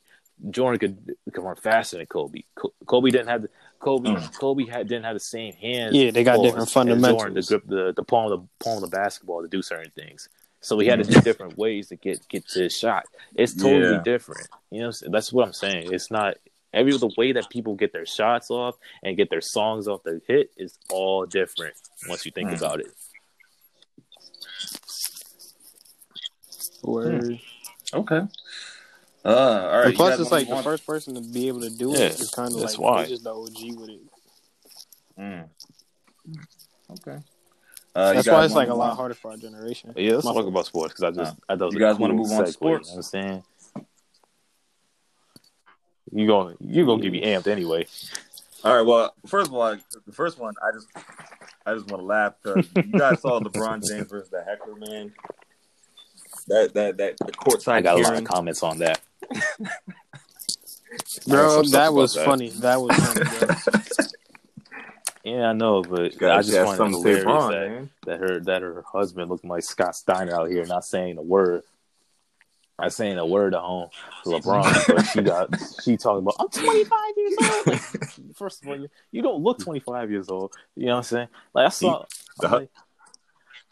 Jordan 0.50 0.78
could, 0.78 1.16
could 1.32 1.42
run 1.42 1.56
faster 1.56 1.96
than 1.96 2.06
Kobe. 2.06 2.42
Kobe 2.86 3.10
didn't 3.10 3.28
have 3.28 3.42
the 3.42 3.48
Kobe. 3.78 4.10
Mm. 4.10 4.38
Kobe 4.38 4.66
had 4.66 4.88
didn't 4.88 5.04
have 5.04 5.14
the 5.14 5.20
same 5.20 5.54
hands. 5.54 5.94
Yeah, 5.94 6.10
they 6.10 6.24
got 6.24 6.42
different 6.42 6.66
as 6.68 6.72
Jordan 6.72 7.00
fundamentals. 7.00 7.46
to 7.46 7.58
grip 7.58 7.66
the 7.66 7.92
the 7.94 8.02
palm 8.04 8.30
of 8.30 8.40
the 8.40 8.64
palm 8.64 8.82
of 8.82 8.90
the 8.90 8.94
basketball 8.94 9.42
to 9.42 9.48
do 9.48 9.62
certain 9.62 9.90
things. 9.92 10.28
So 10.60 10.78
he 10.78 10.88
had 10.88 11.02
to 11.02 11.10
do 11.10 11.20
different 11.20 11.56
ways 11.56 11.88
to 11.88 11.96
get 11.96 12.26
get 12.28 12.46
to 12.48 12.64
his 12.64 12.76
shot. 12.76 13.06
It's 13.34 13.54
totally 13.54 13.94
Yeah. 13.94 14.02
different. 14.04 14.48
You 14.70 14.80
know, 14.82 14.92
that's 15.08 15.32
what 15.32 15.46
I'm 15.46 15.52
saying. 15.52 15.92
It's 15.92 16.10
not 16.10 16.36
every 16.76 16.96
the 16.96 17.10
way 17.16 17.32
that 17.32 17.48
people 17.50 17.74
get 17.74 17.92
their 17.92 18.06
shots 18.06 18.50
off 18.50 18.76
and 19.02 19.16
get 19.16 19.30
their 19.30 19.40
songs 19.40 19.88
off 19.88 20.02
the 20.04 20.20
hit 20.28 20.50
is 20.56 20.78
all 20.90 21.26
different 21.26 21.74
once 22.08 22.24
you 22.24 22.30
think 22.32 22.50
Mm. 22.50 22.58
about 22.58 22.80
it. 22.80 22.88
Word. 26.82 27.40
Okay. 27.92 28.20
Uh, 29.24 29.28
all 29.28 29.78
right. 29.78 29.86
and 29.86 29.94
plus, 29.96 30.20
it's 30.20 30.30
like 30.30 30.46
the 30.46 30.54
on? 30.54 30.62
first 30.62 30.86
person 30.86 31.14
to 31.16 31.20
be 31.32 31.48
able 31.48 31.60
to 31.62 31.70
do 31.70 31.90
Yeah, 31.90 32.04
it 32.04 32.20
is 32.20 32.30
kind 32.30 32.52
of 32.54 32.60
that's 32.60 32.74
like 32.78 32.80
why. 32.80 33.00
he's 33.00 33.08
just 33.10 33.24
the 33.24 33.34
OG 33.34 33.74
with 33.76 33.90
it. 33.90 34.00
Mm. 35.18 35.48
Okay. 36.92 37.18
Uh, 37.94 38.12
That's 38.12 38.28
why 38.28 38.44
it's 38.44 38.54
like 38.54 38.68
a 38.68 38.74
lot 38.74 38.94
harder 38.94 39.14
for 39.14 39.30
our 39.30 39.36
generation. 39.38 39.94
Yeah, 39.96 40.12
let's 40.16 40.24
My 40.26 40.32
talk 40.32 40.42
fault. 40.42 40.48
about 40.48 40.66
sports 40.66 40.92
because 40.94 41.04
I 41.04 41.22
just 41.22 41.36
I 41.48 41.56
thought 41.56 41.62
it 41.62 41.64
was 41.66 41.74
You 41.74 41.86
a 41.86 41.90
guys 41.90 41.98
wanna 41.98 42.12
move 42.14 42.30
on 42.30 42.44
to 42.44 42.52
sports? 42.52 42.90
You 42.90 42.96
know 42.96 42.98
what 42.98 43.06
I'm 43.14 43.22
saying? 43.22 43.44
You 46.12 46.26
going 46.26 46.56
you 46.60 46.86
gonna 46.86 47.02
get 47.02 47.12
me 47.12 47.22
amped 47.22 47.46
anyway? 47.46 47.86
All 48.64 48.76
right. 48.76 48.86
Well, 48.86 49.14
first 49.26 49.48
of 49.48 49.54
all, 49.54 49.76
the 50.06 50.12
first 50.12 50.38
one, 50.38 50.54
I 50.62 50.72
just, 50.72 50.88
I 51.66 51.74
just 51.74 51.86
want 51.88 52.00
to 52.02 52.06
laugh 52.06 52.34
because 52.42 52.66
you 52.76 52.98
guys 52.98 53.20
saw 53.20 53.38
LeBron 53.40 53.86
James 53.88 54.08
versus 54.08 54.30
the 54.30 54.42
heckler 54.42 54.76
man. 54.76 55.12
That 56.48 56.74
that 56.74 56.96
that 56.96 57.16
the 57.18 57.32
courtside 57.32 57.72
I 57.72 57.80
got 57.82 57.98
a 57.98 58.02
lot 58.02 58.16
of 58.16 58.24
comments 58.24 58.62
on 58.62 58.78
that. 58.78 59.00
Bro, 61.26 61.48
some 61.48 61.64
stuff 61.66 61.80
that 61.80 61.92
was 61.92 62.14
that. 62.14 62.24
funny. 62.24 62.48
That 62.50 62.80
was 62.80 62.96
funny. 62.96 63.56
Yeah, 65.26 65.48
I 65.48 65.52
know, 65.54 65.82
but 65.82 66.20
You 66.20 66.28
I 66.30 66.40
just 66.40 66.52
got 66.52 66.66
find 66.66 66.74
it 66.74 66.76
something 66.76 67.02
to 67.02 67.14
say, 67.14 67.18
hilarious 67.18 67.50
that, 67.50 67.68
man. 67.68 67.90
that 68.06 68.20
her 68.20 68.40
that 68.44 68.62
her 68.62 68.84
husband 68.86 69.28
looked 69.28 69.44
like 69.44 69.64
Scott 69.64 69.96
Steiner 69.96 70.32
out 70.32 70.48
here, 70.48 70.64
not 70.66 70.84
saying 70.84 71.18
a 71.18 71.22
word. 71.22 71.64
Not 72.78 72.92
saying 72.92 73.16
a 73.16 73.24
word 73.24 73.54
at 73.54 73.60
home 73.62 73.88
to 74.24 74.30
LeBron, 74.30 74.94
but 74.94 75.02
she 75.04 75.22
got 75.22 75.48
she 75.82 75.96
talking 75.96 76.18
about 76.18 76.34
I'm 76.38 76.48
25 76.48 76.98
years 77.16 77.34
old. 77.42 77.66
Like, 77.66 77.80
first 78.36 78.62
of 78.62 78.68
all, 78.68 78.78
you, 78.78 78.88
you 79.12 79.22
don't 79.22 79.42
look 79.42 79.58
25 79.60 80.10
years 80.10 80.28
old. 80.28 80.52
You 80.74 80.86
know 80.86 80.92
what 80.92 80.96
I'm 80.98 81.02
saying? 81.04 81.28
Like 81.54 81.66
I 81.66 81.68
saw, 81.70 82.04
I'm 82.42 82.50
like, 82.52 82.68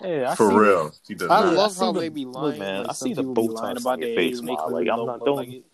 hey, 0.01 0.25
I 0.25 0.35
For 0.35 0.49
see- 0.49 0.57
real, 0.57 0.93
she 1.07 1.15
does 1.17 1.31
I 1.31 1.41
not. 1.43 1.53
love 1.55 1.73
see 1.73 1.81
how 1.85 1.93
the- 1.93 2.01
they 2.01 2.09
be 2.09 2.25
look, 2.25 2.35
lying. 2.37 2.59
man, 2.59 2.79
like, 2.81 2.89
I 2.91 2.93
see 2.95 3.13
the 3.13 3.23
people 3.23 3.35
be 3.35 3.43
Botox 3.43 3.55
lying 3.55 3.77
on 3.77 3.83
about 3.83 3.99
your 3.99 4.09
their 4.09 4.17
face, 4.17 4.33
age 4.33 4.39
and 4.39 4.49
they 4.49 4.53
Ma. 4.53 4.65
clearly 4.67 4.85
Like, 4.87 4.99
I'm 4.99 5.07
don't 5.07 5.25
doing- 5.25 5.37
like 5.37 5.49
it. 5.49 5.65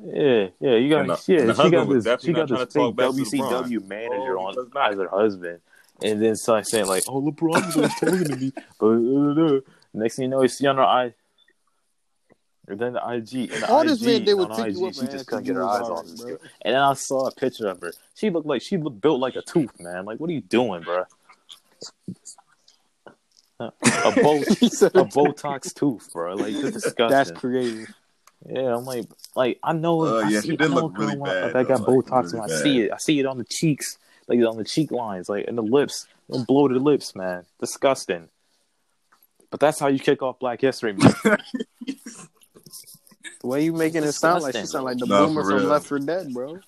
Yeah, 0.00 0.48
yeah, 0.60 0.76
you 0.76 0.88
got 0.90 1.06
the- 1.26 1.32
yeah. 1.32 1.52
she 1.64 1.70
got 1.70 1.88
this. 1.88 2.22
She 2.24 2.32
got 2.32 2.48
this 2.48 2.60
to 2.60 2.66
fake 2.66 2.94
WCW 2.94 3.84
manager 3.88 4.38
Oh, 4.38 4.46
on 4.46 4.92
as 4.92 4.96
her 4.98 5.08
husband, 5.08 5.60
and 6.00 6.22
then 6.22 6.36
started 6.36 6.68
saying 6.68 6.86
like, 6.86 7.02
"Oh, 7.08 7.20
LeBron 7.20 7.74
was 7.76 7.92
talking 7.94 8.22
to 8.24 8.36
me," 8.36 8.52
but 8.78 8.86
uh, 8.86 9.56
uh, 9.56 9.60
next 9.94 10.14
thing 10.14 10.22
you 10.24 10.28
know, 10.28 10.42
you 10.42 10.46
see 10.48 10.68
on 10.68 10.76
her 10.76 10.84
eye. 10.84 11.14
And 12.68 12.78
then 12.78 12.92
the 12.92 12.98
IG, 13.00 13.50
and 13.52 13.62
the 13.62 13.68
All 13.70 13.80
IG, 13.80 13.88
this 13.88 14.02
man 14.02 14.24
did 14.24 14.34
was 14.34 14.46
on 14.46 14.56
pick 14.56 14.66
IG, 14.66 14.76
you 14.76 14.86
up 14.86 14.94
she 14.94 15.00
and 15.00 15.10
just 15.10 15.14
ask 15.20 15.26
couldn't 15.28 15.46
you 15.46 15.52
get 15.54 15.58
her 15.58 15.64
eyes 15.64 15.80
off 15.80 16.04
this 16.06 16.20
girl. 16.22 16.38
And 16.62 16.74
then 16.74 16.82
I 16.82 16.92
saw 16.94 17.26
a 17.26 17.30
picture 17.32 17.66
of 17.68 17.80
her. 17.80 17.92
She 18.14 18.28
looked 18.30 18.46
like 18.46 18.60
she 18.62 18.76
looked 18.76 19.00
built 19.00 19.20
like 19.20 19.36
a 19.36 19.42
tooth, 19.42 19.78
man. 19.80 20.04
Like, 20.04 20.20
what 20.20 20.28
are 20.28 20.34
you 20.34 20.40
doing, 20.42 20.82
bro? 20.82 21.04
A 23.60 23.72
bow, 24.22 24.42
He 24.60 24.68
said 24.68 24.94
a. 24.94 25.04
Botox 25.04 25.74
tooth, 25.74 26.12
bro. 26.12 26.34
Like, 26.34 26.52
this 26.60 26.74
disgusting. 26.74 27.08
That's 27.08 27.30
creative. 27.32 27.88
Yeah, 28.48 28.76
I'm 28.76 28.84
like, 28.84 29.06
like 29.34 29.58
I 29.64 29.72
know, 29.72 30.02
Uh, 30.02 30.20
I 30.24 30.28
yeah, 30.28 30.40
see, 30.40 30.50
she 30.50 30.56
did 30.56 30.70
know 30.70 30.76
look 30.76 30.96
a 30.96 31.00
really 31.00 31.16
want- 31.16 31.32
bad, 31.32 31.52
That 31.54 31.66
got 31.68 31.80
like, 31.80 31.88
Botox, 31.88 32.32
really 32.32 32.38
and 32.44 32.52
I 32.52 32.62
see 32.62 32.80
it. 32.82 32.92
I 32.92 32.98
see 32.98 33.18
it 33.18 33.26
on 33.26 33.38
the 33.38 33.44
cheeks, 33.44 33.98
like 34.28 34.38
on 34.40 34.56
the 34.58 34.64
cheek 34.64 34.92
lines, 34.92 35.28
like 35.28 35.46
in 35.46 35.56
the 35.56 35.62
lips, 35.62 36.06
them 36.28 36.44
bloated 36.44 36.80
lips, 36.82 37.16
man. 37.16 37.46
Disgusting. 37.60 38.28
But 39.50 39.58
that's 39.60 39.80
how 39.80 39.88
you 39.88 39.98
kick 39.98 40.22
off 40.22 40.38
Black 40.38 40.60
History 40.60 40.92
Month. 40.92 41.16
The 43.40 43.46
way 43.46 43.64
you 43.64 43.72
making 43.72 44.02
it 44.04 44.12
sound 44.12 44.42
like 44.42 44.56
she 44.56 44.66
sound 44.66 44.84
like 44.84 44.98
the 44.98 45.06
Nah, 45.06 45.26
boomer 45.26 45.44
from. 45.44 45.64
Left 45.68 45.86
4 45.86 45.98
Dead, 46.00 46.32
bro. 46.34 46.58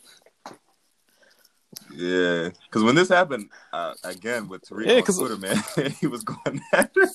Yeah, 1.93 2.51
because 2.65 2.83
when 2.85 2.95
this 2.95 3.09
happened 3.09 3.49
uh, 3.73 3.95
again 4.05 4.49
with 4.49 4.63
Tariq 4.63 4.87
Yeah, 4.87 4.95
on 4.97 5.03
'cause- 5.03 5.19
Twitter, 5.19 5.37
man, 5.37 5.57
he 6.01 6.07
was 6.07 6.23
going 6.23 6.61
at 6.73 6.91
her. 6.95 7.07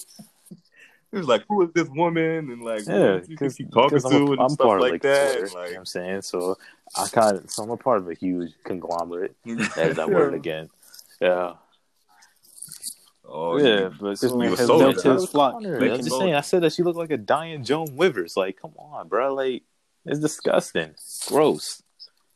He 1.12 1.18
was 1.20 1.28
like, 1.28 1.46
"Who 1.48 1.62
is 1.64 1.70
this 1.74 1.88
woman?" 1.90 2.52
And 2.52 2.62
like, 2.62 2.86
yeah, 2.86 2.94
"Who 2.94 2.98
do 2.98 3.04
you 3.14 3.20
think 3.20 3.40
because 3.40 3.60
you 3.60 3.68
talking 3.68 4.00
to?" 4.00 4.08
I'm, 4.08 4.14
a, 4.28 4.32
and 4.32 4.42
I'm 4.42 4.50
stuff 4.50 4.66
part 4.66 4.82
like 4.82 4.90
of 4.90 4.94
like 4.96 5.02
that. 5.04 5.32
Twitter, 5.32 5.44
and, 5.46 5.50
you 5.50 5.56
know 5.56 5.62
what 5.62 5.70
like, 5.70 5.78
I'm 5.78 5.86
saying? 5.86 6.22
So 6.24 6.58
I 6.98 7.08
kind 7.08 7.38
of, 7.38 7.50
so 7.52 7.64
I'm 7.64 7.70
a 7.70 7.78
part 7.78 8.00
of 8.00 8.10
a 8.10 8.14
huge 8.16 8.52
conglomerate. 8.66 9.34
There's 9.46 9.96
that 9.96 10.10
word 10.12 10.34
again. 10.34 10.70
Yeah, 11.22 11.54
oh 13.28 13.58
yeah, 13.58 13.66
yeah, 13.66 13.90
but 14.00 14.10
This 14.20 14.22
so 14.22 14.38
man 14.38 14.52
was 14.52 14.60
has 14.60 14.68
built 14.68 14.96
his 14.96 15.04
huh? 15.04 15.26
flock. 15.28 15.56
I'm 15.56 15.64
just 15.80 16.10
both. 16.10 16.20
saying. 16.20 16.34
I 16.36 16.42
said 16.42 16.64
that 16.64 16.74
she 16.74 16.84
looked 16.84 16.98
like 16.98 17.12
a 17.12 17.18
dying 17.18 17.64
Joan 17.64 17.96
Rivers. 17.98 18.36
Like, 18.38 18.60
come 18.62 18.74
on, 18.78 19.08
bro. 19.08 19.34
Like, 19.34 19.64
it's 20.06 20.20
disgusting. 20.20 20.96
Gross. 21.28 21.82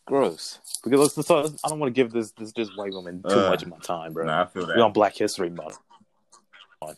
Gross. 0.06 0.60
Because 0.84 1.00
let's, 1.00 1.18
let's 1.18 1.28
talk, 1.28 1.52
I 1.64 1.70
don't 1.70 1.80
want 1.80 1.94
to 1.94 2.00
give 2.02 2.12
this 2.12 2.32
this 2.32 2.52
this 2.54 2.70
white 2.76 2.94
woman 2.94 3.22
too 3.22 3.30
Uh, 3.30 3.50
much 3.50 3.62
of 3.64 3.70
my 3.70 3.78
time, 3.80 4.14
bro. 4.14 4.26
Nah, 4.26 4.42
I 4.44 4.46
feel 4.48 4.66
that. 4.66 4.76
We 4.76 4.82
on 4.82 4.92
Black 4.94 5.16
History 5.16 5.50
Month. 5.50 5.78
All 6.82 6.92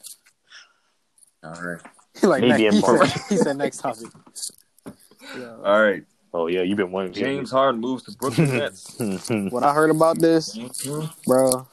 right. 1.43 1.81
like 2.23 2.41
Maybe 2.41 2.69
next, 2.69 2.75
he, 2.75 2.81
said, 2.81 3.21
he 3.29 3.37
said 3.37 3.57
next 3.57 3.77
topic. 3.79 4.07
Yeah. 5.37 5.55
All 5.63 5.81
right. 5.81 6.03
Oh 6.33 6.47
yeah, 6.47 6.61
you've 6.61 6.77
been 6.77 6.91
wanting 6.91 7.11
James 7.13 7.51
Harden 7.51 7.81
moves 7.81 8.03
to 8.03 8.11
Brooklyn 8.17 8.57
Nets. 8.57 8.95
What 9.49 9.63
I 9.63 9.73
heard 9.73 9.89
about 9.89 10.19
this, 10.19 10.55
Mhm. 10.57 11.09
bro. 11.25 11.67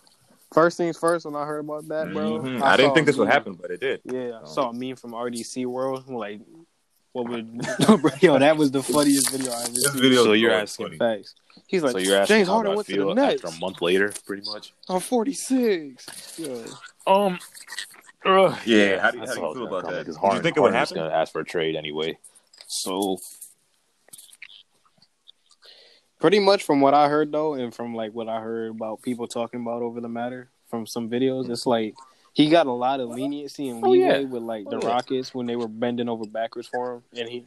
First 0.52 0.76
things 0.78 0.96
first, 0.98 1.26
when 1.26 1.36
I 1.36 1.44
heard 1.44 1.60
about 1.60 1.86
that, 1.88 2.12
bro, 2.12 2.38
Mhm. 2.40 2.62
I, 2.62 2.76
didn't 2.76 2.94
think 2.94 3.06
this 3.06 3.16
a 3.16 3.20
would 3.20 3.28
happen, 3.28 3.54
but 3.54 3.70
it 3.70 3.80
did. 3.80 4.00
Yeah, 4.04 4.40
I 4.42 4.46
saw 4.46 4.70
a 4.70 4.72
meme 4.72 4.96
from 4.96 5.12
RDC 5.12 5.66
World. 5.66 6.04
I'm 6.08 6.14
like, 6.14 6.40
what 7.12 7.28
would 7.28 7.46
yo? 8.22 8.38
That 8.38 8.56
was 8.56 8.70
the 8.70 8.82
funniest 8.82 9.30
video 9.30 9.52
I 9.52 9.62
ever 9.62 9.70
This 9.72 9.92
seen. 9.92 10.00
video 10.02 10.24
So 10.24 10.32
you're 10.32 10.50
asking- 10.52 10.86
funny. 10.86 10.98
Facts. 10.98 11.34
He's 11.66 11.82
like, 11.82 11.92
so 11.92 11.98
you're 11.98 12.16
asking 12.16 12.36
James 12.36 12.48
how 12.48 12.54
Harden 12.54 12.72
do 12.72 12.76
went 12.76 12.86
to 12.86 12.92
the 12.92 12.98
feel 12.98 13.14
Nets. 13.14 13.44
after 13.44 13.56
a 13.56 13.60
month 13.60 13.82
later, 13.82 14.12
pretty 14.26 14.42
much. 14.50 14.72
I'm 14.88 15.00
46. 15.00 16.38
Yo. 16.38 16.64
Um. 17.06 17.38
uh, 18.24 18.56
Yeah, 18.64 19.00
how 19.00 19.10
do 19.10 19.18
you- 19.18 19.26
how 19.26 19.34
do 19.34 19.40
you 19.40 19.54
feel 19.54 19.66
about 19.66 19.84
that? 19.90 19.98
Because 19.98 20.04
Did 20.06 20.12
you 20.14 20.18
Harden, 20.20 20.42
think 20.42 20.56
it 20.56 20.60
would 20.60 20.72
Harden's 20.72 20.90
happen? 20.90 21.02
going 21.02 21.10
to 21.10 21.16
ask 21.16 21.32
for 21.32 21.40
a 21.40 21.44
trade 21.44 21.76
anyway. 21.76 22.18
So 22.68 23.18
Pretty 26.20 26.40
much 26.40 26.64
from 26.64 26.80
what 26.80 26.94
I 26.94 27.08
heard 27.08 27.30
though, 27.32 27.54
and 27.54 27.72
from 27.74 27.94
like 27.94 28.12
what 28.12 28.28
I 28.28 28.40
heard 28.40 28.70
about 28.70 29.02
people 29.02 29.28
talking 29.28 29.60
about 29.60 29.82
over 29.82 30.00
the 30.00 30.08
matter 30.08 30.48
from 30.68 30.86
some 30.86 31.08
videos, 31.08 31.48
it's 31.48 31.66
like 31.66 31.94
he 32.32 32.48
got 32.48 32.66
a 32.66 32.72
lot 32.72 33.00
of 33.00 33.08
leniency 33.10 33.68
and 33.68 33.84
Oh, 33.84 33.92
yeah. 33.92 34.20
with 34.20 34.42
like 34.42 34.64
the 34.68 34.76
Oh, 34.76 34.80
yeah. 34.82 34.88
Rockets 34.88 35.34
when 35.34 35.46
they 35.46 35.56
were 35.56 35.68
bending 35.68 36.08
over 36.08 36.24
backwards 36.26 36.68
for 36.68 36.94
him, 36.94 37.02
and 37.16 37.28
he. 37.28 37.44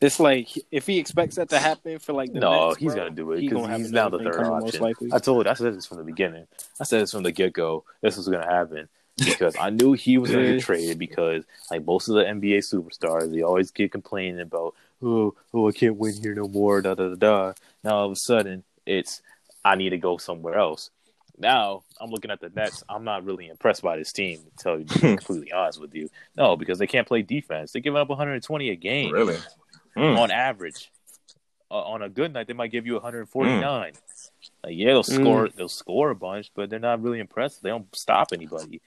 It's 0.00 0.20
like 0.20 0.48
if 0.70 0.86
he 0.86 0.98
expects 0.98 1.36
that 1.36 1.48
to 1.48 1.58
happen 1.58 1.98
for 1.98 2.12
like 2.12 2.32
the 2.32 2.38
no, 2.38 2.68
Nets, 2.68 2.78
he's 2.78 2.92
bro, 2.94 2.96
going 3.02 3.10
to 3.10 3.16
do 3.16 3.32
it 3.32 3.40
because 3.40 3.62
gonna 3.62 3.78
he's 3.78 3.90
now 3.90 4.08
the 4.08 4.18
third 4.18 4.36
option. 4.36 4.60
Most 4.60 4.80
likely. 4.80 5.10
I 5.12 5.18
told 5.18 5.44
you, 5.44 5.50
I 5.50 5.54
said 5.54 5.74
this 5.76 5.86
from 5.86 5.98
the 5.98 6.04
beginning. 6.04 6.46
I 6.80 6.84
said 6.84 7.02
this 7.02 7.10
from 7.10 7.24
the 7.24 7.32
get 7.32 7.52
go. 7.52 7.84
This 8.00 8.16
was 8.16 8.28
going 8.28 8.40
to 8.40 8.48
happen 8.48 8.88
because 9.18 9.56
I 9.58 9.70
knew 9.70 9.94
he 9.94 10.16
was 10.16 10.30
going 10.30 10.46
to 10.46 10.52
get 10.52 10.60
traded 10.64 11.00
because 11.00 11.42
like 11.70 11.84
most 11.84 12.06
of 12.08 12.14
the 12.14 12.22
NBA 12.22 12.58
superstars, 12.58 13.32
they 13.32 13.42
always 13.42 13.72
get 13.72 13.90
complaining 13.90 14.38
about 14.40 14.74
oh 15.02 15.34
oh 15.54 15.68
I 15.68 15.72
can't 15.72 15.96
win 15.96 16.14
here 16.14 16.34
no 16.34 16.48
more 16.48 16.80
da 16.82 16.94
da 16.94 17.08
da 17.10 17.14
da. 17.14 17.52
Now 17.84 17.96
all 17.96 18.06
of 18.06 18.12
a 18.12 18.16
sudden 18.16 18.64
it's 18.86 19.22
I 19.64 19.74
need 19.76 19.90
to 19.90 19.98
go 19.98 20.16
somewhere 20.16 20.56
else. 20.58 20.90
Now 21.36 21.84
I'm 22.00 22.10
looking 22.10 22.30
at 22.30 22.40
the 22.40 22.48
Nets. 22.48 22.82
I'm 22.88 23.04
not 23.04 23.24
really 23.24 23.48
impressed 23.48 23.82
by 23.82 23.96
this 23.96 24.12
team. 24.12 24.38
To 24.38 24.62
tell 24.62 24.78
you 24.78 24.84
to 24.84 24.94
be 24.94 25.00
completely 25.00 25.52
honest 25.52 25.80
with 25.80 25.94
you, 25.94 26.08
no, 26.36 26.56
because 26.56 26.78
they 26.78 26.86
can't 26.86 27.06
play 27.06 27.22
defense. 27.22 27.72
They're 27.72 27.82
giving 27.82 28.00
up 28.00 28.08
120 28.08 28.70
a 28.70 28.76
game 28.76 29.12
Really? 29.12 29.36
Mm. 29.96 30.18
on 30.18 30.30
average. 30.30 30.90
Uh, 31.70 31.82
on 31.82 32.02
a 32.02 32.08
good 32.08 32.32
night, 32.32 32.46
they 32.46 32.54
might 32.54 32.70
give 32.72 32.86
you 32.86 32.94
149. 32.94 33.92
Like, 34.64 34.74
yeah, 34.74 34.86
they'll 34.86 35.02
score. 35.02 35.48
They'll 35.50 35.68
score 35.68 36.10
a 36.10 36.14
bunch, 36.14 36.50
but 36.54 36.70
they're 36.70 36.78
not 36.78 37.02
really 37.02 37.20
impressive. 37.20 37.62
They 37.62 37.68
don't 37.68 37.94
stop 37.94 38.28
anybody, 38.32 38.80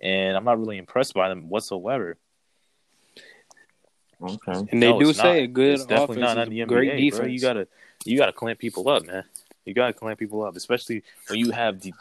and 0.00 0.34
I'm 0.36 0.44
not 0.44 0.58
really 0.58 0.78
impressed 0.78 1.12
by 1.14 1.28
them 1.28 1.50
whatsoever. 1.50 2.16
Okay. 4.22 4.52
And 4.70 4.82
they 4.82 4.90
No, 4.90 5.00
do 5.00 5.12
say 5.12 5.22
not. 5.22 5.36
a 5.42 5.46
good 5.48 5.74
It's 5.74 5.84
definitely 5.86 6.22
offense 6.22 6.36
not 6.36 6.42
is 6.42 6.48
in 6.48 6.54
the 6.58 6.64
great 6.66 6.90
NBA, 6.92 6.96
defense. 6.98 7.18
bro. 7.18 7.26
You 7.26 7.40
gotta, 7.40 7.68
you 8.04 8.18
gotta 8.18 8.32
clamp 8.32 8.58
people 8.58 8.88
up, 8.88 9.04
man. 9.06 9.24
You 9.64 9.74
gotta 9.74 9.92
clamp 9.92 10.18
people 10.18 10.44
up, 10.44 10.56
especially 10.56 11.02
when 11.28 11.38
you 11.38 11.50
have 11.50 11.80
the. 11.80 11.92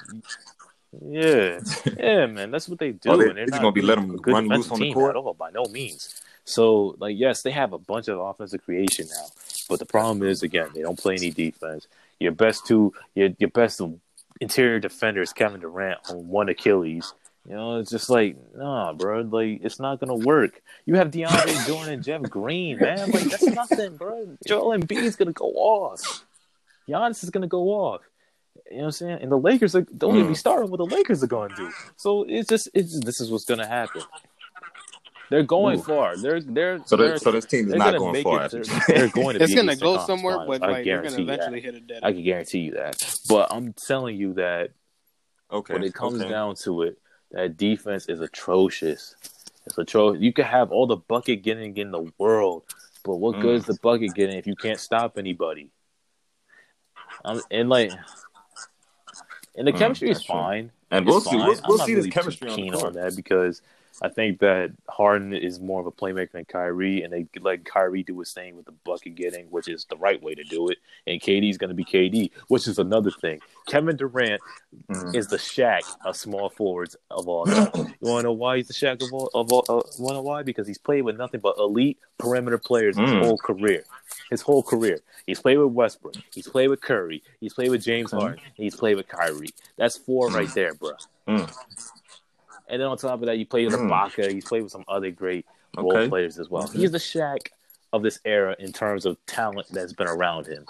Yeah, 1.07 1.61
yeah, 1.97 2.25
man. 2.25 2.51
That's 2.51 2.67
what 2.67 2.77
they 2.79 2.91
do. 2.91 3.09
Oh, 3.11 3.17
they- 3.17 3.29
and 3.29 3.37
they're 3.37 3.45
they're 3.45 3.51
not 3.51 3.61
gonna 3.61 3.71
be 3.71 3.79
really 3.81 3.87
let 3.95 3.97
'em 3.99 4.11
a 4.11 4.17
good 4.17 4.33
run 4.33 4.47
loose 4.49 4.69
on 4.71 4.79
the 4.79 4.93
court? 4.93 5.11
at 5.11 5.15
all, 5.15 5.33
by 5.33 5.49
no 5.51 5.63
means. 5.65 6.21
So, 6.43 6.95
like, 6.99 7.17
yes, 7.17 7.43
they 7.43 7.51
have 7.51 7.71
a 7.71 7.77
bunch 7.77 8.07
of 8.07 8.19
offensive 8.19 8.63
creation 8.65 9.07
now, 9.09 9.27
but 9.69 9.79
the 9.79 9.85
problem 9.85 10.27
is, 10.27 10.43
again, 10.43 10.67
they 10.73 10.81
don't 10.81 10.99
play 10.99 11.15
any 11.15 11.29
defense. 11.31 11.87
Your 12.19 12.33
best 12.33 12.65
two, 12.65 12.93
your 13.15 13.29
your 13.39 13.49
best 13.51 13.79
interior 14.41 14.79
defender 14.79 15.21
is 15.21 15.31
Kevin 15.31 15.61
Durant 15.61 15.99
on 16.09 16.27
one 16.27 16.49
Achilles. 16.49 17.13
You 17.47 17.55
know, 17.55 17.79
it's 17.79 17.89
just 17.89 18.09
like, 18.09 18.37
nah, 18.55 18.93
bro. 18.93 19.21
Like, 19.21 19.61
it's 19.63 19.79
not 19.79 19.99
gonna 19.99 20.15
work. 20.15 20.61
You 20.85 20.95
have 20.95 21.09
DeAndre 21.11 21.65
Jordan 21.67 21.93
and 21.95 22.03
Jeff 22.03 22.21
Green, 22.23 22.77
man. 22.77 23.11
Like, 23.11 23.23
that's 23.23 23.43
nothing, 23.47 23.97
bro. 23.97 24.37
Joel 24.47 24.77
Embiid's 24.77 25.15
gonna 25.15 25.31
go 25.33 25.47
off. 25.47 26.23
Giannis 26.87 27.23
is 27.23 27.29
gonna 27.31 27.47
go 27.47 27.69
off. 27.69 28.01
You 28.69 28.77
know 28.77 28.83
what 28.83 28.85
I'm 28.87 28.91
saying? 28.91 29.19
And 29.21 29.31
the 29.31 29.37
Lakers 29.37 29.75
are 29.75 29.81
don't 29.81 30.15
even 30.15 30.27
be 30.27 30.33
Mm. 30.33 30.37
starting 30.37 30.69
what 30.69 30.77
the 30.77 30.85
Lakers 30.85 31.23
are 31.23 31.27
going 31.27 31.49
to 31.49 31.55
do. 31.55 31.71
So 31.97 32.25
it's 32.27 32.47
just 32.47 32.69
it's 32.73 32.99
this 32.99 33.19
is 33.19 33.31
what's 33.31 33.45
gonna 33.45 33.67
happen. 33.67 34.03
They're 35.29 35.43
going 35.43 35.79
Ooh. 35.79 35.83
far. 35.83 36.17
They're 36.17 36.41
they're 36.41 36.81
So, 36.85 36.97
they're, 36.97 37.17
so 37.17 37.31
this 37.31 37.45
team 37.45 37.67
is 37.69 37.75
not 37.75 37.85
gonna 37.85 37.99
going 37.99 38.13
make 38.13 38.23
far. 38.23 38.45
it. 38.45 38.51
They're, 38.51 38.63
they're 38.87 39.07
going 39.09 39.37
to. 39.37 39.43
It's 39.43 39.51
be 39.53 39.55
gonna 39.55 39.75
go 39.77 39.95
Eastern 39.95 40.17
somewhere, 40.17 40.35
Conference 40.35 40.59
but 40.59 40.69
I 40.69 40.71
like 40.73 40.85
they're 40.85 41.01
gonna 41.01 41.15
guarantee 41.15 41.21
you 41.21 41.27
that. 41.27 41.33
eventually 41.33 41.61
hit 41.61 41.75
a 41.75 41.79
dead 41.79 41.99
I 42.03 42.11
can 42.11 42.23
guarantee 42.23 42.59
you 42.59 42.71
that. 42.71 43.15
But 43.29 43.51
I'm 43.51 43.73
telling 43.73 44.17
you 44.17 44.33
that 44.33 44.71
okay. 45.51 45.73
when 45.73 45.83
it 45.83 45.93
comes 45.93 46.21
okay. 46.21 46.29
down 46.29 46.55
to 46.63 46.81
it, 46.83 46.97
that 47.31 47.57
defense 47.57 48.07
is 48.07 48.21
atrocious. 48.21 49.15
It's 49.65 49.77
atrocious. 49.77 50.21
You 50.21 50.33
can 50.33 50.45
have 50.45 50.71
all 50.71 50.87
the 50.87 50.97
bucket 50.97 51.43
getting 51.43 51.77
in 51.77 51.91
the 51.91 52.11
world, 52.17 52.63
but 53.03 53.15
what 53.17 53.39
good 53.39 53.55
Mm. 53.55 53.59
is 53.59 53.65
the 53.65 53.73
bucket 53.75 54.13
getting 54.15 54.37
if 54.37 54.47
you 54.47 54.55
can't 54.55 54.79
stop 54.79 55.17
anybody? 55.17 55.69
Um, 57.23 57.41
and 57.51 57.69
like, 57.69 57.91
and 59.55 59.67
the 59.67 59.71
Mm, 59.71 59.77
chemistry 59.77 60.09
is 60.09 60.23
true. 60.23 60.35
fine. 60.35 60.71
and 60.89 61.05
It's 61.07 61.11
we'll 61.11 61.21
see. 61.21 61.37
We'll, 61.37 61.59
we'll 61.67 61.77
see 61.77 61.95
really 61.95 62.07
this 62.09 62.13
chemistry 62.13 62.49
on 62.49 62.59
the 62.59 62.77
on 62.77 62.93
that 62.93 63.15
because 63.15 63.61
I 64.01 64.09
think 64.09 64.39
that 64.39 64.71
Harden 64.89 65.31
is 65.33 65.59
more 65.59 65.79
of 65.79 65.85
a 65.85 65.91
playmaker 65.91 66.31
than 66.31 66.45
Kyrie, 66.45 67.03
and 67.03 67.13
they 67.13 67.27
let 67.39 67.65
Kyrie 67.65 68.01
do 68.03 68.17
his 68.19 68.33
thing 68.33 68.55
with 68.55 68.65
the 68.65 68.71
bucket 68.71 69.13
getting, 69.15 69.45
which 69.51 69.67
is 69.67 69.85
the 69.85 69.97
right 69.97 70.21
way 70.21 70.33
to 70.33 70.43
do 70.43 70.69
it. 70.69 70.79
And 71.05 71.21
KD's 71.21 71.57
going 71.57 71.69
to 71.69 71.75
be 71.75 71.85
KD, 71.85 72.31
which 72.47 72.67
is 72.67 72.79
another 72.79 73.11
thing. 73.11 73.39
Kevin 73.67 73.95
Durant 73.97 74.41
Mhm. 74.89 75.15
is 75.15 75.27
the 75.27 75.37
Shaq 75.37 75.81
of 76.03 76.15
small 76.15 76.49
forwards 76.49 76.95
of 77.11 77.27
all 77.27 77.45
time. 77.45 77.69
You 78.01 78.09
want 78.09 78.21
to 78.21 78.29
know 78.29 78.31
why 78.33 78.57
he's 78.57 78.67
the 78.67 78.73
Shaq 78.73 79.03
of 79.03 79.13
all? 79.13 79.29
Of 79.35 79.51
all 79.53 79.63
uh, 79.69 79.73
want 79.99 80.09
to 80.09 80.13
know 80.13 80.21
why? 80.23 80.41
Because 80.41 80.65
he's 80.67 80.79
played 80.79 81.03
with 81.03 81.17
nothing 81.17 81.39
but 81.39 81.55
elite 81.59 81.99
perimeter 82.17 82.57
players 82.57 82.97
his 82.97 83.09
Mm. 83.11 83.23
whole 83.23 83.37
career. 83.37 83.83
His 84.31 84.41
whole 84.41 84.63
career. 84.63 84.99
He's 85.27 85.39
played 85.39 85.57
with 85.57 85.71
Westbrook. 85.73 86.15
He's 86.33 86.47
played 86.47 86.69
with 86.69 86.81
Curry. 86.81 87.21
He's 87.39 87.53
played 87.53 87.69
with 87.69 87.83
James 87.83 88.09
Mm. 88.11 88.19
Harden. 88.19 88.39
and 88.43 88.53
He's 88.55 88.75
played 88.75 88.95
with 88.97 89.07
Kyrie. 89.07 89.49
That's 89.77 89.97
four 89.97 90.29
right 90.29 90.49
there, 90.55 90.73
bro. 90.73 90.93
And 92.71 92.81
then 92.81 92.87
on 92.87 92.97
top 92.97 93.19
of 93.21 93.25
that, 93.27 93.37
you 93.37 93.45
play 93.45 93.65
with 93.65 93.75
Mm. 93.79 93.89
Ibaka. 93.89 94.31
He's 94.31 94.45
played 94.45 94.63
with 94.63 94.71
some 94.71 94.85
other 94.87 95.11
great 95.11 95.45
role 95.77 95.91
Okay. 95.97 96.07
players 96.07 96.39
as 96.39 96.49
well. 96.49 96.67
He's 96.67 96.91
the 96.91 96.97
Shaq 96.97 97.49
of 97.93 98.01
this 98.01 98.19
era 98.25 98.55
in 98.57 98.71
terms 98.71 99.05
of 99.05 99.17
talent 99.25 99.67
that's 99.71 99.91
been 99.93 100.07
around 100.07 100.47
him. 100.47 100.65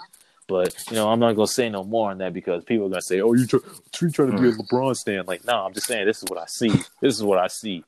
But 0.48 0.74
you 0.90 0.96
know, 0.96 1.08
I'm 1.08 1.20
not 1.20 1.34
gonna 1.34 1.46
say 1.46 1.70
no 1.70 1.84
more 1.84 2.10
on 2.10 2.18
that 2.18 2.32
because 2.34 2.64
people 2.64 2.86
are 2.86 2.90
gonna 2.90 3.00
say, 3.00 3.20
"Oh, 3.20 3.32
you 3.32 3.46
try, 3.46 3.60
you 4.00 4.10
trying 4.10 4.32
to 4.32 4.40
be 4.40 4.48
a 4.48 4.52
Mm. 4.52 4.58
LeBron 4.58 4.96
stand?" 4.96 5.28
Like, 5.28 5.44
no, 5.44 5.54
I'm 5.64 5.72
just 5.72 5.86
saying 5.86 6.04
this 6.04 6.18
is 6.18 6.28
what 6.28 6.38
I 6.40 6.46
see. 6.46 6.70
This 7.00 7.14
is 7.14 7.22
what 7.22 7.38
I 7.38 7.46
see. 7.46 7.84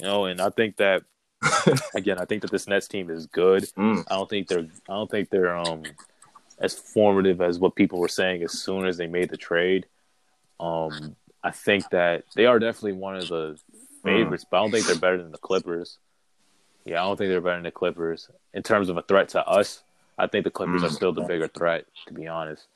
You 0.00 0.06
know, 0.06 0.26
and 0.26 0.40
I 0.40 0.50
think 0.50 0.76
that 0.76 1.02
again, 1.94 2.18
I 2.18 2.26
think 2.26 2.42
that 2.42 2.50
this 2.50 2.68
Nets 2.68 2.86
team 2.86 3.08
is 3.08 3.26
good. 3.26 3.64
Mm. 3.78 4.04
I 4.10 4.14
don't 4.16 4.28
think 4.28 4.48
they're 4.48 4.66
I 4.88 4.92
don't 4.92 5.10
think 5.10 5.30
they're 5.30 5.56
um 5.56 5.82
as 6.58 6.74
formative 6.74 7.40
as 7.40 7.58
what 7.58 7.74
people 7.74 7.98
were 7.98 8.08
saying 8.08 8.42
as 8.42 8.52
soon 8.62 8.86
as 8.86 8.98
they 8.98 9.06
made 9.06 9.30
the 9.30 9.36
trade. 9.38 9.86
Um 10.60 11.16
I 11.46 11.52
think 11.52 11.88
that 11.90 12.24
they 12.34 12.46
are 12.46 12.58
definitely 12.58 12.94
one 12.94 13.14
of 13.16 13.28
the 13.28 13.56
favorites, 14.02 14.44
but 14.50 14.56
I 14.56 14.60
don't 14.62 14.72
think 14.72 14.84
they're 14.84 14.96
better 14.96 15.22
than 15.22 15.30
the 15.30 15.38
Clippers. 15.38 15.98
Yeah, 16.84 17.00
I 17.00 17.06
don't 17.06 17.16
think 17.16 17.28
they're 17.30 17.40
better 17.40 17.54
than 17.58 17.62
the 17.62 17.70
Clippers. 17.70 18.28
In 18.52 18.64
terms 18.64 18.88
of 18.88 18.96
a 18.96 19.02
threat 19.02 19.28
to 19.30 19.46
us, 19.46 19.84
I 20.18 20.26
think 20.26 20.42
the 20.42 20.50
Clippers 20.50 20.82
are 20.82 20.88
Mm. 20.88 20.96
still 20.96 21.12
the 21.12 21.20
bigger 21.22 21.46
threat, 21.46 21.84
to 22.08 22.14
be 22.14 22.26
honest. 22.26 22.66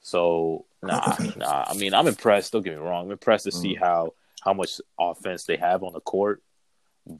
So 0.00 0.64
nah, 0.82 1.16
nah. 1.36 1.64
I 1.66 1.74
mean, 1.74 1.92
I'm 1.92 2.06
impressed. 2.06 2.54
Don't 2.54 2.62
get 2.62 2.72
me 2.72 2.78
wrong. 2.78 3.04
I'm 3.04 3.12
impressed 3.12 3.44
to 3.44 3.52
see 3.52 3.74
how 3.74 4.14
how 4.40 4.54
much 4.54 4.80
offense 4.98 5.44
they 5.44 5.56
have 5.58 5.82
on 5.82 5.92
the 5.92 6.00
court, 6.00 6.42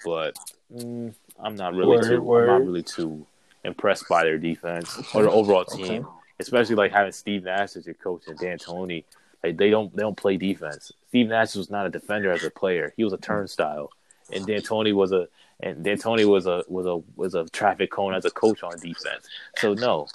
but 0.05 0.39
mm, 0.75 1.15
I'm 1.39 1.55
not 1.57 1.75
really 1.75 1.97
Word, 1.97 2.09
too. 2.09 2.35
I'm 2.35 2.47
not 2.47 2.65
really 2.65 2.83
too 2.83 3.27
impressed 3.63 4.09
by 4.09 4.25
their 4.25 4.39
defense 4.39 4.97
or 5.15 5.23
the 5.25 5.31
overall 5.39 5.67
team, 5.67 6.03
Okay. 6.03 6.09
especially 6.41 6.77
like 6.77 6.93
having 6.93 7.13
Steve 7.13 7.45
Nash 7.45 7.77
as 7.77 7.85
your 7.85 7.95
coach 7.95 8.23
and 8.27 8.39
D'Antoni. 8.39 9.05
Like 9.45 9.59
they 9.59 9.69
don't 9.69 9.95
they 9.95 10.01
don't 10.01 10.17
play 10.17 10.39
defense. 10.39 10.91
Steve 11.09 11.29
Nash 11.29 11.55
was 11.55 11.69
not 11.71 11.85
a 11.85 11.91
defender 11.91 12.33
as 12.33 12.45
a 12.45 12.51
player. 12.51 12.95
He 12.97 13.05
was 13.05 13.13
a 13.13 13.19
turnstile, 13.19 13.91
and 14.33 14.47
D'Antoni 14.47 14.95
was 14.95 15.13
a 15.13 15.29
and 15.61 15.85
D'Antoni 15.85 16.27
was 16.27 16.47
a 16.47 16.65
was 16.67 16.87
a 16.87 16.97
was 17.15 17.35
a 17.35 17.45
traffic 17.51 17.91
cone 17.91 18.15
as 18.15 18.25
a 18.25 18.31
coach 18.31 18.63
on 18.63 18.73
defense. 18.81 19.29
So 19.57 19.75
no, 19.75 20.09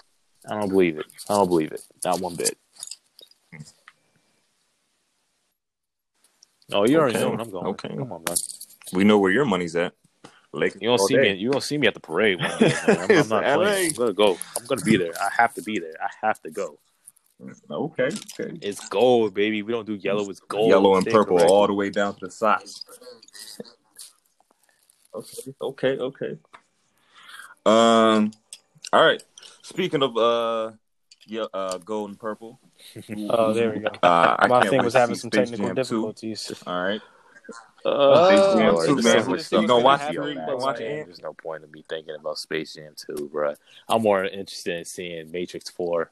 I 0.50 0.56
don't 0.60 0.70
believe 0.70 0.98
it. 0.98 1.06
I 1.30 1.36
don't 1.36 1.48
believe 1.48 1.72
it. 1.72 1.84
Not 2.04 2.20
one 2.20 2.36
bit. 2.38 2.58
Oh, 6.72 6.86
you 6.88 6.98
already 6.98 7.14
Okay, 7.14 7.24
know 7.24 7.30
what 7.30 7.40
I'm 7.42 7.52
going. 7.52 7.66
okay. 7.68 7.96
Come 7.96 8.12
on, 8.12 8.24
man. 8.24 8.38
We 8.94 9.04
know 9.04 9.20
where 9.20 9.32
your 9.32 9.46
money's 9.46 9.76
at. 9.76 9.94
Lakers 10.54 10.82
You 10.82 10.90
don't 10.90 10.98
see 11.08 11.16
day. 11.18 11.34
me. 11.34 11.40
You 11.40 11.52
don't 11.52 11.62
see 11.62 11.78
me 11.78 11.86
at 11.86 11.94
the 11.94 12.00
parade. 12.00 12.40
One 12.40 12.58
day. 12.58 12.74
I'm, 12.88 12.98
I'm 12.98 13.10
not 13.30 13.44
LA. 13.44 13.56
playing. 13.58 13.92
I'm 13.92 13.96
gonna 13.96 14.14
go. 14.14 14.38
I'm 14.58 14.66
gonna 14.66 14.82
be 14.82 14.98
there. 14.98 15.14
I 15.22 15.30
have 15.38 15.54
to 15.54 15.62
be 15.62 15.78
there. 15.78 15.94
I 16.02 16.10
have 16.26 16.42
to 16.42 16.50
go. 16.50 16.80
Okay. 17.72 18.04
Okay. 18.40 18.58
It's 18.62 18.88
gold, 18.90 19.34
baby. 19.34 19.62
We 19.64 19.72
don't 19.72 19.86
do 19.88 19.96
yellow. 19.96 20.30
It's 20.30 20.42
gold. 20.42 20.70
Yellow 20.70 20.96
and 20.96 21.04
Stay 21.04 21.12
purple 21.12 21.38
corrected. 21.38 21.52
all 21.56 21.68
the 21.68 21.74
way 21.74 21.90
down 21.90 22.16
to 22.16 22.26
the 22.26 22.32
socks. 22.32 22.84
Okay. 25.16 25.54
Okay. 25.62 25.98
Okay. 25.98 26.38
Um. 27.66 28.32
All 28.92 29.06
right. 29.06 29.24
Speaking 29.62 30.04
of 30.04 30.18
uh, 30.18 30.72
yeah, 31.28 31.46
uh, 31.54 31.78
gold 31.78 32.10
and 32.10 32.20
purple. 32.20 32.60
Oh, 33.30 33.54
there 33.54 33.72
we 33.74 33.80
go. 33.80 33.90
Uh, 34.02 34.36
I 34.40 34.48
My 34.48 34.60
can't 34.62 34.70
thing 34.72 34.84
was 34.84 34.94
having 34.94 35.16
some 35.16 35.30
Space 35.32 35.50
technical 35.50 35.68
Jam 35.68 35.76
2. 35.76 35.82
difficulties. 35.82 36.52
All 36.66 36.82
right. 36.82 37.02
Uh, 37.86 38.28
Space 38.28 38.54
Jam 38.54 38.74
Lord, 38.74 38.88
2, 38.88 38.96
man. 38.96 39.04
so 39.04 39.30
much 39.30 39.40
You 39.40 39.44
stuff 39.44 39.68
gonna 39.68 39.84
watch 39.84 40.00
see 40.02 40.08
it? 40.16 40.20
on 40.20 40.28
You 40.30 40.36
gonna 40.36 40.58
watch 40.58 40.80
it? 40.80 41.06
There's 41.06 41.22
no 41.22 41.34
point 41.34 41.64
in 41.64 41.72
me 41.72 41.84
thinking 41.90 42.16
about 42.16 42.38
Space 42.38 42.74
Jam 42.76 42.94
2, 43.18 43.30
bro. 43.32 43.54
I'm 43.90 44.02
more 44.02 44.24
interested 44.24 44.78
in 44.80 44.86
seeing 44.86 45.30
Matrix 45.32 45.70
4. 45.70 46.10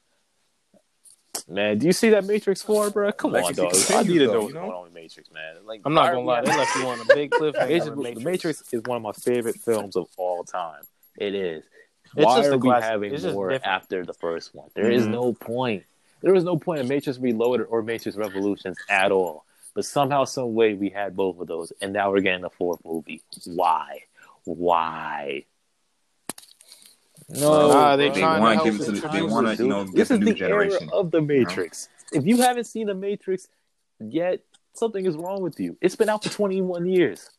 Man, 1.49 1.77
do 1.77 1.85
you 1.85 1.93
see 1.93 2.09
that 2.09 2.25
Matrix 2.25 2.61
4, 2.61 2.89
bro? 2.89 3.11
Come 3.13 3.35
on, 3.35 3.53
dog. 3.53 3.73
I 3.89 4.03
need 4.03 4.19
to 4.19 4.25
know 4.25 4.31
though, 4.33 4.41
what's 4.41 4.53
going 4.53 4.71
on 4.71 4.83
with 4.83 4.93
Matrix, 4.93 5.31
man. 5.31 5.55
Like, 5.65 5.81
I'm 5.85 5.93
not 5.93 6.11
gonna 6.11 6.21
lie, 6.21 6.41
they 6.41 6.55
left 6.55 6.75
you 6.75 6.85
on 6.87 6.99
a 6.99 7.05
big 7.13 7.31
cliffhanger. 7.31 7.95
Matrix, 7.95 8.19
the 8.19 8.19
Matrix 8.19 8.63
is 8.73 8.81
one 8.83 8.97
of 8.97 9.03
my 9.03 9.13
favorite 9.13 9.55
films 9.55 9.95
of 9.95 10.07
all 10.17 10.43
time. 10.43 10.83
It 11.17 11.33
is. 11.33 11.63
It's 12.15 12.25
Why 12.25 12.37
just 12.41 12.49
are 12.53 12.57
we 12.57 12.69
having 12.69 13.13
It's 13.13 13.23
more 13.23 13.53
after 13.63 14.05
the 14.05 14.13
first 14.13 14.53
one? 14.53 14.69
There 14.73 14.89
is 14.89 15.05
Mhm. 15.05 15.11
no 15.11 15.33
point. 15.33 15.83
There 16.21 16.33
was 16.33 16.43
no 16.43 16.57
point 16.57 16.81
in 16.81 16.87
Matrix 16.87 17.19
Reloaded 17.19 17.67
or 17.69 17.81
Matrix 17.81 18.17
Revolutions 18.17 18.77
at 18.89 19.11
all. 19.11 19.45
But 19.73 19.85
somehow, 19.85 20.23
some 20.25 20.55
way, 20.55 20.73
we 20.73 20.89
had 20.89 21.15
both 21.15 21.39
of 21.39 21.47
those, 21.47 21.71
and 21.81 21.93
now 21.93 22.11
we're 22.11 22.21
getting 22.21 22.43
a 22.43 22.49
fourth 22.49 22.83
movie. 22.83 23.21
Why? 23.45 24.03
Why? 24.45 25.43
No, 27.29 27.67
Nah, 27.69 27.95
they 27.97 28.09
bro. 28.09 28.19
trying 28.19 28.41
wanna 28.41 28.63
give 28.63 28.75
it 28.79 28.83
to 28.85 28.91
the- 28.91 29.07
they 29.09 29.21
wanna, 29.21 29.53
you 29.55 29.67
know, 29.67 29.83
get 29.85 29.95
this 29.95 30.07
the 30.07 30.13
is 30.15 30.19
new 30.21 30.33
the 30.33 30.45
era 30.45 30.69
of 30.93 31.11
the 31.11 31.21
Matrix. 31.21 31.89
If 32.13 32.25
you 32.25 32.37
haven't 32.37 32.63
seen 32.65 32.87
the 32.87 32.93
Matrix 32.95 33.49
yet, 33.99 34.39
something 34.73 35.05
is 35.05 35.15
wrong 35.17 35.41
with 35.41 35.59
you. 35.59 35.75
It's 35.81 35.95
been 35.95 36.07
out 36.09 36.23
for 36.23 36.29
21 36.29 36.85
years. 36.87 37.29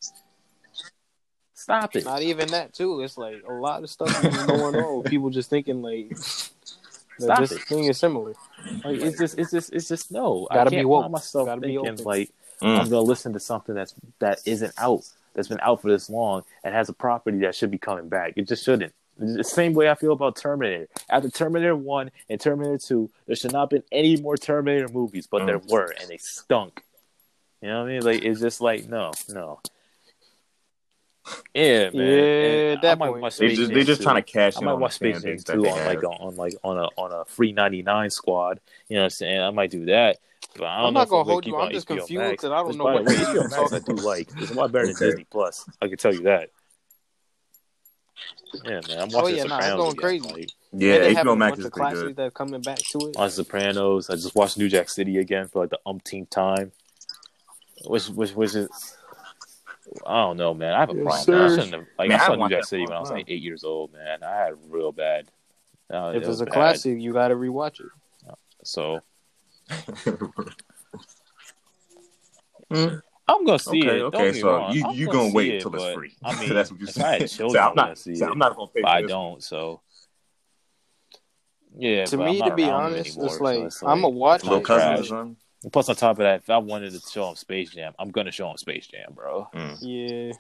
Stop 1.55 1.97
it. 1.97 2.05
Not 2.05 2.23
even 2.23 2.49
that 2.49 2.73
too. 2.75 3.01
It's 3.03 3.19
like 3.19 3.43
a 3.49 3.53
lot 3.53 3.83
of 3.83 3.91
stuff 3.91 4.23
going 4.47 4.77
on. 4.77 5.03
People 5.05 5.31
just 5.31 5.51
thinking 5.51 5.83
like 5.83 6.17
Stop 6.17 7.41
this 7.41 7.53
it. 7.53 7.63
thing 7.63 7.85
is 7.85 7.99
similar. 7.99 8.35
Like 8.85 9.01
it's 9.01 9.19
just, 9.19 9.39
it's 9.39 9.51
just, 9.51 9.73
it's 9.73 9.89
just 9.89 10.13
no. 10.13 10.47
I 10.51 10.55
Gotta 10.57 10.71
can't 10.71 10.83
be 10.83 10.85
woke. 10.85 11.03
find 11.05 11.13
myself 11.13 11.47
Gotta 11.47 11.61
be 11.61 11.69
thinking 11.75 11.89
open. 11.93 12.05
like 12.05 12.31
Mm. 12.61 12.77
I'm 12.81 12.89
gonna 12.91 13.03
listen 13.03 13.33
to 13.35 13.39
something 13.41 13.73
that's 13.77 13.95
that 14.19 14.41
isn't 14.45 14.73
out, 14.79 15.09
that's 15.33 15.47
been 15.47 15.61
out 15.63 15.81
for 15.81 15.93
this 15.93 16.11
long, 16.11 16.43
and 16.65 16.75
has 16.75 16.89
a 16.89 16.93
property 16.93 17.39
that 17.39 17.55
should 17.55 17.71
be 17.71 17.79
coming 17.79 18.09
back. 18.09 18.33
It 18.35 18.49
just 18.49 18.65
shouldn't. 18.65 18.93
It's 19.21 19.37
the 19.37 19.45
same 19.45 19.75
way 19.75 19.89
I 19.91 19.95
feel 19.95 20.13
about 20.13 20.37
Terminator. 20.37 20.89
After 21.11 21.29
Terminator 21.29 21.75
One 21.77 22.11
and 22.29 22.41
Terminator 22.41 22.79
Two, 22.79 23.11
there 23.27 23.35
should 23.37 23.53
not 23.53 23.63
have 23.63 23.71
been 23.71 23.83
any 23.91 24.17
more 24.17 24.37
Terminator 24.37 24.89
movies, 24.89 25.27
but 25.27 25.45
there 25.47 25.59
Mm. 25.59 25.71
were, 25.71 25.95
and 26.01 26.09
they 26.09 26.19
stunk. 26.19 26.85
You 27.61 27.69
know 27.69 27.81
what 27.83 27.89
I 27.89 27.93
mean? 27.93 28.03
Like 28.03 28.23
it's 28.23 28.41
just 28.41 28.61
like 28.61 28.89
no, 28.89 29.13
no. 29.29 29.61
Yeah, 31.55 31.91
man. 31.91 31.95
Yeah, 31.95 32.73
And 32.73 32.83
that 32.83 32.93
I 32.93 32.95
might 32.95 33.09
point. 33.11 33.23
watch 33.23 33.37
They 33.39 33.49
Space 33.49 33.59
just 33.59 33.69
Jam 33.71 33.75
they 33.75 33.85
just 33.85 34.01
2. 34.01 34.05
trying 34.05 34.17
to 34.17 34.23
cash 34.23 34.57
in. 34.57 34.63
I 34.63 34.67
might 34.67 34.73
on 34.75 34.81
watch 34.81 34.93
the 34.99 35.11
Space 35.13 35.23
Jam 35.23 35.33
base 35.33 35.45
two 35.45 35.67
on 35.67 35.85
like 35.85 36.05
on 36.05 36.37
like 36.37 36.55
on 36.65 36.79
a 36.79 36.85
on 36.97 37.13
a 37.13 37.25
free 37.27 37.53
ninety 37.53 37.83
nine 37.83 38.11
squad. 38.11 38.61
You 38.89 38.95
know 38.97 39.01
what 39.03 39.05
I'm 39.07 39.11
saying? 39.11 39.41
I 39.41 39.51
might 39.51 39.71
do 39.71 39.85
that. 39.87 40.19
But 40.57 40.65
I 40.67 40.79
don't 40.79 40.87
I'm 40.89 40.95
know 40.95 41.01
not 41.01 41.09
gonna 41.09 41.25
gonna 41.25 41.33
hold 41.33 41.47
you. 41.47 41.57
I'm 41.57 41.73
just 41.73 41.87
HBO 41.89 41.97
confused 41.99 42.21
Max. 42.23 42.41
'cause 42.43 42.51
I 42.51 42.57
don't 42.57 42.69
Which, 42.69 42.77
know 42.79 42.85
what 42.85 43.05
the 43.05 43.11
way, 43.11 43.17
HBO 43.17 43.43
Max 43.51 43.53
I 43.73 43.79
talking 43.79 43.97
do 43.97 44.01
like. 44.03 44.29
It's 44.39 44.51
a 44.51 44.55
lot 44.55 44.73
better 44.73 44.87
than 44.87 44.97
Okay. 44.97 45.05
Disney 45.07 45.25
Plus. 45.25 45.69
I 45.83 45.89
can 45.89 45.97
tell 45.99 46.15
you 46.15 46.23
that. 46.23 46.51
Yeah, 48.65 48.81
man. 48.89 48.99
I'm 48.99 49.11
watching 49.11 49.15
Oh 49.15 49.27
yeah, 49.29 49.45
nah, 49.45 49.57
Sopranos 49.59 49.67
it's 49.67 49.77
going 49.77 49.91
again. 49.91 50.01
crazy. 50.01 50.29
Like, 50.29 50.51
Yeah, 50.73 50.95
and 50.95 51.05
they 51.05 51.15
have 51.15 51.27
HBO 51.27 51.33
a 51.33 51.37
Max 51.37 51.51
bunch 51.51 51.59
is 51.61 51.67
of 51.67 51.73
pretty 51.73 51.85
classics 51.91 52.03
good. 52.03 52.17
that 52.17 52.35
coming 52.35 52.61
back 52.63 52.79
to 52.79 53.07
it. 53.07 53.17
watch 53.17 53.33
Sopranos. 53.33 54.11
I 54.11 54.15
just 54.15 54.35
watched 54.35 54.59
New 54.59 54.69
Jack 54.69 54.89
City 54.89 55.19
again 55.19 55.49
for 55.49 55.61
like 55.61 55.71
the 55.71 55.81
umpteenth 55.87 56.31
time. 56.31 56.73
Which 57.85 58.09
which 58.09 58.33
which 58.35 58.55
is 58.55 58.97
I 60.07 60.23
don't 60.23 60.37
know, 60.37 60.53
man. 60.55 60.75
I 60.75 60.81
have 60.81 60.91
a 60.91 60.95
Yes, 60.95 61.05
problem. 61.05 61.25
sir. 61.25 61.45
I 61.45 61.49
shouldn't 61.51 61.73
have 61.75 61.87
like 61.99 62.09
Man, 62.09 62.19
I 62.21 62.23
I 62.23 62.27
saw 62.27 62.35
New 62.35 62.49
Jack 62.49 62.65
City 62.65 62.85
when 62.85 62.93
I 62.93 63.01
was 63.01 63.11
like 63.11 63.27
eight 63.29 63.43
years 63.43 63.65
old, 63.65 63.93
man. 63.93 64.23
I 64.23 64.37
had 64.37 64.55
real 64.69 64.93
bad. 64.93 65.31
Uh, 65.91 66.09
if 66.11 66.17
it 66.17 66.19
it's 66.19 66.29
was 66.29 66.41
a 66.41 66.45
bad. 66.45 66.53
classic, 66.55 66.99
you 67.01 67.13
got 67.13 67.29
to 67.29 67.35
rewatch 67.35 67.81
it. 67.81 67.87
So 68.65 69.01
Mm. 72.71 73.01
I'm 73.29 73.45
gonna 73.45 73.59
see 73.59 73.83
Okay, 73.83 73.97
it. 73.97 74.11
Don't 74.11 74.15
okay, 74.15 74.41
so 74.41 74.49
wrong. 74.57 74.73
you 74.75 74.85
I'm 74.87 74.95
you 74.95 75.07
gonna 75.07 75.19
gonna 75.19 75.31
see 75.31 75.37
wait 75.37 75.49
it, 75.53 75.67
it's 75.67 75.95
free. 75.95 76.15
I 76.25 76.35
mean, 76.41 76.55
that's 76.55 76.71
what 76.71 76.81
you 76.81 76.87
if 76.89 76.95
said. 76.95 77.05
I 77.05 77.13
had 77.19 77.31
So 77.31 77.37
children, 77.37 77.63
I'm 77.63 77.69
I'm 77.71 77.75
gonna 77.77 77.89
not. 77.89 77.99
see 77.99 78.15
so 78.17 78.27
it. 78.27 78.31
I'm 78.31 78.39
not 78.39 78.57
gonna 78.57 78.67
pay. 78.69 78.83
but 78.83 78.89
for 78.89 78.95
I 78.95 79.03
don't. 79.03 79.43
So 79.43 79.81
yeah. 81.77 82.05
to 82.07 82.17
me, 82.17 82.41
to 82.43 82.55
be 82.55 82.65
honest, 82.65 83.17
anymore, 83.17 83.27
it's 83.27 83.39
so 83.39 83.45
like, 83.45 83.73
I'm 83.93 84.01
gonna 84.03 84.09
watch 84.09 84.45
Little 84.45 84.59
it. 84.59 84.65
cousin 84.65 84.93
or 84.93 84.97
trash. 84.97 85.09
something. 85.09 85.37
Plus, 85.73 85.89
on 85.89 85.97
top 85.97 86.13
of 86.13 86.19
that, 86.19 86.41
if 86.43 86.51
I 86.51 86.59
wanted 86.59 86.93
to 86.93 87.01
show 87.01 87.29
him 87.29 87.35
Space 87.35 87.71
Jam, 87.71 87.93
I'm 87.99 88.11
gonna 88.11 88.31
show 88.31 88.51
him 88.51 88.57
Space 88.57 88.87
Jam, 88.87 89.13
bro. 89.15 89.49
Mm. 89.55 89.79
Yeah, 89.81 90.33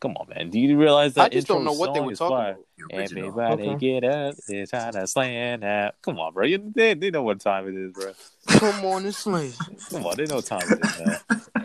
Come 0.00 0.16
on, 0.16 0.28
man. 0.28 0.50
Do 0.50 0.60
you 0.60 0.78
realize 0.78 1.14
that 1.14 1.24
I 1.24 1.28
just 1.28 1.48
don't 1.48 1.64
know 1.64 1.72
what 1.72 1.92
they 1.92 2.00
were 2.00 2.12
is 2.12 2.18
talking 2.18 2.36
fire? 2.36 2.52
about. 2.52 2.64
Everybody 2.92 3.68
Okay. 3.68 4.00
get 4.00 4.04
up! 4.04 4.36
It's 4.46 4.70
time 4.70 4.92
to 4.92 5.06
slam 5.08 5.60
that. 5.60 5.96
Come 6.02 6.20
on, 6.20 6.32
bro. 6.32 6.46
You, 6.46 6.72
they, 6.74 6.94
they 6.94 7.10
know 7.10 7.22
what 7.24 7.40
time 7.40 7.66
it 7.68 7.74
is, 7.74 7.92
bro. 7.92 8.12
Come 8.46 8.84
on 8.84 9.04
and 9.04 9.14
slay. 9.14 9.52
Come 9.90 10.06
on, 10.06 10.16
they 10.16 10.26
know 10.26 10.36
what 10.36 10.46
time 10.46 10.70
it 10.72 10.78
is, 10.78 10.98
man. 10.98 11.18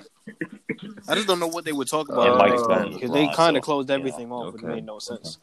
I 1.08 1.16
just 1.16 1.28
don't 1.28 1.40
know 1.40 1.48
what 1.48 1.66
they 1.66 1.74
were 1.74 1.86
talking 1.86 2.14
about 2.14 2.38
Mike's 2.38 2.62
uh, 2.62 2.68
better 2.68 2.90
because 2.90 3.12
they 3.12 3.28
kind 3.36 3.58
of 3.58 3.62
so, 3.64 3.66
closed 3.66 3.90
you 3.90 3.96
know. 3.96 4.00
everything 4.00 4.32
off. 4.32 4.56
It 4.56 4.64
made 4.64 4.86
no 4.86 5.00
sense. 5.00 5.38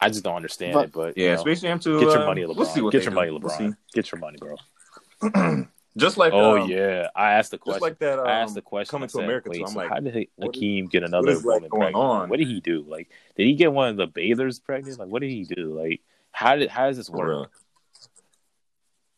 I 0.00 0.08
just 0.08 0.22
don't 0.24 0.36
understand 0.36 0.74
But- 0.74 0.84
it, 0.84 0.92
but 0.92 1.16
Yeah, 1.18 1.34
know, 1.36 1.40
Space 1.42 1.60
Jam 1.62 1.78
2. 1.78 2.00
get 2.00 2.04
your 2.10 2.22
uh, 2.22 2.26
money, 2.26 2.42
LeBron. 2.42 2.56
We'll 2.56 2.66
see 2.66 2.80
what 2.82 2.92
get 2.92 2.98
they 3.00 3.04
your 3.04 3.10
do. 3.10 3.14
money, 3.16 3.30
We'll 3.30 3.40
LeBron. 3.40 3.56
see. 3.58 3.70
Get 3.94 4.12
your 4.12 4.18
money, 4.20 4.38
bro. 4.38 5.66
Just 5.96 6.16
like 6.16 6.32
Oh 6.32 6.62
um, 6.62 6.68
yeah, 6.68 7.06
I 7.14 7.34
asked 7.34 7.52
the 7.52 7.56
just 7.56 7.62
question. 7.64 7.80
like 7.82 8.00
that. 8.00 8.18
Um, 8.18 8.26
I 8.26 8.32
asked 8.40 8.56
the 8.56 8.62
question. 8.62 8.90
Coming 8.90 9.04
I 9.04 9.06
to 9.06 9.12
said, 9.12 9.24
America 9.24 9.50
Wait, 9.50 9.58
too. 9.58 9.62
I'm 9.64 9.70
so 9.70 9.78
like, 9.78 9.88
how 9.90 10.00
did 10.00 10.26
what 10.34 10.56
is- 10.56 10.60
Akeem 10.60 10.90
get 10.90 11.04
another 11.04 11.30
is, 11.30 11.44
like, 11.44 11.54
woman 11.62 11.68
going 11.68 11.80
pregnant? 11.82 12.04
on? 12.04 12.28
What 12.30 12.38
did 12.40 12.48
he 12.48 12.58
do? 12.60 12.82
Like, 12.88 13.10
did 13.36 13.46
he 13.46 13.54
get 13.54 13.72
one 13.72 13.90
of 13.90 13.96
the 13.96 14.08
bathers 14.08 14.58
pregnant? 14.58 14.98
Like, 14.98 15.06
what 15.08 15.22
did 15.22 15.30
he 15.30 15.44
do? 15.44 15.72
Like, 15.80 16.00
how 16.32 16.56
did 16.56 16.68
how 16.68 16.88
does 16.88 16.96
this 16.96 17.08
work? 17.08 17.52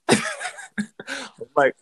like, 1.57 1.75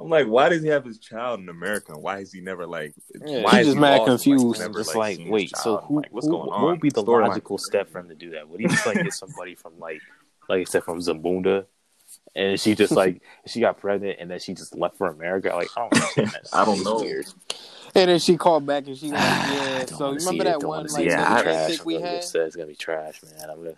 I'm 0.00 0.08
like, 0.08 0.26
why 0.26 0.48
does 0.48 0.62
he 0.62 0.68
have 0.68 0.84
his 0.84 0.98
child 0.98 1.40
in 1.40 1.48
America? 1.48 1.98
Why 1.98 2.18
is 2.18 2.32
he 2.32 2.40
never 2.40 2.66
like? 2.66 2.94
Yeah, 3.24 3.42
why 3.42 3.50
she's 3.58 3.60
is 3.60 3.66
just 3.66 3.76
he 3.76 3.80
mad 3.80 3.88
lost? 3.98 3.98
Like, 4.00 4.06
confused. 4.06 4.60
never, 4.60 4.78
just 4.78 4.94
like, 4.94 5.18
like, 5.18 5.28
wait, 5.28 5.56
so 5.56 5.78
who, 5.78 5.96
Like, 5.96 6.08
what's 6.12 6.26
who 6.26 6.32
going 6.32 6.50
on? 6.50 6.62
what 6.62 6.70
would 6.72 6.80
be 6.80 6.90
the 6.90 7.02
Storyline. 7.02 7.28
logical 7.28 7.58
step 7.58 7.90
for 7.90 7.98
him 7.98 8.08
to 8.08 8.14
do 8.14 8.30
that? 8.30 8.48
Would 8.48 8.60
he 8.60 8.66
just 8.68 8.86
like 8.86 8.96
get 9.02 9.12
somebody 9.12 9.54
from 9.56 9.78
like, 9.78 10.00
like 10.48 10.60
I 10.60 10.64
said, 10.64 10.84
from 10.84 11.00
Zamunda, 11.00 11.66
and 12.36 12.60
she 12.60 12.74
just 12.76 12.92
like 12.92 13.22
she 13.46 13.60
got 13.60 13.78
pregnant 13.78 14.18
and 14.20 14.30
then 14.30 14.38
she 14.38 14.54
just 14.54 14.76
left 14.76 14.96
for 14.98 15.08
America? 15.08 15.48
Like, 15.54 15.68
I 15.76 15.80
don't 15.80 15.92
understand 15.94 16.30
that. 16.30 16.48
I 16.52 16.64
don't 16.64 16.84
know. 16.84 17.00
Weird. 17.00 17.26
And 17.94 18.10
then 18.10 18.18
she 18.20 18.36
called 18.36 18.66
back 18.66 18.86
and 18.86 18.96
she 18.96 19.10
like, 19.10 19.18
yeah. 19.20 19.84
So 19.86 20.06
wanna 20.08 20.20
see 20.20 20.26
remember 20.28 20.42
it. 20.42 20.44
that 20.52 20.60
Don't 20.60 20.68
one 20.68 20.78
wanna 20.86 20.92
like 20.92 20.96
see 20.96 21.02
it. 21.02 21.06
It's 21.06 21.14
Yeah, 21.14 21.24
gonna 21.24 21.34
I- 21.34 21.38
be 21.38 21.42
trash. 21.42 21.70
chick 21.76 21.84
we 21.86 21.94
Whoever 21.94 22.06
had? 22.06 22.24
said 22.24 22.40
it's 22.46 22.54
gonna 22.56 22.68
be 22.68 22.76
trash, 22.76 23.20
man. 23.24 23.50
I'm 23.50 23.56
gonna. 23.64 23.74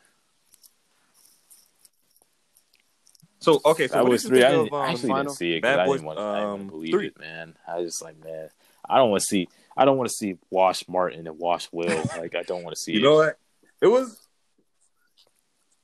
So 3.41 3.61
okay, 3.65 3.89
so 3.89 3.99
I 3.99 4.03
what 4.03 4.11
was 4.13 4.25
three. 4.25 4.45
I 4.45 4.51
of, 4.53 4.73
um, 4.73 4.91
actually 4.91 5.09
final? 5.09 5.25
didn't 5.25 5.37
see 5.39 5.53
it 5.53 5.63
because 5.63 5.79
I 5.79 5.87
didn't 5.87 6.05
want. 6.05 6.19
Didn't 6.19 6.35
um, 6.35 6.67
believe 6.69 6.93
three? 6.93 7.07
it, 7.07 7.19
man. 7.19 7.57
I 7.67 7.79
was 7.79 7.93
just 7.93 8.03
like, 8.03 8.23
man, 8.23 8.51
I 8.89 8.99
don't 8.99 9.11
want 9.11 9.23
to 9.23 9.27
see. 9.27 9.49
I 9.77 9.87
don't 9.87 9.97
want 9.97 10.11
to 10.11 10.15
see 10.15 10.37
Wash 10.51 10.87
Martin 10.89 11.27
and 11.27 11.39
Wash 11.39 11.69
Will. 11.73 12.11
Like, 12.17 12.35
I 12.35 12.43
don't 12.43 12.63
want 12.63 12.77
to 12.77 12.83
see 12.83 12.93
it. 12.93 12.97
You 12.97 13.01
it. 13.01 13.05
know 13.05 13.15
what? 13.15 13.39
It 13.81 13.87
was. 13.87 14.19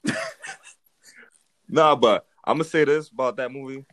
nah, 1.69 1.97
but 1.97 2.27
I'm 2.45 2.57
gonna 2.57 2.65
say 2.65 2.85
this 2.85 3.09
about 3.09 3.37
that 3.37 3.51
movie. 3.51 3.87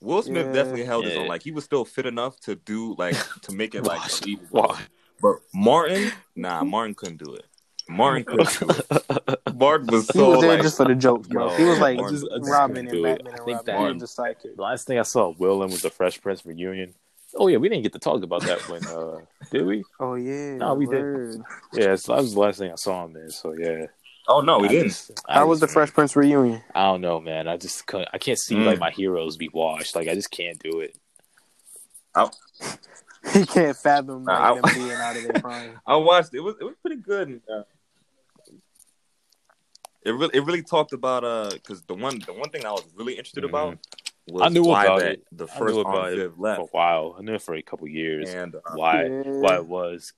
Will 0.00 0.22
Smith 0.22 0.46
Yeah. 0.46 0.52
definitely 0.52 0.84
held 0.84 1.04
his 1.04 1.16
own. 1.16 1.28
Like 1.28 1.42
he 1.42 1.52
was 1.52 1.64
still 1.64 1.84
fit 1.84 2.06
enough 2.06 2.38
to 2.40 2.56
do 2.56 2.96
like 2.98 3.16
to 3.42 3.52
make 3.52 3.76
it 3.76 3.84
like 3.84 4.00
believable. 4.20 4.76
But 5.22 5.36
Martin, 5.54 6.10
nah, 6.34 6.64
Martin 6.64 6.94
couldn't 6.94 7.18
do 7.18 7.32
it. 7.34 7.46
Martin 7.88 8.24
couldn't 8.24 8.58
do 8.60 8.66
it. 8.70 9.54
Martin 9.56 9.86
was 9.88 10.08
He 10.08 10.18
was 10.20 10.40
there 10.40 10.50
like, 10.54 10.62
just 10.62 10.76
for 10.78 10.86
the 10.86 10.94
jokes, 10.94 11.28
bro. 11.28 11.50
Yo, 11.50 11.56
he 11.56 11.64
was 11.64 11.78
like 11.78 11.98
I 11.98 12.10
just- 12.10 12.26
I 12.34 12.38
just 12.38 12.50
Robin 12.50 12.74
couldn't 12.76 12.88
and 12.88 12.96
do 12.96 13.04
it. 13.06 13.16
Batman 13.18 13.32
I 13.32 13.36
and 13.36 13.44
think 13.44 13.56
Robin. 13.58 13.66
that- 13.66 13.86
He 13.96 14.00
was 14.00 14.14
the 14.16 14.22
sidekick. 14.22 14.56
The 14.56 14.62
last 14.62 14.86
thing 14.86 14.98
I 14.98 15.02
saw 15.02 15.28
of 15.30 15.38
Willem 15.38 15.70
was 15.70 15.82
the 15.82 15.90
Fresh 15.90 16.20
Prince 16.22 16.44
reunion. 16.46 16.94
Oh 17.36 17.48
yeah, 17.48 17.56
we 17.58 17.68
didn't 17.68 17.82
get 17.82 17.92
to 17.94 17.98
talk 17.98 18.22
about 18.22 18.42
that 18.42 18.60
when 18.68 18.86
uh 18.86 19.18
did 19.50 19.66
we? 19.66 19.82
Oh 20.00 20.14
yeah. 20.14 20.54
No, 20.56 20.74
we 20.74 20.86
did. 20.86 20.92
word. 21.02 21.42
Yeah, 21.72 21.96
so 21.96 22.14
that 22.14 22.22
was 22.22 22.34
the 22.34 22.40
last 22.40 22.58
thing 22.58 22.70
I 22.70 22.76
saw 22.76 23.04
him 23.04 23.12
there. 23.12 23.28
So 23.30 23.52
yeah, 23.58 23.86
oh 24.28 24.40
no, 24.40 24.58
we 24.60 24.68
I 24.68 24.70
didn't. 24.70 24.88
just- 24.88 25.20
I 25.28 25.34
How 25.34 25.46
was 25.46 25.60
the 25.60 25.66
Fresh 25.68 25.92
Prince 25.92 26.14
reunion? 26.16 26.62
I 26.74 26.84
don't 26.84 27.00
know, 27.00 27.20
man. 27.20 27.48
I 27.48 27.56
just 27.56 27.86
couldn't, 27.86 28.08
I 28.12 28.18
can't 28.18 28.38
see 28.38 28.54
Mm. 28.54 28.66
like 28.66 28.78
my 28.78 28.90
heroes 28.92 29.36
be 29.36 29.48
washed. 29.52 29.96
Like 29.96 30.08
I 30.08 30.14
just 30.14 30.30
can't 30.30 30.58
do 30.60 30.80
it. 30.80 30.96
Oh, 32.14 32.30
He 33.32 33.44
can't 33.46 33.76
fathom 33.76 34.24
like, 34.24 34.38
Nah, 34.38 34.52
I- 34.52 34.54
them 34.60 34.74
being 34.74 34.92
out 34.92 35.16
of 35.16 35.22
their 35.24 35.32
prime. 35.42 35.80
I 35.86 35.96
watched 35.96 36.34
it. 36.34 36.36
It 36.38 36.40
was 36.40 36.54
it 36.60 36.64
was 36.64 36.74
pretty 36.82 36.96
good. 37.02 37.28
And, 37.28 37.40
uh, 37.52 37.62
it 40.04 40.12
really 40.12 40.30
it 40.34 40.44
really 40.44 40.62
talked 40.62 40.92
about 40.92 41.24
uh 41.24 41.50
because 41.52 41.82
the 41.82 41.94
one 41.94 42.18
the 42.26 42.32
one 42.32 42.50
thing 42.50 42.64
I 42.66 42.72
was 42.72 42.84
really 42.94 43.14
interested 43.14 43.44
Mhm. 43.44 43.48
about 43.48 43.78
was 44.26 44.42
I 44.42 44.48
knew 44.48 44.64
why 44.64 44.84
about 44.84 45.00
that 45.00 45.12
it. 45.12 45.24
the 45.32 45.44
I 45.44 45.58
first 45.58 45.74
knew 45.74 45.80
about 45.80 46.12
it 46.12 46.16
Viv 46.16 46.34
for 46.36 46.40
left 46.42 46.60
a 46.60 46.64
while. 46.66 47.16
I 47.18 47.22
knew 47.22 47.34
it 47.34 47.42
for 47.42 47.54
a 47.54 47.62
couple 47.62 47.86
years. 47.88 48.32
and 48.32 48.54
uh, 48.54 48.60
why? 48.74 49.04
Yeah. 49.06 49.22
Why 49.24 49.56
it 49.56 49.66
was? 49.66 50.12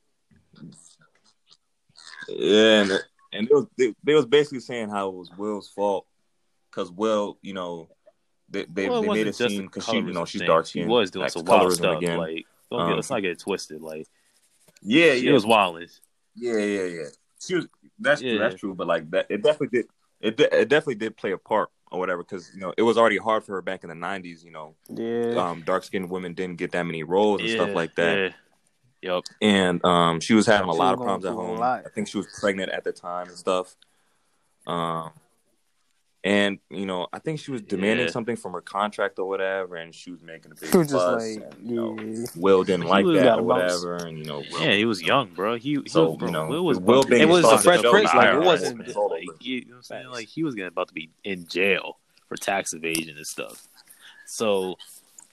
Yeah, 2.28 2.82
and 2.82 2.90
and 3.32 3.48
it 3.50 3.54
was 3.54 3.66
they, 3.76 3.94
they 4.02 4.14
was 4.14 4.26
basically 4.26 4.60
saying 4.60 4.88
how 4.88 5.08
it 5.08 5.14
was 5.14 5.30
Will's 5.36 5.68
fault 5.68 6.06
because 6.70 6.90
Will, 6.90 7.38
you 7.42 7.54
know, 7.54 7.88
they 8.48 8.64
they, 8.64 8.88
Well, 8.88 8.98
it 8.98 9.02
they 9.02 9.08
made 9.14 9.26
wasn't 9.26 9.28
it 9.28 9.50
seem 9.50 9.66
because 9.66 9.84
she, 9.86 9.96
you 9.96 10.12
know, 10.12 10.24
she's 10.24 10.40
thing. 10.40 10.46
dark 10.48 10.66
She 10.66 10.84
was 10.84 11.10
doing 11.10 11.28
some 11.28 11.44
wild 11.44 11.72
stuff. 11.72 12.02
Like, 12.02 12.02
don't 12.02 12.80
get, 12.80 12.90
Um, 12.90 12.94
let's 12.96 13.10
not 13.10 13.20
get 13.22 13.30
it 13.32 13.38
twisted. 13.40 13.80
Like, 13.80 14.06
yeah, 14.82 15.14
she 15.14 15.26
yeah, 15.26 15.32
was 15.32 15.46
wilding. 15.46 15.88
yeah, 16.34 16.58
yeah, 16.58 16.84
yeah. 16.84 17.08
She 17.40 17.54
was. 17.56 17.66
That's 17.98 18.20
true. 18.20 18.30
Yeah. 18.32 18.38
That's 18.38 18.54
true. 18.56 18.74
But 18.74 18.86
like 18.86 19.10
that, 19.10 19.26
it 19.30 19.42
definitely 19.42 19.78
did. 19.78 19.86
It 20.20 20.36
de- 20.36 20.60
it 20.60 20.68
definitely 20.68 20.94
did 20.96 21.16
play 21.16 21.32
a 21.32 21.38
part 21.38 21.70
or 21.92 21.98
whatever 22.00 22.22
because 22.22 22.50
you 22.54 22.60
know 22.60 22.72
it 22.76 22.82
was 22.82 22.96
already 22.98 23.18
hard 23.18 23.44
for 23.44 23.52
her 23.52 23.62
back 23.62 23.84
in 23.84 23.88
the 23.90 23.94
'90s. 23.94 24.44
You 24.44 24.50
know, 24.50 24.74
Yeah. 24.90 25.34
um, 25.40 25.62
dark 25.62 25.84
skinned 25.84 26.10
women 26.10 26.34
didn't 26.34 26.56
get 26.56 26.72
that 26.72 26.84
many 26.84 27.02
roles 27.02 27.40
and 27.40 27.50
stuff 27.50 27.74
like 27.74 27.94
that. 27.96 28.18
yeah. 28.18 28.28
Yep. 29.02 29.24
and 29.42 29.84
um, 29.84 30.20
she 30.20 30.34
was 30.34 30.46
having 30.46 30.68
a 30.68 30.72
She 30.72 30.78
lot 30.78 30.94
of 30.94 31.00
problems 31.00 31.24
at 31.26 31.32
going 31.34 31.46
through 31.56 31.62
a 31.62 31.66
home. 31.66 31.82
I 31.86 31.88
think 31.94 32.08
she 32.08 32.16
was 32.16 32.26
pregnant 32.40 32.70
at 32.72 32.82
the 32.82 32.92
time 32.92 33.28
and 33.28 33.36
stuff. 33.36 33.76
Um, 34.66 35.10
and 36.26 36.58
you 36.70 36.86
know, 36.86 37.06
I 37.12 37.18
think 37.20 37.38
she 37.38 37.50
was 37.52 37.62
demanding 37.62 38.06
Yeah. 38.06 38.12
something 38.12 38.34
from 38.36 38.52
her 38.54 38.60
contract 38.60 39.18
or 39.20 39.28
whatever, 39.28 39.76
and 39.76 39.94
she 39.94 40.10
was 40.10 40.20
making 40.22 40.50
a 40.52 40.54
big 40.56 40.70
She 40.70 40.78
just 40.78 40.90
fuss. 40.90 41.22
like, 41.22 41.52
and, 41.58 41.70
you 41.70 41.76
know, 41.76 41.96
yeah. 42.00 42.26
Will 42.36 42.64
didn't 42.64 42.82
He 42.82 42.88
like 42.88 43.04
that 43.06 43.38
or 43.38 43.40
a 43.40 43.44
bounce. 43.44 43.84
whatever, 43.84 43.96
and 44.06 44.18
you 44.18 44.24
know, 44.24 44.42
Will, 44.50 44.60
Yeah, 44.62 44.72
he 44.72 44.84
was 44.84 45.00
young, 45.02 45.32
bro. 45.34 45.54
He, 45.56 45.74
he 45.84 45.88
So, 45.88 46.10
was, 46.10 46.16
bro, 46.18 46.26
you 46.28 46.32
know, 46.32 46.46
Will 46.48 46.64
was 46.64 46.78
Will 46.80 47.04
being 47.04 47.22
It 47.22 47.28
was 47.28 47.42
the 47.42 47.50
the 47.56 47.58
Fresh 47.58 47.82
Prince, 47.82 48.12
like, 48.14 48.34
it 48.34 48.40
wasn't- 48.40 48.78
IRS, 48.80 48.94
man. 48.94 48.94
man. 48.96 49.08
like, 49.28 49.46
you 49.46 49.60
know 49.62 49.66
what 49.70 49.76
I'm 49.76 49.82
saying? 49.84 50.06
Like 50.08 50.26
he 50.28 50.42
was 50.42 50.54
getting 50.56 50.68
about 50.68 50.88
to 50.88 50.94
be 50.94 51.10
in 51.22 51.46
jail 51.46 51.98
for 52.28 52.36
tax 52.36 52.72
evasion 52.74 53.16
and 53.16 53.26
stuff. 53.26 53.68
So, 54.26 54.76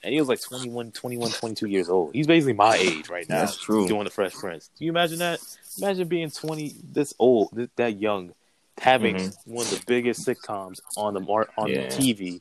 and 0.04 0.12
he 0.14 0.20
was 0.20 0.28
like 0.28 0.40
21, 0.40 0.92
21, 0.92 1.30
22 1.32 1.66
years 1.66 1.88
old. 1.88 2.14
He's 2.14 2.26
basically 2.26 2.52
my 2.52 2.76
age 2.76 3.08
right 3.08 3.28
now. 3.28 3.40
That's 3.40 3.56
true. 3.60 3.88
Doing 3.88 4.04
the 4.04 4.10
Fresh 4.10 4.34
Prince. 4.34 4.70
Do 4.78 4.84
you 4.84 4.92
imagine 4.92 5.18
that? 5.18 5.40
Imagine 5.78 6.06
being 6.06 6.30
20, 6.30 6.76
this 6.92 7.14
old, 7.18 7.48
this, 7.52 7.68
that 7.76 7.98
young, 7.98 8.32
having 8.80 9.16
Mhm. 9.16 9.36
one 9.46 9.64
of 9.66 9.70
the 9.70 9.84
biggest 9.86 10.26
sitcoms 10.26 10.80
on 10.96 11.14
the 11.14 11.20
mar- 11.20 11.48
on 11.56 11.68
Yeah. 11.68 11.88
the 11.88 11.96
TV. 11.96 12.40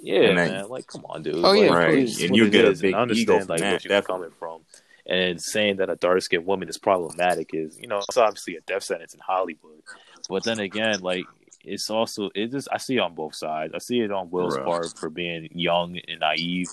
Yeah, 0.00 0.20
And 0.22 0.38
then- 0.38 0.52
man. 0.52 0.68
Like, 0.68 0.86
come 0.86 1.04
on, 1.06 1.22
dude. 1.22 1.36
Oh, 1.44 1.52
yeah, 1.52 1.70
Like, 1.70 1.78
Right. 1.78 2.20
And 2.22 2.36
you 2.36 2.48
get 2.50 2.64
a 2.66 2.72
big 2.72 2.84
and 2.92 2.94
understand, 2.94 3.18
ego 3.18 3.38
from 3.40 3.48
like, 3.48 3.60
that, 3.60 3.72
what 3.72 3.84
you're 3.84 4.02
coming 4.02 4.30
from. 4.38 4.62
And 5.06 5.40
saying 5.42 5.76
that 5.76 5.88
a 5.90 5.96
dark 5.96 6.20
skinned 6.22 6.44
woman 6.46 6.68
is 6.68 6.76
problematic 6.78 7.50
is, 7.54 7.78
you 7.80 7.88
know, 7.88 7.98
it's 7.98 8.16
obviously 8.16 8.56
a 8.56 8.60
death 8.60 8.82
sentence 8.84 9.14
in 9.14 9.20
Hollywood. 9.20 9.82
But 10.28 10.44
then 10.44 10.60
again, 10.60 11.00
like, 11.00 11.24
it's 11.64 11.88
also, 11.90 12.30
it 12.34 12.48
just, 12.52 12.68
I 12.70 12.76
see 12.76 12.96
it 12.96 13.00
on 13.00 13.14
both 13.14 13.34
sides. 13.34 13.72
I 13.74 13.78
see 13.78 14.00
it 14.00 14.12
on 14.12 14.30
Will's 14.30 14.56
Right. 14.56 14.64
part 14.66 14.98
for 14.98 15.08
being 15.10 15.48
young 15.52 15.98
and 16.06 16.20
naive. 16.20 16.68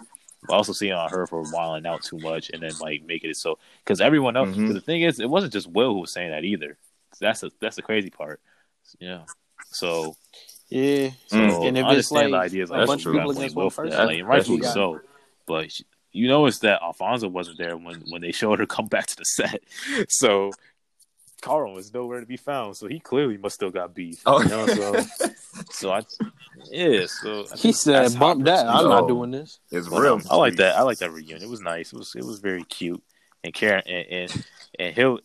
I 0.49 0.53
also 0.53 0.74
see 0.74 0.89
it 0.89 0.93
on 0.93 1.09
her 1.09 1.26
for 1.26 1.41
wilding 1.51 1.88
out 1.88 2.03
too 2.03 2.18
much 2.20 2.51
and 2.51 2.61
then, 2.61 2.72
like, 2.80 3.03
making 3.03 3.32
it 3.32 3.38
so. 3.38 3.57
Because 3.84 4.01
everyone 4.01 4.36
else, 4.38 4.49
Mhm. 4.49 4.66
'cause 4.68 4.74
the 4.76 4.82
thing 4.82 5.01
is, 5.01 5.20
it 5.20 5.30
wasn't 5.30 5.53
just 5.53 5.68
Will 5.72 5.93
who 5.93 5.99
was 6.01 6.11
saying 6.11 6.30
that 6.32 6.43
either. 6.43 6.78
That's 7.20 7.41
a, 7.41 7.51
that's 7.59 7.78
the 7.78 7.82
crazy 7.82 8.09
part. 8.11 8.39
Yeah. 8.99 9.23
So, 9.71 10.15
Yeah. 10.69 11.09
so 11.27 11.38
Mm. 11.38 11.67
And 11.67 11.77
if 11.77 11.86
I 11.86 11.88
it's 11.95 12.11
understand 12.11 12.31
like 12.31 12.41
the 12.51 12.57
ideas 12.57 12.69
a 12.69 12.73
like 12.73 12.88
bunch 12.88 13.01
of 13.05 13.13
you 13.13 13.19
people 13.19 13.31
gotta 13.33 13.39
against 13.39 13.55
one 13.55 13.69
person, 13.69 13.89
that, 13.97 14.05
like, 14.07 14.19
and 14.19 14.27
rightfully 14.27 14.57
that's- 14.57 14.73
so. 14.73 15.01
But 15.47 15.71
sh- 15.71 15.81
you 16.11 16.27
notice 16.27 16.59
that 16.59 16.81
Alfonso 16.81 17.27
wasn't 17.27 17.57
there 17.57 17.75
when 17.77 18.01
when 18.09 18.21
they 18.21 18.31
showed 18.31 18.59
her 18.59 18.65
come 18.65 18.88
back 18.88 19.05
to 19.07 19.15
the 19.15 19.25
set, 19.25 19.59
so 20.09 20.51
Carl 21.41 21.73
was 21.73 21.93
nowhere 21.93 22.19
to 22.21 22.25
be 22.25 22.38
found. 22.38 22.77
So 22.77 22.88
he 22.88 22.99
clearly 22.99 23.38
must 23.38 23.55
still 23.55 23.69
got 23.69 23.93
beef. 23.93 24.21
Oh. 24.25 24.41
You 24.41 24.47
know, 24.49 24.65
so 24.67 25.05
so 25.71 25.91
I 25.91 26.01
yeah. 26.71 27.05
So 27.05 27.45
I 27.53 27.57
He 27.57 27.71
said, 27.73 28.17
"Bump 28.17 28.45
that! 28.45 28.65
I'm 28.65 28.88
not 28.89 29.07
doing 29.07 29.31
this." 29.31 29.59
It's 29.71 29.88
But, 29.89 30.01
real. 30.01 30.13
um, 30.15 30.23
I 30.31 30.36
like 30.38 30.55
that. 30.55 30.77
I 30.77 30.81
like 30.81 30.97
that 30.99 31.11
reunion. 31.11 31.43
It 31.43 31.49
was 31.49 31.61
nice. 31.61 31.93
It 31.93 31.97
was 31.97 32.15
it 32.15 32.23
was 32.23 32.39
very 32.39 32.63
cute. 32.63 33.03
And 33.43 33.53
Karen 33.53 33.83
and 33.86 34.07
and, 34.09 34.45
and 34.79 34.95
Hill 34.95 35.19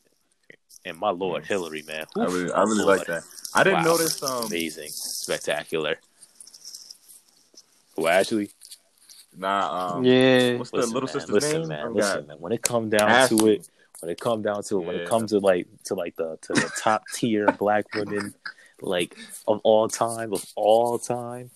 and 0.84 0.96
my 0.98 1.10
lord 1.10 1.44
Hilary, 1.46 1.82
man. 1.82 2.06
I 2.16 2.24
really, 2.24 2.52
I 2.52 2.62
really 2.62 2.84
like 2.84 3.06
that. 3.06 3.22
I 3.54 3.64
didn't 3.64 3.80
Wow. 3.80 3.92
notice. 3.92 4.22
Um, 4.22 4.44
Amazing, 4.46 4.90
spectacular. 4.90 5.96
Well, 7.96 8.08
actually, 8.18 8.50
nah. 9.36 9.94
Um, 9.96 10.04
yeah. 10.04 10.56
What's 10.56 10.72
listen, 10.72 10.90
the 10.90 10.94
little 10.94 11.08
man, 11.08 11.12
sister's 11.12 11.30
listen, 11.30 11.60
name? 11.60 11.68
man, 11.68 11.80
I 11.80 11.88
listen, 11.88 12.12
forgot. 12.12 12.28
man. 12.28 12.36
When 12.40 12.52
it 12.52 12.62
come 12.62 12.88
down 12.90 13.08
Ashley. 13.10 13.38
to 13.38 13.46
it, 13.48 13.68
when 14.00 14.10
it 14.10 14.20
come 14.20 14.42
down 14.42 14.62
to 14.64 14.80
it, 14.80 14.86
when 14.86 14.96
Yeah. 14.96 15.02
it 15.02 15.08
comes 15.08 15.30
to 15.32 15.38
like 15.38 15.66
to 15.84 15.94
like 15.94 16.16
the 16.16 16.38
to 16.42 16.52
the 16.54 16.70
top 16.80 17.04
tier 17.14 17.46
black 17.58 17.92
women, 17.94 18.34
like 18.80 19.16
of 19.46 19.60
all 19.64 19.88
time, 19.88 20.32
of 20.32 20.44
all 20.56 20.98
time. 20.98 21.50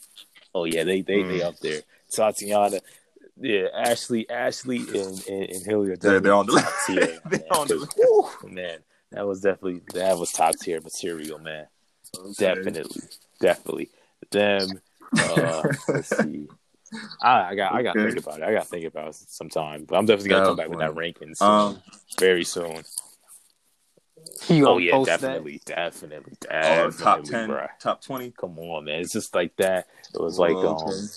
Oh 0.55 0.65
yeah, 0.65 0.85
they 0.85 1.01
they 1.01 1.23
they 1.23 1.39
Mm. 1.41 1.45
up 1.45 1.59
there. 1.61 1.81
Tatyana, 2.11 2.81
yeah, 3.41 3.67
Ashley, 3.75 4.29
Ashley, 4.29 4.79
and 4.79 5.27
and, 5.29 5.51
and 5.51 5.65
Hilary 5.67 5.93
are 5.93 5.97
They're- 5.97 6.21
definitely 6.21 6.21
they're 6.21 6.35
on 6.35 6.47
the- 6.47 6.61
top 6.61 6.73
tier. 6.87 7.21
They're 8.43 8.51
man, 8.53 8.79
on 9.19 9.23
the- 9.23 9.23
'cause, 9.23 9.23
whew, 9.23 9.23
man, 9.23 9.23
that 9.23 9.27
was 9.27 9.41
definitely 9.41 9.83
that 9.95 10.19
was 10.19 10.33
top 10.33 10.57
tier 10.59 10.81
material, 10.81 11.39
man. 11.39 11.67
Definitely, 12.37 13.03
definitely. 13.41 13.91
Them. 14.31 14.81
Uh, 15.19 15.65
let's 15.89 16.09
see. 16.09 16.49
I, 17.21 17.51
I 17.51 17.55
got 17.55 17.73
I 17.73 17.83
got 17.83 17.95
to 17.95 18.03
think 18.03 18.19
about 18.19 18.41
it. 18.41 18.45
I 18.45 18.53
got 18.53 18.63
to 18.65 18.69
think 18.69 18.85
about 18.85 19.09
it 19.09 19.15
sometime. 19.15 19.85
But 19.85 19.97
I'm 19.97 20.07
definitely 20.07 20.31
gonna 20.31 20.43
That 20.43 20.47
come 20.47 20.57
was 20.57 20.57
back 20.57 20.69
with 20.71 20.79
that 20.79 20.91
funny. 20.91 20.99
ranking 20.99 21.35
soon, 21.35 21.49
Um, 21.49 21.83
very 22.19 22.45
soon. 22.45 22.85
You 24.49 24.65
Oh 24.67 24.77
gonna 24.77 24.81
yeah, 24.81 24.93
post 24.93 25.11
definitely, 25.11 25.61
definitely, 25.65 26.33
oh, 26.53 26.91
definitely, 26.91 26.93
top 26.93 27.25
ten, 27.25 27.49
bruh. 27.49 27.69
top 27.81 28.03
twenty. 28.03 28.31
Come 28.33 28.59
on, 28.59 28.85
man. 28.85 29.01
It's 29.01 29.13
just 29.13 29.35
like 29.35 29.57
that. 29.57 29.89
It 30.15 30.21
was 30.21 30.39
like 30.39 30.57
Oh, 30.57 30.89
um. 30.89 31.09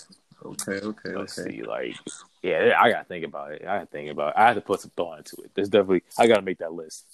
okay, 0.46 0.80
okay, 0.86 1.10
Let's 1.16 1.34
okay. 1.34 1.52
see, 1.52 1.64
like, 1.64 1.96
yeah, 2.44 2.76
I 2.80 2.90
gotta 2.92 3.06
think 3.06 3.26
about 3.26 3.52
it. 3.54 3.62
I 3.64 3.78
gotta 3.78 3.86
think 3.88 4.10
about 4.12 4.30
it. 4.30 4.34
I 4.38 4.48
had 4.48 4.54
to 4.56 4.62
put 4.62 4.82
some 4.82 4.92
thought 4.92 5.20
into 5.20 5.38
it. 5.44 5.52
There's 5.56 5.70
definitely, 5.70 6.04
I 6.18 6.28
gotta 6.28 6.42
make 6.42 6.60
that 6.60 6.74
list. 6.74 7.06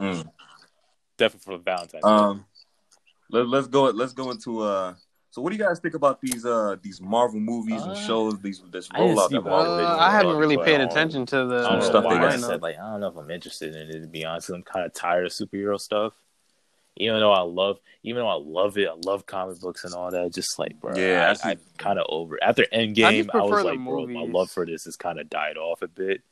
Mm. 0.00 0.28
Definitely 1.16 1.56
for 1.56 1.62
Valentine's. 1.62 1.92
Day. 1.92 2.08
Um, 2.08 2.44
let, 3.30 3.46
let's 3.48 3.66
go. 3.68 3.84
Let's 3.84 4.12
go 4.12 4.30
into 4.30 4.60
uh. 4.62 4.94
So, 5.32 5.40
what 5.42 5.50
do 5.52 5.56
you 5.56 5.62
guys 5.62 5.78
think 5.78 5.94
about 5.94 6.20
these 6.20 6.44
uh 6.44 6.76
these 6.82 7.00
Marvel 7.00 7.38
movies 7.38 7.82
and 7.82 7.92
Uh, 7.92 7.94
shows? 7.94 8.40
These 8.40 8.62
this 8.72 8.88
I 8.92 9.00
rollout 9.00 9.30
that 9.30 9.42
Marvel 9.44 9.50
Marvel. 9.76 9.86
Uh, 9.86 9.96
I 9.98 10.10
haven't 10.10 10.36
really 10.36 10.56
paid 10.56 10.80
um, 10.80 10.88
attention 10.88 11.24
to 11.26 11.46
the 11.46 11.58
I 11.58 11.70
don't 11.70 11.78
know 11.80 11.84
stuff 11.84 12.02
they 12.02 12.08
why 12.08 12.16
I 12.16 12.30
got. 12.30 12.40
said 12.40 12.62
like 12.62 12.76
I 12.78 12.90
don't 12.90 13.00
know 13.00 13.08
if 13.08 13.16
I'm 13.16 13.30
interested 13.30 13.76
in 13.76 13.90
it 13.90 14.00
to 14.00 14.08
be 14.08 14.24
honest. 14.24 14.50
I'm 14.50 14.62
kind 14.62 14.84
of 14.86 14.92
tired 14.92 15.26
of 15.26 15.32
superhero 15.32 15.78
stuff. 15.78 16.14
Even 16.96 17.20
though 17.20 17.32
I 17.32 17.42
love, 17.42 17.78
even 18.02 18.22
though 18.22 18.28
I 18.28 18.34
love 18.34 18.76
it, 18.76 18.88
I 18.88 18.94
love 19.06 19.24
comic 19.24 19.60
books 19.60 19.84
and 19.84 19.94
all 19.94 20.10
that. 20.10 20.34
Just 20.34 20.58
like, 20.58 20.80
bro, 20.80 20.96
Yeah, 20.96 21.32
I 21.44 21.48
I. 21.48 21.52
I 21.52 21.56
kind 21.78 21.98
of 22.00 22.06
over. 22.08 22.36
After 22.42 22.66
Endgame, 22.72 23.24
just 23.26 23.34
I, 23.34 23.38
was 23.38 23.50
prefer 23.50 23.62
the 23.62 23.68
like, 23.70 23.84
bro, 23.84 24.06
my 24.08 24.24
love 24.24 24.50
for 24.50 24.66
this 24.66 24.84
has 24.84 24.96
kind 24.96 25.20
of 25.20 25.30
died 25.30 25.56
off 25.56 25.80
a 25.82 25.88
bit. 25.88 26.22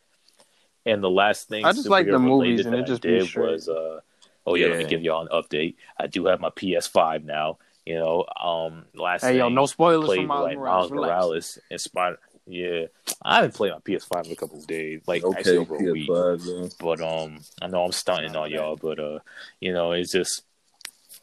And 0.86 1.02
the 1.02 1.10
last 1.10 1.48
thing 1.48 1.64
I 1.64 1.72
just 1.72 1.88
like 1.88 2.06
the 2.06 2.18
movies 2.18 2.64
and 2.64 2.74
that 2.74 2.80
it 2.80 2.82
I 2.82 2.86
just 2.86 3.02
be 3.02 3.10
did 3.10 3.26
straight. 3.26 3.52
was, 3.52 3.68
uh, 3.68 4.00
oh 4.46 4.54
yeah, 4.54 4.68
let 4.68 4.78
me 4.78 4.84
give 4.84 5.02
y'all 5.02 5.26
an 5.26 5.28
update. 5.28 5.74
I 5.98 6.06
do 6.06 6.26
have 6.26 6.40
my 6.40 6.50
PS5 6.50 7.24
now. 7.24 7.58
You 7.84 7.94
know, 7.94 8.26
um, 8.38 8.84
last 8.94 9.22
Hey 9.22 9.38
yo, 9.38 9.46
thing 9.46 9.54
no 9.54 9.66
spoilers 9.66 10.04
played 10.06 10.20
for 10.20 10.26
Miles 10.26 10.44
like 10.44 10.58
Morales. 10.58 10.90
Miles 10.90 11.06
Morales 11.06 11.58
and 11.70 11.80
Spider. 11.80 12.18
Yeah, 12.46 12.86
I 13.22 13.36
haven't 13.36 13.54
played 13.54 13.72
on 13.72 13.82
PS5 13.82 14.26
in 14.26 14.32
a 14.32 14.36
couple 14.36 14.58
of 14.58 14.66
days, 14.66 15.02
like 15.06 15.22
actually 15.36 15.58
over 15.58 15.76
a 15.76 15.92
week. 15.92 16.08
PS5, 16.08 16.76
But 16.78 17.00
um, 17.02 17.40
I 17.60 17.66
know 17.66 17.84
I'm 17.84 17.92
stunting 17.92 18.34
on 18.36 18.50
y'all, 18.50 18.76
but 18.76 18.98
uh, 18.98 19.18
you 19.60 19.74
know, 19.74 19.92
it's 19.92 20.12
just, 20.12 20.44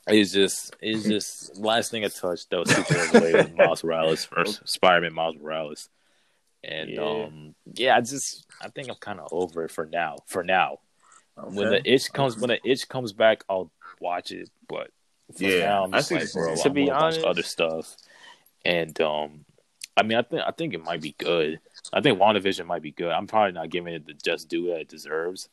it's 0.08 0.32
just, 0.32 0.76
it's 0.82 1.04
just. 1.04 1.58
Last 1.60 1.90
thing 1.90 2.06
I 2.06 2.10
touched 2.10 2.52
that 2.52 2.60
was 2.60 2.70
super 2.70 2.94
related 2.94 3.36
was 3.36 3.58
Miles 3.58 3.84
Morales 3.84 4.28
or 4.36 4.46
Spider-Man 4.46 5.14
Miles 5.14 5.36
Morales, 5.42 5.90
and 6.66 6.90
Yeah. 6.90 7.02
um, 7.02 7.56
yeah, 7.74 7.96
I 7.98 8.02
just, 8.02 8.46
I 8.62 8.70
think 8.70 8.90
I'm 8.90 8.96
kind 8.96 9.20
of 9.20 9.30
over 9.32 9.64
it 9.66 9.72
for 9.72 9.86
now. 9.86 10.18
For 10.26 10.44
now, 10.44 10.80
Okay. 11.38 11.56
when 11.56 11.70
the 11.70 11.82
itch 11.92 12.12
comes, 12.12 12.38
when 12.38 12.50
the 12.50 12.60
itch 12.70 12.88
comes 12.90 13.14
back, 13.14 13.44
I'll 13.50 13.72
watch 14.00 14.32
it. 14.32 14.50
But 14.68 14.92
for 15.38 15.44
Yeah, 15.44 15.60
now, 15.66 15.84
I'm 15.86 15.94
I 15.94 15.98
just 15.98 16.10
see 16.10 16.16
like, 16.16 16.34
bro. 16.34 16.56
To 16.56 16.62
I'm 16.68 16.74
be 16.74 16.90
honest- 16.90 17.24
other 17.24 17.44
stuff, 17.44 17.96
and 18.64 19.00
um, 19.02 19.46
I 19.98 20.04
mean, 20.04 20.18
I 20.18 20.22
think 20.24 20.42
I 20.46 20.52
think 20.52 20.74
it 20.74 20.84
might 20.84 21.02
be 21.02 21.16
good. 21.18 21.60
I 21.94 22.02
think 22.02 22.20
WandaVision 22.20 22.66
might 22.66 22.82
be 22.82 22.92
good. 22.92 23.12
I'm 23.12 23.28
probably 23.28 23.52
not 23.54 23.70
giving 23.70 23.94
it 23.94 24.06
the 24.06 24.14
just 24.14 24.50
due 24.50 24.68
that 24.68 24.82
it 24.82 24.90
deserves, 24.90 25.50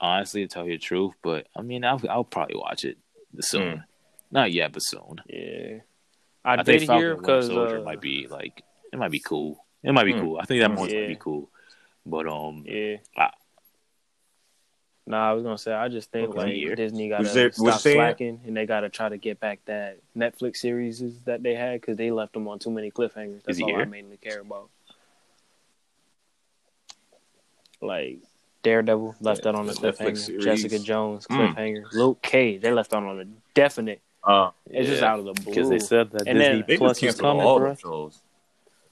honestly, 0.00 0.42
to 0.42 0.48
tell 0.48 0.64
you 0.66 0.72
the 0.72 0.78
truth. 0.78 1.14
But 1.22 1.46
I 1.56 1.62
mean, 1.62 1.84
I'll 1.84 2.00
I'll 2.08 2.24
probably 2.24 2.56
watch 2.56 2.84
it 2.84 2.98
soon. 3.40 3.78
Mm. 3.78 3.84
Not 4.30 4.52
yet, 4.52 4.72
but 4.72 4.82
soon. 4.82 5.20
Yeah, 5.26 5.78
I, 6.44 6.52
I, 6.52 6.56
did 6.56 6.66
think 6.66 6.86
Falcon 6.86 7.00
hear 7.02 7.12
and 7.12 7.20
Winter 7.22 7.36
because 7.40 7.46
Soldier 7.46 7.78
uh, 7.78 7.82
might 7.84 8.00
be 8.00 8.26
like 8.28 8.62
it 8.92 8.98
might 8.98 9.10
be 9.10 9.20
cool. 9.20 9.64
It 9.88 9.92
might 9.92 10.04
be 10.04 10.12
Mm. 10.12 10.20
cool. 10.20 10.38
I 10.38 10.44
think 10.44 10.60
that 10.60 10.70
Mm. 10.70 10.76
one 10.76 10.86
might 10.88 11.00
Yeah. 11.00 11.06
be 11.06 11.16
cool. 11.16 11.48
But 12.04 12.26
um, 12.28 12.62
yeah. 12.66 12.98
Ah. 13.16 13.32
Nah, 15.06 15.30
I 15.30 15.32
was 15.32 15.42
gonna 15.42 15.56
say 15.56 15.72
I 15.72 15.88
just 15.88 16.10
think 16.12 16.34
like 16.34 16.54
Year. 16.54 16.76
Disney 16.76 17.08
gotta 17.08 17.24
there- 17.24 17.50
stop 17.52 17.80
slacking 17.80 18.42
and 18.46 18.54
they 18.54 18.66
gotta 18.66 18.90
try 18.90 19.08
to 19.08 19.16
get 19.16 19.40
back 19.40 19.60
that 19.64 19.96
Netflix 20.14 20.56
series 20.58 21.02
that 21.24 21.42
they 21.42 21.54
had 21.54 21.80
because 21.80 21.96
they 21.96 22.10
left 22.10 22.34
them 22.34 22.46
on 22.48 22.58
too 22.58 22.70
many 22.70 22.90
cliffhangers. 22.90 23.42
That's 23.44 23.56
he 23.56 23.64
all 23.64 23.70
I 23.74 23.76
here? 23.78 23.86
mainly 23.86 24.18
care 24.18 24.40
about. 24.40 24.68
Like 27.80 28.18
Daredevil 28.62 29.16
left 29.20 29.40
Yeah, 29.40 29.52
that 29.52 29.58
on 29.58 29.68
a 29.68 29.72
the 29.72 29.92
cliffhanger. 29.92 30.18
series. 30.18 30.44
Jessica 30.44 30.78
Jones 30.80 31.26
Mm. 31.28 31.54
cliffhanger. 31.54 31.92
Luke 31.92 32.20
Cage 32.20 32.60
they 32.60 32.72
left 32.72 32.90
that 32.90 32.98
on 33.02 33.20
a 33.20 33.24
definite. 33.54 34.02
Uh, 34.22 34.50
It's 34.66 34.88
just 34.90 35.02
out 35.02 35.20
of 35.20 35.24
the 35.24 35.32
blue. 35.32 35.44
because 35.54 35.70
they 35.70 35.78
said 35.78 36.10
that 36.10 36.26
And 36.28 36.38
Disney 36.38 36.62
they 36.62 36.76
Plus 36.76 37.00
just 37.00 37.02
was 37.02 37.20
canceled 37.20 37.40
coming, 37.40 37.46
all 37.46 37.58
bro. 37.60 38.10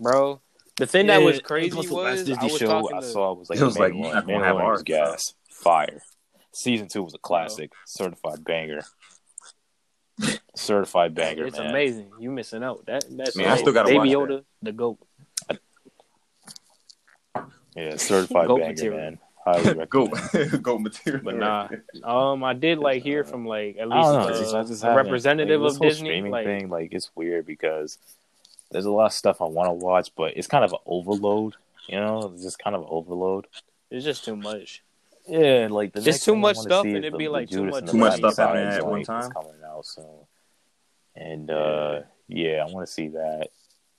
bro. 0.00 0.40
The 0.76 0.86
thing 0.86 1.06
that 1.06 1.22
was 1.22 1.40
crazy 1.40 1.74
was 1.76 1.86
was, 1.86 1.88
the 1.88 1.94
last 1.96 2.20
I 2.20 2.24
Disney 2.24 2.50
was 2.52 2.58
show 2.58 2.66
talking 2.66 2.96
I 2.96 3.00
to, 3.00 3.06
saw 3.06 3.32
was 3.32 3.48
like 3.50 3.58
It 3.58 3.64
was 3.64 3.78
like, 3.78 3.92
Mandalorian. 3.92 4.28
you're 4.28 4.38
not 4.38 4.44
have 4.44 4.56
Mandalorian 4.56 4.70
was 4.72 4.82
gas, 4.82 5.34
fire. 5.50 6.02
Season 6.52 6.88
two 6.88 7.02
was 7.02 7.14
a 7.14 7.18
classic, 7.18 7.72
certified 7.86 8.44
banger, 8.44 8.80
certified 10.54 11.14
banger. 11.14 11.46
It's 11.46 11.58
man. 11.58 11.70
amazing. 11.70 12.10
You 12.18 12.30
missing 12.30 12.62
out. 12.62 12.84
That 12.86 13.04
that's 13.10 13.36
Man, 13.36 13.48
I 13.50 13.56
still 13.56 13.72
gotta 13.72 13.88
Baby 13.88 13.98
watch 14.16 14.28
Yoda, 14.30 14.44
the 14.62 14.72
goat. 14.72 14.98
Yeah, 17.74 17.96
certified 17.96 18.46
Goat 18.48 18.58
banger, 18.60 18.72
material. 18.72 18.98
man. 18.98 19.18
highly 19.44 19.86
Go, 19.90 20.06
recommend. 20.06 20.62
go 20.62 20.78
material. 20.78 21.22
But 21.24 21.36
nah, 21.36 21.68
um, 22.04 22.42
I 22.42 22.54
did 22.54 22.78
like 22.78 23.02
hear 23.02 23.22
from 23.22 23.44
like 23.46 23.76
at 23.78 23.88
least 23.88 24.02
don't 24.08 24.12
know. 24.14 24.34
uh, 24.58 24.64
just- 24.64 24.82
a 24.84 24.94
representative 24.94 25.60
like, 25.60 25.68
this 25.68 25.74
of 25.76 25.78
whole 25.80 25.88
Disney. 25.90 26.08
streaming 26.08 26.32
Like, 26.32 26.46
thing. 26.46 26.68
Like 26.70 26.88
it's 26.92 27.10
weird 27.14 27.44
because 27.46 27.98
there's 28.70 28.84
a 28.84 28.90
lot 28.90 29.06
of 29.06 29.12
stuff 29.12 29.40
I 29.40 29.44
want 29.44 29.68
to 29.68 29.72
watch, 29.72 30.10
but 30.16 30.36
it's 30.36 30.46
kind 30.48 30.64
of 30.64 30.72
an 30.72 30.78
overload. 30.86 31.54
You 31.88 32.00
know, 32.00 32.32
it's 32.34 32.42
just 32.42 32.58
kind 32.58 32.74
of 32.74 32.82
an 32.82 32.88
overload. 32.90 33.46
it's 33.90 34.04
just 34.04 34.24
too 34.24 34.36
much. 34.36 34.82
Yeah, 35.28 35.68
like 35.70 35.92
the 35.92 36.00
Just 36.00 36.18
next 36.18 36.24
too 36.24 36.36
much 36.36 36.56
stuff 36.56 36.84
and 36.84 36.96
it'd 36.98 37.18
be 37.18 37.24
the 37.26 37.30
like 37.32 37.50
too 37.50 37.64
much- 37.64 37.90
Too 37.90 37.96
much 37.96 38.12
stuff 38.16 38.30
Messiah 38.30 38.46
happening 38.46 38.68
at 38.74 38.86
one 38.86 39.02
time. 39.02 39.30
coming 39.32 39.52
out 39.66 39.84
soon, 39.84 40.04
and 41.16 41.50
uh, 41.50 42.00
yeah, 42.28 42.64
I 42.66 42.72
want 42.72 42.86
to 42.86 42.92
see 42.92 43.08
that. 43.08 43.48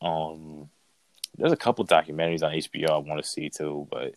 Um, 0.02 0.69
there's 1.38 1.52
a 1.52 1.57
couple 1.57 1.85
documentaries 1.85 2.44
on 2.44 2.52
HBO 2.53 2.89
I 2.91 2.98
want 2.98 3.22
to 3.23 3.30
see 3.30 3.49
too, 3.49 3.88
but 3.91 4.15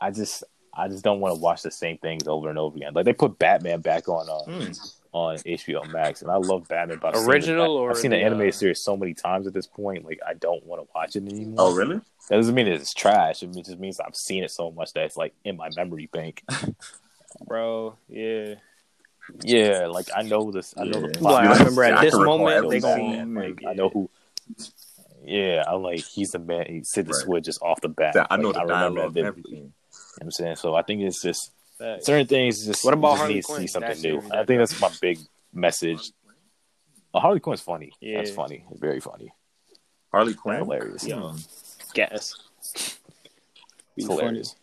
I 0.00 0.10
just 0.10 0.44
I 0.76 0.88
just 0.88 1.04
don't 1.04 1.20
want 1.20 1.34
to 1.34 1.40
watch 1.40 1.62
the 1.62 1.70
same 1.70 1.96
things 1.98 2.26
over 2.28 2.50
and 2.50 2.58
over 2.58 2.76
again. 2.76 2.92
Like 2.94 3.04
they 3.06 3.12
put 3.14 3.38
Batman 3.38 3.80
back 3.80 4.08
on 4.08 4.28
uh, 4.28 4.50
Mm. 4.50 4.92
On 5.16 5.36
HBO 5.38 5.90
Max, 5.90 6.20
and 6.22 6.30
I 6.30 6.36
love 6.36 6.68
Batman. 6.68 6.98
But 7.00 7.14
I've 7.16 7.22
seen 7.22 7.30
Original 7.30 7.74
the- 7.74 7.80
or 7.80 7.90
I've 7.90 7.96
seen 7.96 8.10
the, 8.10 8.18
the, 8.18 8.24
animated 8.24 8.54
uh, 8.54 8.58
series 8.58 8.82
so 8.82 8.96
many 8.96 9.14
times 9.14 9.46
at 9.46 9.54
this 9.54 9.66
point. 9.66 10.04
Like 10.04 10.20
I 10.26 10.34
don't 10.34 10.64
want 10.66 10.82
to 10.82 10.88
watch 10.94 11.16
it 11.16 11.22
anymore. 11.24 11.54
Oh, 11.58 11.74
really? 11.74 12.00
That 12.28 12.36
doesn't 12.36 12.54
mean 12.54 12.66
it's 12.66 12.92
trash. 12.92 13.42
It 13.42 13.54
just 13.54 13.78
means 13.78 13.98
I've 13.98 14.14
seen 14.16 14.44
it 14.44 14.50
so 14.50 14.70
much 14.70 14.92
that 14.92 15.04
it's 15.04 15.16
like 15.16 15.34
in 15.44 15.56
my 15.56 15.70
memory 15.74 16.08
bank. 16.12 16.42
Bro, 17.46 17.96
yeah. 18.08 18.54
Yeah, 19.42 19.86
like 19.88 20.06
I 20.14 20.22
know 20.22 20.50
this. 20.52 20.74
I 20.76 20.84
know 20.84 21.00
the 21.00 21.08
Yeah. 21.08 21.18
plot. 21.18 21.44
Like, 21.44 21.48
I 21.48 21.58
remember 21.58 21.84
at 21.84 22.00
this 22.02 22.14
can 22.14 22.24
moment, 22.24 22.70
they 22.70 22.80
gonna- 22.80 22.96
scene, 22.96 23.34
like, 23.34 23.60
yeah. 23.62 23.68
I 23.70 23.74
know 23.74 23.88
who. 23.88 24.10
Yeah, 25.24 25.64
I'm 25.66 25.82
like 25.82 26.00
he's 26.04 26.30
the 26.30 26.38
man. 26.38 26.66
He 26.68 26.84
said 26.84 27.06
the 27.06 27.10
Right. 27.12 27.22
Switch 27.22 27.44
just 27.44 27.60
off 27.62 27.80
the 27.80 27.88
bat. 27.88 28.14
That- 28.14 28.28
I 28.30 28.36
know 28.36 28.50
Like, 28.50 28.54
the 28.54 28.60
remember 28.72 29.00
dialogue 29.00 29.14
that 29.14 29.24
and 29.24 29.34
vividly. 29.34 29.56
You 29.56 29.56
everything. 29.56 29.62
know 29.64 29.72
what 30.18 30.22
I'm 30.24 30.30
saying 30.30 30.56
so. 30.56 30.74
I 30.76 30.82
think 30.82 31.02
it's 31.02 31.20
just 31.22 31.50
Facts. 31.78 32.06
certain 32.06 32.26
things. 32.26 32.64
Just 32.66 32.84
What 32.84 32.94
about 32.94 33.08
you 33.08 33.12
just 33.12 33.20
Harley 33.20 33.34
need 33.34 33.44
to 33.44 33.54
see 33.56 33.66
something 33.66 33.90
That 33.90 34.02
new. 34.02 34.18
I 34.32 34.44
think 34.44 34.58
that's 34.60 34.80
my 34.80 34.90
big 35.00 35.18
message. 35.52 36.10
Oh, 37.14 37.20
Harley 37.20 37.40
Quinn's 37.40 37.60
funny. 37.60 37.92
Yeah. 38.00 38.18
That's 38.18 38.30
funny. 38.30 38.64
Very 38.78 39.00
funny. 39.00 39.32
Harley 40.12 40.34
Quinn. 40.34 40.58
Hilarious. 40.58 41.06
Yeah. 41.06 41.32
Gas. 41.94 42.34
It's 43.96 44.06
hilarious. 44.06 44.54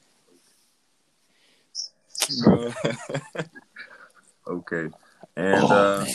Bro. 2.44 2.74
Okay. 4.46 4.90
And 5.38 5.56
Oh, 5.64 5.68
uh, 5.68 6.06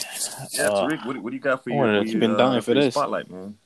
yeah, 0.52 0.68
Uh, 0.68 0.88
Tariq, 0.88 1.06
what, 1.06 1.16
what 1.22 1.30
do 1.30 1.36
you 1.36 1.40
got 1.42 1.64
for 1.64 1.70
I 1.70 1.74
your? 1.74 1.84
wanted 1.86 1.98
for 2.00 2.04
to- 2.04 2.10
your, 2.10 2.20
been 2.20 2.36
dying 2.36 2.58
uh, 2.58 2.60
for 2.60 2.74
this. 2.74 2.94
spotlight, 2.94 3.30
man? 3.30 3.56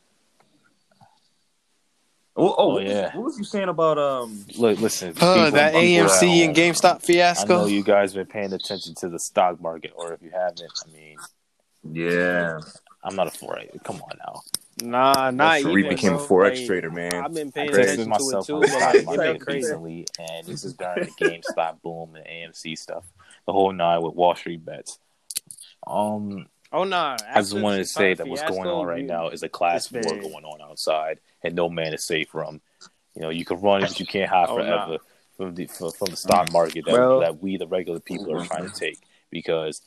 Oh, 2.43 2.49
oh, 2.49 2.55
Oh, 2.59 2.69
what, 2.75 2.85
yeah. 2.85 3.03
was, 3.07 3.15
what 3.15 3.25
was 3.25 3.39
you 3.39 3.45
saying 3.45 3.69
about 3.69 3.99
um? 3.99 4.45
Look, 4.59 4.81
listen. 4.81 5.11
Uh, 5.11 5.13
people- 5.13 5.51
that 5.53 5.73
people 5.75 6.07
at 6.07 6.11
AMC 6.11 6.45
and 6.45 6.57
home, 6.57 6.65
GameStop 6.75 7.41
I 7.41 7.45
know 7.47 7.67
you 7.67 7.83
guys 7.83 8.15
been 8.15 8.27
paying 8.27 8.53
attention 8.53 8.95
to 8.97 9.09
the 9.09 9.19
stock 9.19 9.61
market, 9.61 9.93
or 9.95 10.13
if 10.13 10.23
you 10.23 10.31
haven't, 10.31 10.73
I 10.87 10.91
mean, 10.93 11.19
Yeah, 11.85 12.59
I'm 13.05 13.15
not 13.17 13.29
a 13.29 13.31
forex. 13.31 13.83
Come 13.85 13.97
on 14.03 14.19
now. 14.19 14.41
Nah, 14.83 15.31
not 15.31 15.61
Tariq 15.61 15.79
even. 15.81 15.89
became 15.91 16.15
a 16.15 16.19
forex 16.19 16.57
Like, 16.57 16.67
trader, 16.67 16.91
man. 16.91 17.15
I've 17.15 17.35
been 17.35 17.53
paying 17.53 17.69
attention 17.69 18.11
to 18.11 18.15
it 18.39 18.45
too, 18.47 18.55
on 18.57 18.61
but 18.63 18.71
like, 18.71 18.81
stock 19.03 19.05
market 19.17 19.47
recently, 19.47 20.07
and 20.19 20.47
this 20.47 20.65
is 20.65 20.73
during 20.75 21.05
the 21.05 21.11
GameStop 21.25 21.83
boom 21.83 22.17
and 22.17 22.27
AMC 22.27 22.77
stuff, 22.79 23.05
the 23.47 23.53
whole 23.53 23.73
nine 23.73 24.03
with 24.03 24.15
Wall 24.15 24.35
Street 24.35 24.65
bets. 24.65 24.99
Um, 25.87 26.47
Oh 26.75 26.85
nah. 26.85 27.19
I 27.29 27.41
just 27.41 27.53
wanted 27.55 27.79
to 27.79 27.85
say 27.85 28.15
that 28.15 28.27
what's 28.27 28.43
going 28.43 28.67
on 28.67 28.87
right 28.87 29.05
now 29.05 29.29
is 29.29 29.43
a 29.43 29.49
class 29.49 29.93
war 29.93 30.01
going 30.03 30.45
on 30.45 30.63
outside, 30.63 31.19
and 31.45 31.55
no 31.55 31.69
man 31.69 31.95
is 31.95 32.05
safe 32.05 32.29
from. 32.31 32.61
You 33.15 33.23
know, 33.23 33.31
you 33.31 33.45
can 33.45 33.61
run 33.61 33.83
it, 33.83 33.89
but 33.89 34.01
you 34.01 34.07
can't 34.07 34.31
hide 34.31 34.47
Oh, 34.49 34.57
forever 34.57 34.93
nah. 34.93 34.99
from 35.37 35.55
the 35.55 35.67
from, 35.67 35.93
from 35.93 36.11
the 36.11 36.17
stock 36.17 36.49
mm. 36.49 36.53
market 36.53 36.85
that, 36.87 36.93
Well- 36.93 37.21
that 37.21 37.43
we 37.43 37.57
the 37.57 37.67
regular 37.67 38.01
people 38.01 38.35
are 38.37 38.45
trying 38.45 38.65
to 38.65 38.69
mm-hmm. 38.69 38.79
take 38.79 38.99
because. 39.31 39.81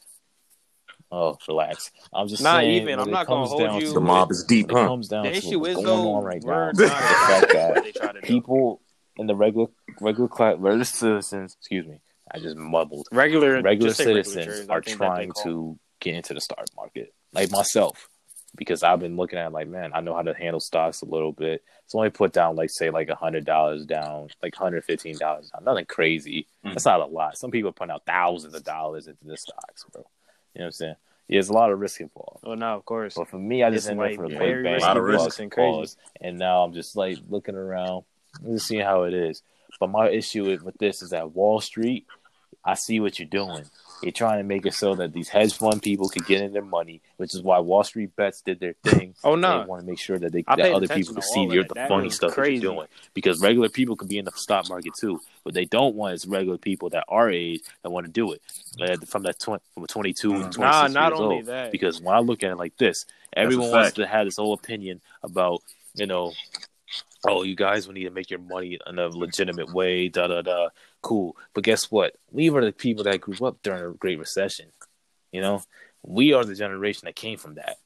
Oh, 1.12 1.38
relax. 1.48 1.92
I'm 2.12 2.28
just 2.28 2.42
Not 2.42 2.62
saying. 2.62 2.82
even. 2.82 3.00
I'm 3.00 3.12
not 3.12 3.28
gonna 3.28 3.46
hold 3.46 3.62
down 3.62 3.80
you- 3.80 3.88
to 3.88 3.94
the 3.94 4.02
mob 4.02 4.32
is 4.32 4.44
deep, 4.44 4.68
when 4.68 4.78
it 4.78 4.82
huh? 4.82 4.88
comes 4.88 5.08
down 5.08 5.24
The 5.24 5.32
to 5.32 5.38
issue 5.38 5.60
what's 5.60 5.70
is 5.70 5.76
going 5.76 5.86
though, 5.86 6.14
on 6.14 6.24
right 6.24 6.44
now, 6.44 6.72
the 6.74 6.90
fact 6.90 7.48
that 7.54 7.84
they 7.84 7.92
try 7.92 8.12
to 8.12 8.22
people 8.22 8.82
in 9.18 9.28
the 9.28 9.36
regular 9.36 9.68
regular 10.02 10.28
class, 10.28 10.56
regular 10.58 10.84
citizens, 10.84 11.56
excuse 11.60 11.86
me, 11.86 12.02
I 12.32 12.40
just 12.40 12.58
mumbled. 12.58 13.08
regular 13.12 13.62
Regular 13.62 13.90
just 13.90 13.98
say 13.98 14.06
regular 14.06 14.24
citizens 14.24 14.70
are 14.70 14.82
think 14.82 14.98
that 14.98 15.16
they 15.16 15.26
trying 15.26 15.32
to 15.44 15.80
get 16.00 16.16
into 16.16 16.34
the 16.34 16.42
stock 16.42 16.66
market, 16.76 17.14
like 17.34 17.52
myself, 17.52 18.10
because 18.56 18.84
I've 18.84 19.00
been 19.00 19.18
looking 19.18 19.40
at 19.40 19.48
it 19.48 19.54
like, 19.54 19.68
man, 19.68 19.92
I 19.94 20.02
know 20.02 20.16
how 20.16 20.22
to 20.22 20.34
handle 20.34 20.60
stocks 20.60 21.02
a 21.02 21.06
little 21.06 21.32
bit. 21.32 21.64
So 21.88 22.00
only 22.00 22.10
put 22.10 22.34
down 22.34 22.56
like 22.56 22.70
say 22.72 22.90
like 22.90 23.10
a 23.10 23.16
hundred 23.16 23.46
dollars 23.46 23.86
down, 23.86 24.30
like 24.42 24.56
hundred 24.56 24.84
fifteen 24.86 25.18
dollars 25.18 25.50
down, 25.52 25.64
nothing 25.64 25.86
crazy. 25.86 26.48
Mm. 26.66 26.74
That's 26.74 26.86
not 26.86 27.02
a 27.02 27.06
lot. 27.06 27.38
Some 27.38 27.52
people 27.52 27.72
put 27.72 27.90
out 27.90 28.06
thousands 28.06 28.54
of 28.54 28.64
dollars 28.64 29.08
into 29.08 29.26
the 29.26 29.38
stocks, 29.38 29.86
bro. 29.92 30.06
You 30.54 30.60
know 30.60 30.64
what 30.64 30.66
I'm 30.66 30.72
saying? 30.72 30.96
Yeah, 31.28 31.36
there's 31.38 31.50
a 31.50 31.54
lot 31.54 31.72
of 31.72 31.80
risk 31.80 32.02
involved. 32.02 32.44
Well, 32.44 32.56
no, 32.56 32.76
of 32.76 32.86
course. 32.86 33.16
But 33.16 33.28
for 33.28 33.40
me, 33.40 33.64
I 33.64 33.70
just 33.72 33.86
It's, 33.86 33.92
ended 33.92 34.12
like, 34.12 34.20
up 34.20 34.26
for 34.26 34.30
the 34.30 34.38
very 34.38 34.64
quick 34.64 34.64
bang, 34.64 34.74
risky 34.74 34.88
pause, 34.88 35.26
business 35.26 35.40
and 35.40 35.52
crazy. 35.52 35.96
and 36.22 36.40
now 36.40 36.64
I'm 36.64 36.74
just 36.74 36.96
like 36.96 37.18
looking 37.30 37.56
around, 37.56 38.04
just 38.46 38.68
seeing 38.68 38.84
how 38.86 39.04
it 39.04 39.14
is. 39.14 39.42
But 39.80 39.90
my 39.90 40.10
issue 40.10 40.46
with, 40.46 40.62
with 40.64 40.78
this 40.78 41.02
is 41.02 41.10
that 41.10 41.32
Wall 41.32 41.60
Street, 41.60 42.06
I 42.64 42.76
see 42.76 43.00
what 43.00 43.20
you're 43.20 43.28
doing. 43.28 43.66
You're 44.02 44.12
trying 44.12 44.38
to 44.40 44.44
make 44.44 44.66
it 44.66 44.74
so 44.74 44.94
that 44.96 45.14
these 45.14 45.30
hedge 45.30 45.54
fund 45.54 45.82
people 45.82 46.10
could 46.10 46.26
get 46.26 46.42
in 46.42 46.54
their 46.54 46.62
money, 46.64 47.02
which 47.18 47.34
is 47.34 47.42
why 47.42 47.60
Wall 47.60 47.84
Street 47.84 48.16
bets 48.16 48.42
did 48.42 48.60
their 48.60 48.74
thing. 48.84 49.16
Oh 49.24 49.36
no. 49.36 49.62
They 49.62 49.66
want 49.68 49.82
to 49.82 49.88
make 49.88 50.00
sure 50.00 50.20
that 50.20 50.32
they 50.32 50.44
that 50.44 50.60
other 50.74 50.88
people 50.88 51.14
can 51.14 51.24
see 51.24 51.48
the, 51.48 51.64
the 51.64 51.86
funny 51.88 52.10
stuff 52.10 52.34
crazy. 52.34 52.58
that 52.58 52.64
you're 52.64 52.74
doing. 52.76 52.88
Because 53.14 53.42
regular 53.42 53.70
people 53.70 53.96
could 53.96 54.10
be 54.10 54.18
in 54.20 54.26
the 54.26 54.32
stock 54.36 54.70
market 54.70 54.94
too. 55.00 55.20
What 55.44 55.56
they 55.56 55.66
don't 55.66 55.96
want 55.96 56.14
is 56.14 56.28
regular 56.28 56.58
people 56.58 56.90
that 56.92 57.06
are 57.08 57.30
age 57.32 57.62
that 57.84 57.90
want 57.90 58.06
to 58.06 58.12
do 58.12 58.34
it. 58.34 58.42
Uh, 58.80 58.98
from 59.06 59.24
that 59.24 59.40
tw- 59.40 59.62
from 59.74 59.88
22 59.88 60.34
and 60.34 60.52
26 60.52 60.58
Nah, 60.60 60.88
not 60.88 61.12
years 61.12 61.20
only 61.22 61.36
old. 61.38 61.46
that. 61.46 61.72
Because 61.72 62.02
when 62.02 62.14
I 62.16 62.20
look 62.20 62.44
at 62.44 62.52
it 62.52 62.58
like 62.58 62.78
this, 62.78 63.06
everyone 63.34 63.72
wants 63.72 63.94
to 63.94 64.06
have 64.06 64.26
this 64.26 64.36
whole 64.38 64.54
opinion 64.54 65.00
about, 65.24 65.62
you 65.96 66.06
know, 66.06 66.34
oh, 67.28 67.44
you 67.44 67.56
guys 67.56 67.88
will 67.88 67.94
need 67.94 68.04
to 68.06 68.10
make 68.12 68.30
your 68.30 68.40
money 68.40 68.78
in 68.88 69.00
a 69.00 69.08
legitimate 69.08 69.74
way, 69.74 70.08
da 70.10 70.28
da 70.28 70.42
da. 70.42 70.70
Cool. 71.02 71.36
But 71.54 71.64
guess 71.64 71.92
what? 71.92 72.16
We 72.32 72.50
were 72.50 72.64
the 72.64 72.72
people 72.72 73.04
that 73.06 73.22
grew 73.22 73.48
up 73.48 73.58
during 73.64 73.84
the 73.84 73.92
Great 73.98 74.20
Recession. 74.20 74.68
You 75.32 75.42
know, 75.42 75.64
we 76.04 76.34
are 76.34 76.44
the 76.46 76.56
generation 76.56 77.06
that 77.06 77.16
came 77.16 77.38
from 77.38 77.56
that. 77.56 77.78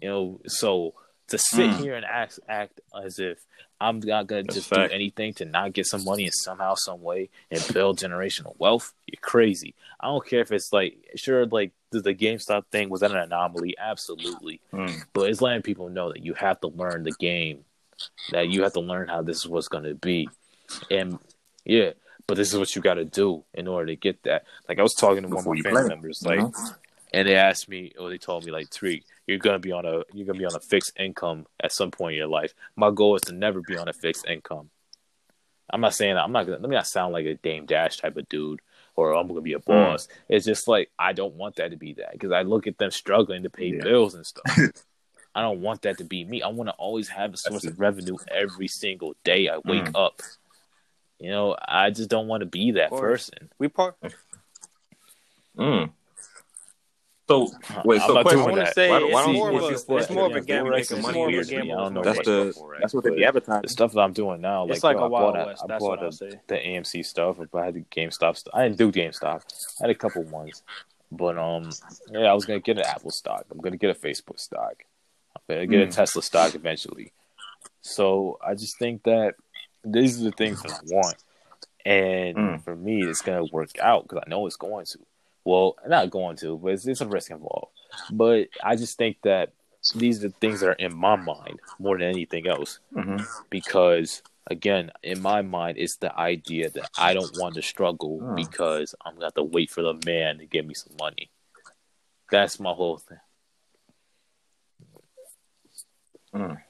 You 0.00 0.08
know, 0.08 0.40
so 0.46 0.94
to 1.28 1.38
sit 1.38 1.70
Mm. 1.70 1.80
here 1.80 1.94
and 1.94 2.04
act 2.04 2.40
act 2.48 2.80
as 3.04 3.18
if 3.18 3.38
I'm 3.80 4.00
not 4.00 4.26
gonna 4.26 4.42
That's 4.42 4.56
just 4.56 4.68
fact. 4.68 4.90
do 4.90 4.94
anything 4.94 5.32
to 5.34 5.44
not 5.44 5.72
get 5.72 5.86
some 5.86 6.04
money 6.04 6.24
in 6.24 6.32
somehow, 6.32 6.74
some 6.74 7.00
way, 7.02 7.30
and 7.50 7.64
build 7.72 7.98
generational 7.98 8.54
wealth, 8.58 8.92
you're 9.06 9.20
crazy. 9.22 9.74
I 10.00 10.08
don't 10.08 10.26
care 10.26 10.40
if 10.40 10.52
it's 10.52 10.72
like 10.72 10.96
sure, 11.16 11.46
like 11.46 11.72
the, 11.92 12.00
the 12.00 12.14
GameStop 12.14 12.66
thing 12.66 12.88
was 12.90 13.00
that 13.00 13.10
an 13.12 13.16
anomaly? 13.18 13.76
Absolutely, 13.78 14.60
Mm. 14.72 15.02
but 15.12 15.30
it's 15.30 15.40
letting 15.40 15.62
people 15.62 15.88
know 15.88 16.12
that 16.12 16.24
you 16.24 16.34
have 16.34 16.60
to 16.62 16.68
learn 16.68 17.04
the 17.04 17.12
game, 17.12 17.64
that 18.32 18.48
you 18.48 18.62
have 18.62 18.72
to 18.74 18.80
learn 18.80 19.08
how 19.08 19.22
this 19.22 19.38
is 19.38 19.48
what's 19.48 19.68
gonna 19.68 19.94
be, 19.94 20.28
and 20.90 21.18
yeah. 21.64 21.90
But 22.26 22.36
this 22.36 22.52
is 22.52 22.58
what 22.58 22.76
you 22.76 22.82
got 22.82 22.94
to 22.94 23.04
do 23.04 23.42
in 23.54 23.66
order 23.66 23.86
to 23.86 23.96
get 23.96 24.22
that. 24.22 24.44
Like 24.68 24.78
I 24.78 24.82
was 24.82 24.94
talking 24.94 25.22
to 25.22 25.28
one 25.28 25.38
of 25.38 25.46
my 25.46 25.60
family 25.62 25.88
members, 25.88 26.22
like, 26.24 26.38
know? 26.38 26.52
and 27.12 27.26
they 27.26 27.34
asked 27.34 27.68
me, 27.68 27.92
or 27.98 28.08
they 28.08 28.18
told 28.18 28.44
me, 28.44 28.52
like, 28.52 28.70
Tariq, 28.70 29.02
you're 29.26 29.38
gonna 29.38 29.58
be 29.58 29.72
on 29.72 29.84
a 29.84 30.04
you're 30.12 30.26
gonna 30.26 30.38
be 30.38 30.44
on 30.44 30.54
a 30.54 30.60
fixed 30.60 30.92
income 30.98 31.46
at 31.60 31.72
some 31.72 31.90
point 31.90 32.12
in 32.12 32.18
your 32.18 32.28
life. 32.28 32.54
My 32.76 32.92
goal 32.92 33.16
is 33.16 33.22
to 33.22 33.32
never 33.32 33.60
be 33.62 33.76
on 33.76 33.88
a 33.88 33.92
fixed 33.92 34.26
income. 34.28 34.70
I'm 35.72 35.80
not 35.80 35.94
saying 35.94 36.16
I'm 36.16 36.32
not 36.32 36.46
gonna 36.46 36.58
let 36.58 36.68
me 36.68 36.76
not 36.76 36.86
sound 36.86 37.12
like 37.12 37.26
a 37.26 37.34
Dame 37.34 37.66
Dash 37.66 37.96
type 37.96 38.16
of 38.16 38.28
dude 38.28 38.60
or 38.96 39.14
I'm 39.14 39.28
gonna 39.28 39.40
be 39.40 39.54
a 39.54 39.58
boss. 39.58 40.08
It's 40.28 40.44
just 40.44 40.68
like 40.68 40.90
I 40.98 41.12
don't 41.12 41.34
want 41.34 41.56
that 41.56 41.70
to 41.70 41.76
be 41.76 41.94
that 41.94 42.12
because 42.12 42.32
I 42.32 42.42
look 42.42 42.66
at 42.66 42.78
them 42.78 42.90
struggling 42.90 43.44
to 43.44 43.50
pay 43.50 43.68
Yeah. 43.68 43.82
bills 43.82 44.14
and 44.14 44.26
stuff. 44.26 44.44
I 45.40 45.42
don't 45.42 45.62
want 45.62 45.82
that 45.82 45.98
to 45.98 46.04
be 46.04 46.24
me. 46.24 46.42
I 46.42 46.48
want 46.48 46.68
to 46.68 46.74
always 46.74 47.08
have 47.08 47.32
a 47.34 47.36
source 47.36 47.64
of 47.64 47.80
revenue 47.80 48.16
every 48.28 48.68
single 48.68 49.14
day 49.24 49.48
I 49.48 49.56
wake 49.58 49.84
Mm. 49.84 49.92
up. 50.06 50.20
You 51.18 51.30
know, 51.30 51.56
I 51.66 51.90
just 51.90 52.10
don't 52.10 52.28
want 52.28 52.42
to 52.42 52.46
be 52.46 52.72
that 52.72 52.90
person. 52.90 53.50
We 53.58 53.68
part. 53.68 53.96
Mm. 55.56 55.90
So 57.28 57.48
wait, 57.84 58.00
I'm 58.00 58.08
so 58.08 58.14
not 58.14 58.22
question. 58.24 58.40
I 58.40 58.44
doing 58.44 58.44
want 58.44 58.54
to 58.56 58.60
that. 58.64 58.74
say 58.74 58.90
Why- 58.90 58.98
it's 59.02 59.12
why 59.12 59.24
don't 59.24 59.34
more 59.34 59.48
of 59.50 59.54
a 59.54 59.58
what's 59.62 59.70
it's 59.74 59.84
this- 59.84 60.10
more 60.10 60.26
of 60.26 60.32
a 60.32 60.34
yeah, 60.34 60.40
gamble. 60.40 60.74
It's 60.74 60.90
more 60.90 61.10
of 61.10 61.16
a 61.16 61.26
weird. 61.26 61.46
I 61.46 61.50
gamble. 61.50 61.76
don't 61.76 61.94
know 61.94 62.02
That's 62.02 62.16
what 62.18 62.26
the 62.26 62.54
Forex, 62.58 62.80
that's 62.80 62.94
what 62.94 63.04
they 63.04 63.10
but 63.10 63.22
advertising. 63.22 63.62
the 63.62 63.68
stuff 63.68 63.92
that 63.92 64.00
I'm 64.00 64.12
doing 64.12 64.40
now. 64.40 64.64
Like, 64.64 64.72
It's 64.74 64.82
like 64.84 64.96
bro, 64.96 65.04
a 65.04 65.06
I 65.06 65.10
Wild 65.10 65.34
bought 65.34 65.46
West. 65.46 65.62
I 65.62 65.66
That's 65.68 65.80
bought 65.84 65.88
what 65.90 65.98
I'll 66.00 66.08
a- 66.08 66.12
say. 66.12 66.40
the 66.48 66.54
AMC 66.56 67.02
stuff. 67.04 67.36
I 67.54 67.64
had 67.64 67.74
the 67.74 67.82
GameStop 67.82 68.36
stuff. 68.36 68.52
I 68.54 68.64
didn't 68.64 68.78
do 68.78 68.90
GameStop. 68.90 69.42
I 69.80 69.84
had 69.84 69.90
a 69.90 69.94
couple 69.94 70.22
ones, 70.24 70.64
but 71.12 71.38
um, 71.38 71.70
yeah, 72.10 72.30
I 72.30 72.34
was 72.34 72.46
gonna 72.46 72.58
get 72.58 72.78
an 72.78 72.84
Apple 72.84 73.12
stock. 73.12 73.46
I'm 73.50 73.58
gonna 73.58 73.76
get 73.76 73.90
a 73.96 74.00
Facebook 74.00 74.40
stock. 74.40 74.82
I'm 75.36 75.42
gonna 75.48 75.66
get 75.66 75.82
a 75.82 75.86
Mm. 75.86 75.94
Tesla 75.94 76.22
stock 76.22 76.54
eventually. 76.54 77.12
So 77.82 78.38
I 78.44 78.54
just 78.54 78.78
think 78.78 79.02
that 79.04 79.36
these 79.84 80.20
are 80.20 80.24
the 80.24 80.32
things 80.32 80.62
that 80.62 80.72
I 80.72 80.78
want, 80.86 81.16
and 81.84 82.36
Mm. 82.36 82.62
for 82.62 82.76
me, 82.76 83.08
it's 83.08 83.22
gonna 83.22 83.44
work 83.44 83.78
out 83.78 84.04
because 84.08 84.22
I 84.26 84.28
know 84.30 84.46
it's 84.46 84.56
going 84.56 84.86
to. 84.86 84.98
Well, 85.44 85.76
not 85.86 86.10
going 86.10 86.36
to, 86.38 86.58
but 86.58 86.72
it's, 86.72 86.86
it's 86.86 87.00
a 87.00 87.06
risk 87.06 87.30
involved. 87.30 87.72
But 88.10 88.48
I 88.62 88.76
just 88.76 88.98
think 88.98 89.18
that 89.22 89.52
these 89.94 90.22
are 90.22 90.28
the 90.28 90.34
things 90.40 90.60
that 90.60 90.68
are 90.68 90.72
in 90.72 90.94
my 90.94 91.16
mind 91.16 91.60
more 91.78 91.96
than 91.98 92.08
anything 92.08 92.46
else 92.46 92.78
hmm 92.92 93.16
because 93.48 94.22
again, 94.48 94.90
in 95.02 95.20
my 95.20 95.42
mind, 95.42 95.78
it's 95.78 95.96
the 95.96 96.16
idea 96.16 96.70
that 96.70 96.90
I 96.98 97.14
don't 97.14 97.34
want 97.36 97.54
to 97.54 97.62
struggle 97.62 98.20
Hmm. 98.20 98.34
because 98.34 98.94
I'm 99.04 99.14
gonna 99.14 99.26
have 99.26 99.34
to 99.34 99.42
wait 99.42 99.70
for 99.70 99.82
the 99.82 99.94
man 100.04 100.38
to 100.38 100.46
give 100.46 100.66
me 100.66 100.74
some 100.74 100.96
money. 100.98 101.30
That's 102.30 102.60
my 102.60 102.72
whole 102.72 102.98
thing. 102.98 103.18
Mm. 106.34 106.60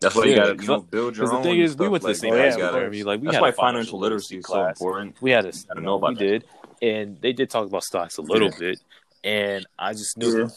That's 0.00 0.14
why 0.14 0.24
you 0.24 0.36
gotta 0.36 0.52
you 0.52 0.58
'cause 0.58 0.68
know 0.68 0.80
build 0.80 1.16
your 1.16 1.26
Because 1.26 1.38
the 1.38 1.42
thing 1.42 1.60
is, 1.60 1.72
stuff 1.72 1.80
we 1.80 1.88
went 1.88 2.02
to 2.02 2.08
the 2.08 2.14
same 2.14 2.32
yeah, 2.34 2.38
high 2.42 2.50
school. 2.50 2.62
gotta- 2.70 2.86
I 2.86 2.88
mean, 2.88 3.04
like 3.04 3.20
we 3.20 3.24
That's 3.26 3.34
had 3.36 3.42
why 3.42 3.50
financial 3.50 3.98
literacy 3.98 4.38
is 4.38 4.46
so 4.46 4.64
important. 4.66 5.16
We 5.20 5.32
had 5.32 5.44
a 5.44 5.50
Gotta 5.52 5.64
you 5.76 5.80
know 5.80 5.94
about 5.96 6.10
we 6.10 6.14
that. 6.14 6.20
did, 6.20 6.44
and 6.82 7.20
they 7.20 7.32
did 7.32 7.50
talk 7.50 7.66
about 7.66 7.82
stocks 7.82 8.16
a 8.18 8.22
little 8.22 8.50
bit, 8.56 8.78
and 9.24 9.66
I 9.78 9.92
just 9.94 10.16
knew, 10.16 10.48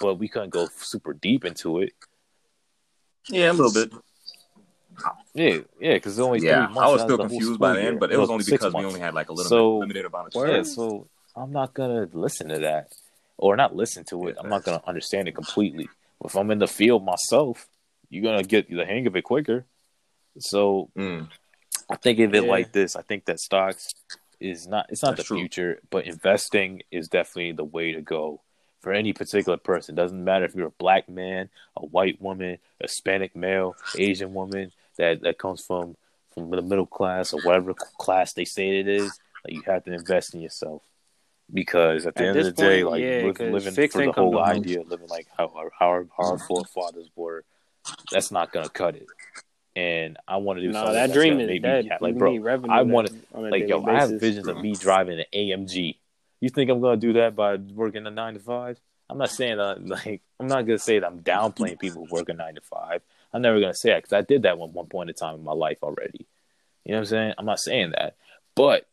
but 0.00 0.16
we 0.16 0.28
couldn't 0.28 0.50
go 0.50 0.68
super 0.76 1.14
deep 1.14 1.46
into 1.46 1.80
it. 1.80 1.94
Yeah, 3.28 3.50
a 3.50 3.54
little 3.54 3.72
bit. 3.72 3.92
Yeah, 5.34 5.58
yeah, 5.80 5.94
because 5.94 6.18
only 6.20 6.40
Yeah, 6.40 6.66
three 6.66 6.74
months. 6.74 6.88
I 6.88 6.92
was 6.92 7.02
still 7.02 7.18
confused 7.18 7.58
by 7.58 7.72
school 7.72 7.82
then, 7.82 7.98
but 7.98 8.12
it 8.12 8.18
was 8.18 8.30
only 8.30 8.44
six 8.44 8.58
because 8.62 8.74
we 8.74 8.84
only 8.84 9.00
had 9.00 9.14
like 9.14 9.28
a 9.28 9.32
little 9.32 9.48
So- 9.48 9.74
bit, 9.80 9.80
limited 9.88 10.04
amount 10.06 10.28
of 10.28 10.32
time. 10.34 10.48
Yeah, 10.54 10.62
so 10.62 11.08
I'm 11.34 11.50
not 11.52 11.72
gonna 11.74 12.08
listen 12.12 12.48
to 12.50 12.58
that, 12.60 12.92
or 13.38 13.56
not 13.56 13.74
listen 13.74 14.04
to 14.04 14.28
it. 14.28 14.36
I'm 14.38 14.48
not 14.50 14.64
gonna 14.64 14.82
understand 14.86 15.28
it 15.28 15.34
completely. 15.34 15.88
If 16.24 16.34
I'm 16.36 16.50
in 16.50 16.58
the 16.58 16.66
field 16.66 17.04
myself, 17.04 17.68
you're 18.10 18.22
gonna 18.22 18.42
get 18.42 18.68
the 18.68 18.84
hang 18.84 19.06
of 19.06 19.16
it 19.16 19.22
quicker. 19.22 19.64
So 20.38 20.90
Mm. 20.96 21.28
I 21.88 21.96
think 21.96 22.18
of 22.20 22.34
it 22.34 22.44
Yeah. 22.44 22.50
like 22.50 22.72
this. 22.72 22.96
I 22.96 23.02
think 23.02 23.24
that 23.26 23.40
stocks 23.40 23.92
is 24.40 24.66
not 24.66 24.86
it's 24.90 25.02
not 25.02 25.16
That's 25.16 25.28
the 25.28 25.34
true. 25.34 25.38
future, 25.38 25.80
but 25.90 26.06
investing 26.06 26.82
is 26.90 27.08
definitely 27.08 27.52
the 27.52 27.64
way 27.64 27.92
to 27.92 28.02
go 28.02 28.40
for 28.80 28.92
any 28.92 29.12
particular 29.12 29.56
person. 29.56 29.94
Doesn't 29.94 30.22
matter 30.22 30.44
if 30.44 30.54
you're 30.54 30.68
a 30.68 30.70
black 30.78 31.08
man, 31.08 31.48
a 31.76 31.84
white 31.86 32.20
woman, 32.20 32.58
a 32.80 32.84
Hispanic 32.84 33.34
male, 33.34 33.76
Asian 33.98 34.34
woman 34.34 34.72
that 34.96 35.22
that 35.22 35.38
comes 35.38 35.64
from 35.64 35.96
from 36.34 36.50
the 36.50 36.60
middle 36.60 36.86
class 36.86 37.32
or 37.32 37.40
whatever 37.40 37.72
class 37.74 38.34
they 38.34 38.44
say 38.44 38.78
it 38.78 38.88
is. 38.88 39.18
Like 39.44 39.54
you 39.54 39.62
have 39.66 39.84
to 39.84 39.92
invest 39.92 40.34
in 40.34 40.40
yourself 40.42 40.82
because 41.52 42.04
at 42.06 42.14
the 42.14 42.22
At 42.24 42.28
end 42.28 42.38
of 42.38 42.44
this 42.44 42.54
the 42.54 42.62
day, 42.62 42.82
point, 42.82 42.92
like 42.92 43.02
yeah, 43.02 43.22
living 43.50 43.88
for 43.88 44.04
the 44.04 44.12
whole 44.12 44.38
idea, 44.42 44.80
of 44.80 44.88
living 44.88 45.08
like 45.08 45.28
how 45.38 45.46
our, 45.54 45.70
how 45.78 45.86
our, 45.88 46.06
how 46.16 46.24
our 46.24 46.38
forefathers 46.38 47.08
were, 47.14 47.44
that's 48.10 48.30
not 48.30 48.52
gonna 48.52 48.68
cut 48.68 48.96
it. 48.96 49.08
And 49.74 50.16
I 50.26 50.38
want 50.38 50.58
to 50.58 50.62
do 50.62 50.68
No, 50.68 50.80
something 50.80 50.94
that 50.94 51.12
dream 51.12 51.38
is 51.40 51.60
dead. 51.60 51.98
like, 52.00 52.14
bro, 52.18 52.32
I 52.70 52.82
wanna- 52.82 53.10
like 53.32 53.50
daily 53.66 53.68
yo, 53.68 53.84
I 53.84 53.98
have 54.00 54.10
visions 54.20 54.48
of 54.48 54.56
me 54.62 54.72
driving 54.74 55.18
an 55.18 55.26
AMG. 55.34 55.96
You 56.40 56.48
think 56.48 56.70
I'm 56.70 56.80
gonna 56.80 56.96
do 56.96 57.12
that 57.14 57.36
by 57.36 57.56
working 57.56 58.06
a 58.06 58.10
nine 58.10 58.34
to 58.34 58.40
five? 58.40 58.80
I'm 59.08 59.18
not 59.18 59.30
saying 59.30 59.58
that. 59.58 59.78
Like, 59.86 60.22
I'm 60.40 60.48
not 60.48 60.62
gonna 60.62 60.78
say 60.78 60.98
that 60.98 61.06
I'm 61.06 61.20
downplaying 61.20 61.78
people 61.78 62.06
who 62.06 62.12
work 62.14 62.28
a 62.28 62.34
nine 62.34 62.54
to 62.56 62.60
five. 62.60 63.02
I'm 63.32 63.42
never 63.42 63.60
gonna 63.60 63.74
say 63.74 63.90
that 63.90 64.02
because 64.02 64.12
I 64.14 64.22
did 64.22 64.42
that 64.42 64.58
one 64.58 64.72
one 64.72 64.86
point 64.86 65.10
in 65.10 65.14
time 65.14 65.34
in 65.36 65.44
my 65.44 65.52
life 65.52 65.78
already. 65.82 66.26
You 66.84 66.92
know 66.92 66.98
what 66.98 67.00
I'm 67.00 67.06
saying? 67.06 67.34
I'm 67.38 67.46
not 67.46 67.58
saying 67.60 67.90
that, 67.92 68.16
but 68.54 68.86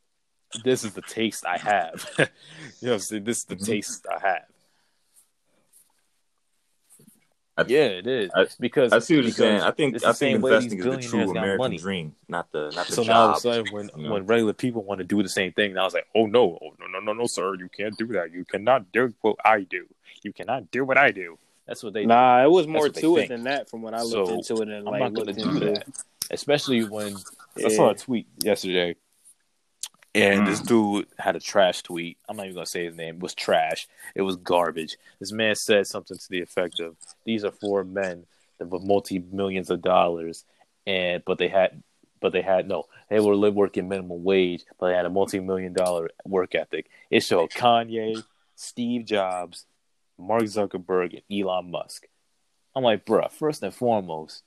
this 0.64 0.84
is 0.84 0.94
the 0.94 1.02
taste 1.02 1.46
I 1.46 1.58
have. 1.58 2.10
you 2.20 2.26
know 2.26 2.28
what 2.82 2.94
I'm 2.94 3.00
saying? 3.00 3.24
This 3.24 3.40
is 3.40 3.46
the 3.46 3.56
Mhm. 3.56 3.66
taste 3.66 4.06
I 4.08 4.20
have. 4.20 4.46
I- 7.56 7.66
yeah, 7.68 7.86
it 7.86 8.08
is 8.08 8.32
I- 8.36 8.48
because 8.60 8.94
I 8.94 9.00
see 9.00 9.16
what 9.16 9.26
you're 9.26 9.32
saying. 9.34 9.62
I 9.62 9.72
think 9.72 9.96
I 9.96 10.00
the 10.00 10.06
think 10.08 10.16
same 10.16 10.42
way 10.42 10.52
investing 10.52 10.78
these 10.80 10.86
is 10.88 10.92
the 11.04 11.08
true 11.10 11.32
American 11.32 11.58
money. 11.58 11.78
dream, 11.78 12.16
not 12.28 12.52
the 12.52 12.72
not 12.76 12.88
the 12.88 12.94
So 12.94 13.04
now 13.04 13.22
all 13.22 13.30
of 13.32 13.38
a 13.38 13.40
sudden, 13.40 13.72
when 13.72 13.92
you 13.96 14.04
know? 14.04 14.14
when 14.14 14.26
regular 14.26 14.54
people 14.54 14.84
want 14.84 15.00
to 15.00 15.04
do 15.04 15.22
the 15.22 15.30
same 15.30 15.52
thing, 15.54 15.74
now 15.74 15.86
it's 15.86 15.94
like, 15.94 16.08
oh 16.16 16.26
no, 16.26 16.58
oh 16.62 16.74
no, 16.80 16.88
no, 16.88 17.00
no, 17.00 17.14
no, 17.14 17.28
sir, 17.28 17.54
you 17.56 17.70
can't 17.70 17.96
do 17.98 18.08
that. 18.08 18.32
You 18.32 18.44
cannot 18.46 18.92
do 18.92 19.14
what 19.22 19.36
I 19.46 19.62
do. 19.62 19.86
You 20.24 20.34
cannot 20.34 20.72
do 20.72 20.84
what 20.84 20.98
I 20.98 21.12
do. 21.12 21.38
That's 21.68 21.84
what 21.84 21.94
they. 21.94 22.06
Nah, 22.06 22.44
it 22.44 22.50
was 22.50 22.66
more 22.68 22.90
to 22.90 23.16
it 23.16 23.16
think. 23.20 23.30
than 23.30 23.44
that 23.44 23.70
from 23.70 23.82
when 23.84 23.94
I 23.94 24.02
looked 24.02 24.30
So, 24.48 24.56
into 24.56 24.64
it 24.64 24.70
and 24.76 24.88
I'm 24.88 24.92
like 24.94 25.00
not 25.02 25.14
gonna 25.14 25.34
do 25.34 25.44
into 25.50 25.60
that, 25.66 25.86
especially 26.32 26.84
when 26.84 27.16
Yeah. 27.56 27.68
I 27.68 27.70
saw 27.70 27.90
a 27.92 27.96
tweet 27.96 28.28
yesterday, 28.40 28.96
and 30.16 30.42
Mm. 30.42 30.46
this 30.46 30.60
dude 30.60 31.08
had 31.18 31.36
a 31.36 31.40
trash 31.40 31.82
tweet. 31.82 32.18
I'm 32.30 32.38
not 32.38 32.46
even 32.46 32.56
gonna 32.56 32.66
say 32.66 32.86
his 32.86 32.96
name. 32.96 33.16
It 33.16 33.22
was 33.22 33.34
trash. 33.34 33.88
It 34.16 34.22
was 34.22 34.36
garbage. 34.36 34.98
This 35.20 35.32
man 35.32 35.56
said 35.56 35.88
something 35.88 36.18
to 36.18 36.30
the 36.30 36.42
effect 36.42 36.80
of, 36.80 36.96
"These 37.26 37.44
are 37.44 37.52
four 37.52 37.84
men 37.84 38.26
that 38.60 38.68
were 38.70 38.80
multi 38.80 39.20
millions 39.20 39.70
of 39.70 39.82
dollars, 39.82 40.46
and 40.86 41.24
but 41.26 41.38
they 41.38 41.48
had." 41.48 41.82
But 42.20 42.32
they 42.32 42.42
had 42.42 42.70
no. 42.70 42.86
They 43.10 43.20
were 43.20 43.36
live 43.36 43.54
working 43.54 43.90
minimum 43.90 44.24
wage, 44.24 44.64
but 44.80 44.88
they 44.88 44.94
had 44.96 45.06
a 45.06 45.10
multi-million 45.10 45.74
dollar 45.74 46.10
work 46.24 46.56
ethic. 46.56 46.90
It 47.10 47.20
showed 47.20 47.50
Kanye, 47.50 48.24
Steve 48.56 49.04
Jobs, 49.04 49.66
Mark 50.18 50.44
Zuckerberg, 50.44 51.16
and 51.16 51.24
Elon 51.30 51.70
Musk. 51.70 52.08
I'm 52.74 52.84
like, 52.84 53.06
bruh, 53.06 53.30
first 53.30 53.62
and 53.62 53.76
foremost, 53.76 54.44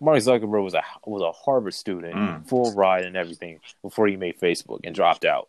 Mark 0.00 0.18
Zuckerberg 0.18 0.62
was 0.64 0.74
a 0.74 0.82
was 1.06 1.22
a 1.22 1.32
Harvard 1.32 1.74
student, 1.74 2.14
Mm. 2.14 2.48
full 2.48 2.72
ride 2.74 3.04
and 3.04 3.16
everything 3.16 3.60
before 3.82 4.06
he 4.06 4.16
made 4.16 4.38
Facebook 4.38 4.80
and 4.84 4.94
dropped 4.94 5.24
out. 5.24 5.48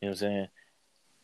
You 0.00 0.08
know 0.08 0.10
what 0.10 0.22
I'm 0.22 0.28
saying? 0.30 0.48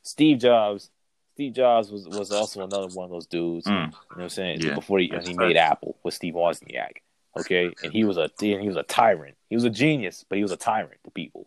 Steve 0.03 0.39
Jobs, 0.39 0.91
Steve 1.35 1.53
Jobs 1.55 1.91
was, 1.91 2.07
was 2.09 2.31
also 2.33 2.63
another 2.65 2.89
one 2.89 3.05
of 3.05 3.11
those 3.11 3.27
dudes. 3.27 3.67
Mm. 3.67 3.71
You 3.71 3.77
know 3.81 3.91
what 4.09 4.23
I'm 4.25 4.29
saying? 4.29 4.61
Yeah, 4.63 4.75
before 4.75 4.99
he, 4.99 5.09
that's 5.09 5.27
he 5.29 5.35
a 5.35 5.37
made 5.37 5.57
fact. 5.57 5.73
Apple 5.73 5.97
with 6.03 6.15
Steve 6.15 6.35
Wozniak. 6.35 6.99
Okay, 7.39 7.71
and 7.83 7.93
he 7.93 8.05
was 8.05 8.17
a 8.17 8.31
he 8.41 8.57
was 8.67 8.77
a 8.77 8.83
tyrant. 8.83 9.37
He 9.49 9.55
was 9.57 9.65
a 9.65 9.71
genius, 9.71 10.25
but 10.29 10.37
he 10.37 10.43
was 10.43 10.53
a 10.53 10.57
tyrant 10.57 11.01
to 11.05 11.11
people. 11.11 11.47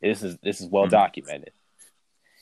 This 0.00 0.22
is 0.22 0.36
this 0.38 0.60
is 0.60 0.66
well 0.68 0.86
Mhm. 0.86 0.90
documented. 0.90 1.52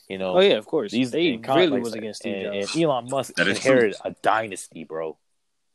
You 0.07 0.17
know, 0.17 0.37
Oh 0.37 0.41
yeah, 0.41 0.55
of 0.55 0.65
course. 0.65 0.91
these 0.91 1.11
they 1.11 1.37
really 1.37 1.67
like 1.67 1.83
was 1.83 1.93
against 1.93 2.21
Steve 2.21 2.45
and, 2.47 2.61
Jobs. 2.61 2.75
and 2.75 2.83
Elon 2.83 3.09
Musk 3.09 3.33
That 3.35 3.47
is 3.47 3.57
inherited 3.57 3.95
a 4.03 4.11
dynasty, 4.23 4.83
bro, 4.83 5.17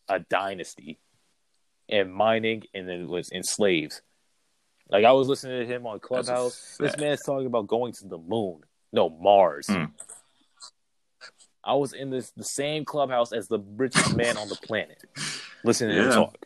a 0.08 0.18
dynasty, 0.18 0.98
and 1.88 2.12
mining, 2.12 2.64
and 2.74 2.88
then 2.88 3.08
was 3.08 3.30
in 3.30 3.42
slaves. 3.42 4.02
Like 4.90 5.04
I 5.04 5.12
was 5.12 5.28
listening 5.28 5.66
to 5.66 5.72
him 5.72 5.86
on 5.86 6.00
Clubhouse. 6.00 6.76
This 6.78 6.96
man's 6.98 7.22
talking 7.22 7.46
about 7.46 7.66
going 7.66 7.92
to 7.94 8.08
the 8.08 8.18
moon. 8.18 8.60
No, 8.92 9.08
Mars. 9.08 9.66
Hmm. 9.66 9.84
I 11.62 11.74
was 11.74 11.94
in 11.94 12.10
this 12.10 12.30
the 12.36 12.44
same 12.44 12.84
clubhouse 12.84 13.32
as 13.32 13.48
the 13.48 13.58
richest 13.58 14.14
man 14.16 14.36
on 14.36 14.48
the 14.48 14.56
planet, 14.56 15.02
listening 15.64 15.96
to 15.96 16.04
him 16.04 16.10
talk. 16.12 16.36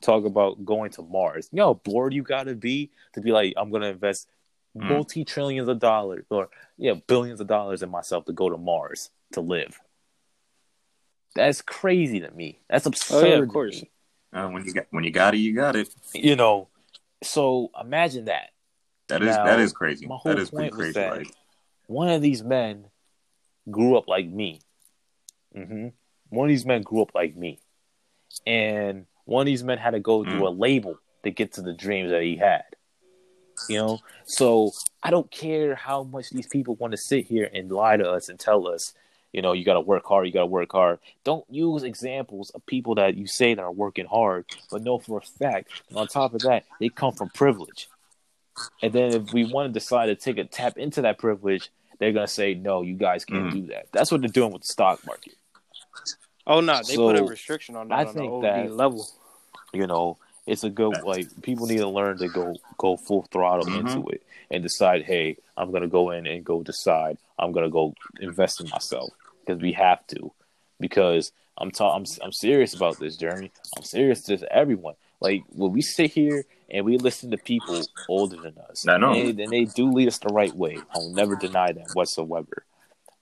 Talk 0.00 0.24
about 0.24 0.64
going 0.64 0.90
to 0.92 1.02
Mars. 1.02 1.48
You 1.52 1.56
know 1.56 1.66
how 1.66 1.74
bored 1.74 2.14
you 2.14 2.22
gotta 2.22 2.54
be 2.54 2.90
to 3.14 3.20
be 3.20 3.32
like, 3.32 3.54
I'm 3.56 3.70
gonna 3.70 3.86
invest 3.88 4.28
Hmm. 4.76 4.88
multi 4.88 5.24
trillions 5.24 5.68
of 5.68 5.78
dollars 5.78 6.26
or 6.30 6.50
yeah, 6.76 6.92
billions 7.06 7.40
of 7.40 7.46
dollars 7.46 7.82
in 7.82 7.90
myself 7.90 8.26
to 8.26 8.32
go 8.32 8.50
to 8.50 8.56
Mars 8.56 9.10
to 9.32 9.40
live. 9.40 9.80
That's 11.34 11.62
crazy 11.62 12.20
to 12.20 12.30
me. 12.30 12.58
That's 12.68 12.86
absurd. 12.86 13.24
Oh, 13.24 13.28
yeah, 13.28 13.34
of 13.36 13.48
course. 13.48 13.82
Uh, 14.32 14.48
when 14.48 14.64
you 14.64 14.72
got 14.72 14.86
when 14.90 15.04
you 15.04 15.10
got 15.10 15.34
it, 15.34 15.38
you 15.38 15.54
got 15.54 15.76
it. 15.76 15.88
You 16.14 16.36
know, 16.36 16.68
so 17.22 17.70
imagine 17.80 18.26
that. 18.26 18.50
That 19.08 19.22
is 19.22 19.36
Now, 19.36 19.44
that 19.44 19.58
is 19.58 19.72
crazy. 19.72 20.06
my 20.06 20.16
whole 20.16 20.34
That 20.34 20.40
is 20.40 20.50
pretty 20.50 20.70
point 20.70 20.86
was 20.86 20.94
that- 20.94 21.16
Like 21.16 21.34
one 21.86 22.08
of 22.10 22.20
these 22.20 22.42
men 22.42 22.86
grew 23.70 23.96
up 23.96 24.06
like 24.08 24.26
me. 24.28 24.60
hmm 25.54 25.88
One 26.28 26.48
of 26.48 26.50
these 26.50 26.66
men 26.66 26.82
grew 26.82 27.00
up 27.02 27.14
like 27.14 27.34
me, 27.36 27.60
and 28.46 29.06
one 29.24 29.42
of 29.42 29.46
these 29.46 29.64
men 29.64 29.78
had 29.78 29.92
to 29.92 30.00
go 30.00 30.24
through 30.24 30.46
a 30.48 30.50
label 30.50 30.98
to 31.24 31.30
get 31.30 31.52
to 31.54 31.62
the 31.62 31.72
dreams 31.72 32.10
that 32.10 32.22
he 32.22 32.36
had. 32.36 32.64
You 33.68 33.78
know, 33.78 33.98
so 34.24 34.72
I 35.02 35.10
don't 35.10 35.30
care 35.30 35.74
how 35.74 36.02
much 36.02 36.30
these 36.30 36.46
people 36.46 36.76
want 36.76 36.92
to 36.92 36.96
sit 36.98 37.26
here 37.26 37.48
and 37.52 37.70
lie 37.72 37.96
to 37.96 38.08
us 38.10 38.28
and 38.28 38.38
tell 38.38 38.68
us, 38.68 38.94
you 39.32 39.42
know, 39.42 39.52
you 39.52 39.64
got 39.64 39.74
to 39.74 39.80
work 39.80 40.04
hard, 40.06 40.26
you 40.26 40.32
got 40.32 40.40
to 40.40 40.46
work 40.46 40.72
hard. 40.72 40.98
Don't 41.24 41.44
use 41.50 41.82
examples 41.82 42.50
of 42.50 42.64
people 42.66 42.94
that 42.96 43.16
you 43.16 43.26
say 43.26 43.54
that 43.54 43.62
are 43.62 43.70
working 43.72 44.06
hard, 44.06 44.46
but 44.70 44.82
know 44.82 44.98
for 44.98 45.18
a 45.18 45.20
fact. 45.22 45.70
On 45.94 46.06
top 46.06 46.34
of 46.34 46.40
that, 46.42 46.64
they 46.80 46.88
come 46.88 47.12
from 47.12 47.28
privilege. 47.30 47.88
And 48.82 48.92
then 48.92 49.12
if 49.14 49.32
we 49.32 49.44
want 49.44 49.68
to 49.68 49.72
decide 49.72 50.06
to 50.06 50.14
take 50.16 50.38
a 50.38 50.44
tap 50.44 50.78
into 50.78 51.02
that 51.02 51.18
privilege, 51.18 51.70
they're 51.98 52.12
gonna 52.12 52.26
say, 52.26 52.54
"No, 52.54 52.82
you 52.82 52.94
guys 52.94 53.24
can't 53.24 53.46
Mm. 53.48 53.52
do 53.52 53.62
that." 53.68 53.86
That's 53.92 54.10
what 54.10 54.20
they're 54.20 54.28
doing 54.30 54.52
with 54.52 54.62
the 54.62 54.68
stock 54.68 55.04
market. 55.06 55.34
Oh 56.46 56.60
no, 56.60 56.80
they 56.86 56.96
put 56.96 57.16
a 57.16 57.24
restriction 57.24 57.76
on 57.76 57.88
that 57.88 57.94
I 57.98 58.04
on 58.06 58.14
think 58.14 58.30
the 58.42 58.48
OD 58.48 58.68
that- 58.68 58.72
level. 58.74 59.06
You 59.72 59.86
know, 59.86 60.16
it's 60.48 60.64
a 60.64 60.70
good 60.70 61.02
like 61.04 61.28
people 61.42 61.66
need 61.66 61.78
to 61.78 61.88
learn 61.88 62.18
to 62.18 62.28
go 62.28 62.56
go 62.76 62.96
full 62.96 63.22
throttle 63.30 63.66
Mhm. 63.66 63.78
into 63.80 64.08
it 64.08 64.22
and 64.50 64.62
decide, 64.62 65.04
"Hey, 65.04 65.36
I'm 65.56 65.70
gonna 65.70 65.88
go 65.88 66.10
in 66.10 66.26
and 66.26 66.44
go 66.44 66.62
decide. 66.62 67.18
I'm 67.38 67.52
gonna 67.52 67.70
go 67.70 67.94
invest 68.20 68.60
in 68.60 68.68
myself 68.68 69.12
because 69.44 69.60
we 69.62 69.72
have 69.72 70.06
to." 70.08 70.32
Because 70.80 71.32
I'm 71.56 71.70
ta- 71.70 71.94
I'm 71.94 72.04
I'm 72.22 72.32
serious 72.32 72.74
about 72.74 72.98
this 72.98 73.16
journey. 73.16 73.50
I'm 73.76 73.82
serious 73.82 74.22
to 74.24 74.52
everyone. 74.52 74.94
Like 75.20 75.44
when 75.50 75.72
we 75.72 75.82
sit 75.82 76.12
here 76.12 76.44
and 76.70 76.84
we 76.84 76.96
listen 76.98 77.30
to 77.32 77.38
people 77.38 77.84
older 78.08 78.36
than 78.36 78.56
us, 78.70 78.86
I 78.86 78.96
know. 78.96 79.12
and 79.12 79.38
they, 79.38 79.42
and 79.44 79.52
they 79.52 79.64
do 79.64 79.90
lead 79.92 80.08
us 80.08 80.18
the 80.18 80.28
right 80.32 80.54
way. 80.54 80.82
I'll 80.94 81.10
never 81.10 81.34
deny 81.34 81.72
that 81.72 81.90
whatsoever. 81.94 82.64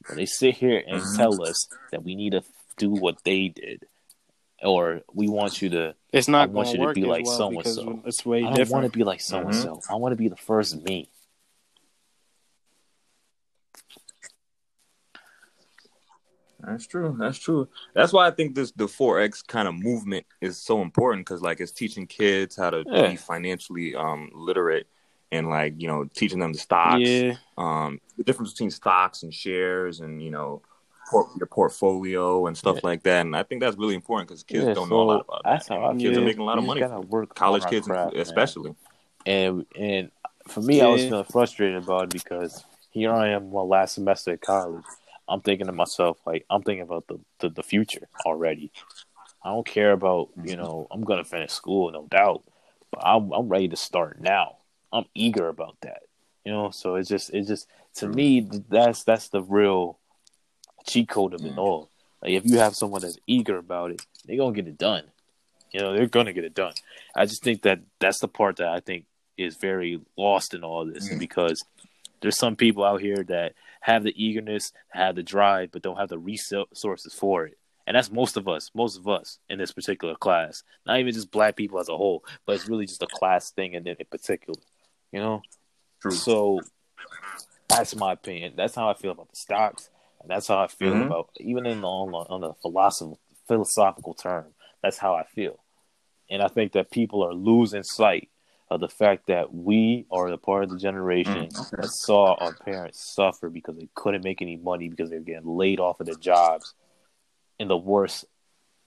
When 0.07 0.19
they 0.19 0.27
sit 0.27 0.57
here 0.57 0.83
and 0.87 1.01
Mhm. 1.01 1.17
tell 1.17 1.43
us 1.43 1.67
that 1.91 2.05
we 2.05 2.15
need 2.15 2.33
to 2.33 2.43
do 2.77 2.91
what 2.91 3.25
they 3.25 3.49
did, 3.49 3.87
or 4.63 5.03
we 5.13 5.29
want 5.29 5.61
you 5.63 5.69
to, 5.71 5.95
It's 6.13 6.29
I 6.29 6.33
not 6.33 6.51
want 6.51 6.69
going 6.69 6.81
you 6.81 6.87
to 6.87 6.95
to 6.95 7.01
be 7.01 7.07
like 7.07 7.25
well 7.25 7.37
so-and-so. 7.37 8.03
it's 8.07 8.25
way 8.25 8.45
I 8.45 8.57
don't 8.57 8.71
want 8.71 8.91
to 8.91 8.97
be 8.99 9.05
like 9.05 9.21
so 9.21 9.39
and 9.41 9.55
so. 9.55 9.81
I 9.89 9.97
want 9.97 10.13
to 10.13 10.17
be 10.17 10.29
the 10.29 10.37
first 10.37 10.83
me. 10.83 11.11
That's 16.61 16.87
true. 16.87 17.15
That's 17.19 17.39
true. 17.39 17.69
That's 17.95 18.13
why 18.13 18.27
I 18.27 18.31
think 18.31 18.55
this 18.55 18.73
the 18.73 18.87
forex 18.87 19.47
kind 19.47 19.69
of 19.69 19.75
movement 19.75 20.27
is 20.41 20.57
so 20.59 20.81
important 20.83 21.27
because 21.27 21.43
like 21.43 21.61
it's 21.61 21.71
teaching 21.73 22.07
kids 22.07 22.57
how 22.57 22.71
to 22.71 22.85
Yeah. 22.87 23.11
be 23.11 23.17
financially 23.17 23.95
um 23.95 24.31
literate 24.35 24.87
and 25.31 25.49
like 25.49 25.75
you 25.77 25.87
know 25.87 26.05
teaching 26.15 26.39
them 26.39 26.53
the 26.53 26.59
stocks, 26.59 26.99
Yeah, 27.03 27.35
um 27.59 28.01
the 28.17 28.25
difference 28.25 28.53
between 28.53 28.71
stocks 28.71 29.23
and 29.23 29.33
shares 29.33 30.01
and 30.01 30.23
you 30.23 30.31
know 30.31 30.63
por- 31.11 31.29
your 31.39 31.47
portfolio 31.47 32.47
and 32.47 32.57
stuff 32.57 32.77
Yeah. 32.77 32.81
like 32.85 33.03
that. 33.05 33.27
And 33.27 33.37
I 33.37 33.43
think 33.43 33.61
that's 33.61 33.77
really 33.77 33.95
important 33.95 34.29
because 34.29 34.43
kids 34.43 34.67
Yeah, 34.67 34.75
don't 34.75 34.89
know 34.89 35.03
a 35.03 35.03
lot 35.03 35.25
about 35.29 35.43
that's 35.45 35.69
that. 35.69 35.81
how 35.81 35.87
I 35.87 35.93
kids 35.93 36.03
feel. 36.03 36.19
are 36.19 36.25
making 36.25 36.41
a 36.43 36.45
lot 36.45 36.59
of 36.59 36.65
money. 36.65 36.81
gotta 36.81 37.01
work 37.01 37.35
College 37.35 37.63
on 37.63 37.67
our 37.67 37.71
kids, 37.71 37.89
man. 37.89 38.11
especially. 38.17 38.75
and 39.25 39.67
and 39.79 40.11
for 40.49 40.61
me, 40.61 40.81
I 40.81 40.87
was 40.87 41.03
feeling 41.03 41.25
frustrated 41.25 41.83
about 41.83 42.05
it 42.05 42.11
because 42.11 42.65
here 42.91 43.13
I 43.13 43.31
am, 43.31 43.51
my 43.51 43.63
last 43.63 43.95
semester 43.95 44.33
at 44.33 44.41
college. 44.41 44.85
I'm 45.29 45.41
thinking 45.41 45.67
to 45.67 45.73
myself, 45.73 46.19
like, 46.25 46.47
I'm 46.49 46.63
thinking 46.63 46.83
about 46.83 47.09
the, 47.09 47.19
the, 47.41 47.49
the 47.49 47.63
future 47.65 48.09
already. 48.25 48.71
I 49.43 49.49
don't 49.49 49.67
care 49.67 49.91
about, 49.91 50.29
you 50.37 50.53
mm-hmm. 50.53 50.63
know, 50.63 50.87
I'm 50.91 51.03
gonna 51.03 51.25
finish 51.25 51.53
school, 51.53 51.91
no 51.91 52.07
doubt, 52.09 52.45
but 52.93 53.05
I'm 53.05 53.33
I'm 53.33 53.49
ready 53.49 53.69
to 53.69 53.77
start 53.77 54.21
now. 54.21 54.59
I'm 54.93 55.05
eager 55.15 55.49
about 55.49 55.77
that, 55.83 56.03
you 56.45 56.53
know. 56.53 56.71
So 56.71 56.95
it's 56.95 57.09
just 57.09 57.31
it's 57.35 57.49
just 57.49 57.69
to 57.97 58.09
me 58.09 58.49
that's 58.69 59.05
that's 59.05 59.29
the 59.29 59.43
real 59.43 59.99
cheat 60.87 61.09
code 61.09 61.35
of 61.35 61.45
it 61.45 61.59
all. 61.59 61.91
Like 62.23 62.33
if 62.33 62.45
you 62.45 62.59
have 62.59 62.75
someone 62.75 63.03
that's 63.03 63.19
eager 63.27 63.57
about 63.59 63.91
it, 63.91 64.03
they're 64.25 64.37
gonna 64.37 64.55
get 64.55 64.69
it 64.69 64.79
done. 64.79 65.05
You 65.73 65.81
know, 65.81 65.93
they're 65.95 66.07
gonna 66.07 66.33
get 66.33 66.45
it 66.45 66.55
done. 66.55 66.73
I 67.15 67.27
just 67.27 67.43
think 67.43 67.63
that 67.63 67.81
that's 67.99 68.21
the 68.21 68.29
part 68.29 68.57
that 68.57 68.69
I 68.69 68.81
think 68.81 69.05
is 69.37 69.57
very 69.57 70.01
lost 70.17 70.55
in 70.55 70.65
all 70.65 70.87
this 70.87 71.09
Mm. 71.09 71.19
because 71.19 71.63
there's 72.21 72.39
some 72.39 72.57
people 72.57 72.85
out 72.85 73.01
here 73.01 73.23
that 73.25 73.53
have 73.81 74.03
the 74.03 74.15
eagerness, 74.17 74.73
have 74.89 75.15
the 75.17 75.23
drive, 75.23 75.71
but 75.71 75.83
don't 75.83 75.99
have 75.99 76.09
the 76.09 76.19
resources 76.19 77.15
for 77.15 77.47
it. 77.47 77.59
And 77.87 77.95
that's 77.95 78.11
most 78.11 78.37
of 78.37 78.49
us, 78.49 78.71
most 78.75 78.99
of 78.99 79.07
us 79.07 79.39
in 79.49 79.59
this 79.59 79.71
particular 79.73 80.17
class. 80.17 80.65
Not 80.87 80.99
even 80.99 81.13
just 81.13 81.31
black 81.31 81.55
people 81.55 81.79
as 81.79 81.89
a 81.89 81.97
whole, 81.97 82.25
but 82.45 82.57
it's 82.57 82.69
really 82.69 82.87
just 82.87 83.03
a 83.03 83.07
class 83.07 83.53
thing 83.53 83.75
in, 83.75 83.87
in 83.87 83.97
particular. 84.11 84.59
You 85.13 85.21
know? 85.21 85.43
True. 86.03 86.11
So 86.11 86.61
that's 87.69 87.95
my 87.95 88.13
opinion. 88.15 88.55
That's 88.57 88.75
how 88.75 88.89
I 88.89 88.95
feel 88.95 89.13
about 89.13 89.31
the 89.31 89.37
stocks. 89.37 89.89
And 90.21 90.31
that's 90.31 90.49
how 90.49 90.59
I 90.59 90.67
feel 90.67 90.93
Mhm. 90.95 91.07
about 91.07 91.31
even 91.39 91.67
in 91.67 91.81
the, 91.81 91.87
on, 91.87 92.11
the, 92.11 92.19
on 92.35 92.41
the 92.41 92.55
philosophical 92.55 93.21
philosophical 93.47 94.13
term. 94.15 94.55
That's 94.83 94.99
how 94.99 95.15
I 95.15 95.23
feel. 95.25 95.63
And 96.29 96.43
I 96.43 96.49
think 96.49 96.73
that 96.73 96.91
people 96.91 97.23
are 97.25 97.33
losing 97.33 97.85
sight 97.85 98.29
of 98.69 98.81
the 98.81 98.89
fact 98.89 99.29
that 99.29 99.55
we 99.55 100.05
are 100.11 100.29
the 100.29 100.39
part 100.39 100.65
of 100.65 100.71
the 100.71 100.79
generation 100.79 101.49
Mm, 101.49 101.61
okay. 101.61 101.83
that 101.83 101.91
saw 101.91 102.35
our 102.35 102.53
parents 102.53 103.15
suffer 103.15 103.49
because 103.49 103.77
they 103.77 103.89
couldn't 103.95 104.25
make 104.25 104.43
any 104.43 104.57
money 104.57 104.89
because 104.89 105.11
they 105.11 105.19
were 105.19 105.25
getting 105.25 105.47
laid 105.57 105.79
off 105.79 106.01
of 106.01 106.07
their 106.07 106.17
jobs 106.17 106.75
in 107.61 107.69
the 107.69 107.77
worst 107.77 108.25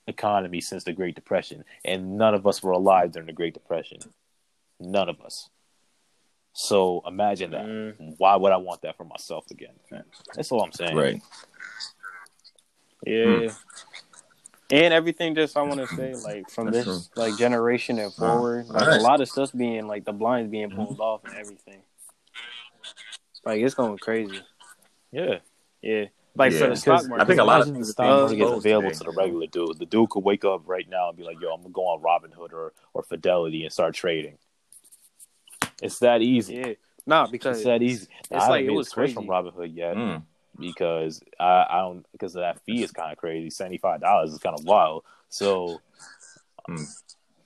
economy 0.07 0.59
since 0.59 0.83
the 0.83 0.91
Great 0.91 1.15
Depression. 1.15 1.63
And 1.85 2.17
none 2.17 2.33
of 2.33 2.45
us 2.45 2.61
were 2.61 2.71
alive 2.71 3.13
during 3.13 3.27
the 3.27 3.33
Great 3.33 3.53
Depression. 3.53 3.99
None 4.81 5.07
of 5.07 5.21
us. 5.21 5.49
So 6.59 7.01
imagine 7.07 7.51
that. 7.51 7.65
Mm. 7.65 8.15
Why 8.17 8.35
would 8.35 8.51
I 8.51 8.57
want 8.57 8.81
that 8.81 8.97
for 8.97 9.05
myself 9.05 9.49
again? 9.49 9.75
That's 10.35 10.51
all 10.51 10.61
I'm 10.61 10.73
saying. 10.73 10.93
Right. 10.93 11.21
yeah. 13.07 13.51
And 14.69 14.93
everything 14.93 15.35
just 15.35 15.55
I 15.55 15.61
want 15.61 15.79
to 15.79 15.87
say, 15.87 16.13
like 16.15 16.49
from 16.49 16.69
That's 16.69 16.85
this 16.85 17.09
like 17.15 17.37
generation 17.37 17.97
and 17.97 18.13
forward, 18.13 18.67
like 18.67 18.81
Alright. 18.81 18.99
a 18.99 19.03
lot 19.03 19.21
of 19.21 19.29
stuff's 19.29 19.53
being 19.53 19.87
like 19.87 20.03
the 20.03 20.11
blinds 20.11 20.51
being 20.51 20.69
pulled 20.69 20.99
off 20.99 21.23
and 21.23 21.33
everything. 21.35 21.81
Like 23.45 23.61
it's 23.61 23.73
going 23.73 23.97
crazy. 23.97 24.41
Yeah. 25.13 25.37
Yeah. 25.81 26.05
Like 26.35 26.51
for 26.51 26.67
the 26.67 26.75
stock 26.75 27.07
market. 27.07 27.23
I 27.23 27.25
think 27.25 27.39
a 27.39 27.43
lot 27.45 27.61
of 27.61 27.67
imagine 27.67 27.79
the 27.79 27.85
things 27.85 27.91
stock 27.93 28.31
are 28.31 28.35
gets 28.35 28.51
available 28.51 28.89
today. 28.89 28.97
to 28.97 29.03
the 29.05 29.11
regular 29.11 29.47
dude. 29.47 29.79
The 29.79 29.85
dude 29.85 30.09
could 30.09 30.25
wake 30.25 30.43
up 30.43 30.63
right 30.65 30.87
now 30.89 31.07
and 31.07 31.17
be 31.17 31.23
like, 31.23 31.39
"Yo, 31.39 31.53
I'm 31.53 31.61
gonna 31.61 31.73
go 31.73 31.83
on 31.83 32.01
Robinhood 32.01 32.51
or 32.51 32.73
or 32.93 33.03
Fidelity 33.03 33.63
and 33.63 33.71
start 33.71 33.95
trading." 33.95 34.37
It's 35.81 35.99
that 35.99 36.21
easy. 36.21 36.55
Yeah. 36.55 36.73
Nah, 37.05 37.27
because 37.27 37.57
It's 37.57 37.65
that 37.65 37.81
easy. 37.81 38.07
it's 38.29 38.43
I 38.43 38.49
like, 38.49 38.65
it 38.65 38.69
was 38.71 38.87
a 38.87 38.89
switch 38.91 39.13
from 39.13 39.27
crazy. 39.27 39.49
Robinhood 39.49 39.75
yet 39.75 39.95
Mm. 39.95 40.23
because 40.59 41.21
I, 41.39 41.65
I 41.69 41.77
don't 41.79 42.05
because 42.11 42.33
that 42.33 42.59
fee 42.65 42.83
is 42.83 42.91
kind 42.91 43.11
of 43.11 43.17
crazy. 43.17 43.49
Seventy 43.49 43.77
five 43.77 44.01
dollars 44.01 44.31
is 44.33 44.39
kind 44.39 44.57
of 44.59 44.65
wild. 44.65 45.03
So 45.29 45.79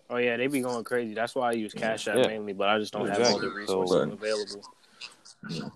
Oh 0.09 0.17
yeah, 0.17 0.35
they 0.37 0.47
be 0.47 0.59
going 0.61 0.83
crazy. 0.83 1.13
That's 1.13 1.33
why 1.33 1.49
I 1.49 1.51
use 1.53 1.73
Cash 1.73 2.07
App 2.07 2.17
Yeah. 2.17 2.27
mainly, 2.27 2.53
but 2.53 2.67
I 2.69 2.77
just 2.79 2.91
don't 2.93 3.07
have 3.07 3.21
all 3.21 3.39
the 3.39 3.49
resources 3.49 3.95
So- 3.95 4.11
available. 4.11 5.69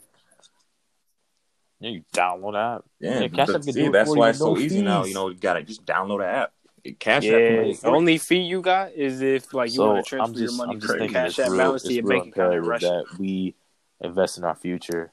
yeah, 1.79 1.89
you 1.91 2.03
download 2.13 2.57
app. 2.57 2.84
Yeah, 2.99 3.19
Yeah, 3.21 3.27
Cash 3.29 3.49
App 3.49 3.61
can 3.61 3.63
see, 3.73 3.84
do 3.85 3.91
that's 3.91 4.09
why 4.15 4.29
it's 4.29 4.39
so 4.39 4.53
no 4.53 4.59
easy 4.59 4.81
now. 4.81 5.05
You 5.05 5.13
know, 5.13 5.29
you 5.29 5.35
gotta 5.35 5.63
just 5.63 5.85
download 5.85 6.19
the 6.19 6.25
app. 6.27 6.51
Cash 6.93 7.23
Yeah, 7.26 7.38
the 7.38 7.80
only 7.85 8.18
fee 8.18 8.41
you 8.41 8.61
got 8.61 8.93
is 8.93 9.22
if 9.22 9.53
like 9.53 9.73
you 9.73 9.80
so 9.80 9.93
want 9.93 10.05
to 10.05 10.09
transfer 10.09 10.39
just, 10.39 10.53
your 10.53 10.65
money 10.65 10.76
I'm 10.76 10.80
from 10.80 10.88
just 10.88 10.99
thinking 10.99 11.14
Cash 11.15 11.39
App 11.39 11.57
balance 11.57 11.84
to 11.84 11.93
your 11.93 12.03
bank 12.03 12.27
account 12.27 12.53
in 12.53 12.59
imperative 12.59 12.65
Russia. 12.65 12.85
that 13.09 13.19
we 13.19 13.55
invest 14.01 14.38
in 14.38 14.43
our 14.43 14.55
future 14.55 15.11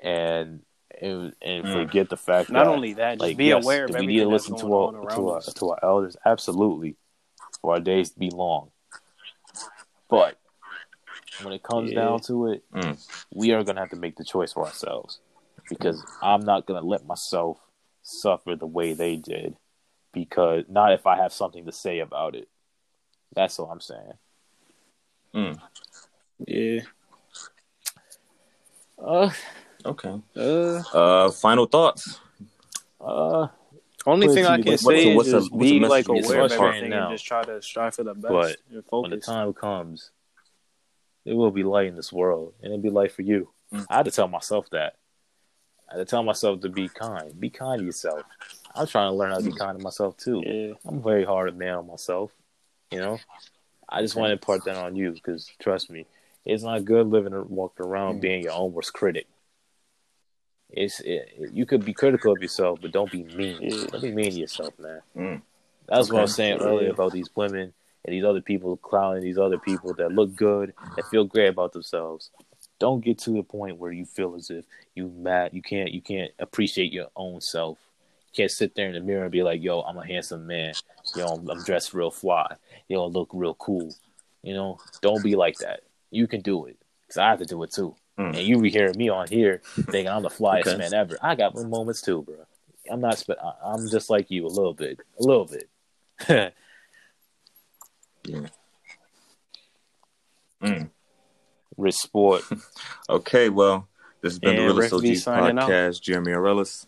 and 0.00 0.62
and, 1.00 1.34
and 1.40 1.64
Mm. 1.64 1.72
forget 1.72 2.08
the 2.10 2.16
fact 2.16 2.48
that 2.48 2.54
Not 2.54 2.66
that 2.66 2.70
only 2.72 2.92
that, 2.94 3.14
just 3.18 3.20
like 3.22 3.36
be 3.36 3.48
yes, 3.48 3.62
aware 3.64 3.84
of 3.86 3.90
we 3.94 4.06
need 4.06 4.18
to 4.18 4.28
listen 4.28 4.56
to 4.58 4.74
our 4.74 4.92
to 5.14 5.28
our, 5.30 5.40
to 5.40 5.70
our 5.70 5.78
elders 5.82 6.16
absolutely 6.24 6.96
for 7.60 7.74
our 7.74 7.80
days 7.80 8.10
to 8.10 8.18
be 8.18 8.30
long 8.30 8.70
but 10.10 10.38
when 11.42 11.52
it 11.54 11.62
comes 11.62 11.90
Yeah. 11.90 11.96
down 11.96 12.20
to 12.22 12.48
it 12.52 12.64
Mm. 12.74 12.98
we 13.34 13.52
are 13.52 13.64
going 13.64 13.76
to 13.76 13.80
have 13.82 13.90
to 13.90 13.96
make 13.96 14.16
the 14.16 14.24
choice 14.24 14.52
for 14.52 14.66
ourselves 14.66 15.20
because 15.68 16.04
i'm 16.20 16.44
not 16.44 16.66
going 16.66 16.80
to 16.80 16.86
let 16.86 17.06
myself 17.06 17.58
suffer 18.02 18.54
the 18.56 18.66
way 18.66 18.92
they 18.92 19.16
did 19.16 19.56
because 20.12 20.64
not 20.68 20.92
if 20.92 21.06
i 21.06 21.16
have 21.16 21.32
something 21.32 21.64
to 21.66 21.72
say 21.72 22.00
about 22.00 22.34
it 22.34 22.48
that's 23.34 23.58
all 23.58 23.70
i'm 23.70 23.80
saying 23.80 24.12
Mm. 25.34 25.58
Yeah. 26.46 26.80
uh 28.98 29.30
Okay. 29.84 30.20
Uh, 30.36 30.82
Uh, 30.92 31.30
final 31.30 31.66
thoughts. 31.66 32.20
uh 33.00 33.48
only 34.04 34.28
thing 34.34 34.44
I 34.46 34.58
can 34.60 34.76
say 34.78 35.14
what's 35.14 35.28
is 35.28 35.32
the- 35.32 35.38
just 35.40 35.52
what's 35.52 35.70
the 35.70 35.78
be 35.80 35.86
like 35.86 36.08
aware 36.08 36.20
of 36.20 36.26
it's 36.26 36.54
frustrating 36.56 36.64
everything 36.66 36.90
now. 36.90 37.08
and 37.08 37.14
just 37.14 37.24
try 37.24 37.42
to 37.44 37.62
strive 37.62 37.94
for 37.94 38.02
the 38.04 38.14
best 38.14 38.28
But 38.28 38.56
and 38.70 38.84
when 38.90 39.10
the 39.10 39.16
time 39.18 39.52
comes, 39.54 40.10
there 41.24 41.34
will 41.36 41.50
be 41.50 41.62
light 41.62 41.86
in 41.86 41.96
this 41.96 42.12
world, 42.12 42.54
and 42.60 42.72
it'll 42.72 42.82
be 42.82 42.90
light 42.90 43.12
for 43.12 43.22
you. 43.22 43.48
Mm. 43.72 43.86
I 43.88 43.96
had 43.98 44.04
to 44.06 44.10
tell 44.10 44.28
myself 44.28 44.68
that. 44.70 44.96
I 45.88 45.94
had 45.96 45.98
to 46.06 46.10
tell 46.10 46.22
myself 46.22 46.60
to 46.60 46.68
be 46.68 46.88
kind. 46.88 47.38
Be 47.40 47.48
kind 47.50 47.78
to 47.80 47.84
yourself. 47.86 48.22
I'm 48.74 48.86
trying 48.86 49.10
to 49.10 49.14
learn 49.16 49.30
how 49.30 49.38
to 49.38 49.44
be 49.44 49.52
kind 49.52 49.78
to 49.78 49.82
myself 49.82 50.16
too. 50.16 50.42
Yeah. 50.44 50.74
I'm 50.86 51.02
very 51.02 51.24
hard 51.24 51.56
man 51.56 51.74
on 51.74 51.86
myself. 51.86 52.30
You 52.90 52.98
know, 52.98 53.18
I 53.88 54.02
just 54.02 54.16
want 54.16 54.28
to 54.28 54.32
impart 54.32 54.64
that 54.64 54.76
on 54.76 54.96
you 54.96 55.12
because 55.12 55.50
trust 55.60 55.90
me, 55.90 56.06
it's 56.44 56.62
not 56.62 56.84
good 56.84 57.06
living 57.08 57.32
or 57.32 57.42
walking 57.42 57.86
around 57.86 58.16
Mm. 58.18 58.20
being 58.20 58.42
your 58.42 58.52
own 58.52 58.72
worst 58.72 58.92
critic. 58.92 59.26
It's 60.70 61.00
it, 61.00 61.50
you 61.52 61.66
could 61.66 61.84
be 61.84 61.92
critical 61.92 62.32
of 62.32 62.40
yourself, 62.40 62.80
but 62.80 62.92
don't 62.92 63.10
be 63.10 63.24
mean. 63.24 63.58
Yeah. 63.60 63.86
Don't 63.90 64.02
be 64.02 64.12
mean 64.12 64.30
to 64.32 64.38
yourself, 64.38 64.78
man. 64.78 65.00
Mm. 65.16 65.42
That's 65.86 66.10
what 66.10 66.20
I 66.20 66.22
was 66.22 66.34
saying 66.34 66.60
earlier 66.62 66.90
about 66.90 67.12
these 67.12 67.28
women 67.36 67.74
and 68.04 68.14
these 68.14 68.24
other 68.24 68.40
people 68.40 68.76
clowning 68.78 69.22
these 69.22 69.38
other 69.38 69.58
people 69.58 69.92
that 69.94 70.12
look 70.12 70.34
good 70.34 70.72
and 70.96 71.06
feel 71.06 71.24
great 71.24 71.48
about 71.48 71.72
themselves. 71.72 72.30
Don't 72.78 73.04
get 73.04 73.18
to 73.20 73.30
the 73.32 73.42
point 73.42 73.76
where 73.78 73.92
you 73.92 74.06
feel 74.06 74.34
as 74.34 74.50
if 74.50 74.64
you 74.94 75.08
mad. 75.08 75.52
You 75.52 75.62
can't. 75.62 75.92
You 75.92 76.00
can't 76.00 76.32
appreciate 76.38 76.92
your 76.92 77.08
own 77.14 77.40
self. 77.40 77.78
You 78.32 78.42
can't 78.44 78.50
sit 78.50 78.74
there 78.74 78.86
in 78.88 78.94
the 78.94 79.00
mirror 79.00 79.24
and 79.24 79.32
be 79.32 79.42
like, 79.42 79.62
"Yo, 79.62 79.80
I'm 79.80 79.98
a 79.98 80.06
handsome 80.06 80.46
man. 80.46 80.72
Yo, 81.14 81.26
I'm, 81.26 81.48
I'm 81.50 81.62
dressed 81.64 81.92
real 81.92 82.10
fly. 82.10 82.56
Yo, 82.88 83.02
I 83.04 83.06
look 83.06 83.28
real 83.32 83.54
cool." 83.54 83.94
You 84.42 84.54
know, 84.54 84.78
don't 85.02 85.22
be 85.22 85.36
like 85.36 85.58
that. 85.58 85.80
You 86.10 86.26
can 86.26 86.40
do 86.40 86.66
it. 86.66 86.76
Cause 87.08 87.18
I 87.18 87.28
have 87.30 87.38
to 87.40 87.44
do 87.44 87.62
it 87.62 87.70
too. 87.72 87.94
Mm. 88.18 88.28
And 88.36 88.38
you 88.38 88.60
be 88.60 88.70
hearing 88.70 88.96
me 88.96 89.08
on 89.10 89.28
here 89.28 89.60
thinking 89.76 90.08
I'm 90.08 90.22
the 90.22 90.28
flyest 90.30 90.66
Okay. 90.66 90.76
man 90.78 90.94
ever. 90.94 91.16
I 91.22 91.34
got 91.34 91.54
my 91.54 91.62
moments 91.64 92.00
too, 92.02 92.22
bro. 92.22 92.36
I'm 92.90 93.00
not. 93.00 93.18
Spe- 93.18 93.30
I- 93.42 93.54
I'm 93.70 93.88
just 93.88 94.08
like 94.10 94.30
you 94.30 94.46
a 94.46 94.48
little 94.48 94.74
bit. 94.74 94.98
A 95.18 95.22
little 95.22 95.46
bit. 95.46 96.54
Yeah. 98.24 98.46
Mm. 100.62 100.90
Rich 101.76 101.96
sport. 101.96 102.44
Okay, 103.10 103.48
well, 103.48 103.88
this 104.22 104.32
has 104.34 104.38
been 104.38 104.54
the 104.56 104.62
And 104.62 104.70
Realist 104.78 104.92
Rick 104.92 105.02
V 105.02 105.10
OGs 105.10 105.22
signing 105.24 105.58
out. 105.58 105.68
podcast. 105.68 106.00
Jeremy 106.00 106.32
Arelis. 106.32 106.86